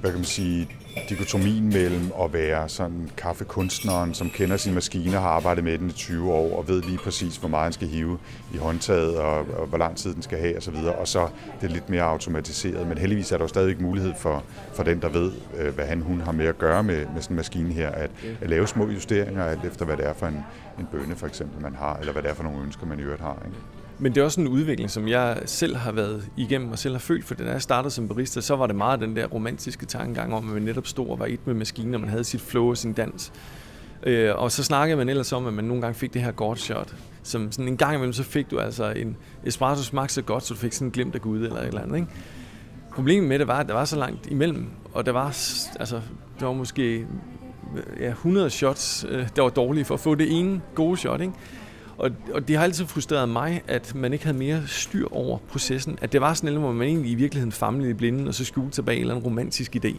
hvad 0.00 0.10
kan 0.10 0.18
man 0.18 0.24
sige, 0.24 0.68
dikotomien 1.08 1.68
mellem 1.68 2.12
at 2.22 2.32
være 2.32 2.68
sådan 2.68 3.10
kaffekunstneren, 3.16 4.14
som 4.14 4.30
kender 4.30 4.56
sin 4.56 4.74
maskine, 4.74 5.10
har 5.10 5.28
arbejdet 5.28 5.64
med 5.64 5.78
den 5.78 5.90
i 5.90 5.92
20 5.92 6.32
år 6.32 6.58
og 6.58 6.68
ved 6.68 6.82
lige 6.82 6.98
præcis, 6.98 7.36
hvor 7.36 7.48
meget 7.48 7.64
han 7.64 7.72
skal 7.72 7.88
hive 7.88 8.18
i 8.54 8.56
håndtaget 8.56 9.16
og, 9.16 9.38
og 9.38 9.66
hvor 9.66 9.78
lang 9.78 9.96
tid 9.96 10.14
den 10.14 10.22
skal 10.22 10.38
have 10.38 10.56
osv., 10.56 10.74
og 10.98 11.08
så 11.08 11.28
det 11.60 11.68
er 11.68 11.72
lidt 11.72 11.90
mere 11.90 12.02
automatiseret. 12.02 12.86
Men 12.86 12.98
heldigvis 12.98 13.32
er 13.32 13.36
der 13.36 13.44
jo 13.44 13.48
stadig 13.48 13.82
mulighed 13.82 14.12
for, 14.18 14.44
for 14.74 14.82
den, 14.82 15.02
der 15.02 15.08
ved, 15.08 15.32
øh, 15.58 15.74
hvad 15.74 15.86
han 15.86 16.00
hun 16.00 16.20
har 16.20 16.32
med 16.32 16.46
at 16.46 16.58
gøre 16.58 16.82
med, 16.82 17.06
med 17.14 17.22
sådan 17.22 17.34
en 17.34 17.36
maskine 17.36 17.72
her, 17.72 17.88
at, 17.90 18.10
at 18.40 18.50
lave 18.50 18.66
små 18.66 18.88
justeringer, 18.88 19.44
alt 19.44 19.64
efter 19.64 19.84
hvad 19.84 19.96
det 19.96 20.06
er 20.06 20.14
for 20.14 20.26
en, 20.26 20.44
en 20.78 20.86
bønne 20.92 21.16
for 21.16 21.26
eksempel, 21.26 21.62
man 21.62 21.74
har, 21.74 21.96
eller 21.96 22.12
hvad 22.12 22.22
det 22.22 22.30
er 22.30 22.34
for 22.34 22.42
nogle 22.42 22.62
ønsker, 22.62 22.86
man 22.86 22.98
i 22.98 23.02
øvrigt 23.02 23.22
har. 23.22 23.42
Ikke? 23.46 23.83
Men 23.98 24.14
det 24.14 24.20
er 24.20 24.24
også 24.24 24.40
en 24.40 24.48
udvikling, 24.48 24.90
som 24.90 25.08
jeg 25.08 25.42
selv 25.46 25.76
har 25.76 25.92
været 25.92 26.28
igennem 26.36 26.72
og 26.72 26.78
selv 26.78 26.94
har 26.94 26.98
følt, 26.98 27.24
for 27.24 27.34
da 27.34 27.44
jeg 27.44 27.62
startede 27.62 27.90
som 27.90 28.08
barista, 28.08 28.40
så 28.40 28.56
var 28.56 28.66
det 28.66 28.76
meget 28.76 29.00
den 29.00 29.16
der 29.16 29.26
romantiske 29.26 29.86
tankegang 29.86 30.34
om, 30.34 30.48
at 30.48 30.54
man 30.54 30.62
netop 30.62 30.86
stod 30.86 31.08
og 31.08 31.18
var 31.18 31.26
et 31.26 31.46
med 31.46 31.54
maskinen, 31.54 31.94
og 31.94 32.00
man 32.00 32.10
havde 32.10 32.24
sit 32.24 32.40
flow 32.40 32.70
og 32.70 32.76
sin 32.76 32.92
dans. 32.92 33.32
Øh, 34.02 34.30
og 34.34 34.52
så 34.52 34.64
snakkede 34.64 34.96
man 34.96 35.08
ellers 35.08 35.32
om, 35.32 35.46
at 35.46 35.52
man 35.52 35.64
nogle 35.64 35.82
gange 35.82 35.94
fik 35.94 36.14
det 36.14 36.22
her 36.22 36.32
godt 36.32 36.60
shot. 36.60 36.94
Som 37.22 37.52
sådan 37.52 37.68
en 37.68 37.76
gang 37.76 37.94
imellem, 37.94 38.12
så 38.12 38.22
fik 38.22 38.50
du 38.50 38.58
altså 38.58 38.90
en 38.90 39.16
espresso 39.44 39.84
smagte 39.84 40.14
så 40.14 40.22
godt, 40.22 40.42
så 40.42 40.54
du 40.54 40.60
fik 40.60 40.72
sådan 40.72 40.88
en 40.88 40.92
glimt 40.92 41.14
af 41.14 41.20
Gud 41.20 41.40
eller 41.42 41.60
et 41.60 41.66
eller 41.66 41.82
andet. 41.82 41.96
Ikke? 41.96 42.08
Problemet 42.94 43.28
med 43.28 43.38
det 43.38 43.46
var, 43.46 43.60
at 43.60 43.68
der 43.68 43.74
var 43.74 43.84
så 43.84 43.96
langt 43.96 44.26
imellem, 44.26 44.66
og 44.92 45.06
der 45.06 45.12
var, 45.12 45.26
altså, 45.80 46.00
der 46.40 46.46
var 46.46 46.52
måske 46.52 47.06
ja, 48.00 48.08
100 48.08 48.50
shots, 48.50 49.06
øh, 49.08 49.28
der 49.36 49.42
var 49.42 49.50
dårlige 49.50 49.84
for 49.84 49.94
at 49.94 50.00
få 50.00 50.14
det 50.14 50.38
ene 50.38 50.60
gode 50.74 50.96
shot. 50.96 51.20
Ikke? 51.20 51.32
Og, 51.98 52.10
og 52.32 52.48
det 52.48 52.56
har 52.56 52.64
altid 52.64 52.86
frustreret 52.86 53.28
mig, 53.28 53.62
at 53.68 53.94
man 53.94 54.12
ikke 54.12 54.24
havde 54.24 54.38
mere 54.38 54.62
styr 54.66 55.06
over 55.10 55.38
processen. 55.38 55.98
At 56.00 56.12
det 56.12 56.20
var 56.20 56.34
sådan 56.34 56.56
hvor 56.56 56.72
man 56.72 56.88
egentlig 56.88 57.10
i 57.10 57.14
virkeligheden 57.14 57.52
famlede 57.52 57.90
i 57.90 57.94
blinden, 57.94 58.28
og 58.28 58.34
så 58.34 58.44
skjulte 58.44 58.70
tilbage 58.70 58.96
en 58.96 59.00
eller 59.00 59.14
anden 59.14 59.24
romantisk 59.24 59.76
idé. 59.76 59.94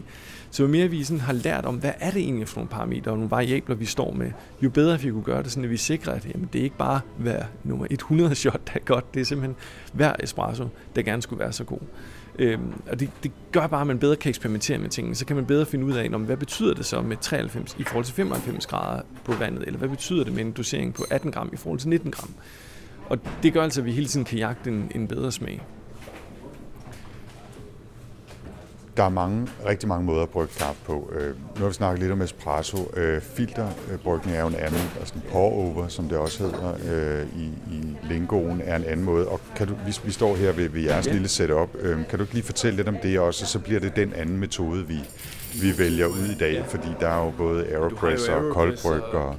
Så 0.51 0.63
jo 0.63 0.69
mere 0.69 0.87
vi 0.87 1.03
sådan 1.03 1.21
har 1.21 1.33
lært 1.33 1.65
om, 1.65 1.75
hvad 1.75 1.91
er 1.99 2.11
det 2.11 2.21
egentlig 2.21 2.47
for 2.47 2.57
nogle 2.57 2.69
parametre 2.69 3.11
og 3.11 3.17
nogle 3.17 3.31
variabler, 3.31 3.75
vi 3.75 3.85
står 3.85 4.13
med, 4.13 4.31
jo 4.61 4.69
bedre 4.69 4.99
vi 4.99 5.11
kunne 5.11 5.23
gøre 5.23 5.43
det, 5.43 5.51
sådan 5.51 5.63
at 5.63 5.69
vi 5.69 5.77
sikrer, 5.77 6.13
at 6.13 6.25
jamen, 6.25 6.49
det 6.53 6.59
er 6.59 6.63
ikke 6.63 6.77
bare 6.77 6.99
hver 7.17 7.43
nummer 7.63 7.87
100 7.89 8.35
shot, 8.35 8.61
der 8.65 8.71
er 8.73 8.79
godt. 8.85 9.13
Det 9.13 9.21
er 9.21 9.25
simpelthen 9.25 9.55
hver 9.93 10.13
espresso, 10.23 10.67
der 10.95 11.01
gerne 11.01 11.21
skulle 11.21 11.39
være 11.39 11.53
så 11.53 11.63
god. 11.63 11.79
Øhm, 12.39 12.73
og 12.91 12.99
det, 12.99 13.09
det 13.23 13.31
gør 13.51 13.67
bare, 13.67 13.81
at 13.81 13.87
man 13.87 13.99
bedre 13.99 14.15
kan 14.15 14.29
eksperimentere 14.29 14.77
med 14.77 14.89
tingene. 14.89 15.15
Så 15.15 15.25
kan 15.25 15.35
man 15.35 15.45
bedre 15.45 15.65
finde 15.65 15.85
ud 15.85 15.93
af, 15.93 16.09
hvad 16.09 16.37
betyder 16.37 16.73
det 16.73 16.85
så 16.85 17.01
med 17.01 17.17
93 17.21 17.75
i 17.79 17.83
forhold 17.83 18.05
til 18.05 18.15
95 18.15 18.65
grader 18.65 19.01
på 19.23 19.33
vandet, 19.33 19.63
eller 19.67 19.77
hvad 19.77 19.89
betyder 19.89 20.23
det 20.23 20.33
med 20.33 20.41
en 20.41 20.51
dosering 20.51 20.93
på 20.93 21.03
18 21.11 21.31
gram 21.31 21.49
i 21.53 21.57
forhold 21.57 21.79
til 21.79 21.89
19 21.89 22.11
gram. 22.11 22.29
Og 23.09 23.19
det 23.43 23.53
gør 23.53 23.63
altså, 23.63 23.81
at 23.81 23.85
vi 23.85 23.91
hele 23.91 24.07
tiden 24.07 24.25
kan 24.25 24.37
jagte 24.37 24.69
en, 24.69 24.91
en 24.95 25.07
bedre 25.07 25.31
smag. 25.31 25.61
Der 28.97 29.03
er 29.03 29.09
mange, 29.09 29.47
rigtig 29.65 29.89
mange 29.89 30.05
måder 30.05 30.23
at 30.23 30.29
brygge 30.29 30.53
kaffe 30.57 30.81
på. 30.85 31.11
Øh, 31.15 31.27
nu 31.29 31.61
har 31.61 31.67
vi 31.67 31.73
snakket 31.73 31.99
lidt 31.99 32.11
om 32.11 32.21
espresso. 32.21 32.91
Øh, 32.97 33.21
filterbrygning 33.21 34.37
er 34.37 34.41
jo 34.41 34.47
en 34.47 34.55
anden, 34.55 34.81
altså 34.99 35.13
en 35.15 35.21
pour-over, 35.31 35.87
som 35.87 36.09
det 36.09 36.17
også 36.17 36.43
hedder 36.43 36.73
øh, 36.91 37.25
i, 37.41 37.45
i 37.45 37.97
lingoen, 38.09 38.61
er 38.63 38.75
en 38.75 38.83
anden 38.83 39.05
måde. 39.05 39.27
Og 39.27 39.39
kan 39.55 39.67
du, 39.67 39.73
vi, 39.85 39.97
vi 40.05 40.11
står 40.11 40.35
her 40.35 40.51
ved, 40.51 40.69
ved 40.69 40.81
jeres 40.81 41.05
lille 41.05 41.27
setup. 41.27 41.69
Kan 42.09 42.19
du 42.19 42.21
ikke 42.23 42.33
lige 42.33 42.43
fortælle 42.43 42.77
lidt 42.77 42.87
om 42.87 42.97
det 43.03 43.19
også, 43.19 43.45
så 43.45 43.59
bliver 43.59 43.79
det 43.79 43.95
den 43.95 44.13
anden 44.13 44.37
metode, 44.37 44.87
vi, 44.87 44.99
vi 45.61 45.77
vælger 45.77 46.05
ud 46.05 46.25
i 46.35 46.37
dag, 46.39 46.65
fordi 46.67 46.87
der 46.99 47.07
er 47.07 47.25
jo 47.25 47.31
både 47.37 47.67
Aeropress 47.67 48.27
og 48.27 48.53
koldbryg 48.53 49.03
og, 49.03 49.35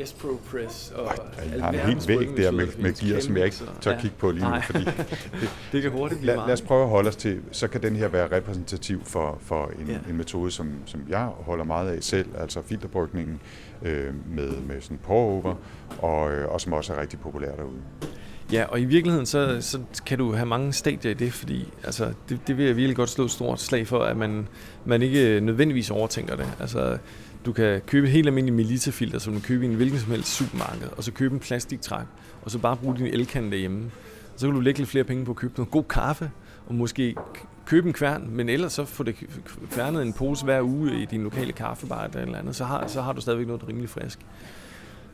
og 0.00 0.08
S-Pro 0.08 0.40
Press. 0.50 0.90
Og 0.90 1.12
jeg 1.54 1.64
har 1.64 1.72
en 1.72 1.78
helt 1.78 2.08
væg 2.08 2.36
der 2.36 2.50
med, 2.50 2.66
med 2.78 2.92
gear, 2.92 3.20
som 3.20 3.36
jeg 3.36 3.44
ikke 3.44 3.56
tør 3.80 3.90
ja. 3.90 4.00
kigge 4.00 4.16
på 4.18 4.30
lige 4.30 4.50
nu. 4.50 4.60
Fordi 4.60 4.84
det, 5.40 5.50
det 5.72 5.82
kan 5.82 5.90
hurtigt 5.90 6.20
blive 6.20 6.36
lad, 6.36 6.46
lad 6.46 6.52
os 6.52 6.62
prøve 6.62 6.82
at 6.82 6.88
holde 6.88 7.08
os 7.08 7.16
til, 7.16 7.40
så 7.52 7.68
kan 7.68 7.82
den 7.82 7.96
her 7.96 8.08
være 8.08 8.36
repræsentativ 8.36 9.04
for, 9.04 9.38
for 9.40 9.72
en, 9.80 9.86
ja. 9.88 9.98
en 10.10 10.16
metode, 10.16 10.50
som, 10.50 10.72
som 10.86 11.00
jeg 11.08 11.24
holder 11.24 11.64
meget 11.64 11.90
af 11.90 12.02
selv, 12.02 12.26
altså 12.38 12.62
filterbrygningen 12.62 13.40
øh, 13.82 14.14
med, 14.36 14.50
med 14.50 14.80
sådan 14.80 14.98
pour-over, 15.02 15.54
og, 15.98 16.32
øh, 16.32 16.48
og 16.48 16.60
som 16.60 16.72
også 16.72 16.94
er 16.94 17.00
rigtig 17.00 17.18
populær 17.18 17.54
derude. 17.56 17.80
Ja, 18.52 18.64
og 18.64 18.80
i 18.80 18.84
virkeligheden, 18.84 19.26
så, 19.26 19.56
så 19.60 19.78
kan 20.06 20.18
du 20.18 20.32
have 20.32 20.46
mange 20.46 20.72
stadier 20.72 21.10
i 21.10 21.14
det, 21.14 21.32
fordi 21.32 21.68
altså, 21.84 22.12
det, 22.28 22.40
det 22.46 22.56
vil 22.56 22.66
jeg 22.66 22.76
virkelig 22.76 22.96
godt 22.96 23.10
slå 23.10 23.24
et 23.24 23.30
stort 23.30 23.60
slag 23.60 23.86
for, 23.86 23.98
at 23.98 24.16
man, 24.16 24.48
man 24.84 25.02
ikke 25.02 25.40
nødvendigvis 25.40 25.90
overtænker 25.90 26.36
det. 26.36 26.46
Altså, 26.60 26.98
du 27.46 27.52
kan 27.52 27.80
købe 27.86 28.06
et 28.06 28.12
helt 28.12 28.26
almindeligt 28.26 28.56
Melita-filter, 28.56 29.18
som 29.18 29.32
du 29.32 29.40
kan 29.40 29.48
købe 29.48 29.64
i 29.64 29.68
en 29.68 29.74
hvilken 29.74 29.98
som 29.98 30.10
helst 30.10 30.36
supermarked, 30.36 30.88
og 30.96 31.04
så 31.04 31.12
købe 31.12 31.34
en 31.34 31.40
plastiktræk, 31.40 32.06
og 32.42 32.50
så 32.50 32.58
bare 32.58 32.76
bruge 32.76 32.96
din 32.96 33.06
elkande 33.06 33.50
derhjemme. 33.50 33.84
Og 34.34 34.40
så 34.40 34.46
kan 34.46 34.54
du 34.54 34.60
lægge 34.60 34.78
lidt 34.78 34.90
flere 34.90 35.04
penge 35.04 35.24
på 35.24 35.30
at 35.30 35.36
købe 35.36 35.52
noget 35.56 35.70
god 35.70 35.84
kaffe, 35.84 36.30
og 36.66 36.74
måske 36.74 37.14
købe 37.66 37.86
en 37.86 37.92
kværn, 37.92 38.26
men 38.30 38.48
ellers 38.48 38.72
så 38.72 38.84
få 38.84 39.02
det 39.02 39.14
kværnet 39.70 40.02
en 40.02 40.12
pose 40.12 40.44
hver 40.44 40.62
uge 40.62 41.02
i 41.02 41.04
din 41.04 41.22
lokale 41.22 41.52
kaffebar 41.52 42.04
eller, 42.04 42.20
eller 42.20 42.38
andet, 42.38 42.56
så 42.56 42.64
har, 42.64 42.86
så 42.86 43.02
har 43.02 43.12
du 43.12 43.20
stadigvæk 43.20 43.46
noget 43.46 43.68
rimelig 43.68 43.88
frisk. 43.88 44.18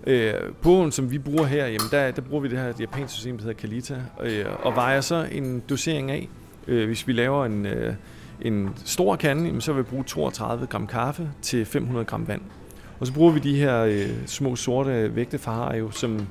Øh, 0.07 0.35
pogen, 0.63 0.93
som 0.93 1.11
vi 1.11 1.19
bruger 1.19 1.45
her, 1.45 1.67
jamen 1.67 1.89
der, 1.91 2.11
der 2.11 2.23
bruger 2.23 2.43
vi 2.43 2.49
det 2.49 2.59
her 2.59 2.73
japanske 2.81 3.15
system, 3.15 3.37
der 3.37 3.45
hedder 3.45 3.61
Kalita, 3.61 4.03
øh, 4.23 4.45
og 4.63 4.75
vejer 4.75 5.01
så 5.01 5.29
en 5.33 5.63
dosering 5.69 6.11
af. 6.11 6.29
Øh, 6.67 6.87
hvis 6.87 7.07
vi 7.07 7.13
laver 7.13 7.47
en, 7.47 7.67
øh, 7.67 7.95
en 8.43 8.71
stor 8.85 9.17
kande, 9.17 9.61
så 9.61 9.73
vil 9.73 9.85
vi 9.85 9.89
bruge 9.89 10.05
32 10.05 10.67
gram 10.67 10.87
kaffe 10.87 11.31
til 11.43 11.67
500 11.67 12.05
gram 12.05 12.29
vand. 12.29 12.41
Og 13.01 13.07
så 13.07 13.13
bruger 13.13 13.33
vi 13.33 13.41
de 13.41 13.57
her 13.57 13.83
øh, 13.83 14.11
små 14.27 14.57
sorte 14.57 15.17
vægtefarer, 15.17 15.91
som, 15.91 16.27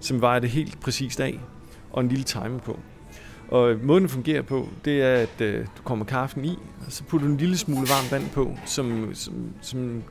som 0.00 0.20
vejer 0.20 0.38
det 0.38 0.50
helt 0.50 0.80
præcist 0.80 1.20
af, 1.20 1.40
og 1.92 2.02
en 2.02 2.08
lille 2.08 2.24
timer 2.24 2.58
på. 2.58 2.78
Og 3.48 3.70
øh, 3.70 3.84
måden 3.84 4.02
det 4.02 4.10
fungerer 4.10 4.42
på, 4.42 4.68
det 4.84 5.02
er, 5.02 5.14
at 5.14 5.40
øh, 5.40 5.60
du 5.60 5.82
kommer 5.84 6.04
kaffen 6.04 6.44
i, 6.44 6.58
og 6.86 6.92
så 6.92 7.04
putter 7.04 7.26
du 7.26 7.32
en 7.32 7.38
lille 7.38 7.56
smule 7.56 7.88
varmt 7.88 8.12
vand 8.12 8.30
på, 8.30 8.56
som, 8.64 9.10
som, 9.14 9.34
som 9.62 10.02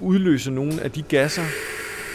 udløser 0.00 0.50
nogle 0.50 0.82
af 0.82 0.90
de 0.90 1.02
gasser, 1.02 1.42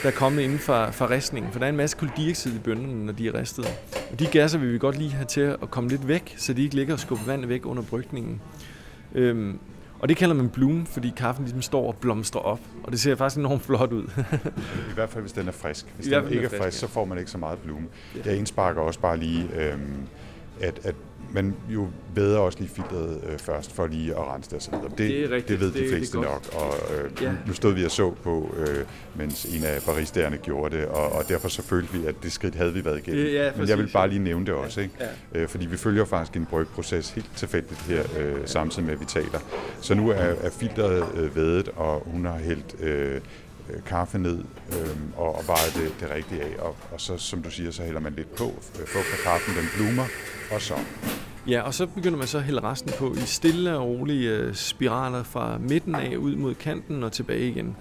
der 0.04 0.08
er 0.08 0.14
kommet 0.14 0.42
inden 0.42 0.60
for, 0.60 0.92
for 0.92 1.10
ristningen. 1.10 1.52
For 1.52 1.60
der 1.60 1.66
er 1.66 1.70
en 1.70 1.78
masse 1.78 1.98
koldioxid 1.98 2.56
i 2.56 2.60
bønderne, 2.60 3.06
når 3.06 3.14
de 3.14 3.28
er 3.28 3.40
ristet. 3.40 3.66
Og 4.12 4.20
de 4.20 4.26
gasser 4.26 4.60
vil 4.60 4.74
vi 4.74 4.78
godt 4.78 4.98
lige 4.98 5.12
have 5.12 5.26
til 5.26 5.42
at 5.42 5.72
komme 5.72 5.90
lidt 5.90 6.08
væk, 6.08 6.36
så 6.38 6.54
de 6.54 6.64
ikke 6.64 6.76
ligger 6.76 6.94
og 6.94 7.00
skubber 7.00 7.26
vandet 7.26 7.50
væk 7.50 7.66
under 7.66 7.84
brygningen. 7.84 8.42
Øhm, 9.16 9.60
og 10.00 10.10
det 10.10 10.18
kalder 10.18 10.36
man 10.36 10.50
bloom, 10.50 10.86
fordi 10.86 11.14
kaffen 11.18 11.46
ligesom 11.46 11.62
står 11.62 11.88
og 11.88 11.96
blomstrer 11.96 12.42
op. 12.42 12.60
Og 12.84 12.92
det 12.92 13.00
ser 13.00 13.16
faktisk 13.16 13.40
enormt 13.40 13.62
flot 13.62 13.92
ud. 13.92 14.04
I 14.92 14.94
hvert 14.94 15.10
fald, 15.10 15.22
hvis 15.22 15.32
den 15.32 15.48
er 15.48 15.52
frisk. 15.52 15.86
Hvis 15.96 16.08
den 16.08 16.30
ikke 16.30 16.44
er 16.44 16.50
frisk, 16.50 16.64
frisk 16.64 16.82
ja. 16.82 16.88
så 16.88 16.94
får 16.94 17.06
man 17.06 17.18
ikke 17.18 17.32
så 17.32 17.38
meget 17.38 17.60
bloom. 17.60 17.88
Ja. 18.16 18.22
Jeg 18.26 18.38
indsparker 18.38 18.82
også 18.82 19.00
bare 19.00 19.18
lige, 19.18 19.50
øhm, 19.56 20.08
at, 20.62 20.80
at 20.84 20.96
man 21.34 21.56
jo 21.70 21.88
bedre 22.16 22.40
også 22.40 22.60
lige 22.60 22.70
filteret 22.70 23.22
øh, 23.30 23.40
først, 23.40 23.72
for 23.72 23.88
lige 23.88 24.12
at 24.12 24.28
rense 24.28 24.50
det 24.52 24.70
videre. 24.72 24.90
Det, 24.90 24.98
det, 24.98 25.24
er 25.24 25.30
rigtigt. 25.30 25.48
det 25.48 25.60
ved 25.60 25.72
de 25.72 25.80
det, 25.80 25.90
fleste 25.90 26.18
det 26.18 26.26
nok, 26.26 26.44
og 26.54 26.74
øh, 26.96 27.24
ja. 27.24 27.32
nu 27.48 27.54
stod 27.54 27.74
vi 27.74 27.86
og 27.86 27.92
så 27.92 28.12
på, 28.24 28.56
øh, 28.58 28.86
mens 29.16 29.46
en 29.46 29.64
af 29.64 29.82
baristaerne 29.86 30.38
gjorde 30.38 30.78
det, 30.78 30.86
og, 30.86 31.12
og 31.12 31.24
derfor 31.30 31.48
så 31.48 31.62
følte 31.62 31.94
vi, 31.94 32.06
at 32.06 32.16
det 32.24 32.32
skridt 32.32 32.56
havde 32.56 32.74
vi 32.74 32.86
været 32.86 32.98
igennem. 32.98 33.26
Ja, 33.26 33.46
ja, 33.46 33.52
Men 33.58 33.70
jeg 33.70 33.78
vil 33.78 33.90
bare 33.94 34.10
lige 34.10 34.24
nævne 34.24 34.46
det 34.46 34.54
også, 34.54 34.82
ikke? 34.82 34.94
Ja. 35.34 35.42
Øh, 35.42 35.48
fordi 35.48 35.66
vi 35.66 35.78
følger 35.78 36.06
faktisk 36.06 36.38
en 36.38 36.46
brygproces 36.46 37.10
helt 37.10 37.32
tilfældigt 37.36 37.82
her, 37.82 38.04
øh, 38.20 38.36
samtidig 38.46 38.86
med, 38.86 38.94
at 38.94 39.00
vi 39.00 39.06
taler. 39.06 39.40
Så 39.82 39.94
nu 39.96 40.10
er, 40.10 40.14
er 40.16 40.50
filteret 40.50 41.06
øh, 41.16 41.36
vedet, 41.36 41.70
og 41.76 42.04
hun 42.06 42.26
har 42.26 42.38
hældt 42.38 42.82
øh, 42.82 43.22
Øh, 43.70 43.84
kaffe 43.86 44.18
ned 44.18 44.44
øh, 44.72 44.98
og, 45.18 45.36
og 45.36 45.44
vejet 45.48 45.74
det, 45.76 46.00
det 46.00 46.16
rigtige 46.16 46.42
af. 46.42 46.56
Og, 46.60 46.76
og 46.92 47.02
så, 47.02 47.18
som 47.18 47.42
du 47.42 47.52
siger, 47.52 47.72
så 47.72 47.84
hælder 47.84 48.00
man 48.00 48.14
lidt 48.14 48.36
på, 48.36 48.46
øh, 48.80 48.88
fugter 48.88 49.18
kaffen, 49.24 49.56
den 49.56 49.66
blumer, 49.76 50.06
og 50.52 50.62
så 50.62 50.76
Ja, 51.48 51.62
og 51.62 51.74
så 51.74 51.86
begynder 51.86 52.18
man 52.18 52.28
så 52.28 52.38
at 52.38 52.44
hælde 52.44 52.62
resten 52.62 52.92
på 53.00 53.14
i 53.14 53.26
stille 53.26 53.78
og 53.78 53.88
rolige 53.88 54.30
øh, 54.30 54.56
spiraler 54.56 55.24
fra 55.24 55.58
midten 55.58 55.96
af 55.96 56.16
ud 56.16 56.36
mod 56.36 56.56
kanten 56.56 57.04
og 57.04 57.12
tilbage 57.12 57.50
igen. 57.50 57.76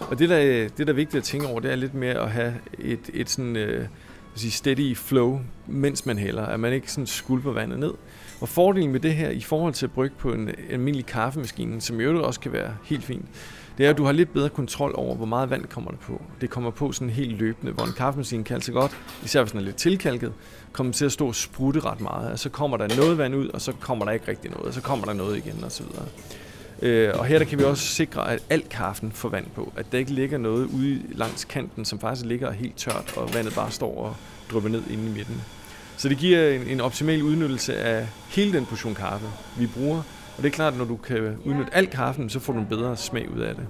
Og 0.00 0.18
det, 0.18 0.28
der, 0.28 0.38
det, 0.68 0.78
der 0.78 0.88
er 0.88 0.92
vigtigt 0.92 1.18
at 1.18 1.24
tænke 1.24 1.46
over, 1.46 1.60
det 1.60 1.72
er 1.72 1.76
lidt 1.76 1.94
mere 1.94 2.14
at 2.14 2.30
have 2.30 2.54
et, 2.78 3.10
et 3.14 3.30
sådan, 3.30 3.56
øh, 3.56 3.86
sige 4.34 4.50
steady 4.50 4.96
flow, 4.96 5.40
mens 5.66 6.06
man 6.06 6.18
hælder, 6.18 6.46
at 6.46 6.60
man 6.60 6.72
ikke 6.72 6.92
sådan 6.92 7.06
skulper 7.06 7.52
vandet 7.52 7.78
ned. 7.78 7.92
Og 8.40 8.48
fordelen 8.48 8.92
med 8.92 9.00
det 9.00 9.14
her 9.14 9.30
i 9.30 9.40
forhold 9.40 9.74
til 9.74 9.86
at 9.86 9.92
brygge 9.92 10.16
på 10.18 10.32
en 10.32 10.50
almindelig 10.70 11.06
kaffemaskine, 11.06 11.80
som 11.80 12.00
jo 12.00 12.26
også 12.26 12.40
kan 12.40 12.52
være 12.52 12.76
helt 12.84 13.04
fint, 13.04 13.26
det 13.78 13.86
er, 13.86 13.90
at 13.90 13.98
du 13.98 14.04
har 14.04 14.12
lidt 14.12 14.32
bedre 14.32 14.48
kontrol 14.48 14.92
over, 14.94 15.14
hvor 15.14 15.26
meget 15.26 15.50
vand 15.50 15.64
kommer 15.64 15.90
der 15.90 15.98
på. 15.98 16.22
Det 16.40 16.50
kommer 16.50 16.70
på 16.70 16.92
sådan 16.92 17.10
helt 17.10 17.38
løbende, 17.38 17.72
hvor 17.72 17.84
en 17.84 17.92
kaffemaskine 17.92 18.44
kan 18.44 18.54
altså 18.54 18.72
godt, 18.72 18.96
især 19.24 19.42
hvis 19.42 19.52
den 19.52 19.60
er 19.60 19.64
lidt 19.64 19.76
tilkalket, 19.76 20.32
komme 20.72 20.92
til 20.92 21.04
at 21.04 21.12
stå 21.12 21.26
og 21.26 21.34
sprutte 21.34 21.80
ret 21.80 22.00
meget. 22.00 22.32
Og 22.32 22.38
så 22.38 22.48
kommer 22.48 22.76
der 22.76 22.96
noget 22.96 23.18
vand 23.18 23.34
ud, 23.34 23.48
og 23.48 23.60
så 23.60 23.72
kommer 23.80 24.04
der 24.04 24.12
ikke 24.12 24.28
rigtig 24.28 24.50
noget, 24.50 24.66
og 24.66 24.74
så 24.74 24.80
kommer 24.80 25.06
der 25.06 25.12
noget 25.12 25.36
igen 25.36 25.64
osv. 25.64 25.84
Øh, 26.82 27.12
og 27.18 27.24
her 27.24 27.38
der 27.38 27.44
kan 27.44 27.58
vi 27.58 27.64
også 27.64 27.86
sikre, 27.86 28.32
at 28.32 28.42
alt 28.50 28.68
kaffen 28.68 29.12
får 29.12 29.28
vand 29.28 29.46
på. 29.54 29.72
At 29.76 29.86
der 29.92 29.98
ikke 29.98 30.12
ligger 30.12 30.38
noget 30.38 30.66
ude 30.66 31.00
langs 31.12 31.44
kanten, 31.44 31.84
som 31.84 31.98
faktisk 31.98 32.26
ligger 32.26 32.52
helt 32.52 32.76
tørt, 32.76 33.14
og 33.16 33.34
vandet 33.34 33.54
bare 33.54 33.70
står 33.70 33.98
og 33.98 34.16
drypper 34.52 34.70
ned 34.70 34.82
inde 34.90 35.04
i 35.04 35.12
midten. 35.12 35.42
Så 35.96 36.08
det 36.08 36.18
giver 36.18 36.50
en, 36.50 36.62
en 36.62 36.80
optimal 36.80 37.22
udnyttelse 37.22 37.76
af 37.76 38.08
hele 38.28 38.52
den 38.52 38.66
portion 38.66 38.94
kaffe, 38.94 39.26
vi 39.58 39.66
bruger, 39.66 40.02
og 40.36 40.42
det 40.42 40.46
er 40.46 40.52
klart, 40.52 40.72
at 40.72 40.78
når 40.78 40.84
du 40.84 40.96
kan 40.96 41.36
udnytte 41.44 41.74
al 41.74 41.86
kaffen, 41.86 42.28
så 42.30 42.40
får 42.40 42.52
du 42.52 42.58
en 42.58 42.66
bedre 42.66 42.96
smag 42.96 43.30
ud 43.36 43.40
af 43.40 43.54
det. 43.54 43.66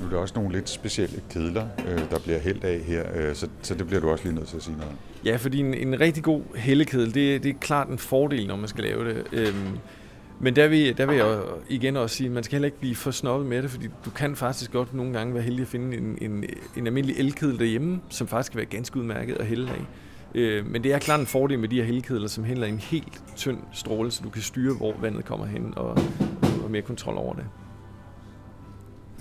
Nu 0.00 0.06
er 0.06 0.10
der 0.10 0.16
også 0.16 0.34
nogle 0.36 0.52
lidt 0.52 0.68
specielle 0.68 1.20
kedler, 1.30 1.66
øh, 1.88 1.98
der 2.10 2.18
bliver 2.18 2.38
hældt 2.38 2.64
af 2.64 2.80
her, 2.80 3.04
øh, 3.14 3.34
så, 3.34 3.48
så 3.62 3.74
det 3.74 3.86
bliver 3.86 4.00
du 4.00 4.10
også 4.10 4.24
lige 4.24 4.34
nødt 4.34 4.48
til 4.48 4.56
at 4.56 4.62
sige 4.62 4.76
noget 4.76 4.90
om. 4.90 4.96
Ja, 5.24 5.36
fordi 5.36 5.58
en, 5.60 5.74
en 5.74 6.00
rigtig 6.00 6.22
god 6.22 6.42
hældekedel, 6.56 7.14
det, 7.14 7.42
det 7.42 7.48
er 7.50 7.58
klart 7.60 7.88
en 7.88 7.98
fordel, 7.98 8.46
når 8.46 8.56
man 8.56 8.68
skal 8.68 8.84
lave 8.84 9.08
det. 9.08 9.24
Øhm, 9.32 9.78
Men 10.40 10.56
der 10.56 10.68
vil, 10.68 10.96
der 10.98 11.06
vil 11.06 11.16
jeg 11.16 11.38
igen 11.68 11.96
også 11.96 12.16
sige, 12.16 12.26
at 12.26 12.32
man 12.32 12.42
skal 12.42 12.54
heller 12.56 12.66
ikke 12.66 12.78
blive 12.78 12.94
for 12.96 13.10
snobbet 13.10 13.48
med 13.48 13.62
det, 13.62 13.70
fordi 13.70 13.88
du 14.04 14.10
kan 14.10 14.36
faktisk 14.36 14.72
godt 14.72 14.94
nogle 14.94 15.12
gange 15.12 15.34
være 15.34 15.42
heldig 15.42 15.62
at 15.62 15.68
finde 15.68 15.96
en, 15.96 16.18
en, 16.20 16.44
en 16.76 16.86
almindelig 16.86 17.16
elkedel 17.18 17.58
derhjemme, 17.58 18.00
som 18.08 18.26
faktisk 18.26 18.52
kan 18.52 18.56
være 18.56 18.66
ganske 18.66 18.96
udmærket 18.98 19.34
at 19.34 19.46
hælde 19.46 19.68
af. 19.68 19.86
Øh, 20.34 20.66
men 20.66 20.84
det 20.84 20.92
er 20.92 20.98
klart 20.98 21.20
en 21.20 21.26
fordel 21.26 21.58
med 21.58 21.68
de 21.68 21.76
her 21.76 21.84
hældekedler, 21.84 22.28
som 22.28 22.44
hælder 22.44 22.66
en 22.66 22.78
helt 22.78 23.22
tynd 23.36 23.58
stråle, 23.72 24.10
så 24.10 24.22
du 24.22 24.30
kan 24.30 24.42
styre, 24.42 24.74
hvor 24.74 24.94
vandet 25.00 25.24
kommer 25.24 25.46
hen 25.46 25.72
og, 25.76 25.98
og 26.64 26.70
mere 26.70 26.82
kontrol 26.82 27.16
over 27.16 27.34
det. 27.34 27.44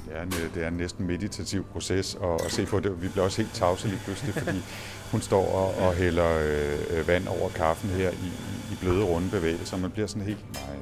Det 0.05 0.17
er 0.17 0.23
en, 0.23 0.31
det 0.55 0.63
er 0.63 0.67
en 0.67 0.73
næsten 0.73 1.07
meditativ 1.07 1.63
proces 1.63 2.17
at, 2.23 2.45
at 2.45 2.51
se 2.51 2.65
på 2.65 2.79
det. 2.79 3.01
Vi 3.01 3.07
bliver 3.07 3.25
også 3.25 3.41
helt 3.41 3.53
tavse 3.53 3.87
lige 3.87 3.99
pludselig, 4.05 4.33
fordi 4.33 4.57
hun 5.11 5.21
står 5.21 5.45
og, 5.45 5.87
og 5.87 5.93
hælder 5.93 6.39
øh, 6.97 7.07
vand 7.07 7.27
over 7.27 7.49
kaffen 7.49 7.89
her 7.89 8.09
i, 8.09 8.31
i 8.71 8.75
bløde 8.81 9.03
runde 9.03 9.29
bevægelser. 9.29 9.77
Man 9.77 9.91
bliver 9.91 10.07
sådan 10.07 10.27
helt, 10.27 10.53
nej, 10.53 10.75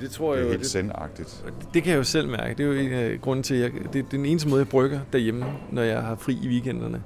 det 0.00 0.10
tror 0.10 0.34
jeg 0.34 0.38
det 0.38 0.48
er 0.48 0.52
jo, 0.52 0.58
helt 0.58 0.70
sendagtigt. 0.70 1.44
Det, 1.46 1.68
det 1.74 1.82
kan 1.82 1.92
jeg 1.92 1.98
jo 1.98 2.04
selv 2.04 2.28
mærke. 2.28 2.54
Det 2.54 2.60
er 2.60 2.66
jo 2.66 2.72
en 2.72 2.92
af 2.92 3.20
grunden 3.20 3.42
til, 3.42 3.54
at 3.54 3.60
jeg, 3.60 3.92
det 3.92 4.04
er 4.04 4.08
den 4.10 4.26
eneste 4.26 4.48
måde, 4.48 4.58
jeg 4.58 4.68
brygger 4.68 5.00
derhjemme, 5.12 5.46
når 5.72 5.82
jeg 5.82 6.02
har 6.02 6.16
fri 6.16 6.38
i 6.42 6.48
weekenderne. 6.48 7.02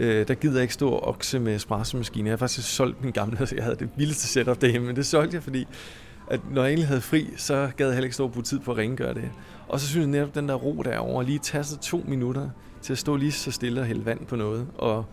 Øh, 0.00 0.28
der 0.28 0.34
gider 0.34 0.54
jeg 0.54 0.62
ikke 0.62 0.74
stå 0.74 0.88
og 0.88 1.08
okse 1.08 1.38
med 1.38 1.54
espressomaskine. 1.54 2.28
Jeg 2.28 2.32
har 2.32 2.36
faktisk 2.36 2.74
solgt 2.74 3.02
min 3.02 3.12
gamle, 3.12 3.46
så 3.46 3.54
jeg 3.56 3.64
havde 3.64 3.76
det 3.76 3.88
vildeste 3.96 4.26
setup 4.26 4.60
derhjemme, 4.60 4.86
men 4.86 4.96
det 4.96 5.06
solgte 5.06 5.34
jeg, 5.34 5.42
fordi 5.42 5.66
at 6.30 6.40
når 6.50 6.62
jeg 6.62 6.68
egentlig 6.68 6.88
havde 6.88 7.00
fri, 7.00 7.28
så 7.36 7.70
gad 7.76 7.86
jeg 7.86 7.94
heller 7.94 8.04
ikke 8.04 8.14
stå 8.14 8.24
og 8.24 8.32
bruge 8.32 8.44
tid 8.44 8.58
på 8.58 8.70
at 8.70 8.78
rengøre 8.78 9.14
det. 9.14 9.30
Og 9.68 9.80
så 9.80 9.86
synes 9.86 10.02
jeg 10.02 10.10
netop, 10.10 10.34
den 10.34 10.48
der 10.48 10.54
ro 10.54 10.82
derovre, 10.84 11.24
lige 11.24 11.38
tage 11.38 11.64
sig 11.64 11.80
to 11.80 12.04
minutter 12.08 12.50
til 12.82 12.92
at 12.92 12.98
stå 12.98 13.16
lige 13.16 13.32
så 13.32 13.50
stille 13.50 13.80
og 13.80 13.86
hælde 13.86 14.06
vand 14.06 14.26
på 14.26 14.36
noget, 14.36 14.66
og 14.78 15.04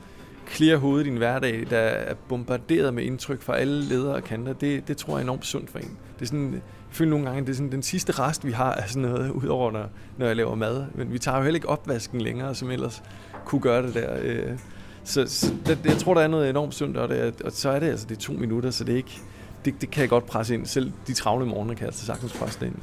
klare 0.45 0.77
hovedet 0.77 1.07
i 1.07 1.09
din 1.09 1.17
hverdag, 1.17 1.67
der 1.69 1.77
er 1.77 2.13
bombarderet 2.13 2.93
med 2.93 3.03
indtryk 3.03 3.41
fra 3.41 3.57
alle 3.57 3.83
ledere 3.83 4.15
og 4.15 4.23
kanter, 4.23 4.53
det, 4.53 4.87
det 4.87 4.97
tror 4.97 5.13
jeg 5.13 5.19
er 5.19 5.23
enormt 5.23 5.45
sundt 5.45 5.69
for 5.69 5.79
en. 5.79 5.97
Det 6.19 6.21
er 6.21 6.25
sådan, 6.25 6.53
jeg 6.53 6.61
føler 6.89 7.09
nogle 7.09 7.25
gange, 7.25 7.41
det 7.41 7.49
er 7.49 7.53
sådan 7.53 7.71
den 7.71 7.83
sidste 7.83 8.11
rest, 8.11 8.45
vi 8.45 8.51
har 8.51 8.73
af 8.73 8.89
sådan 8.89 9.01
noget, 9.01 9.31
udover 9.43 9.71
når, 9.71 9.89
når 10.17 10.25
jeg 10.25 10.35
laver 10.35 10.55
mad. 10.55 10.85
Men 10.95 11.13
vi 11.13 11.19
tager 11.19 11.37
jo 11.37 11.43
heller 11.43 11.57
ikke 11.57 11.69
opvasken 11.69 12.21
længere, 12.21 12.55
som 12.55 12.71
ellers 12.71 13.03
kunne 13.45 13.61
gøre 13.61 13.83
det 13.83 13.93
der. 13.93 14.17
Øh. 14.21 14.59
Så, 15.03 15.25
så 15.27 15.53
jeg 15.85 15.97
tror, 15.97 16.13
der 16.13 16.21
er 16.21 16.27
noget 16.27 16.49
enormt 16.49 16.75
sundt, 16.75 16.97
og, 16.97 17.09
det, 17.09 17.41
og 17.41 17.51
så 17.51 17.69
er 17.69 17.79
det 17.79 17.87
altså 17.87 18.05
det 18.09 18.17
er 18.17 18.21
to 18.21 18.33
minutter, 18.33 18.71
så 18.71 18.83
det 18.83 18.93
er 18.93 18.97
ikke, 18.97 19.21
det, 19.65 19.81
det 19.81 19.91
kan 19.91 20.01
jeg 20.01 20.09
godt 20.09 20.25
presse 20.25 20.53
ind. 20.53 20.65
Selv 20.65 20.91
de 21.07 21.13
travle 21.13 21.45
morgener 21.45 21.73
kan 21.73 21.81
jeg 21.81 21.87
altså 21.87 22.05
sagtens 22.05 22.33
presse 22.33 22.59
det 22.59 22.65
ind. 22.65 22.75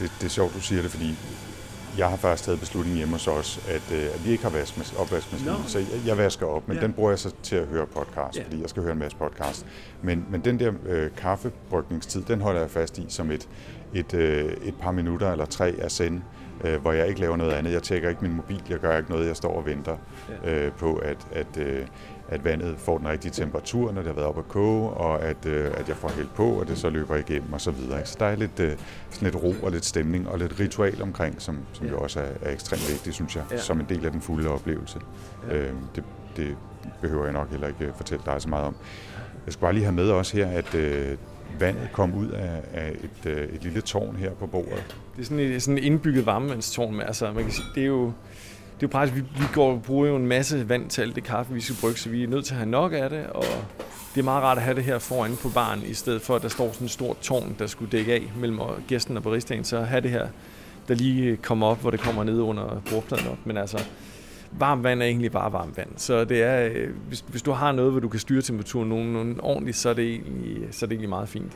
Det, 0.00 0.12
det 0.20 0.26
er 0.26 0.30
sjovt, 0.30 0.54
du 0.54 0.60
siger 0.60 0.82
det, 0.82 0.90
fordi 0.90 1.14
jeg 1.98 2.08
har 2.08 2.16
faktisk 2.16 2.44
taget 2.44 2.60
beslutningen 2.60 2.96
hjemme 2.96 3.14
hos 3.14 3.28
os, 3.28 3.60
at, 3.68 3.92
øh, 3.92 4.04
at 4.14 4.24
vi 4.24 4.30
ikke 4.30 4.42
har 4.42 4.50
opvaskemaskine. 4.98 5.52
No. 5.52 5.58
Så 5.66 5.78
jeg, 5.78 5.88
jeg 6.06 6.18
vasker 6.18 6.46
op, 6.46 6.68
men 6.68 6.74
yeah. 6.74 6.84
den 6.84 6.92
bruger 6.92 7.10
jeg 7.10 7.18
så 7.18 7.34
til 7.42 7.56
at 7.56 7.66
høre 7.66 7.86
podcast, 7.86 8.36
yeah. 8.36 8.46
fordi 8.46 8.60
jeg 8.60 8.70
skal 8.70 8.82
høre 8.82 8.92
en 8.92 8.98
masse 8.98 9.16
podcast. 9.16 9.66
Men, 10.02 10.26
men 10.30 10.40
den 10.40 10.60
der 10.60 10.72
øh, 10.86 11.10
kaffebrygningstid, 11.16 12.22
den 12.22 12.40
holder 12.40 12.60
jeg 12.60 12.70
fast 12.70 12.98
i 12.98 13.06
som 13.08 13.30
et, 13.30 13.48
et, 13.94 14.14
øh, 14.14 14.52
et 14.62 14.74
par 14.80 14.92
minutter 14.92 15.32
eller 15.32 15.44
tre 15.44 15.74
af 15.78 15.90
send, 15.90 16.20
øh, 16.64 16.80
hvor 16.80 16.92
jeg 16.92 17.08
ikke 17.08 17.20
laver 17.20 17.36
noget 17.36 17.52
andet. 17.52 17.72
Jeg 17.72 17.82
tjekker 17.82 18.08
ikke 18.08 18.22
min 18.22 18.36
mobil, 18.36 18.62
jeg 18.68 18.78
gør 18.78 18.96
ikke 18.98 19.10
noget, 19.10 19.26
jeg 19.26 19.36
står 19.36 19.56
og 19.56 19.66
venter 19.66 19.96
øh, 20.44 20.72
på, 20.72 20.94
at, 20.94 21.26
at, 21.32 21.56
øh, 21.58 21.86
at 22.28 22.44
vandet 22.44 22.74
får 22.78 22.98
den 22.98 23.08
rigtige 23.08 23.32
temperatur, 23.32 23.92
når 23.92 24.00
det 24.00 24.06
har 24.06 24.14
været 24.14 24.28
op 24.28 24.38
at 24.38 24.48
koge, 24.48 24.90
og 24.90 25.22
at, 25.22 25.46
øh, 25.46 25.70
at 25.74 25.88
jeg 25.88 25.96
får 25.96 26.08
hældt 26.08 26.34
på, 26.34 26.48
og 26.48 26.68
det 26.68 26.78
så 26.78 26.90
løber 26.90 27.16
igennem 27.16 27.52
og 27.52 27.60
så 27.60 27.70
videre. 27.70 28.06
Så 28.06 28.16
der 28.20 28.26
er 28.26 28.36
lidt, 28.36 28.60
øh, 28.60 28.72
sådan 29.10 29.26
lidt 29.26 29.42
ro 29.42 29.54
og 29.62 29.70
lidt 29.70 29.84
stemning 29.84 30.28
og 30.28 30.38
lidt 30.38 30.60
ritual 30.60 31.02
omkring, 31.02 31.42
som, 31.42 31.58
som 31.72 31.86
ja. 31.86 31.92
jo 31.92 31.98
også 31.98 32.20
er, 32.20 32.28
er 32.42 32.52
ekstremt 32.52 32.88
vigtigt, 32.90 33.14
synes 33.14 33.36
jeg, 33.36 33.44
ja. 33.50 33.58
som 33.58 33.80
en 33.80 33.86
del 33.88 34.04
af 34.04 34.12
den 34.12 34.20
fulde 34.20 34.48
oplevelse. 34.48 34.98
Ja. 35.48 35.56
Øh, 35.56 35.72
det, 35.94 36.04
det 36.36 36.56
behøver 37.00 37.24
jeg 37.24 37.32
nok 37.32 37.50
heller 37.50 37.68
ikke 37.68 37.92
fortælle 37.96 38.22
dig 38.26 38.42
så 38.42 38.48
meget 38.48 38.64
om. 38.64 38.76
Jeg 39.46 39.52
skal 39.52 39.60
bare 39.60 39.72
lige 39.72 39.84
have 39.84 39.94
med 39.94 40.10
også 40.10 40.36
her, 40.36 40.46
at 40.46 40.74
øh, 40.74 41.16
vandet 41.58 41.88
kom 41.92 42.14
ud 42.14 42.28
af, 42.28 42.62
af 42.74 42.90
et, 42.90 43.30
øh, 43.30 43.48
et 43.54 43.62
lille 43.62 43.80
tårn 43.80 44.16
her 44.16 44.30
på 44.30 44.46
bordet. 44.46 44.96
Det 45.16 45.22
er 45.22 45.24
sådan 45.24 45.38
et, 45.38 45.62
sådan 45.62 45.78
et 45.78 45.84
indbygget 45.84 46.26
varmevandstårn. 46.26 47.00
Altså, 47.00 47.32
man 47.32 47.44
kan 47.44 47.52
sige, 47.52 47.66
det 47.74 47.82
er 47.82 47.86
jo 47.86 48.12
det 48.80 48.84
er 48.84 48.88
jo 48.88 48.92
praktisk, 48.92 49.16
vi, 49.16 49.20
vi 49.20 49.44
går 49.54 49.72
og 49.72 49.82
bruger 49.82 50.06
jo 50.06 50.16
en 50.16 50.26
masse 50.26 50.68
vand 50.68 50.90
til 50.90 51.02
alt 51.02 51.14
det 51.14 51.24
kaffe, 51.24 51.54
vi 51.54 51.60
skal 51.60 51.76
brygge, 51.80 51.98
så 51.98 52.08
vi 52.08 52.22
er 52.22 52.28
nødt 52.28 52.44
til 52.44 52.54
at 52.54 52.58
have 52.58 52.70
nok 52.70 52.92
af 52.92 53.10
det, 53.10 53.26
og 53.26 53.44
det 54.14 54.20
er 54.20 54.24
meget 54.24 54.42
rart 54.42 54.56
at 54.56 54.62
have 54.62 54.76
det 54.76 54.84
her 54.84 54.98
foran 54.98 55.36
på 55.42 55.48
baren, 55.48 55.82
i 55.86 55.94
stedet 55.94 56.22
for 56.22 56.36
at 56.36 56.42
der 56.42 56.48
står 56.48 56.72
sådan 56.72 56.84
et 56.84 56.90
stort 56.90 57.18
tårn, 57.18 57.56
der 57.58 57.66
skulle 57.66 57.90
dække 57.92 58.14
af 58.14 58.32
mellem 58.36 58.60
gæsten 58.88 59.16
og 59.16 59.22
baristaen, 59.22 59.64
så 59.64 59.80
have 59.80 60.00
det 60.00 60.10
her, 60.10 60.28
der 60.88 60.94
lige 60.94 61.36
kommer 61.36 61.66
op, 61.66 61.80
hvor 61.80 61.90
det 61.90 62.00
kommer 62.00 62.24
ned 62.24 62.40
under 62.40 62.82
bordpladen 62.90 63.26
op. 63.28 63.38
Men 63.44 63.56
altså, 63.56 63.78
varmt 64.52 64.84
vand 64.84 65.02
er 65.02 65.06
egentlig 65.06 65.32
bare 65.32 65.52
varmt 65.52 65.76
vand. 65.76 65.88
Så 65.96 66.24
det 66.24 66.42
er, 66.42 66.70
øh, 66.74 66.90
hvis, 67.08 67.24
hvis 67.28 67.42
du 67.42 67.52
har 67.52 67.72
noget, 67.72 67.90
hvor 67.90 68.00
du 68.00 68.08
kan 68.08 68.20
styre 68.20 68.42
temperaturen 68.42 68.88
nogenlunde 68.88 69.40
ordentligt, 69.40 69.76
så 69.76 69.88
er 69.88 69.94
det 69.94 70.10
egentlig, 70.10 70.68
så 70.70 70.86
er 70.86 70.88
det 70.88 70.94
egentlig 70.94 71.08
meget 71.08 71.28
fint. 71.28 71.52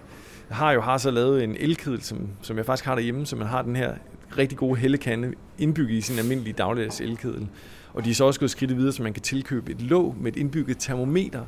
Jeg 0.48 0.56
har 0.56 0.72
jo 0.72 0.80
har 0.80 0.98
så 0.98 1.10
lavet 1.10 1.44
en 1.44 1.56
elkedel, 1.60 2.02
som, 2.02 2.28
som 2.42 2.56
jeg 2.56 2.66
faktisk 2.66 2.84
har 2.84 2.94
derhjemme, 2.94 3.26
så 3.26 3.36
man 3.36 3.46
har 3.46 3.62
den 3.62 3.76
her 3.76 3.94
rigtig 4.38 4.58
gode 4.58 4.76
hældekande 4.76 5.32
indbygget 5.58 5.96
i 5.96 6.00
sin 6.00 6.18
almindelige 6.18 6.54
dagligdags 6.54 7.00
elkedel. 7.00 7.48
Og 7.94 8.04
de 8.04 8.10
er 8.10 8.14
så 8.14 8.24
også 8.24 8.40
gået 8.40 8.50
skridt 8.50 8.76
videre, 8.76 8.92
så 8.92 9.02
man 9.02 9.12
kan 9.12 9.22
tilkøbe 9.22 9.70
et 9.70 9.82
låg 9.82 10.16
med 10.20 10.32
et 10.32 10.38
indbygget 10.38 10.78
termometer, 10.78 11.44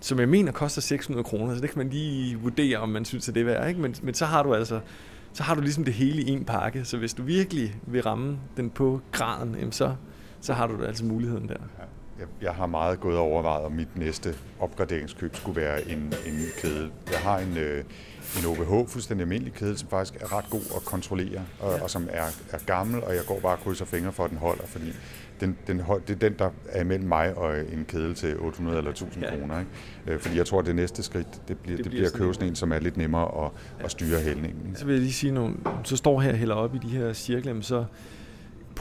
som 0.00 0.20
jeg 0.20 0.28
mener 0.28 0.52
koster 0.52 0.80
600 0.80 1.24
kroner, 1.24 1.54
så 1.54 1.60
det 1.60 1.70
kan 1.70 1.78
man 1.78 1.88
lige 1.88 2.38
vurdere, 2.38 2.78
om 2.78 2.88
man 2.88 3.04
synes, 3.04 3.28
at 3.28 3.34
det 3.34 3.40
er 3.40 3.44
værd. 3.44 3.68
Ikke? 3.68 3.80
Men, 3.80 3.94
men 4.02 4.14
så 4.14 4.26
har 4.26 4.42
du 4.42 4.54
altså 4.54 4.80
så 5.32 5.42
har 5.42 5.54
du 5.54 5.60
ligesom 5.60 5.84
det 5.84 5.94
hele 5.94 6.22
i 6.22 6.30
en 6.30 6.44
pakke, 6.44 6.84
så 6.84 6.96
hvis 6.96 7.14
du 7.14 7.22
virkelig 7.22 7.74
vil 7.86 8.02
ramme 8.02 8.38
den 8.56 8.70
på 8.70 9.00
graden, 9.12 9.72
så, 9.72 9.94
så 10.42 10.52
har 10.52 10.66
du 10.66 10.84
altså 10.84 11.04
muligheden 11.04 11.48
der. 11.48 11.56
Jeg, 12.42 12.52
har 12.52 12.66
meget 12.66 13.00
gået 13.00 13.16
og 13.16 13.22
overvejet, 13.22 13.64
om 13.64 13.72
mit 13.72 13.96
næste 13.96 14.34
opgraderingskøb 14.60 15.36
skulle 15.36 15.60
være 15.60 15.88
en, 15.88 15.98
en 15.98 16.38
kedel. 16.58 16.90
Jeg 17.10 17.18
har 17.18 17.38
en, 17.38 17.56
øh, 17.56 17.84
en 18.38 18.46
OBH, 18.46 18.90
fuldstændig 18.90 19.24
almindelig 19.24 19.52
kedel, 19.52 19.78
som 19.78 19.88
faktisk 19.88 20.22
er 20.22 20.36
ret 20.38 20.50
god 20.50 20.60
at 20.76 20.84
kontrollere, 20.84 21.42
og, 21.60 21.72
ja. 21.76 21.82
og 21.82 21.90
som 21.90 22.08
er, 22.10 22.26
er 22.52 22.58
gammel, 22.66 23.04
og 23.04 23.14
jeg 23.14 23.22
går 23.26 23.40
bare 23.40 23.52
og 23.52 23.58
krydser 23.58 23.84
fingre 23.84 24.12
for, 24.12 24.24
at 24.24 24.30
den 24.30 24.38
holder, 24.38 24.66
fordi 24.66 24.92
den, 25.40 25.56
den, 25.66 25.82
det 26.06 26.14
er 26.14 26.18
den, 26.28 26.34
der 26.38 26.50
er 26.68 26.80
imellem 26.80 27.08
mig 27.08 27.36
og 27.36 27.58
en 27.58 27.84
kedel 27.88 28.14
til 28.14 28.38
800 28.38 28.78
eller 28.78 28.90
1000 28.90 29.24
ja. 29.24 29.30
kroner. 29.30 29.58
Ikke? 29.58 29.70
Øh, 30.06 30.20
fordi 30.20 30.36
jeg 30.36 30.46
tror, 30.46 30.58
at 30.58 30.66
det 30.66 30.76
næste 30.76 31.02
skridt, 31.02 31.26
det 31.32 31.40
bliver, 31.44 31.56
det 31.56 31.58
bliver, 31.58 31.76
det 31.76 31.90
bliver 31.90 32.06
at 32.06 32.12
købe 32.12 32.34
sådan 32.34 32.48
en, 32.48 32.56
som 32.56 32.72
er 32.72 32.78
lidt 32.78 32.96
nemmere 32.96 33.44
at, 33.44 33.50
ja. 33.78 33.84
at 33.84 33.90
styre 33.90 34.20
hældningen. 34.20 34.76
Så 34.76 34.84
vil 34.84 34.92
jeg 34.92 35.00
lige 35.00 35.12
sige 35.12 35.32
nogle, 35.32 35.54
så 35.84 35.96
står 35.96 36.20
her 36.20 36.32
heller 36.32 36.54
op 36.54 36.74
i 36.74 36.78
de 36.78 36.88
her 36.88 37.12
cirkler, 37.12 37.60
så 37.60 37.84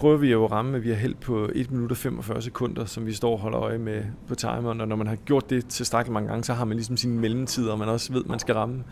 prøver 0.01 0.17
vi 0.17 0.31
jo 0.31 0.45
at 0.45 0.51
ramme, 0.51 0.77
at 0.77 0.83
vi 0.83 0.89
har 0.89 0.95
held 0.95 1.15
på 1.15 1.49
1 1.55 1.71
minut 1.71 1.91
og 1.91 1.97
45 1.97 2.41
sekunder, 2.41 2.85
som 2.85 3.05
vi 3.05 3.13
står 3.13 3.31
og 3.31 3.39
holder 3.39 3.59
øje 3.59 3.77
med 3.77 4.03
på 4.27 4.35
timeren, 4.35 4.81
og 4.81 4.87
når 4.87 4.95
man 4.95 5.07
har 5.07 5.15
gjort 5.15 5.49
det 5.49 5.67
tilstrækkeligt 5.67 6.13
mange 6.13 6.29
gange, 6.29 6.43
så 6.43 6.53
har 6.53 6.65
man 6.65 6.77
ligesom 6.77 6.97
sine 6.97 7.19
mellemtider, 7.19 7.71
og 7.71 7.79
man 7.79 7.89
også 7.89 8.13
ved, 8.13 8.23
at 8.23 8.29
man 8.29 8.39
skal 8.39 8.55
ramme. 8.55 8.83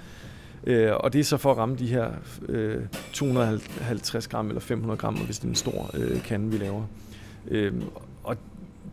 Øh, 0.63 0.91
og 0.95 1.13
det 1.13 1.19
er 1.19 1.23
så 1.23 1.37
for 1.37 1.51
at 1.51 1.57
ramme 1.57 1.75
de 1.75 1.87
her 1.87 2.11
øh, 2.49 2.81
250 3.13 4.27
gram 4.27 4.47
eller 4.47 4.61
500 4.61 4.97
gram, 4.97 5.15
hvis 5.15 5.39
det 5.39 5.45
er 5.45 5.49
en 5.49 5.55
stor 5.55 5.89
øh, 5.93 6.23
kande, 6.23 6.51
vi 6.51 6.57
laver. 6.57 6.83
Øh, 7.47 7.73
og 8.23 8.37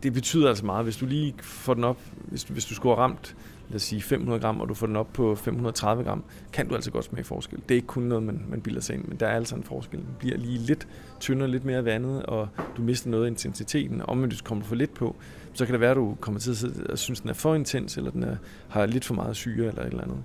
det 0.03 0.13
betyder 0.13 0.49
altså 0.49 0.65
meget, 0.65 0.83
hvis 0.83 0.97
du 0.97 1.05
lige 1.05 1.33
får 1.41 1.73
den 1.73 1.83
op, 1.83 1.99
hvis 2.15 2.43
du, 2.43 2.53
hvis 2.53 2.65
du 2.65 2.75
skulle 2.75 2.95
have 2.95 3.03
ramt 3.03 3.35
lad 3.69 3.75
os 3.75 3.81
sige 3.81 4.01
500 4.01 4.39
gram, 4.39 4.61
og 4.61 4.69
du 4.69 4.73
får 4.73 4.87
den 4.87 4.95
op 4.95 5.13
på 5.13 5.35
530 5.35 6.03
gram, 6.03 6.23
kan 6.53 6.67
du 6.67 6.75
altså 6.75 6.91
godt 6.91 7.05
smage 7.05 7.23
forskel. 7.23 7.59
Det 7.59 7.71
er 7.71 7.75
ikke 7.75 7.87
kun 7.87 8.03
noget, 8.03 8.23
man, 8.23 8.45
man 8.49 8.61
bilder 8.61 8.81
sig 8.81 8.95
ind, 8.95 9.05
men 9.05 9.17
der 9.19 9.27
er 9.27 9.35
altså 9.35 9.55
en 9.55 9.63
forskel. 9.63 9.99
Den 9.99 10.07
bliver 10.19 10.37
lige 10.37 10.57
lidt 10.57 10.87
tyndere, 11.19 11.47
lidt 11.47 11.65
mere 11.65 11.85
vandet, 11.85 12.23
og 12.23 12.47
du 12.77 12.81
mister 12.81 13.09
noget 13.09 13.25
af 13.25 13.29
intensiteten. 13.29 14.01
Om 14.05 14.29
du 14.29 14.35
kommer 14.43 14.63
for 14.63 14.75
lidt 14.75 14.93
på, 14.93 15.15
så 15.53 15.65
kan 15.65 15.73
det 15.73 15.81
være, 15.81 15.91
at 15.91 15.97
du 15.97 16.17
kommer 16.19 16.39
til 16.39 16.51
at 16.89 16.99
synes, 16.99 17.19
at 17.19 17.23
den 17.23 17.29
er 17.29 17.33
for 17.33 17.55
intens, 17.55 17.97
eller 17.97 18.11
den 18.11 18.23
er, 18.23 18.35
har 18.69 18.85
lidt 18.85 19.05
for 19.05 19.13
meget 19.13 19.35
syre, 19.35 19.67
eller 19.67 19.81
et 19.81 19.87
eller 19.87 20.03
andet. 20.03 20.17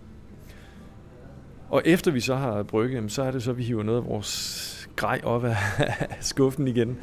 Og 1.68 1.82
efter 1.84 2.11
vi 2.11 2.20
så 2.20 2.34
har 2.34 2.62
brygget, 2.62 3.12
så 3.12 3.22
er 3.22 3.30
det 3.30 3.43
så, 3.43 3.51
at 3.51 3.59
vi 3.59 3.62
hiver 3.62 3.82
noget 3.82 3.99
af 3.99 4.07
vores 4.07 4.88
grej 4.97 5.20
op 5.24 5.45
af 5.45 5.57
skuffen 6.20 6.68
igen. 6.68 6.99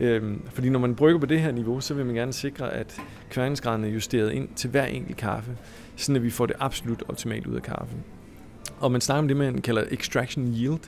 Øhm, 0.00 0.42
fordi 0.52 0.68
når 0.68 0.78
man 0.78 0.94
brygger 0.94 1.20
på 1.20 1.26
det 1.26 1.40
her 1.40 1.52
niveau, 1.52 1.80
så 1.80 1.94
vil 1.94 2.06
man 2.06 2.14
gerne 2.14 2.32
sikre, 2.32 2.72
at 2.72 3.00
kværningsgraden 3.30 3.84
er 3.84 3.88
justeret 3.88 4.32
ind 4.32 4.48
til 4.56 4.70
hver 4.70 4.84
enkelt 4.84 5.16
kaffe, 5.16 5.56
sådan 5.96 6.16
at 6.16 6.22
vi 6.22 6.30
får 6.30 6.46
det 6.46 6.56
absolut 6.58 7.02
optimalt 7.08 7.46
ud 7.46 7.56
af 7.56 7.62
kaffen. 7.62 8.04
Og 8.80 8.92
man 8.92 9.00
snakker 9.00 9.18
om 9.18 9.28
det, 9.28 9.36
man 9.36 9.60
kalder 9.60 9.84
extraction 9.90 10.54
yield, 10.54 10.80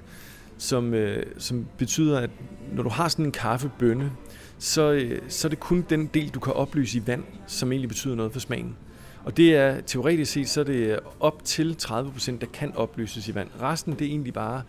som, 0.58 0.94
øh, 0.94 1.22
som 1.38 1.66
betyder, 1.78 2.20
at 2.20 2.30
når 2.72 2.82
du 2.82 2.88
har 2.88 3.08
sådan 3.08 3.24
en 3.24 3.32
kaffebønne, 3.32 4.12
så, 4.58 4.92
øh, 4.92 5.20
så 5.28 5.48
er 5.48 5.50
det 5.50 5.60
kun 5.60 5.84
den 5.90 6.06
del, 6.14 6.28
du 6.28 6.40
kan 6.40 6.52
oplyse 6.52 6.98
i 6.98 7.02
vand, 7.06 7.22
som 7.46 7.72
egentlig 7.72 7.88
betyder 7.88 8.14
noget 8.14 8.32
for 8.32 8.40
smagen. 8.40 8.76
Og 9.24 9.36
det 9.36 9.56
er 9.56 9.80
teoretisk 9.80 10.32
set, 10.32 10.48
så 10.48 10.60
er 10.60 10.64
det 10.64 11.00
op 11.20 11.44
til 11.44 11.76
30%, 11.82 12.40
der 12.40 12.46
kan 12.52 12.76
oplyses 12.76 13.28
i 13.28 13.34
vand. 13.34 13.48
Resten, 13.60 13.92
det 13.92 14.02
er 14.02 14.10
egentlig 14.10 14.34
bare 14.34 14.62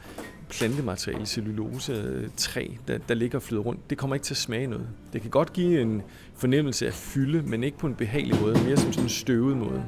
plantemateriale, 0.50 1.26
cellulose, 1.26 1.94
øh, 1.94 2.30
træ, 2.38 2.68
der, 2.88 2.98
der 2.98 3.14
ligger 3.14 3.38
og 3.38 3.44
flyder 3.44 3.62
rundt. 3.62 3.90
Det 3.90 3.98
kommer 3.98 4.16
ikke 4.16 4.24
til 4.24 4.34
at 4.34 4.38
smage 4.38 4.68
noget. 4.68 4.88
Det 5.14 5.22
kan 5.22 5.30
godt 5.30 5.54
give 5.54 5.82
en 5.82 6.02
fornemmelse 6.36 6.88
af 6.88 6.94
fylde, 6.94 7.42
men 7.42 7.64
ikke 7.64 7.78
på 7.78 7.88
en 7.88 7.96
behagelig 7.96 8.42
måde, 8.42 8.64
mere 8.64 8.78
som 8.78 8.94
sådan 8.94 9.06
en 9.06 9.10
støvet 9.10 9.58
måde. 9.58 9.84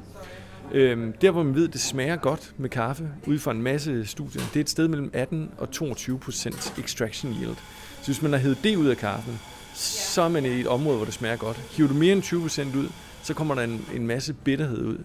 Øhm, 0.71 1.13
der 1.13 1.31
hvor 1.31 1.43
man 1.43 1.55
ved, 1.55 1.67
at 1.67 1.73
det 1.73 1.81
smager 1.81 2.15
godt 2.15 2.53
med 2.57 2.69
kaffe, 2.69 3.09
ud 3.27 3.39
fra 3.39 3.51
en 3.51 3.61
masse 3.61 4.05
studier, 4.05 4.41
det 4.53 4.55
er 4.55 4.63
et 4.63 4.69
sted 4.69 4.87
mellem 4.87 5.09
18 5.13 5.49
og 5.57 5.69
22% 5.75 6.81
extraction 6.83 7.33
yield. 7.33 7.55
Så 8.01 8.05
hvis 8.05 8.21
man 8.21 8.31
har 8.31 8.39
hævet 8.39 8.57
det 8.63 8.75
ud 8.75 8.87
af 8.87 8.97
kaffen, 8.97 9.39
så 9.73 10.21
er 10.21 10.29
man 10.29 10.45
i 10.45 10.49
et 10.49 10.67
område, 10.67 10.95
hvor 10.95 11.05
det 11.05 11.13
smager 11.13 11.37
godt. 11.37 11.57
Hiver 11.57 11.87
du 11.87 11.93
mere 11.93 12.13
end 12.13 12.23
20% 12.23 12.77
ud, 12.77 12.89
så 13.23 13.33
kommer 13.33 13.55
der 13.55 13.61
en, 13.61 13.85
en 13.95 14.07
masse 14.07 14.33
bitterhed 14.33 14.85
ud. 14.85 14.97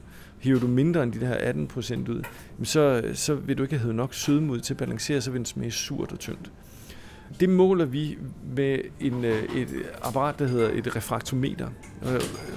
Hiver 0.42 0.60
du 0.60 0.66
mindre 0.66 1.02
end 1.02 1.12
de 1.12 1.26
her 1.26 1.34
18 1.34 1.66
procent 1.66 2.08
ud, 2.08 2.22
så, 2.62 3.02
så 3.14 3.34
vil 3.34 3.58
du 3.58 3.62
ikke 3.62 3.78
have 3.78 3.94
nok 3.94 4.14
sødme 4.14 4.52
ud 4.52 4.60
til 4.60 4.74
at 4.74 4.78
balancere, 4.78 5.20
så 5.20 5.30
vil 5.30 5.38
den 5.38 5.46
smage 5.46 5.70
surt 5.70 6.12
og 6.12 6.18
tyndt. 6.18 6.50
Det 7.40 7.48
måler 7.48 7.84
vi 7.84 8.18
med 8.56 8.78
en, 9.00 9.24
øh, 9.24 9.56
et 9.56 9.68
apparat, 10.02 10.38
der 10.38 10.46
hedder 10.46 10.70
et 10.74 10.96
refraktometer. 10.96 11.68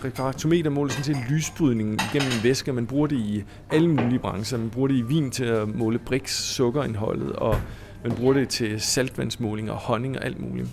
Refraktometer 0.06 0.70
måler 0.70 0.92
sådan 0.92 1.04
set 1.04 1.18
lysbrydningen 1.30 2.00
gennem 2.14 2.28
en 2.28 2.44
væske. 2.44 2.74
Man 2.74 2.88
bruger 2.88 3.08
det 3.08 3.18
i 3.18 3.44
alle 3.72 3.88
mulige 3.88 4.20
brancher. 4.20 4.58
Man 4.58 4.70
bruger 4.70 4.88
det 4.88 4.96
i 4.96 5.02
vin 5.02 5.32
til 5.32 5.46
at 5.46 5.76
måle 5.76 6.00
Brix 6.00 6.32
sukkerindholdet, 6.32 7.32
og 7.32 7.56
man 8.04 8.12
bruger 8.12 8.34
det 8.34 8.50
til 8.50 8.82
saltvandsmåling 8.82 9.72
og 9.72 9.78
honning 9.78 10.18
og 10.18 10.26
alt 10.26 10.40
muligt. 10.40 10.68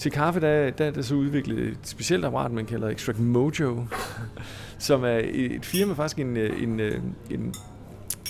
Til 0.00 0.12
kaffe, 0.12 0.40
der, 0.40 0.70
der 0.70 0.84
er 0.84 0.90
der 0.90 1.02
så 1.02 1.14
udviklet 1.14 1.58
et 1.58 1.78
specielt 1.82 2.24
apparat, 2.24 2.52
man 2.52 2.66
kalder 2.66 2.88
Extract 2.88 3.18
Mojo, 3.18 3.86
som 4.78 5.04
er 5.04 5.20
et 5.24 5.64
firma, 5.64 5.92
faktisk 5.92 6.18
en, 6.18 6.36
øh, 6.36 6.62
en, 6.62 6.80
øh, 6.80 7.00
en 7.30 7.54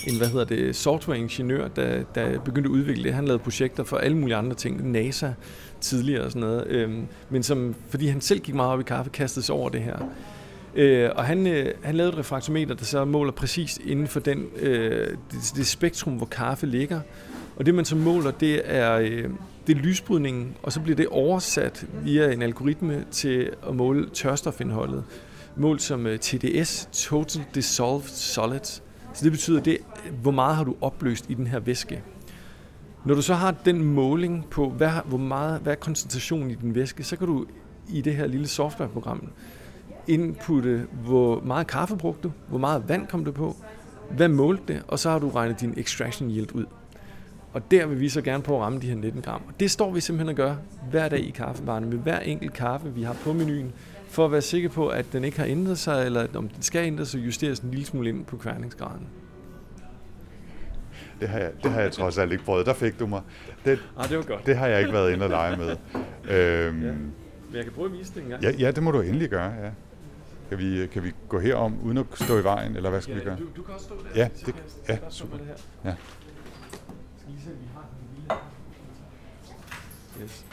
en 0.07 0.17
hvad 0.17 0.27
hedder 0.27 0.45
det, 0.45 0.75
softwareingeniør, 0.75 1.67
der, 1.67 2.03
der 2.15 2.39
begyndte 2.39 2.67
at 2.67 2.71
udvikle 2.71 3.03
det. 3.03 3.13
Han 3.13 3.25
lavede 3.25 3.43
projekter 3.43 3.83
for 3.83 3.97
alle 3.97 4.17
mulige 4.17 4.35
andre 4.35 4.55
ting, 4.55 4.91
NASA 4.91 5.31
tidligere 5.81 6.23
og 6.23 6.31
sådan 6.31 6.47
noget. 6.47 6.67
Øhm, 6.67 7.07
men 7.29 7.43
som, 7.43 7.75
fordi 7.89 8.07
han 8.07 8.21
selv 8.21 8.39
gik 8.39 8.55
meget 8.55 8.71
op 8.71 8.79
i 8.79 8.83
kaffe, 8.83 9.11
kastede 9.11 9.45
sig 9.45 9.55
over 9.55 9.69
det 9.69 9.81
her. 9.81 9.97
Øh, 10.75 11.09
og 11.15 11.25
han, 11.25 11.47
øh, 11.47 11.73
han 11.83 11.95
lavede 11.95 12.13
et 12.13 12.19
refraktometer, 12.19 12.75
der 12.75 12.85
så 12.85 13.05
måler 13.05 13.31
præcis 13.31 13.79
inden 13.85 14.07
for 14.07 14.19
den, 14.19 14.45
øh, 14.59 15.07
det, 15.31 15.53
det 15.55 15.67
spektrum, 15.67 16.13
hvor 16.13 16.25
kaffe 16.25 16.65
ligger. 16.65 16.99
Og 17.55 17.65
det 17.65 17.75
man 17.75 17.85
så 17.85 17.95
måler, 17.95 18.31
det 18.31 18.61
er, 18.65 18.97
øh, 18.97 19.29
det 19.71 19.77
er 19.77 19.83
lysbrydningen, 19.83 20.55
og 20.63 20.71
så 20.71 20.81
bliver 20.81 20.95
det 20.95 21.07
oversat 21.07 21.85
via 22.03 22.31
en 22.31 22.41
algoritme 22.41 23.05
til 23.11 23.51
at 23.67 23.75
måle 23.75 24.09
tørstofindholdet. 24.09 25.03
Målt 25.55 25.81
som 25.81 26.07
øh, 26.07 26.19
TDS, 26.19 26.89
Total 26.91 27.43
Dissolved 27.55 28.07
Solids. 28.07 28.83
Så 29.13 29.23
det 29.23 29.31
betyder, 29.31 29.61
det, 29.61 29.77
hvor 30.21 30.31
meget 30.31 30.55
har 30.55 30.63
du 30.63 30.75
opløst 30.81 31.25
i 31.29 31.33
den 31.33 31.47
her 31.47 31.59
væske. 31.59 32.03
Når 33.05 33.15
du 33.15 33.21
så 33.21 33.33
har 33.33 33.51
den 33.65 33.83
måling 33.83 34.45
på, 34.49 34.69
hvad, 34.69 34.91
hvor 35.05 35.17
meget, 35.17 35.61
hvad 35.61 35.73
er 35.73 35.77
koncentrationen 35.77 36.51
i 36.51 36.55
den 36.55 36.75
væske, 36.75 37.03
så 37.03 37.15
kan 37.15 37.27
du 37.27 37.45
i 37.89 38.01
det 38.01 38.15
her 38.15 38.27
lille 38.27 38.47
softwareprogram 38.47 39.29
inputte, 40.07 40.87
hvor 41.05 41.41
meget 41.41 41.67
kaffe 41.67 41.97
brugte 41.97 42.23
du, 42.23 42.31
hvor 42.49 42.59
meget 42.59 42.89
vand 42.89 43.07
kom 43.07 43.25
du 43.25 43.31
på, 43.31 43.55
hvad 44.15 44.27
målte 44.27 44.63
det, 44.67 44.83
og 44.87 44.99
så 44.99 45.09
har 45.09 45.19
du 45.19 45.29
regnet 45.29 45.61
din 45.61 45.73
extraction 45.77 46.29
yield 46.29 46.55
ud. 46.55 46.65
Og 47.53 47.71
der 47.71 47.85
vil 47.85 47.99
vi 47.99 48.09
så 48.09 48.21
gerne 48.21 48.43
på 48.43 48.55
at 48.55 48.61
ramme 48.61 48.79
de 48.79 48.87
her 48.87 48.95
19 48.95 49.21
gram. 49.21 49.41
Og 49.47 49.53
det 49.59 49.71
står 49.71 49.91
vi 49.91 50.01
simpelthen 50.01 50.29
og 50.29 50.35
gør 50.35 50.55
hver 50.89 51.09
dag 51.09 51.19
i 51.19 51.29
kaffebarne 51.29 51.85
med 51.85 51.97
hver 51.97 52.19
enkelt 52.19 52.53
kaffe, 52.53 52.93
vi 52.93 53.03
har 53.03 53.15
på 53.23 53.33
menuen, 53.33 53.73
for 54.07 54.25
at 54.25 54.31
være 54.31 54.41
sikker 54.41 54.69
på, 54.69 54.87
at 54.87 55.05
den 55.13 55.23
ikke 55.23 55.39
har 55.39 55.45
ændret 55.45 55.77
sig, 55.77 56.05
eller 56.05 56.27
om 56.35 56.47
den 56.47 56.61
skal 56.61 56.85
ændre 56.85 57.05
sig, 57.05 57.25
justeres 57.25 57.59
en 57.59 57.71
lille 57.71 57.85
smule 57.85 58.09
ind 58.09 58.25
på 58.25 58.37
kværningsgraden. 58.37 59.07
Det 61.19 61.29
har, 61.29 61.39
jeg, 61.39 61.51
det 61.63 61.71
har 61.71 61.81
jeg 61.81 61.91
trods 61.91 62.17
alt 62.17 62.31
ikke 62.31 62.43
prøvet. 62.43 62.65
Der 62.65 62.73
fik 62.73 62.99
du 62.99 63.07
mig. 63.07 63.21
Det, 63.65 63.79
ah, 63.97 64.09
det 64.09 64.17
var 64.17 64.23
godt. 64.23 64.45
Det 64.45 64.57
har 64.57 64.67
jeg 64.67 64.79
ikke 64.79 64.93
været 64.93 65.13
inde 65.13 65.23
og 65.23 65.29
lege 65.29 65.57
med. 65.57 65.69
øhm, 66.35 66.83
ja. 66.83 66.91
Men 66.91 67.13
jeg 67.53 67.63
kan 67.63 67.73
prøve 67.73 67.85
at 67.85 67.93
vise 67.93 68.13
det 68.13 68.23
engang. 68.23 68.43
Ja, 68.43 68.51
ja, 68.51 68.71
det 68.71 68.83
må 68.83 68.91
du 68.91 69.01
endelig 69.01 69.29
gøre, 69.29 69.51
ja. 69.63 69.69
Kan 70.49 70.57
vi, 70.57 70.87
kan 70.87 71.03
vi 71.03 71.11
gå 71.29 71.39
herom 71.39 71.79
uden 71.83 71.97
at 71.97 72.05
stå 72.13 72.39
i 72.39 72.43
vejen, 72.43 72.75
eller 72.75 72.89
hvad 72.89 73.01
skal 73.01 73.13
ja, 73.13 73.19
vi 73.19 73.25
gøre? 73.25 73.37
Du, 73.39 73.45
du 73.55 73.61
kan 73.61 73.73
også 73.73 73.85
stå 73.85 73.95
der. 73.95 74.19
Ja, 74.19 74.29
det, 74.45 74.55
ja, 74.89 74.97
super. 75.09 75.37
Det 75.37 75.45
her. 75.45 75.89
Ja. 75.89 75.95
Skal 75.95 75.95
lige 75.95 75.95
se, 75.95 75.95
vi 75.95 75.95
har 75.95 75.97
den 75.97 76.19
lille... 76.23 77.09
Yes. 80.21 80.45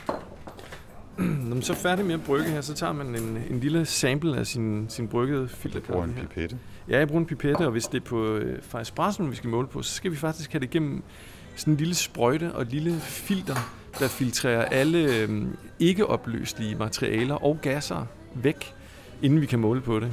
Når 1.18 1.54
man 1.54 1.62
så 1.62 1.72
er 1.72 1.76
færdig 1.76 2.04
med 2.04 2.14
at 2.14 2.22
brygge 2.22 2.50
her, 2.50 2.60
så 2.60 2.74
tager 2.74 2.92
man 2.92 3.06
en, 3.06 3.38
en 3.50 3.60
lille 3.60 3.86
sample 3.86 4.38
af 4.38 4.46
sin, 4.46 4.86
sin 4.88 5.08
bryggede 5.08 5.48
filterkaffe. 5.48 5.92
Du 5.92 5.92
bruger 5.92 6.04
en 6.04 6.14
pipette? 6.14 6.58
Ja, 6.88 6.98
jeg 6.98 7.08
bruger 7.08 7.20
en 7.20 7.26
pipette, 7.26 7.66
og 7.66 7.70
hvis 7.70 7.86
det 7.86 8.00
er 8.00 8.04
på 8.04 8.34
øh, 8.34 8.62
fra 8.62 9.28
vi 9.28 9.36
skal 9.36 9.50
måle 9.50 9.68
på, 9.68 9.82
så 9.82 9.94
skal 9.94 10.10
vi 10.10 10.16
faktisk 10.16 10.52
have 10.52 10.60
det 10.60 10.66
igennem 10.66 11.02
sådan 11.56 11.74
en 11.74 11.78
lille 11.78 11.94
sprøjte 11.94 12.52
og 12.54 12.62
et 12.62 12.68
lille 12.68 13.00
filter, 13.00 13.54
der 13.98 14.08
filtrerer 14.08 14.64
alle 14.64 14.98
øh, 14.98 15.46
ikke 15.78 16.06
opløselige 16.06 16.74
materialer 16.74 17.34
og 17.34 17.58
gasser 17.62 18.06
væk, 18.34 18.74
inden 19.22 19.40
vi 19.40 19.46
kan 19.46 19.58
måle 19.58 19.80
på 19.80 20.00
det. 20.00 20.12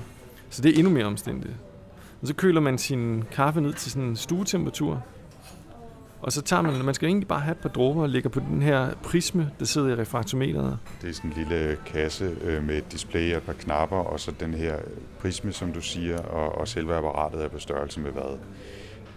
Så 0.50 0.62
det 0.62 0.72
er 0.72 0.78
endnu 0.78 0.94
mere 0.94 1.06
omstændigt. 1.06 1.54
Og 2.22 2.28
så 2.28 2.34
køler 2.34 2.62
man 2.62 2.78
sin 2.78 3.24
kaffe 3.32 3.62
ned 3.62 3.74
til 3.74 3.92
sådan 3.92 4.08
en 4.10 4.16
stuetemperatur, 4.16 5.04
og 6.22 6.32
så 6.32 6.42
tager 6.42 6.62
man, 6.62 6.86
man 6.86 6.94
skal 6.94 7.08
egentlig 7.08 7.28
bare 7.28 7.40
have 7.40 7.52
et 7.52 7.58
par 7.58 7.70
dråber 7.70 8.02
og 8.02 8.10
lægger 8.10 8.30
på 8.30 8.40
den 8.40 8.62
her 8.62 8.90
prisme, 9.04 9.52
der 9.60 9.66
sidder 9.66 9.90
i 9.90 9.96
refraktometeret. 10.02 10.78
Det 11.02 11.10
er 11.10 11.14
sådan 11.14 11.32
en 11.32 11.38
lille 11.38 11.78
kasse 11.86 12.36
øh, 12.42 12.64
med 12.64 12.78
et 12.78 12.92
display 12.92 13.32
og 13.32 13.38
et 13.38 13.44
par 13.44 13.54
knapper, 13.54 13.98
og 13.98 14.20
så 14.20 14.32
den 14.40 14.54
her 14.54 14.76
prisme, 15.20 15.52
som 15.52 15.72
du 15.72 15.82
siger, 15.82 16.22
og, 16.22 16.58
og 16.58 16.68
selve 16.68 16.96
apparatet 16.96 17.44
er 17.44 17.48
på 17.48 17.60
størrelse 17.60 18.00
med 18.00 18.12
hvad? 18.12 18.38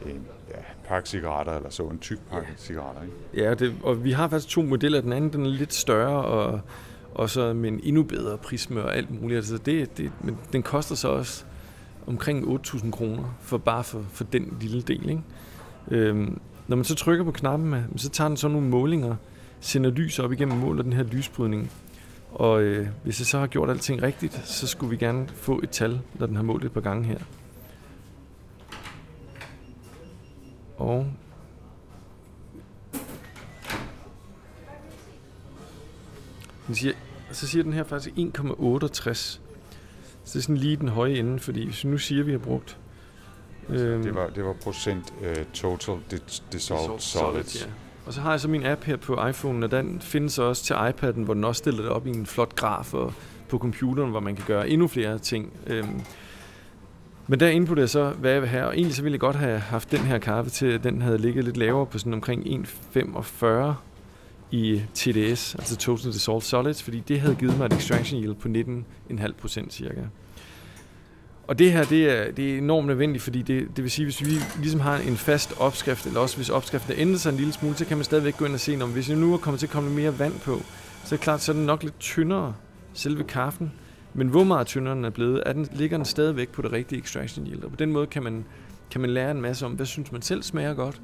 En 0.07 0.27
ja, 0.51 0.55
pakke 0.89 1.09
cigaretter, 1.09 1.57
eller 1.57 1.71
så 1.71 1.83
en 1.83 1.99
tyk 1.99 2.19
pakke 2.31 2.49
ja. 2.51 2.57
cigaretter, 2.57 3.03
ikke? 3.03 3.45
Ja, 3.45 3.55
det, 3.55 3.75
og 3.83 4.05
vi 4.05 4.13
har 4.13 4.29
faktisk 4.29 4.49
to 4.49 4.63
modeller. 4.63 5.01
Den 5.01 5.13
anden 5.13 5.33
den 5.33 5.47
er 5.47 5.51
lidt 5.51 5.75
større, 5.75 6.25
og, 6.25 6.61
og 7.15 7.31
så 7.31 7.53
med 7.53 7.69
en 7.69 7.81
endnu 7.83 8.03
bedre 8.03 8.39
prisme 8.39 8.83
og 8.83 8.97
alt 8.97 9.23
muligt. 9.23 9.37
Altså 9.37 9.59
det, 9.59 9.99
det, 9.99 10.13
men 10.21 10.39
den 10.53 10.63
koster 10.63 10.95
så 10.95 11.09
også 11.09 11.45
omkring 12.07 12.45
8.000 12.67 12.91
kroner 12.91 13.37
for 13.41 13.59
bare 13.59 13.85
for, 13.85 14.05
for 14.13 14.25
den 14.25 14.57
lille 14.61 14.83
del. 14.83 15.09
Ikke? 15.09 15.23
Øhm, 15.91 16.41
når 16.69 16.77
man 16.77 16.85
så 16.85 16.95
trykker 16.95 17.25
på 17.25 17.33
knappen, 17.33 17.75
øh, 17.75 17.83
så 17.97 18.09
tager 18.09 18.29
den 18.29 18.37
så 18.37 18.49
nogle 18.49 18.69
målinger, 18.69 19.17
sender 19.61 19.91
lys 19.91 20.19
op 20.19 20.33
igennem 20.33 20.59
måler 20.59 20.83
den 20.83 20.93
her 20.93 21.03
lysbrydning. 21.03 21.71
Og 22.33 22.63
øh, 22.63 22.89
hvis 23.05 23.21
jeg 23.21 23.27
så 23.27 23.39
har 23.39 23.47
gjort 23.47 23.71
alting 23.71 24.03
rigtigt, 24.03 24.43
så 24.45 24.67
skulle 24.67 24.91
vi 24.91 24.97
gerne 24.97 25.29
få 25.29 25.61
et 25.63 25.71
tal, 25.71 26.01
når 26.15 26.27
den 26.27 26.37
har 26.37 26.43
målt 26.43 26.65
et 26.65 26.73
par 26.73 26.81
gange 26.81 27.05
her. 27.05 27.19
Og 30.77 31.07
den 36.67 36.75
siger, 36.75 36.95
så 37.33 37.47
siger 37.47 37.63
den 37.63 37.73
her 37.73 37.85
faktisk 37.85 38.15
1,68. 38.17 39.15
Så 39.15 39.41
det 40.25 40.37
er 40.37 40.41
sådan 40.41 40.57
lige 40.57 40.77
den 40.77 40.89
høje 40.89 41.17
ende, 41.17 41.39
fordi 41.39 41.65
hvis 41.65 41.85
nu 41.85 41.99
siger, 41.99 42.21
at 42.21 42.27
vi 42.27 42.33
har 42.33 42.39
brugt 42.39 42.79
Øhm, 43.71 44.03
det, 44.03 44.15
var, 44.15 44.27
det 44.35 44.45
var 44.45 44.53
procent 44.53 45.15
uh, 45.21 45.45
total 45.53 45.97
dissolved 46.53 46.99
solids. 46.99 47.63
Ja. 47.63 47.71
Og 48.07 48.15
så 48.15 48.21
har 48.21 48.31
jeg 48.31 48.41
så 48.41 48.49
min 48.49 48.67
app 48.67 48.85
her 48.85 48.97
på 48.97 49.27
iPhone, 49.27 49.67
og 49.67 49.71
den 49.71 50.01
findes 50.01 50.39
også 50.39 50.65
til 50.65 50.75
iPad'en, 50.75 51.21
hvor 51.21 51.35
den 51.35 51.45
også 51.45 51.59
stiller 51.59 51.83
det 51.83 51.91
op 51.91 52.07
i 52.07 52.11
en 52.11 52.27
flot 52.27 52.55
graf, 52.55 52.95
og 52.95 53.13
på 53.49 53.59
computeren, 53.59 54.11
hvor 54.11 54.21
man 54.21 54.37
kan 54.37 54.45
gøre 54.47 54.69
endnu 54.69 54.89
flere 54.89 55.19
ting. 55.19 55.53
Øhm, 55.67 56.01
men 57.27 57.41
der 57.41 57.49
inputter 57.49 57.83
jeg 57.83 57.91
så, 57.91 58.11
hvad 58.11 58.33
jeg 58.33 58.41
vil 58.41 58.49
have, 58.49 58.67
og 58.67 58.75
egentlig 58.75 58.95
så 58.95 59.03
ville 59.03 59.15
jeg 59.15 59.21
godt 59.21 59.37
have 59.37 59.59
haft 59.59 59.91
den 59.91 60.01
her 60.01 60.19
kaffe 60.19 60.51
til, 60.51 60.67
at 60.67 60.85
den 60.85 61.03
havde 61.03 61.19
ligget 61.19 61.45
lidt 61.45 61.57
lavere 61.57 61.87
på 61.87 61.99
sådan 61.99 62.15
omkring 62.15 62.67
1,45 62.97 63.47
i 64.51 64.83
TDS, 64.95 65.55
altså 65.55 65.77
Total 65.77 66.13
Dissolved 66.13 66.43
Solids, 66.43 66.83
fordi 66.83 67.01
det 67.09 67.21
havde 67.21 67.35
givet 67.35 67.59
mig 67.59 67.67
et 67.67 67.73
extraction 67.73 68.21
yield 68.21 68.35
på 68.35 68.49
19,5 69.13 69.33
procent 69.41 69.73
cirka. 69.73 70.01
Og 71.49 71.59
det 71.59 71.73
her, 71.73 71.85
det 71.85 72.11
er, 72.11 72.33
det 72.33 72.55
er 72.55 72.59
enormt 72.59 72.87
nødvendigt, 72.87 73.25
fordi 73.25 73.43
det, 73.43 73.69
det 73.77 73.85
vil 73.85 73.91
sige, 73.91 74.07
hvis 74.07 74.25
vi 74.25 74.33
ligesom 74.59 74.81
har 74.81 74.97
en 74.97 75.17
fast 75.17 75.55
opskrift, 75.61 76.07
eller 76.07 76.21
også 76.21 76.37
hvis 76.37 76.51
opskriften 76.51 76.95
ændrer 76.97 77.19
sig 77.19 77.31
en 77.31 77.37
lille 77.37 77.53
smule, 77.53 77.77
så 77.77 77.85
kan 77.85 77.97
man 77.97 78.05
stadigvæk 78.05 78.37
gå 78.37 78.45
ind 78.45 78.55
og 78.55 78.61
se, 78.61 78.79
om 78.83 78.91
hvis 78.91 79.09
jeg 79.09 79.17
nu 79.17 79.35
er 79.35 79.39
kommet 79.39 79.61
til 79.61 79.67
at 79.67 79.71
komme 79.71 79.91
mere 79.91 80.19
vand 80.19 80.41
på, 80.41 80.63
så 81.05 81.15
er 81.15 81.17
det 81.17 81.21
klart, 81.21 81.43
så 81.43 81.53
er 81.53 81.57
den 81.57 81.67
nok 81.67 81.83
lidt 81.83 81.99
tyndere, 81.99 82.55
selve 82.95 83.25
kaffen. 83.25 83.73
Men 84.15 84.29
hvor 84.29 84.45
meget 84.45 84.67
tyndere 84.67 84.95
den 84.95 85.05
er 85.05 85.11
blevet, 85.11 85.43
er 85.47 85.53
den, 85.53 85.69
ligger 85.73 85.97
den 85.97 86.05
stadigvæk 86.05 86.49
på 86.49 86.63
det 86.63 86.73
rigtige 86.73 87.03
extraction 87.03 87.47
yield. 87.47 87.65
Og 87.65 87.71
på 87.71 87.77
den 87.77 87.93
måde 87.93 88.07
kan 88.07 88.23
man, 88.23 88.45
kan 88.91 89.01
man 89.01 89.11
lære 89.11 89.31
en 89.31 89.41
masse 89.41 89.67
om, 89.67 89.73
hvad 89.73 89.87
synes 89.87 90.13
man 90.13 90.23
selv 90.23 90.43
smager 90.43 90.75
godt, 90.75 91.01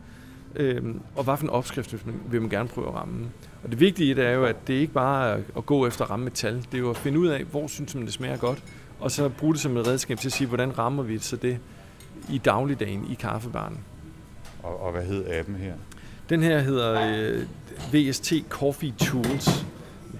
øhm, 0.56 1.00
og 1.16 1.24
hvad 1.24 1.36
for 1.36 1.44
en 1.44 1.50
opskrift 1.50 1.92
vil 1.92 2.00
man, 2.06 2.14
vil 2.30 2.40
man 2.40 2.50
gerne 2.50 2.68
prøve 2.68 2.88
at 2.88 2.94
ramme. 2.94 3.26
Og 3.64 3.70
det 3.70 3.80
vigtige 3.80 4.14
det 4.14 4.24
er 4.24 4.30
jo, 4.30 4.44
at 4.44 4.56
det 4.66 4.74
ikke 4.74 4.92
bare 4.92 5.28
er 5.28 5.38
at 5.56 5.66
gå 5.66 5.86
efter 5.86 6.04
at 6.04 6.10
ramme 6.10 6.26
et 6.26 6.32
tal, 6.32 6.54
det 6.54 6.74
er 6.74 6.78
jo 6.78 6.90
at 6.90 6.96
finde 6.96 7.18
ud 7.18 7.26
af, 7.26 7.44
hvor 7.44 7.66
synes 7.66 7.94
man 7.94 8.04
det 8.04 8.12
smager 8.12 8.36
godt, 8.36 8.62
og 9.00 9.10
så 9.10 9.28
bruge 9.28 9.52
det 9.52 9.60
som 9.60 9.76
et 9.76 9.86
redskab 9.86 10.18
til 10.18 10.28
at 10.28 10.32
sige, 10.32 10.48
hvordan 10.48 10.78
rammer 10.78 11.02
vi 11.02 11.18
så 11.18 11.36
det 11.36 11.58
i 12.30 12.38
dagligdagen 12.38 13.06
i 13.10 13.14
kaffebaren. 13.14 13.78
Og, 14.62 14.82
og 14.82 14.92
hvad 14.92 15.04
hedder 15.04 15.40
appen 15.40 15.54
her? 15.54 15.74
Den 16.28 16.42
her 16.42 16.58
hedder 16.58 17.16
øh, 17.16 17.42
VST 17.92 18.32
Coffee 18.48 18.94
Tools. 18.98 19.66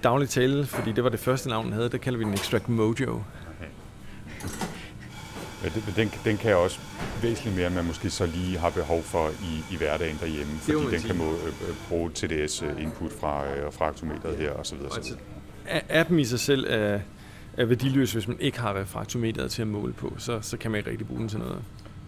Daglig 0.03 0.29
tale, 0.29 0.65
fordi 0.65 0.91
det 0.91 1.03
var 1.03 1.09
det 1.09 1.19
første 1.19 1.49
navn, 1.49 1.65
den 1.65 1.73
havde. 1.73 1.89
Der 1.89 1.97
kalder 1.97 2.19
vi 2.19 2.25
den 2.25 2.33
Extract 2.33 2.69
Mojo. 2.69 3.21
Ja, 5.63 5.69
den, 5.95 6.11
den 6.25 6.37
kan 6.37 6.55
også 6.55 6.79
væsentligt 7.21 7.55
mere, 7.55 7.67
end 7.67 7.75
man 7.75 7.85
måske 7.85 8.09
så 8.09 8.25
lige 8.25 8.57
har 8.57 8.69
behov 8.69 9.03
for 9.03 9.29
i, 9.29 9.73
i 9.73 9.77
hverdagen 9.77 10.17
derhjemme, 10.19 10.53
fordi 10.59 10.77
den 10.77 10.89
sige. 10.89 11.07
kan 11.07 11.17
må, 11.17 11.31
øh, 11.31 11.45
øh 11.45 11.75
bruge 11.89 12.11
TDS-input 12.11 13.11
øh, 13.11 13.19
fra 13.19 13.55
øh, 13.55 13.73
fraktometeret 13.73 14.37
her 14.37 14.51
osv. 14.51 14.77
Altså, 14.95 15.15
appen 15.89 16.19
i 16.19 16.25
sig 16.25 16.39
selv 16.39 16.65
er, 16.69 16.99
er 17.57 17.65
værdiløs, 17.65 18.13
hvis 18.13 18.27
man 18.27 18.39
ikke 18.39 18.59
har 18.59 18.79
refraktometeret 18.79 19.51
til 19.51 19.61
at 19.61 19.67
måle 19.67 19.93
på. 19.93 20.13
Så, 20.17 20.41
så 20.41 20.57
kan 20.57 20.71
man 20.71 20.77
ikke 20.77 20.89
rigtig 20.89 21.07
bruge 21.07 21.19
den 21.19 21.29
til 21.29 21.39
noget. 21.39 21.63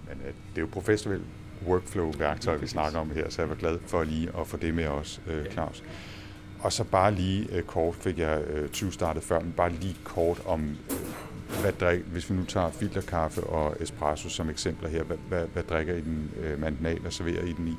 Men 0.07 0.17
øh, 0.21 0.27
det 0.27 0.57
er 0.57 0.61
jo 0.61 0.67
professionelt 0.71 1.23
workflow-værktøj, 1.67 2.57
vi 2.57 2.67
snakker 2.67 2.99
om 2.99 3.11
her, 3.11 3.29
så 3.29 3.41
jeg 3.41 3.49
var 3.49 3.55
glad 3.55 3.79
for 3.87 4.03
lige 4.03 4.29
at 4.39 4.47
få 4.47 4.57
det 4.57 4.73
med 4.73 4.87
os, 4.87 5.21
øh, 5.27 5.45
Claus. 5.51 5.83
Og 6.59 6.73
så 6.73 6.83
bare 6.83 7.13
lige 7.13 7.47
øh, 7.51 7.63
kort, 7.63 7.95
fik 7.95 8.19
jeg 8.19 8.41
øh, 8.47 8.69
20 8.69 8.91
startet 8.91 9.23
før, 9.23 9.39
men 9.39 9.51
bare 9.57 9.71
lige 9.71 9.95
kort 10.03 10.41
om, 10.45 10.61
øh, 10.61 11.57
hvad 11.61 11.71
drik, 11.71 11.99
hvis 11.99 12.29
vi 12.29 12.35
nu 12.35 12.43
tager 12.45 12.71
filterkaffe 12.71 13.43
og 13.43 13.75
espresso 13.79 14.29
som 14.29 14.49
eksempler 14.49 14.89
her, 14.89 15.03
hvad, 15.03 15.17
hvad, 15.27 15.45
hvad 15.53 15.63
drikker 15.63 15.95
I 15.95 16.01
den 16.01 16.31
øh, 16.43 16.61
mandinal 16.61 17.05
og 17.05 17.13
serverer 17.13 17.43
I 17.43 17.51
den 17.51 17.67
i? 17.67 17.75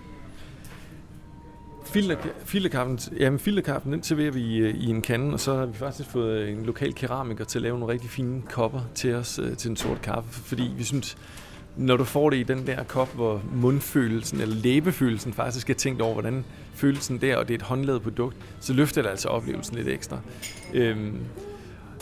Filterkaffen, 2.44 2.98
jamen 3.20 3.38
filterkaffen, 3.38 3.92
den 3.92 4.02
serverer 4.02 4.30
vi 4.30 4.40
i, 4.40 4.70
i 4.70 4.86
en 4.86 5.02
kande, 5.02 5.32
og 5.32 5.40
så 5.40 5.56
har 5.56 5.66
vi 5.66 5.76
faktisk 5.76 6.10
fået 6.10 6.38
øh, 6.38 6.52
en 6.52 6.66
lokal 6.66 6.94
keramiker 6.94 7.44
til 7.44 7.58
at 7.58 7.62
lave 7.62 7.78
nogle 7.78 7.92
rigtig 7.92 8.10
fine 8.10 8.42
kopper 8.42 8.80
til 8.94 9.14
os 9.14 9.40
øh, 9.42 9.56
til 9.56 9.70
en 9.70 9.76
sort 9.76 10.02
kaffe, 10.02 10.30
fordi 10.30 10.72
vi 10.76 10.84
synes, 10.84 11.16
når 11.76 11.96
du 11.96 12.04
får 12.04 12.30
det 12.30 12.36
i 12.36 12.42
den 12.42 12.66
der 12.66 12.82
kop, 12.84 13.14
hvor 13.14 13.42
mundfølelsen 13.52 14.40
eller 14.40 14.54
læbefølelsen 14.54 15.32
faktisk 15.32 15.70
er 15.70 15.74
tænkt 15.74 16.02
over, 16.02 16.12
hvordan 16.12 16.44
følelsen 16.74 17.20
der, 17.20 17.36
og 17.36 17.48
det 17.48 17.54
er 17.54 17.58
et 17.58 17.62
håndlavet 17.62 18.02
produkt, 18.02 18.36
så 18.60 18.72
løfter 18.72 19.02
det 19.02 19.08
altså 19.08 19.28
oplevelsen 19.28 19.76
lidt 19.76 19.88
ekstra. 19.88 20.20
Øhm, 20.74 21.18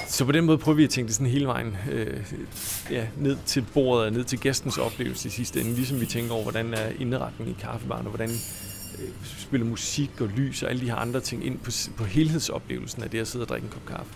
så 0.06 0.24
på 0.24 0.32
den 0.32 0.44
måde 0.44 0.58
prøver 0.58 0.76
vi 0.76 0.84
at 0.84 0.90
tænke 0.90 1.06
det 1.06 1.14
sådan 1.14 1.32
hele 1.32 1.46
vejen 1.46 1.76
øh, 1.92 2.32
ja, 2.90 3.06
ned 3.16 3.36
til 3.46 3.64
bordet 3.74 4.06
og 4.06 4.12
ned 4.12 4.24
til 4.24 4.40
gæstens 4.40 4.78
oplevelse 4.78 5.28
i 5.28 5.30
sidste 5.30 5.60
ende, 5.60 5.72
ligesom 5.72 6.00
vi 6.00 6.06
tænker 6.06 6.32
over, 6.32 6.42
hvordan 6.42 6.74
er 6.74 6.88
indretningen 6.98 7.56
i 7.58 7.60
kaffebaren, 7.60 8.06
og 8.06 8.10
hvordan 8.10 8.30
spiller 9.24 9.66
musik 9.66 10.20
og 10.20 10.28
lys 10.28 10.62
og 10.62 10.70
alle 10.70 10.80
de 10.80 10.86
her 10.86 10.96
andre 10.96 11.20
ting 11.20 11.46
ind 11.46 11.58
på, 11.58 11.70
på 11.96 12.04
helhedsoplevelsen 12.04 13.02
af 13.02 13.10
det 13.10 13.18
at 13.18 13.28
sidde 13.28 13.42
og 13.42 13.48
drikke 13.48 13.64
en 13.64 13.70
kop 13.70 13.86
kaffe. 13.86 14.12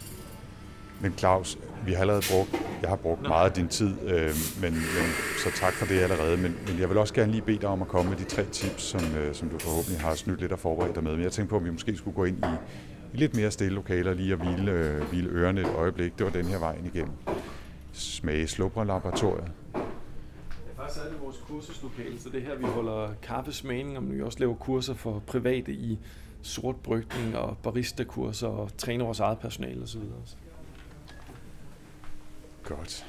Men 1.00 1.14
Claus, 1.18 1.58
vi 1.86 1.92
har 1.92 2.00
allerede 2.00 2.22
brugt, 2.30 2.50
jeg 2.82 2.88
har 2.88 2.96
brugt 2.96 3.22
Nå. 3.22 3.28
meget 3.28 3.48
af 3.48 3.52
din 3.52 3.68
tid, 3.68 3.94
øh, 4.02 4.30
men, 4.60 4.72
men, 4.72 5.04
så 5.44 5.50
tak 5.54 5.72
for 5.72 5.86
det 5.86 6.00
allerede. 6.00 6.36
Men, 6.36 6.56
men 6.66 6.80
jeg 6.80 6.88
vil 6.88 6.98
også 6.98 7.14
gerne 7.14 7.32
lige 7.32 7.42
bede 7.42 7.58
dig 7.58 7.68
om 7.68 7.82
at 7.82 7.88
komme 7.88 8.10
med 8.10 8.18
de 8.18 8.24
tre 8.24 8.44
tips, 8.44 8.82
som, 8.82 9.00
øh, 9.16 9.34
som 9.34 9.48
du 9.48 9.58
forhåbentlig 9.58 10.00
har 10.00 10.14
snydt 10.14 10.40
lidt 10.40 10.52
og 10.52 10.58
forberedt 10.58 10.94
dig 10.94 11.04
med. 11.04 11.12
Men 11.12 11.22
jeg 11.22 11.32
tænkte 11.32 11.50
på, 11.50 11.56
om 11.56 11.64
vi 11.64 11.70
måske 11.70 11.96
skulle 11.96 12.14
gå 12.14 12.24
ind 12.24 12.38
i, 12.38 12.48
i 13.14 13.16
lidt 13.16 13.36
mere 13.36 13.50
stille 13.50 13.74
lokaler 13.74 14.14
lige 14.14 14.32
at 14.32 14.38
hvile, 14.38 14.72
øh, 14.72 15.02
hvile 15.02 15.28
ørerne 15.28 15.60
et 15.60 15.66
øjeblik. 15.66 16.18
Det 16.18 16.26
var 16.26 16.32
den 16.32 16.44
her 16.44 16.58
vejen 16.58 16.90
igennem. 16.94 17.14
Smage 17.92 18.46
slubrer 18.46 18.84
laboratoriet. 18.84 19.52
Faktisk 20.90 21.06
er 21.06 21.12
det 21.12 21.20
vores 21.20 21.36
kursuslokale, 21.36 22.20
så 22.20 22.28
det 22.28 22.42
er 22.42 22.46
her, 22.46 22.54
vi 22.54 22.64
holder 22.64 23.14
kaffesmagning, 23.22 24.02
men 24.02 24.16
vi 24.16 24.22
også 24.22 24.38
laver 24.38 24.54
kurser 24.54 24.94
for 24.94 25.18
private 25.26 25.72
i 25.72 25.98
sort 26.42 26.76
brygning 26.76 27.36
og 27.36 27.58
barista-kurser 27.58 28.48
og 28.48 28.76
træner 28.78 29.04
vores 29.04 29.20
eget 29.20 29.38
personale 29.38 29.82
osv. 29.82 30.00
Godt. 32.62 33.06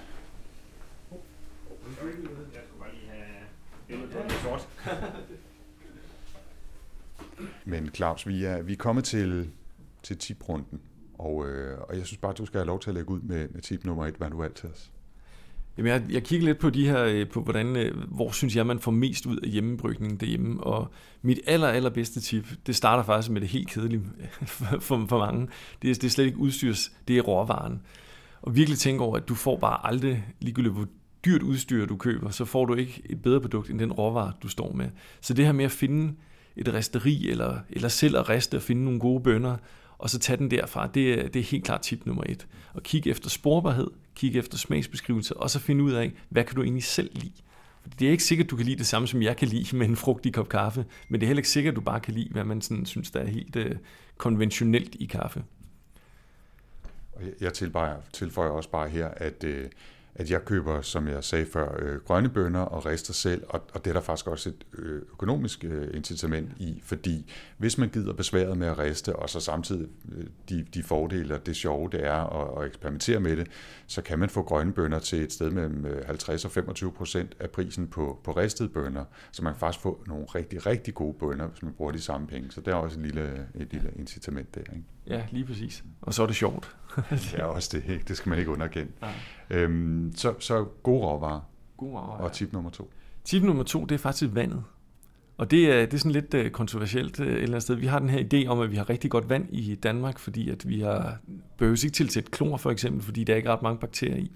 Men 7.65 7.89
Claus, 7.89 8.27
vi 8.27 8.43
er, 8.43 8.61
vi 8.61 8.73
er 8.73 8.77
kommet 8.77 9.03
til, 9.03 9.51
til 10.03 10.17
tiprunden, 10.17 10.81
og, 11.13 11.47
øh, 11.47 11.79
og 11.81 11.97
jeg 11.97 12.05
synes 12.05 12.17
bare, 12.17 12.33
du 12.33 12.45
skal 12.45 12.57
have 12.57 12.67
lov 12.67 12.79
til 12.79 12.89
at 12.89 12.93
lægge 12.93 13.09
ud 13.09 13.21
med, 13.21 13.49
med 13.49 13.61
tip 13.61 13.85
nummer 13.85 14.05
et, 14.05 14.15
hvad 14.15 14.29
du 14.29 14.43
altid 14.43 14.69
os. 14.69 14.91
Jamen, 15.77 15.91
jeg, 15.91 16.03
jeg 16.09 16.23
kigger 16.23 16.45
lidt 16.45 16.59
på 16.59 16.69
de 16.69 16.85
her, 16.85 17.03
øh, 17.03 17.27
på 17.27 17.41
hvordan, 17.41 17.75
øh, 17.75 17.97
hvor 18.07 18.31
synes 18.31 18.55
jeg, 18.55 18.65
man 18.65 18.79
får 18.79 18.91
mest 18.91 19.25
ud 19.25 19.37
af 19.37 19.49
hjemmebrygningen 19.49 20.17
derhjemme, 20.17 20.63
og 20.63 20.91
mit 21.21 21.39
aller, 21.47 21.67
aller 21.67 21.89
bedste 21.89 22.21
tip, 22.21 22.47
det 22.67 22.75
starter 22.75 23.03
faktisk 23.03 23.31
med 23.31 23.41
det 23.41 23.49
helt 23.49 23.67
kedelige 23.69 24.01
for, 24.79 25.05
for 25.07 25.17
mange. 25.17 25.47
Det 25.81 25.89
er, 25.89 25.93
det 25.93 26.03
er 26.03 26.09
slet 26.09 26.25
ikke 26.25 26.37
udstyrs, 26.37 26.91
det 27.07 27.17
er 27.17 27.21
råvaren 27.21 27.81
og 28.41 28.55
virkelig 28.55 28.79
tænke 28.79 29.03
over, 29.03 29.17
at 29.17 29.29
du 29.29 29.35
får 29.35 29.57
bare 29.57 29.87
aldrig, 29.87 30.25
ligegyldigt 30.39 30.73
hvor 30.73 30.87
dyrt 31.25 31.41
udstyr 31.41 31.85
du 31.85 31.97
køber, 31.97 32.29
så 32.29 32.45
får 32.45 32.65
du 32.65 32.73
ikke 32.73 33.01
et 33.05 33.21
bedre 33.21 33.41
produkt 33.41 33.69
end 33.69 33.79
den 33.79 33.91
råvare, 33.91 34.33
du 34.43 34.47
står 34.47 34.73
med. 34.73 34.89
Så 35.21 35.33
det 35.33 35.45
her 35.45 35.51
med 35.51 35.65
at 35.65 35.71
finde 35.71 36.13
et 36.55 36.73
resteri, 36.73 37.29
eller, 37.29 37.57
eller 37.69 37.87
selv 37.87 38.17
at 38.17 38.29
riste 38.29 38.55
og 38.55 38.61
finde 38.61 38.83
nogle 38.83 38.99
gode 38.99 39.23
bønder, 39.23 39.57
og 40.01 40.09
så 40.09 40.19
tage 40.19 40.37
den 40.37 40.51
derfra, 40.51 40.87
det 40.87 41.17
øh, 41.17 41.23
det 41.23 41.35
er 41.35 41.43
helt 41.43 41.65
klart 41.65 41.81
tip 41.81 42.05
nummer 42.05 42.23
et. 42.29 42.47
Og 42.73 42.83
kigge 42.83 43.09
efter 43.09 43.29
sporbarhed, 43.29 43.87
kigge 44.15 44.39
efter 44.39 44.57
smagsbeskrivelse, 44.57 45.37
og 45.37 45.49
så 45.49 45.59
finde 45.59 45.83
ud 45.83 45.91
af, 45.91 46.11
hvad 46.29 46.43
kan 46.43 46.55
du 46.55 46.63
egentlig 46.63 46.83
selv 46.83 47.09
lide. 47.13 47.33
Det 47.99 48.07
er 48.07 48.11
ikke 48.11 48.23
sikkert, 48.23 48.45
at 48.45 48.51
du 48.51 48.55
kan 48.55 48.65
lide 48.65 48.77
det 48.77 48.87
samme, 48.87 49.07
som 49.07 49.21
jeg 49.21 49.37
kan 49.37 49.47
lide 49.47 49.75
med 49.75 49.87
en 49.87 49.95
frugtig 49.95 50.33
kop 50.33 50.49
kaffe, 50.49 50.85
men 51.09 51.21
det 51.21 51.25
er 51.25 51.27
heller 51.27 51.39
ikke 51.39 51.49
sikkert, 51.49 51.71
at 51.71 51.75
du 51.75 51.81
bare 51.81 51.99
kan 51.99 52.13
lide, 52.13 52.29
hvad 52.31 52.43
man 52.43 52.61
sådan 52.61 52.85
synes, 52.85 53.11
der 53.11 53.19
er 53.19 53.27
helt 53.27 53.55
øh, 53.55 53.75
konventionelt 54.17 54.95
i 54.95 55.05
kaffe. 55.05 55.43
Jeg 57.41 57.53
tilføjer 58.13 58.49
også 58.49 58.69
bare 58.69 58.89
her, 58.89 59.07
at, 59.07 59.43
øh, 59.43 59.69
at 60.15 60.31
jeg 60.31 60.45
køber, 60.45 60.81
som 60.81 61.07
jeg 61.07 61.23
sagde 61.23 61.45
før, 61.45 61.75
øh, 61.79 61.99
grønne 61.99 62.29
bønner 62.29 62.59
og 62.59 62.85
rester 62.85 63.13
selv, 63.13 63.43
og, 63.49 63.61
og 63.73 63.85
det 63.85 63.91
er 63.91 63.93
der 63.93 64.01
faktisk 64.01 64.27
også 64.27 64.49
et 64.49 64.65
øh, 64.77 65.01
økonomisk 65.11 65.63
øh, 65.63 65.87
incitament 65.93 66.49
i, 66.57 66.81
fordi 66.83 67.31
hvis 67.57 67.77
man 67.77 67.89
gider 67.89 68.13
besværet 68.13 68.57
med 68.57 68.67
at 68.67 68.79
riste, 68.79 69.15
og 69.15 69.29
så 69.29 69.39
samtidig 69.39 69.87
øh, 70.11 70.25
de, 70.49 70.65
de 70.73 70.83
fordele 70.83 71.35
og 71.35 71.45
det 71.45 71.55
sjove 71.55 71.89
det 71.91 72.05
er 72.05 72.13
at, 72.13 72.61
at 72.61 72.67
eksperimentere 72.67 73.19
med 73.19 73.37
det, 73.37 73.47
så 73.87 74.01
kan 74.01 74.19
man 74.19 74.29
få 74.29 74.43
grønne 74.43 74.73
bønner 74.73 74.99
til 74.99 75.21
et 75.21 75.33
sted 75.33 75.51
mellem 75.51 75.85
øh, 75.85 76.05
50 76.05 76.45
og 76.45 76.51
25 76.51 76.91
procent 76.91 77.35
af 77.39 77.49
prisen 77.49 77.87
på, 77.87 78.19
på 78.23 78.31
ristede 78.31 78.69
bønner, 78.69 79.05
så 79.31 79.43
man 79.43 79.53
kan 79.53 79.59
faktisk 79.59 79.83
få 79.83 80.03
nogle 80.07 80.25
rigtig, 80.25 80.65
rigtig 80.65 80.93
gode 80.93 81.13
bønner, 81.19 81.47
hvis 81.47 81.63
man 81.63 81.73
bruger 81.73 81.91
de 81.91 82.01
samme 82.01 82.27
penge. 82.27 82.51
Så 82.51 82.61
det 82.61 82.67
er 82.67 82.75
også 82.75 82.99
et 82.99 83.05
lille, 83.05 83.47
et 83.55 83.73
lille 83.73 83.91
incitament 83.95 84.55
der. 84.55 84.61
Ikke? 84.61 84.83
Ja, 85.07 85.21
lige 85.31 85.45
præcis. 85.45 85.83
Og 86.01 86.13
så 86.13 86.23
er 86.23 86.27
det 86.27 86.35
sjovt. 86.35 86.75
er 87.37 87.43
også 87.43 87.69
det. 87.77 87.93
Ikke? 87.93 88.03
Det 88.07 88.17
skal 88.17 88.29
man 88.29 88.39
ikke 88.39 88.51
underkende. 88.51 88.91
Ja. 89.01 89.11
Øhm, 89.57 90.13
så, 90.15 90.33
så 90.39 90.63
gode 90.63 91.01
råvarer. 91.01 91.41
Gode 91.77 91.91
råvarer, 91.91 92.23
Og 92.23 92.31
tip 92.31 92.53
nummer 92.53 92.69
to. 92.69 92.91
Tip 93.23 93.43
nummer 93.43 93.63
to, 93.63 93.85
det 93.85 93.95
er 93.95 93.99
faktisk 93.99 94.31
vandet. 94.33 94.63
Og 95.37 95.51
det 95.51 95.71
er, 95.71 95.85
det 95.85 95.93
er 95.93 95.97
sådan 95.97 96.11
lidt 96.11 96.33
uh, 96.33 96.47
kontroversielt 96.49 97.19
uh, 97.19 97.25
et 97.25 97.33
eller 97.33 97.47
andet 97.47 97.63
sted. 97.63 97.75
Vi 97.75 97.87
har 97.87 97.99
den 97.99 98.09
her 98.09 98.23
idé 98.33 98.47
om, 98.47 98.59
at 98.59 98.71
vi 98.71 98.75
har 98.75 98.89
rigtig 98.89 99.11
godt 99.11 99.29
vand 99.29 99.47
i 99.49 99.75
Danmark, 99.75 100.19
fordi 100.19 100.49
at 100.49 100.69
vi 100.69 100.81
har 100.81 101.17
behøves 101.57 101.83
ikke 101.83 101.93
tilsætte 101.93 102.31
klor 102.31 102.57
for 102.57 102.71
eksempel, 102.71 103.03
fordi 103.03 103.23
der 103.23 103.33
er 103.33 103.37
ikke 103.37 103.49
ret 103.49 103.61
mange 103.61 103.79
bakterier 103.79 104.17
i. 104.17 104.31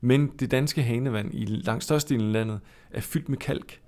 Men 0.00 0.26
det 0.40 0.50
danske 0.50 0.82
hanevand 0.82 1.34
i 1.34 1.44
langt 1.44 1.84
størstedelen 1.84 2.26
af 2.26 2.32
landet 2.32 2.60
er 2.90 3.00
fyldt 3.00 3.28
med 3.28 3.38
kalk. 3.38 3.80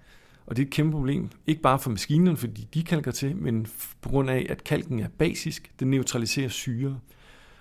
Og 0.46 0.56
det 0.56 0.62
er 0.62 0.66
et 0.66 0.72
kæmpe 0.72 0.92
problem, 0.92 1.28
ikke 1.46 1.62
bare 1.62 1.78
for 1.78 1.90
maskinerne, 1.90 2.36
fordi 2.36 2.68
de 2.74 2.82
kalker 2.82 3.10
til, 3.10 3.36
men 3.36 3.66
på 4.00 4.08
grund 4.08 4.30
af, 4.30 4.46
at 4.48 4.64
kalken 4.64 5.00
er 5.00 5.08
basisk, 5.18 5.72
den 5.80 5.90
neutraliserer 5.90 6.48
syre. 6.48 6.98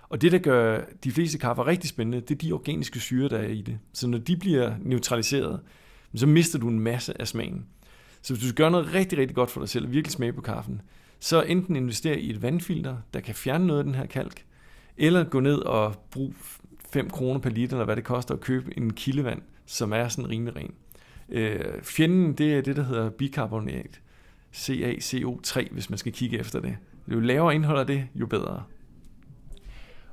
Og 0.10 0.22
det, 0.22 0.32
der 0.32 0.38
gør 0.38 0.82
de 1.04 1.12
fleste 1.12 1.38
kaffer 1.38 1.68
rigtig 1.68 1.90
spændende, 1.90 2.22
det 2.22 2.32
er 2.32 2.36
de 2.36 2.52
organiske 2.52 3.00
syre, 3.00 3.30
der 3.30 3.38
er 3.38 3.48
i 3.48 3.62
det. 3.62 3.80
Så 3.94 4.08
når 4.08 4.18
de 4.18 4.38
bliver 4.38 4.76
neutraliseret, 4.82 5.60
så 6.16 6.28
mister 6.28 6.60
du 6.60 6.68
en 6.68 6.80
masse 6.80 7.22
af 7.22 7.28
smagen. 7.28 7.66
Så 8.22 8.34
hvis 8.34 8.42
du 8.42 8.48
skal 8.48 8.56
gøre 8.56 8.72
noget 8.72 8.94
rigtig, 8.94 9.18
rigtig 9.18 9.36
godt 9.36 9.52
for 9.52 9.62
dig 9.62 9.70
selv, 9.70 9.86
og 9.86 9.92
virkelig 9.92 10.12
smage 10.12 10.34
på 10.34 10.42
kaffen, 10.42 10.82
så 11.20 11.42
enten 11.42 11.76
investere 11.76 12.20
i 12.20 12.30
et 12.30 12.42
vandfilter, 12.42 12.98
der 13.14 13.20
kan 13.20 13.36
fjerne 13.36 13.68
noget 13.68 13.80
af 13.80 13.86
den 13.86 13.96
her 13.96 14.06
kalk, 14.06 14.46
eller 14.98 15.24
gå 15.24 15.40
ned 15.40 15.58
og 15.58 15.96
bruge 16.12 16.34
5 16.94 17.10
kroner 17.10 17.40
per 17.40 17.50
liter, 17.50 17.76
eller 17.76 17.86
hvad 17.86 17.96
det 17.96 18.04
koster 18.04 18.34
at 18.34 18.42
købe 18.42 18.78
en 18.78 18.94
kildevand, 18.94 19.42
som 19.66 19.94
er 19.94 20.08
sådan 20.08 20.30
rimelig 20.30 20.56
ren. 20.56 20.74
Øh, 21.34 21.82
fjenden, 21.82 22.34
det 22.34 22.54
er 22.54 22.62
det, 22.62 22.76
der 22.76 22.84
hedder 22.84 23.10
bikarbonat. 23.10 24.02
CaCO3, 24.56 25.74
hvis 25.74 25.90
man 25.90 26.00
skal 26.00 26.12
kigge 26.12 26.40
efter 26.40 26.60
det. 26.60 26.78
Jo 27.08 27.20
lavere 27.20 27.56
indhold 27.56 27.80
af 27.80 27.88
det, 27.88 28.08
jo 28.16 28.26
bedre. 28.26 28.64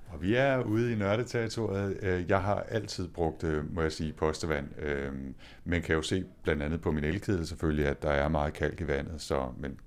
Og 0.09 0.23
vi 0.23 0.35
er 0.35 0.63
ude 0.63 0.93
i 0.93 0.97
nørdeterritoriet. 0.97 1.97
Øh, 2.03 2.25
jeg 2.29 2.43
har 2.43 2.65
altid 2.69 3.09
brugt, 3.09 3.45
øh, 3.45 3.75
må 3.75 3.83
jeg 3.83 3.93
sige, 3.93 4.13
postevand. 4.13 4.67
Øh, 4.79 5.13
men 5.65 5.83
kan 5.83 5.95
jo 5.95 6.03
se 6.03 6.25
blandt 6.43 6.63
andet 6.63 6.81
på 6.81 6.93
min 6.93 7.05
elkedel 7.05 7.47
selvfølgelig, 7.47 7.87
at 7.87 8.03
der 8.03 8.11
er 8.11 8.29
meget 8.29 8.53
kalk 8.53 8.81
i 8.81 8.87
vandet. 8.87 9.21
Så, 9.21 9.49
men 9.59 9.79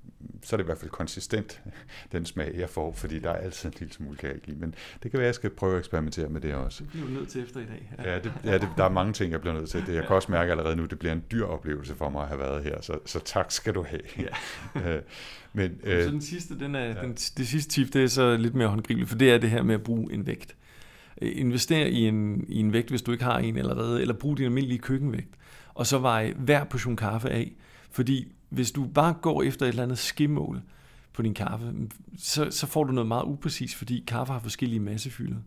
så 0.44 0.56
er 0.56 0.58
det 0.58 0.64
i 0.64 0.66
hvert 0.66 0.78
fald 0.78 0.92
konsistent, 0.92 1.62
den 2.12 2.26
smag, 2.26 2.56
jeg 2.58 2.70
får, 2.70 2.94
fordi 2.94 3.20
der 3.20 3.30
er 3.30 3.36
altid 3.36 3.70
en 3.70 3.76
lille 3.80 3.94
smule 3.94 4.18
kalk 4.18 4.48
i. 4.48 4.54
Men 4.54 4.76
det 5.04 5.12
kan 5.12 5.18
være, 5.18 5.22
at 5.22 5.28
jeg 5.28 5.36
skal 5.36 5.50
prøve 5.50 5.74
at 5.74 5.80
eksperimentere 5.80 6.30
med 6.30 6.42
det 6.42 6.54
også. 6.56 6.84
Det 6.84 6.92
bliver 6.92 7.08
du 7.08 7.14
nødt 7.14 7.30
til 7.30 7.44
efter 7.44 7.60
i 7.60 7.66
dag. 7.66 7.94
Ja, 7.98 8.12
ja, 8.14 8.20
det, 8.20 8.34
ja 8.44 8.54
det, 8.58 8.70
der 8.78 8.84
er 8.84 8.90
mange 8.90 9.14
ting, 9.14 9.32
jeg 9.32 9.42
bliver 9.42 9.54
nødt 9.54 9.70
til. 9.70 9.86
Det, 9.86 9.94
jeg 9.94 10.04
kan 10.08 10.16
også 10.16 10.32
mærke 10.32 10.52
allerede 10.52 10.76
nu, 10.76 10.86
det 10.86 11.00
bliver 11.00 11.14
en 11.14 11.24
dyr 11.32 11.46
oplevelse 11.46 11.96
for 11.96 12.10
mig 12.10 12.22
at 12.22 12.28
have 12.28 12.40
været 12.40 12.64
her, 12.64 12.82
så, 12.82 13.00
så 13.06 13.20
tak 13.20 13.52
skal 13.52 13.76
du 13.76 13.84
have. 13.84 14.02
Ja. 14.18 15.00
Men, 15.54 15.72
øh, 15.84 16.04
så 16.04 16.12
den 16.12 16.22
sidste, 16.22 16.60
den 16.60 16.76
er, 16.76 16.86
ja. 16.86 17.02
den, 17.02 17.14
det 17.14 17.48
sidste 17.48 17.72
tip, 17.72 17.94
det 17.94 18.04
er 18.04 18.08
så 18.08 18.38
lidt 18.38 18.56
mere 18.56 18.68
håndgribeligt, 18.68 19.10
for 19.10 19.18
det 19.18 19.32
er 19.32 19.38
det 19.38 19.50
her 19.50 19.64
med 19.64 19.76
at 19.76 19.84
bruge 19.84 20.14
en 20.14 20.28
vægt. 20.28 20.56
Øh, 21.22 21.32
Invester 21.36 21.86
i 21.86 22.08
en, 22.08 22.46
i 22.48 22.60
en 22.60 22.74
vægt, 22.74 22.90
hvis 22.90 23.02
du 23.02 23.12
ikke 23.12 23.24
har 23.24 23.40
en 23.40 23.58
allerede, 23.58 24.02
eller 24.02 24.14
brug 24.14 24.38
din 24.38 24.46
almindelige 24.46 24.80
køkkenvægt, 24.80 25.36
og 25.74 25.88
så 25.88 26.00
veje 26.00 26.34
hver 26.38 26.64
portion 26.64 26.96
kaffe 26.96 27.30
af. 27.30 27.52
Fordi 27.92 28.32
hvis 28.54 28.72
du 28.72 28.86
bare 28.86 29.14
går 29.22 29.44
efter 29.44 29.66
et 29.66 29.70
eller 29.70 29.84
andet 29.84 29.98
skimmål 29.98 30.62
på 31.14 31.22
din 31.22 31.34
kaffe, 31.34 31.74
så, 32.18 32.52
så 32.52 32.68
får 32.68 32.84
du 32.84 32.92
noget 32.92 33.08
meget 33.08 33.24
upræcis, 33.24 33.76
fordi 33.76 34.04
kaffe 34.08 34.34
har 34.34 34.40
forskellige 34.40 34.80
massefylder. 34.80 35.38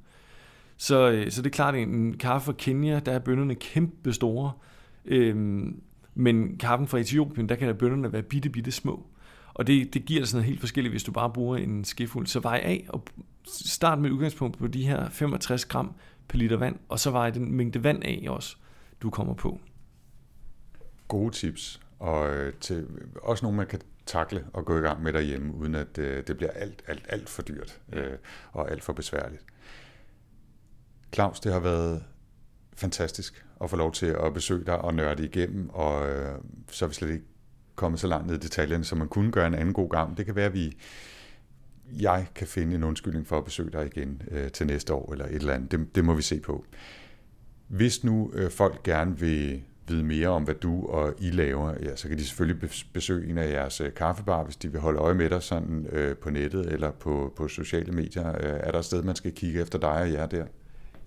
Så, 0.77 1.11
øh, 1.11 1.31
så 1.31 1.43
det 1.43 1.47
er 1.47 1.55
klart, 1.55 1.75
at 1.75 1.83
en 1.83 2.19
kaffe 2.19 2.47
fra 2.47 2.53
Kenya, 2.53 3.01
der 3.01 3.13
er 3.13 3.19
bønderne 3.19 3.55
kæmpe 3.55 4.13
store, 4.13 4.53
øhm, 5.05 5.81
men 6.15 6.59
kaffen 6.59 6.89
fra 6.89 6.99
Etiopien, 6.99 7.49
der 7.49 7.55
kan 7.55 7.69
der 7.69 7.75
bønderne 7.75 8.13
være 8.13 8.23
bitte, 8.23 8.51
bitte 8.51 8.71
små. 8.71 9.07
Og 9.55 9.67
det, 9.67 9.95
det 9.95 10.05
giver 10.05 10.25
sådan 10.25 10.37
noget 10.37 10.49
helt 10.49 10.61
forskelligt, 10.61 10.93
hvis 10.93 11.03
du 11.03 11.13
bare 11.13 11.31
bruger 11.31 11.57
en 11.57 11.85
skefuld. 11.85 12.27
Så 12.27 12.41
vej 12.41 12.61
af 12.65 12.87
og 12.89 13.05
start 13.47 13.99
med 13.99 14.11
udgangspunkt 14.11 14.59
på 14.59 14.67
de 14.67 14.87
her 14.87 15.09
65 15.09 15.65
gram 15.65 15.95
per 16.29 16.39
liter 16.39 16.57
vand, 16.57 16.77
og 16.89 17.01
så 17.01 17.11
vej 17.11 17.31
den 17.31 17.53
mængde 17.53 17.85
vand 17.85 18.03
af 18.05 18.25
også, 18.29 18.57
du 19.03 19.11
kommer 19.11 19.35
på. 19.35 19.61
Gode 21.09 21.35
tips, 21.35 21.81
og 21.99 22.35
øh, 22.35 22.53
til, 22.61 22.87
også 23.23 23.45
nogle, 23.45 23.57
man 23.57 23.67
kan 23.67 23.81
takle 24.07 24.45
og 24.53 24.65
gå 24.65 24.79
i 24.79 24.81
gang 24.81 25.03
med 25.03 25.13
derhjemme, 25.13 25.55
uden 25.55 25.75
at 25.75 25.99
øh, 25.99 26.27
det 26.27 26.37
bliver 26.37 26.51
alt, 26.51 26.83
alt, 26.87 27.07
alt 27.09 27.29
for 27.29 27.43
dyrt 27.43 27.81
øh, 27.93 28.13
og 28.53 28.71
alt 28.71 28.85
for 28.85 28.93
besværligt. 28.93 29.45
Claus, 31.15 31.41
det 31.41 31.53
har 31.53 31.61
været 31.61 32.05
fantastisk 32.77 33.47
at 33.61 33.71
få 33.71 33.77
lov 33.77 33.93
til 33.93 34.07
at 34.07 34.35
besøge 34.35 34.65
dig 34.65 34.79
og 34.79 34.95
nørde 34.95 35.25
igennem, 35.25 35.71
og 35.71 36.09
øh, 36.09 36.39
så 36.69 36.85
er 36.85 36.89
vi 36.89 36.95
slet 36.95 37.11
ikke 37.11 37.25
kommet 37.75 38.01
så 38.01 38.07
langt 38.07 38.27
ned 38.27 38.35
i 38.35 38.39
detaljerne, 38.39 38.85
som 38.85 38.99
man 38.99 39.09
kunne 39.09 39.33
gøre 39.33 39.47
en 39.47 39.55
anden 39.55 39.75
god 39.75 39.91
gang. 39.91 40.17
Det 40.17 40.27
kan 40.27 40.37
være, 40.37 40.47
at 40.47 40.55
vi, 40.55 40.77
jeg 41.93 42.27
kan 42.35 42.47
finde 42.47 42.77
en 42.77 42.85
undskyldning 42.85 43.27
for 43.27 43.39
at 43.39 43.45
besøge 43.45 43.71
dig 43.71 43.87
igen 43.87 44.23
øh, 44.31 44.51
til 44.51 44.67
næste 44.67 44.95
år, 44.95 45.13
eller 45.13 45.27
et 45.27 45.35
eller 45.35 45.55
andet. 45.55 45.73
Det, 45.73 45.95
det 45.95 46.05
må 46.05 46.15
vi 46.15 46.23
se 46.23 46.41
på. 46.41 46.65
Hvis 47.69 48.05
nu 48.05 48.31
øh, 48.35 48.51
folk 48.51 48.83
gerne 48.83 49.19
vil 49.19 49.63
vide 49.89 50.05
mere 50.05 50.29
om, 50.29 50.43
hvad 50.43 50.55
du 50.55 50.87
og 50.87 51.15
I 51.19 51.31
laver, 51.31 51.75
ja, 51.83 51.97
så 51.97 52.09
kan 52.09 52.19
de 52.19 52.25
selvfølgelig 52.25 52.71
besøge 52.93 53.31
en 53.31 53.39
af 53.39 53.53
jeres 53.53 53.81
øh, 53.81 53.95
kaffebar, 53.95 54.45
hvis 54.45 54.57
de 54.57 54.73
vil 54.73 54.81
holde 54.81 54.99
øje 54.99 55.15
med 55.15 55.31
dig 55.31 55.43
sådan, 55.43 55.87
øh, 55.93 56.17
på 56.17 56.31
nettet 56.31 56.73
eller 56.73 56.91
på, 56.91 57.33
på 57.37 57.49
sociale 57.49 57.93
medier. 57.93 58.29
Øh, 58.29 58.61
er 58.61 58.71
der 58.71 58.79
et 58.79 58.85
sted, 58.85 59.03
man 59.03 59.17
skal 59.17 59.33
kigge 59.33 59.61
efter 59.61 59.79
dig 59.79 59.91
og 59.91 60.13
jer 60.13 60.27
der? 60.27 60.45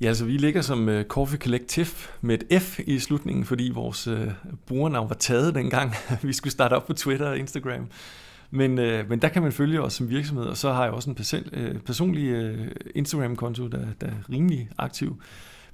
Ja, 0.01 0.07
altså 0.07 0.25
vi 0.25 0.37
ligger 0.37 0.61
som 0.61 0.87
uh, 0.87 1.03
Coffee 1.03 1.39
Collective 1.39 1.87
med 2.21 2.37
et 2.51 2.61
F 2.61 2.79
i 2.79 2.99
slutningen, 2.99 3.45
fordi 3.45 3.71
vores 3.73 4.07
uh, 4.07 4.17
brugernavn 4.65 5.09
var 5.09 5.15
taget 5.15 5.55
dengang, 5.55 5.93
vi 6.21 6.33
skulle 6.33 6.51
starte 6.51 6.73
op 6.73 6.87
på 6.87 6.93
Twitter 6.93 7.27
og 7.27 7.37
Instagram. 7.37 7.87
Men, 8.51 8.71
uh, 8.71 9.09
men 9.09 9.19
der 9.19 9.29
kan 9.29 9.41
man 9.41 9.51
følge 9.51 9.81
os 9.81 9.93
som 9.93 10.09
virksomhed, 10.09 10.45
og 10.45 10.57
så 10.57 10.73
har 10.73 10.83
jeg 10.83 10.93
også 10.93 11.09
en 11.09 11.15
person, 11.15 11.41
uh, 11.57 11.81
personlig 11.85 12.49
uh, 12.49 12.67
Instagram-konto, 12.95 13.67
der, 13.67 13.85
der 14.01 14.07
er 14.07 14.29
rimelig 14.29 14.69
aktiv. 14.77 15.21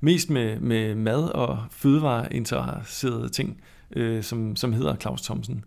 Mest 0.06 0.30
med, 0.30 0.60
med 0.60 0.96
mad 0.96 1.30
og 1.30 1.64
fødevareinteresserede 1.72 3.30
ting, 3.30 3.62
uh, 3.98 4.22
som, 4.22 4.56
som 4.56 4.74
hedder 4.74 4.96
Claus 4.96 5.22
Thomsen. 5.22 5.66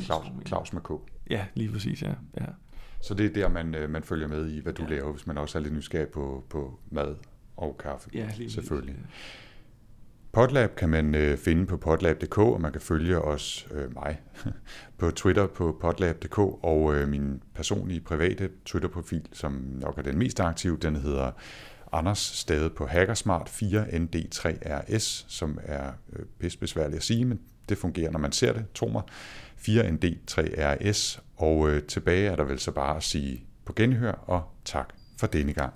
Claus, 0.00 0.24
Claus 0.46 0.72
med 0.72 0.82
K. 0.82 0.90
Ja, 1.30 1.46
lige 1.54 1.72
præcis, 1.72 2.02
ja. 2.02 2.12
ja. 2.40 2.46
Så 3.00 3.14
det 3.14 3.26
er 3.26 3.32
der, 3.32 3.48
man, 3.48 3.90
man 3.90 4.02
følger 4.02 4.28
med 4.28 4.50
i, 4.50 4.60
hvad 4.60 4.72
du 4.72 4.82
ja. 4.82 4.88
laver, 4.88 5.12
hvis 5.12 5.26
man 5.26 5.38
også 5.38 5.58
er 5.58 5.62
lidt 5.62 5.74
nysgerrig 5.74 6.08
på, 6.08 6.44
på 6.50 6.80
mad 6.90 7.14
og 7.56 7.76
kaffe. 7.78 8.10
Ja, 8.14 8.28
lige 8.36 8.50
selvfølgelig. 8.50 8.94
Ja. 8.94 9.06
Podlab 10.32 10.76
kan 10.76 10.88
man 10.88 11.14
øh, 11.14 11.38
finde 11.38 11.66
på 11.66 11.76
podlab.dk, 11.76 12.38
og 12.38 12.60
man 12.60 12.72
kan 12.72 12.80
følge 12.80 13.18
os, 13.18 13.68
øh, 13.70 13.94
mig, 13.94 14.20
på 14.98 15.10
Twitter 15.10 15.46
på 15.46 15.78
podlab.dk, 15.80 16.38
og 16.38 16.94
øh, 16.94 17.08
min 17.08 17.42
personlige 17.54 18.00
private 18.00 18.50
Twitter-profil, 18.64 19.26
som 19.32 19.52
nok 19.52 19.98
er 19.98 20.02
den 20.02 20.18
mest 20.18 20.40
aktive, 20.40 20.76
den 20.76 20.96
hedder 20.96 21.30
Anders 21.94 22.18
Stade 22.18 22.70
på 22.70 22.86
Hackersmart 22.86 23.48
4ND3RS, 23.62 25.24
som 25.28 25.58
er 25.62 25.92
øh, 26.12 26.24
at 26.96 27.02
sige, 27.02 27.24
men 27.24 27.40
det 27.68 27.78
fungerer, 27.78 28.10
når 28.10 28.18
man 28.18 28.32
ser 28.32 28.52
det, 28.52 28.64
tro 28.74 28.88
mig. 28.88 29.02
4ND3RS, 29.58 31.20
og 31.36 31.70
øh, 31.70 31.82
tilbage 31.82 32.28
er 32.28 32.36
der 32.36 32.44
vel 32.44 32.58
så 32.58 32.70
bare 32.70 32.96
at 32.96 33.02
sige 33.02 33.44
på 33.64 33.72
genhør, 33.72 34.12
og 34.12 34.42
tak 34.64 34.88
for 35.18 35.26
denne 35.26 35.52
gang. 35.52 35.72